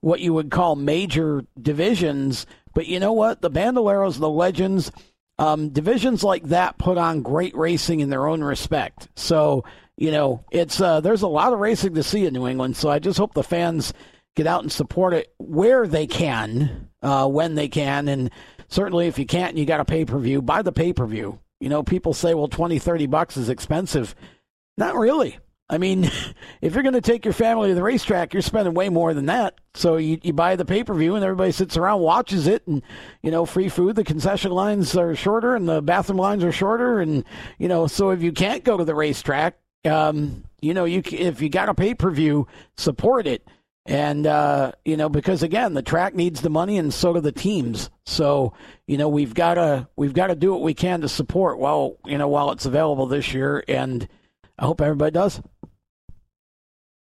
what 0.00 0.20
you 0.20 0.32
would 0.34 0.50
call 0.50 0.76
major 0.76 1.44
divisions. 1.60 2.46
But 2.74 2.86
you 2.86 3.00
know 3.00 3.12
what? 3.12 3.40
The 3.40 3.50
Bandoleros, 3.50 4.18
the 4.18 4.28
Legends, 4.28 4.92
um, 5.38 5.70
divisions 5.70 6.22
like 6.22 6.44
that 6.44 6.78
put 6.78 6.98
on 6.98 7.22
great 7.22 7.56
racing 7.56 8.00
in 8.00 8.10
their 8.10 8.26
own 8.26 8.42
respect. 8.42 9.08
So 9.16 9.64
you 10.00 10.10
know, 10.10 10.42
it's 10.50 10.80
uh, 10.80 11.00
there's 11.00 11.22
a 11.22 11.28
lot 11.28 11.52
of 11.52 11.60
racing 11.60 11.94
to 11.94 12.02
see 12.02 12.24
in 12.24 12.32
New 12.32 12.48
England. 12.48 12.74
So 12.76 12.88
I 12.88 12.98
just 12.98 13.18
hope 13.18 13.34
the 13.34 13.42
fans 13.42 13.92
get 14.34 14.46
out 14.46 14.62
and 14.62 14.72
support 14.72 15.12
it 15.12 15.32
where 15.36 15.86
they 15.86 16.06
can, 16.06 16.88
uh, 17.02 17.28
when 17.28 17.54
they 17.54 17.68
can, 17.68 18.08
and 18.08 18.30
certainly 18.68 19.08
if 19.08 19.18
you 19.18 19.26
can't 19.26 19.58
you 19.58 19.66
got 19.66 19.78
a 19.78 19.84
pay 19.84 20.06
per 20.06 20.18
view, 20.18 20.40
buy 20.40 20.62
the 20.62 20.72
pay 20.72 20.94
per 20.94 21.06
view. 21.06 21.38
You 21.60 21.68
know, 21.68 21.82
people 21.82 22.14
say, 22.14 22.32
well, 22.32 22.48
20, 22.48 22.78
30 22.78 23.06
bucks 23.06 23.36
is 23.36 23.50
expensive. 23.50 24.14
Not 24.78 24.96
really. 24.96 25.38
I 25.70 25.78
mean, 25.78 26.04
if 26.60 26.74
you're 26.74 26.82
going 26.82 26.94
to 26.94 27.00
take 27.00 27.24
your 27.24 27.32
family 27.32 27.68
to 27.68 27.74
the 27.74 27.82
racetrack, 27.82 28.34
you're 28.34 28.42
spending 28.42 28.74
way 28.74 28.88
more 28.88 29.14
than 29.14 29.26
that. 29.26 29.54
So 29.74 29.96
you, 29.96 30.18
you 30.22 30.32
buy 30.32 30.56
the 30.56 30.64
pay 30.64 30.82
per 30.84 30.92
view 30.92 31.14
and 31.14 31.24
everybody 31.24 31.52
sits 31.52 31.76
around, 31.76 32.00
watches 32.00 32.46
it, 32.46 32.66
and, 32.66 32.82
you 33.22 33.30
know, 33.30 33.46
free 33.46 33.68
food. 33.68 33.96
The 33.96 34.04
concession 34.04 34.50
lines 34.50 34.96
are 34.96 35.14
shorter 35.14 35.54
and 35.54 35.68
the 35.68 35.80
bathroom 35.80 36.18
lines 36.18 36.42
are 36.42 36.52
shorter. 36.52 37.00
And, 37.00 37.24
you 37.58 37.68
know, 37.68 37.86
so 37.86 38.10
if 38.10 38.20
you 38.20 38.32
can't 38.32 38.64
go 38.64 38.76
to 38.76 38.84
the 38.84 38.94
racetrack, 38.94 39.56
um, 39.84 40.44
you 40.60 40.74
know, 40.74 40.84
you 40.84 41.02
if 41.06 41.40
you 41.40 41.48
got 41.48 41.68
a 41.68 41.74
pay 41.74 41.94
per 41.94 42.10
view, 42.10 42.48
support 42.76 43.26
it. 43.26 43.46
And, 43.86 44.26
uh, 44.26 44.72
you 44.84 44.96
know, 44.96 45.08
because 45.08 45.42
again, 45.42 45.72
the 45.72 45.82
track 45.82 46.14
needs 46.14 46.42
the 46.42 46.50
money 46.50 46.76
and 46.76 46.92
so 46.92 47.14
do 47.14 47.20
the 47.20 47.32
teams. 47.32 47.90
So, 48.04 48.52
you 48.86 48.98
know, 48.98 49.08
we've 49.08 49.34
got 49.34 49.54
to, 49.54 49.88
we've 49.96 50.12
got 50.12 50.26
to 50.26 50.34
do 50.34 50.52
what 50.52 50.60
we 50.60 50.74
can 50.74 51.00
to 51.00 51.08
support 51.08 51.58
while, 51.58 51.96
you 52.04 52.18
know, 52.18 52.28
while 52.28 52.50
it's 52.52 52.66
available 52.66 53.06
this 53.06 53.32
year. 53.32 53.64
And 53.66 54.06
I 54.58 54.66
hope 54.66 54.82
everybody 54.82 55.12
does. 55.12 55.40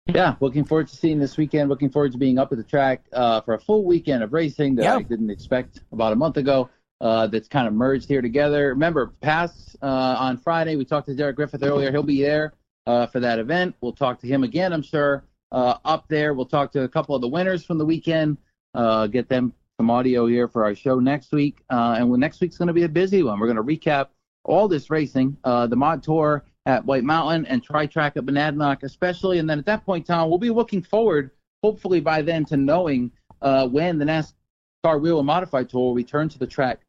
Yeah, 0.07 0.36
looking 0.40 0.64
forward 0.64 0.88
to 0.88 0.96
seeing 0.96 1.18
this 1.18 1.36
weekend. 1.36 1.68
Looking 1.68 1.90
forward 1.90 2.12
to 2.12 2.18
being 2.18 2.38
up 2.38 2.52
at 2.52 2.59
the 2.59 2.64
track 2.64 3.04
uh, 3.12 3.40
for 3.40 3.54
a 3.54 3.59
full 3.59 3.84
weekend 3.84 4.22
of 4.22 4.32
racing 4.32 4.76
that 4.76 4.84
Yeah. 4.84 4.96
I 4.96 5.02
didn't 5.02 5.30
expect 5.30 5.80
about 5.92 6.12
a 6.12 6.16
month 6.16 6.36
ago. 6.36 6.70
Uh, 7.00 7.26
that's 7.26 7.48
kind 7.48 7.66
of 7.68 7.74
merged 7.74 8.09
here 8.09 8.22
together. 8.22 8.68
Remember, 8.68 9.12
PASS 9.20 9.76
uh, 9.82 9.86
on 10.18 10.38
Friday. 10.38 10.76
We 10.76 10.84
talked 10.84 11.09
to 11.09 11.14
Derek 11.14 11.36
Griffith 11.36 11.62
earlier. 11.62 11.90
He'll 11.90 12.02
be 12.02 12.22
there 12.22 12.54
uh, 12.86 13.07
for 13.07 13.20
that 13.20 13.38
event. 13.38 13.74
We'll 13.82 13.92
talk 13.92 14.18
to 14.20 14.26
him 14.26 14.44
again, 14.44 14.72
I'm 14.72 14.82
sure, 14.82 15.24
uh, 15.52 15.74
up 15.84 16.09
there. 16.09 16.32
We'll 16.32 16.46
talk 16.46 16.72
to 16.72 16.84
a 16.84 16.88
couple 16.88 17.14
of 17.14 17.20
the 17.20 17.28
winners 17.28 17.64
from 17.64 17.76
the 17.76 17.84
weekend. 17.84 18.38
Uh, 18.72 19.09
get 19.09 19.28
them 19.28 19.52
some 19.78 19.90
audio 19.90 20.26
here 20.26 20.48
for 20.48 20.64
our 20.64 20.74
show 20.74 20.98
next 20.98 21.32
week. 21.32 21.62
Uh, 21.68 21.96
and 21.98 22.11
next 22.12 22.40
week's 22.40 22.57
going 22.57 22.68
to 22.68 22.72
be 22.74 22.84
a 22.84 22.88
busy 22.88 23.22
one. 23.22 23.38
We're 23.38 23.52
going 23.52 23.57
to 23.57 23.62
recap 23.62 24.09
all 24.44 24.68
this 24.68 24.88
racing, 24.88 25.36
uh, 25.44 25.66
the 25.66 25.76
Mod 25.76 26.02
Tour 26.02 26.44
at 26.66 26.84
White 26.84 27.04
Mountain 27.04 27.46
and 27.46 27.62
Tri 27.62 27.86
Track 27.86 28.16
at 28.16 28.24
Monadnock, 28.24 28.82
especially. 28.82 29.38
And 29.38 29.48
then 29.48 29.58
at 29.58 29.66
that 29.66 29.86
point, 29.86 30.06
Tom, 30.06 30.28
we'll 30.28 30.38
be 30.38 30.50
looking 30.50 30.82
forward, 30.82 31.30
hopefully 31.62 32.00
by 32.00 32.22
then, 32.22 32.44
to 32.46 32.56
knowing 32.56 33.12
uh, 33.40 33.68
when 33.68 33.98
the 33.98 34.04
NASCAR 34.04 35.00
Whelen 35.00 35.24
Modified 35.24 35.70
Tour 35.70 35.80
will 35.80 35.94
return 35.94 36.28
to 36.28 36.38
the 36.38 36.46
track 36.46 36.80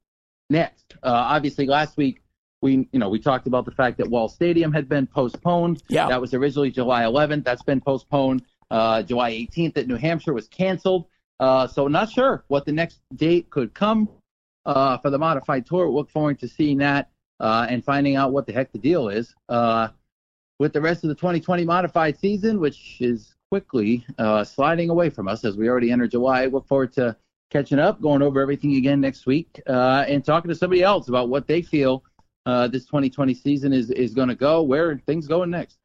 next. 0.49 0.95
Uh, 1.03 1.09
obviously, 1.13 1.67
last 1.67 1.95
week 1.95 2.21
we, 2.61 2.89
you 2.91 2.99
know, 2.99 3.09
we 3.09 3.19
talked 3.19 3.45
about 3.45 3.65
the 3.65 3.71
fact 3.71 3.97
that 3.99 4.09
Wall 4.09 4.27
Stadium 4.27 4.73
had 4.73 4.89
been 4.89 5.05
postponed. 5.05 5.83
Yeah. 5.89 6.07
That 6.07 6.19
was 6.19 6.33
originally 6.33 6.71
July 6.71 7.03
11th. 7.03 7.43
That's 7.43 7.61
been 7.61 7.81
postponed. 7.81 8.43
Uh, 8.71 9.03
July 9.03 9.31
18th 9.31 9.77
at 9.77 9.87
New 9.87 9.95
Hampshire 9.95 10.33
was 10.33 10.47
canceled. 10.47 11.05
Uh, 11.39 11.67
so 11.67 11.87
not 11.87 12.09
sure 12.09 12.43
what 12.47 12.65
the 12.65 12.71
next 12.71 12.99
date 13.15 13.49
could 13.51 13.75
come 13.75 14.09
uh, 14.65 14.97
for 14.97 15.11
the 15.11 15.19
modified 15.19 15.67
tour. 15.67 15.87
Look 15.87 16.09
forward 16.09 16.39
to 16.39 16.47
seeing 16.47 16.79
that 16.79 17.11
uh, 17.39 17.67
and 17.69 17.83
finding 17.83 18.15
out 18.15 18.31
what 18.31 18.45
the 18.45 18.53
heck 18.53 18.71
the 18.71 18.79
deal 18.79 19.09
is. 19.09 19.35
Uh, 19.49 19.89
with 20.59 20.73
the 20.73 20.81
rest 20.81 21.03
of 21.03 21.09
the 21.09 21.15
2020 21.15 21.65
modified 21.65 22.17
season, 22.17 22.59
which 22.59 22.97
is 22.99 23.35
quickly 23.49 24.05
uh, 24.17 24.43
sliding 24.43 24.89
away 24.89 25.09
from 25.09 25.27
us 25.27 25.45
as 25.45 25.55
we 25.55 25.69
already 25.69 25.91
enter 25.91 26.07
July. 26.07 26.45
Look 26.45 26.67
forward 26.67 26.93
to 26.93 27.15
catching 27.49 27.79
up, 27.79 28.01
going 28.01 28.21
over 28.21 28.41
everything 28.41 28.75
again 28.75 28.99
next 28.99 29.25
week, 29.25 29.61
uh, 29.67 30.05
and 30.07 30.23
talking 30.25 30.49
to 30.49 30.55
somebody 30.55 30.83
else 30.83 31.07
about 31.07 31.29
what 31.29 31.47
they 31.47 31.61
feel 31.61 32.03
uh, 32.45 32.67
this 32.67 32.85
2020 32.85 33.33
season 33.33 33.73
is 33.73 33.91
is 33.91 34.13
going 34.13 34.29
to 34.29 34.35
go, 34.35 34.61
where 34.61 34.97
things 35.05 35.27
going 35.27 35.49
next. 35.49 35.77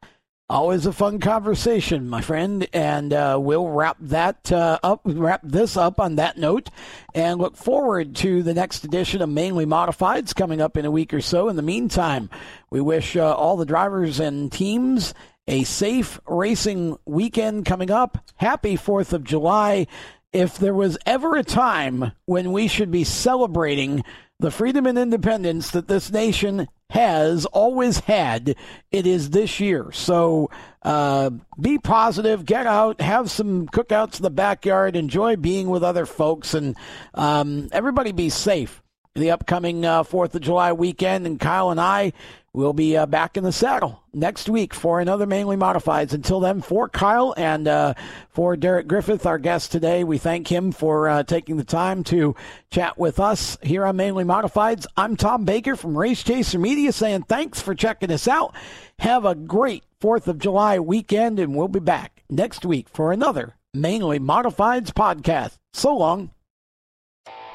Always 0.51 0.85
a 0.85 0.93
fun 0.93 1.19
conversation, 1.19 2.11
my 2.11 2.21
friend, 2.21 2.69
and 2.75 3.13
uh, 3.13 3.39
we'll 3.41 3.69
wrap 3.69 3.97
that 4.01 4.53
uh, 4.53 4.79
up, 4.83 5.01
wrap 5.05 5.41
this 5.43 5.77
up 5.79 5.99
on 5.99 6.17
that 6.17 6.37
note, 6.37 6.69
and 7.15 7.41
look 7.41 7.57
forward 7.57 8.15
to 8.17 8.43
the 8.43 8.53
next 8.53 8.85
edition 8.85 9.23
of 9.23 9.31
Mainly 9.31 9.65
Modifieds 9.65 10.35
coming 10.35 10.61
up 10.61 10.77
in 10.77 10.85
a 10.85 10.91
week 10.91 11.15
or 11.15 11.23
so. 11.23 11.49
In 11.49 11.57
the 11.57 11.63
meantime, 11.63 12.29
we 12.71 12.83
wish 12.83 13.17
uh, 13.17 13.35
all 13.35 13.57
the 13.57 13.65
drivers 13.65 14.21
and 14.21 14.53
teams 14.53 15.15
a 15.47 15.65
safe 15.65 16.21
racing 16.27 16.99
weekend 17.07 17.65
coming 17.65 17.91
up. 17.91 18.19
Happy 18.37 18.77
Fourth 18.77 19.13
of 19.13 19.25
July. 19.25 19.87
If 20.33 20.59
there 20.59 20.75
was 20.75 20.99
ever 21.07 21.37
a 21.37 21.45
time 21.45 22.13
when 22.27 22.53
we 22.53 22.69
should 22.69 22.91
be 22.91 23.05
celebrating 23.05 24.05
the 24.39 24.51
freedom 24.51 24.87
and 24.87 24.99
independence 24.99 25.71
that 25.71 25.89
this 25.89 26.11
nation 26.11 26.69
has 26.93 27.47
always 27.47 28.01
had. 28.01 28.55
It 28.91 29.07
is 29.07 29.31
this 29.31 29.61
year. 29.61 29.91
So 29.93 30.51
uh, 30.83 31.31
be 31.59 31.79
positive, 31.79 32.45
get 32.45 32.67
out, 32.67 33.01
have 33.01 33.31
some 33.31 33.67
cookouts 33.67 34.19
in 34.19 34.25
the 34.25 34.31
backyard, 34.31 34.95
enjoy 34.95 35.37
being 35.37 35.71
with 35.71 35.83
other 35.83 36.05
folks, 36.05 36.53
and 36.53 36.77
um, 37.15 37.71
everybody 37.73 38.13
be 38.13 38.29
safe. 38.29 38.82
The 39.15 39.31
upcoming 39.31 39.85
uh, 39.85 40.05
4th 40.05 40.35
of 40.35 40.41
July 40.41 40.73
weekend, 40.73 41.27
and 41.27 41.39
Kyle 41.39 41.71
and 41.71 41.81
I 41.81 42.13
We'll 42.55 42.75
be 42.75 42.99
uh, 42.99 43.07
back 43.07 43.39
in 43.39 43.45
the 43.45 43.53
saddle 43.53 44.03
next 44.13 44.47
week 44.47 44.75
for 44.75 45.01
another 45.01 45.25
Mainly 45.25 45.57
Modifieds. 45.57 46.13
Until 46.13 46.39
then, 46.39 46.61
for 46.61 46.87
Kyle 46.87 47.33
and 47.39 47.67
uh, 47.67 47.95
for 48.29 48.57
Derek 48.57 48.87
Griffith, 48.87 49.25
our 49.25 49.39
guest 49.39 49.73
today, 49.73 50.05
we 50.05 50.19
thank 50.19 50.49
him 50.49 50.71
for 50.71 51.09
uh, 51.09 51.23
taking 51.23 51.57
the 51.57 51.65
time 51.65 52.05
to 52.05 52.37
chat 52.71 52.99
with 52.99 53.19
us 53.19 53.57
here 53.63 53.87
on 53.87 53.97
Mainly 53.97 54.25
Modifieds. 54.25 54.85
I'm 54.99 55.17
Tom 55.17 55.47
Baker 55.47 55.77
from 55.77 55.97
Race 55.97 56.23
Chaser 56.23 56.59
Media 56.59 56.93
saying 56.93 57.23
thanks 57.23 57.63
for 57.63 57.75
checking 57.75 58.13
us 58.13 58.29
out. 58.29 58.55
Have 58.99 59.25
a 59.25 59.35
great 59.35 59.85
4th 60.03 60.27
of 60.27 60.39
July 60.39 60.79
weekend, 60.79 61.39
and 61.39 61.57
we'll 61.57 61.69
be 61.69 61.81
back 61.81 62.23
next 62.29 62.67
week 62.67 62.87
for 62.87 63.13
another 63.13 63.55
Mainly 63.73 64.19
Modifieds 64.19 64.93
podcast. 64.93 65.57
So 65.73 65.97
long. 65.97 66.33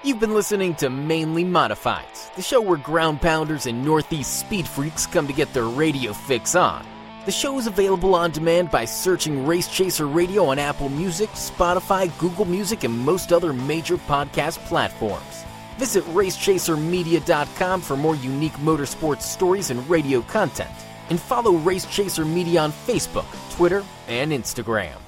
You've 0.04 0.20
been 0.20 0.36
listening 0.36 0.76
to 0.76 0.92
Mainly 0.92 1.44
Modifieds, 1.44 2.34
the 2.36 2.42
show 2.42 2.62
where 2.62 2.78
ground 2.78 3.20
pounders 3.20 3.66
and 3.66 3.84
Northeast 3.84 4.40
speed 4.40 4.68
freaks 4.68 5.08
come 5.08 5.26
to 5.26 5.34
get 5.34 5.52
their 5.54 5.66
radio 5.66 6.14
fix 6.14 6.56
on. 6.56 6.86
The 7.26 7.32
show 7.32 7.58
is 7.58 7.66
available 7.66 8.14
on 8.14 8.30
demand 8.32 8.70
by 8.70 8.86
searching 8.86 9.46
Race 9.46 9.68
Chaser 9.68 10.06
Radio 10.06 10.46
on 10.46 10.60
Apple 10.60 10.90
Music, 10.90 11.30
Spotify, 11.32 12.16
Google 12.20 12.46
Music, 12.46 12.84
and 12.84 12.98
most 12.98 13.34
other 13.34 13.54
major 13.54 13.98
podcast 13.98 14.60
platforms. 14.68 15.44
Visit 15.78 16.04
racechasermedia.com 16.06 17.82
for 17.82 17.98
more 17.98 18.16
unique 18.16 18.54
motorsports 18.54 19.24
stories 19.24 19.72
and 19.72 19.90
radio 19.90 20.22
content. 20.22 20.70
And 21.10 21.20
follow 21.20 21.54
Race 21.54 21.86
Chaser 21.88 22.24
Media 22.24 22.62
on 22.62 22.72
Facebook, 22.72 23.26
Twitter, 23.56 23.84
and 24.08 24.32
Instagram. 24.32 25.07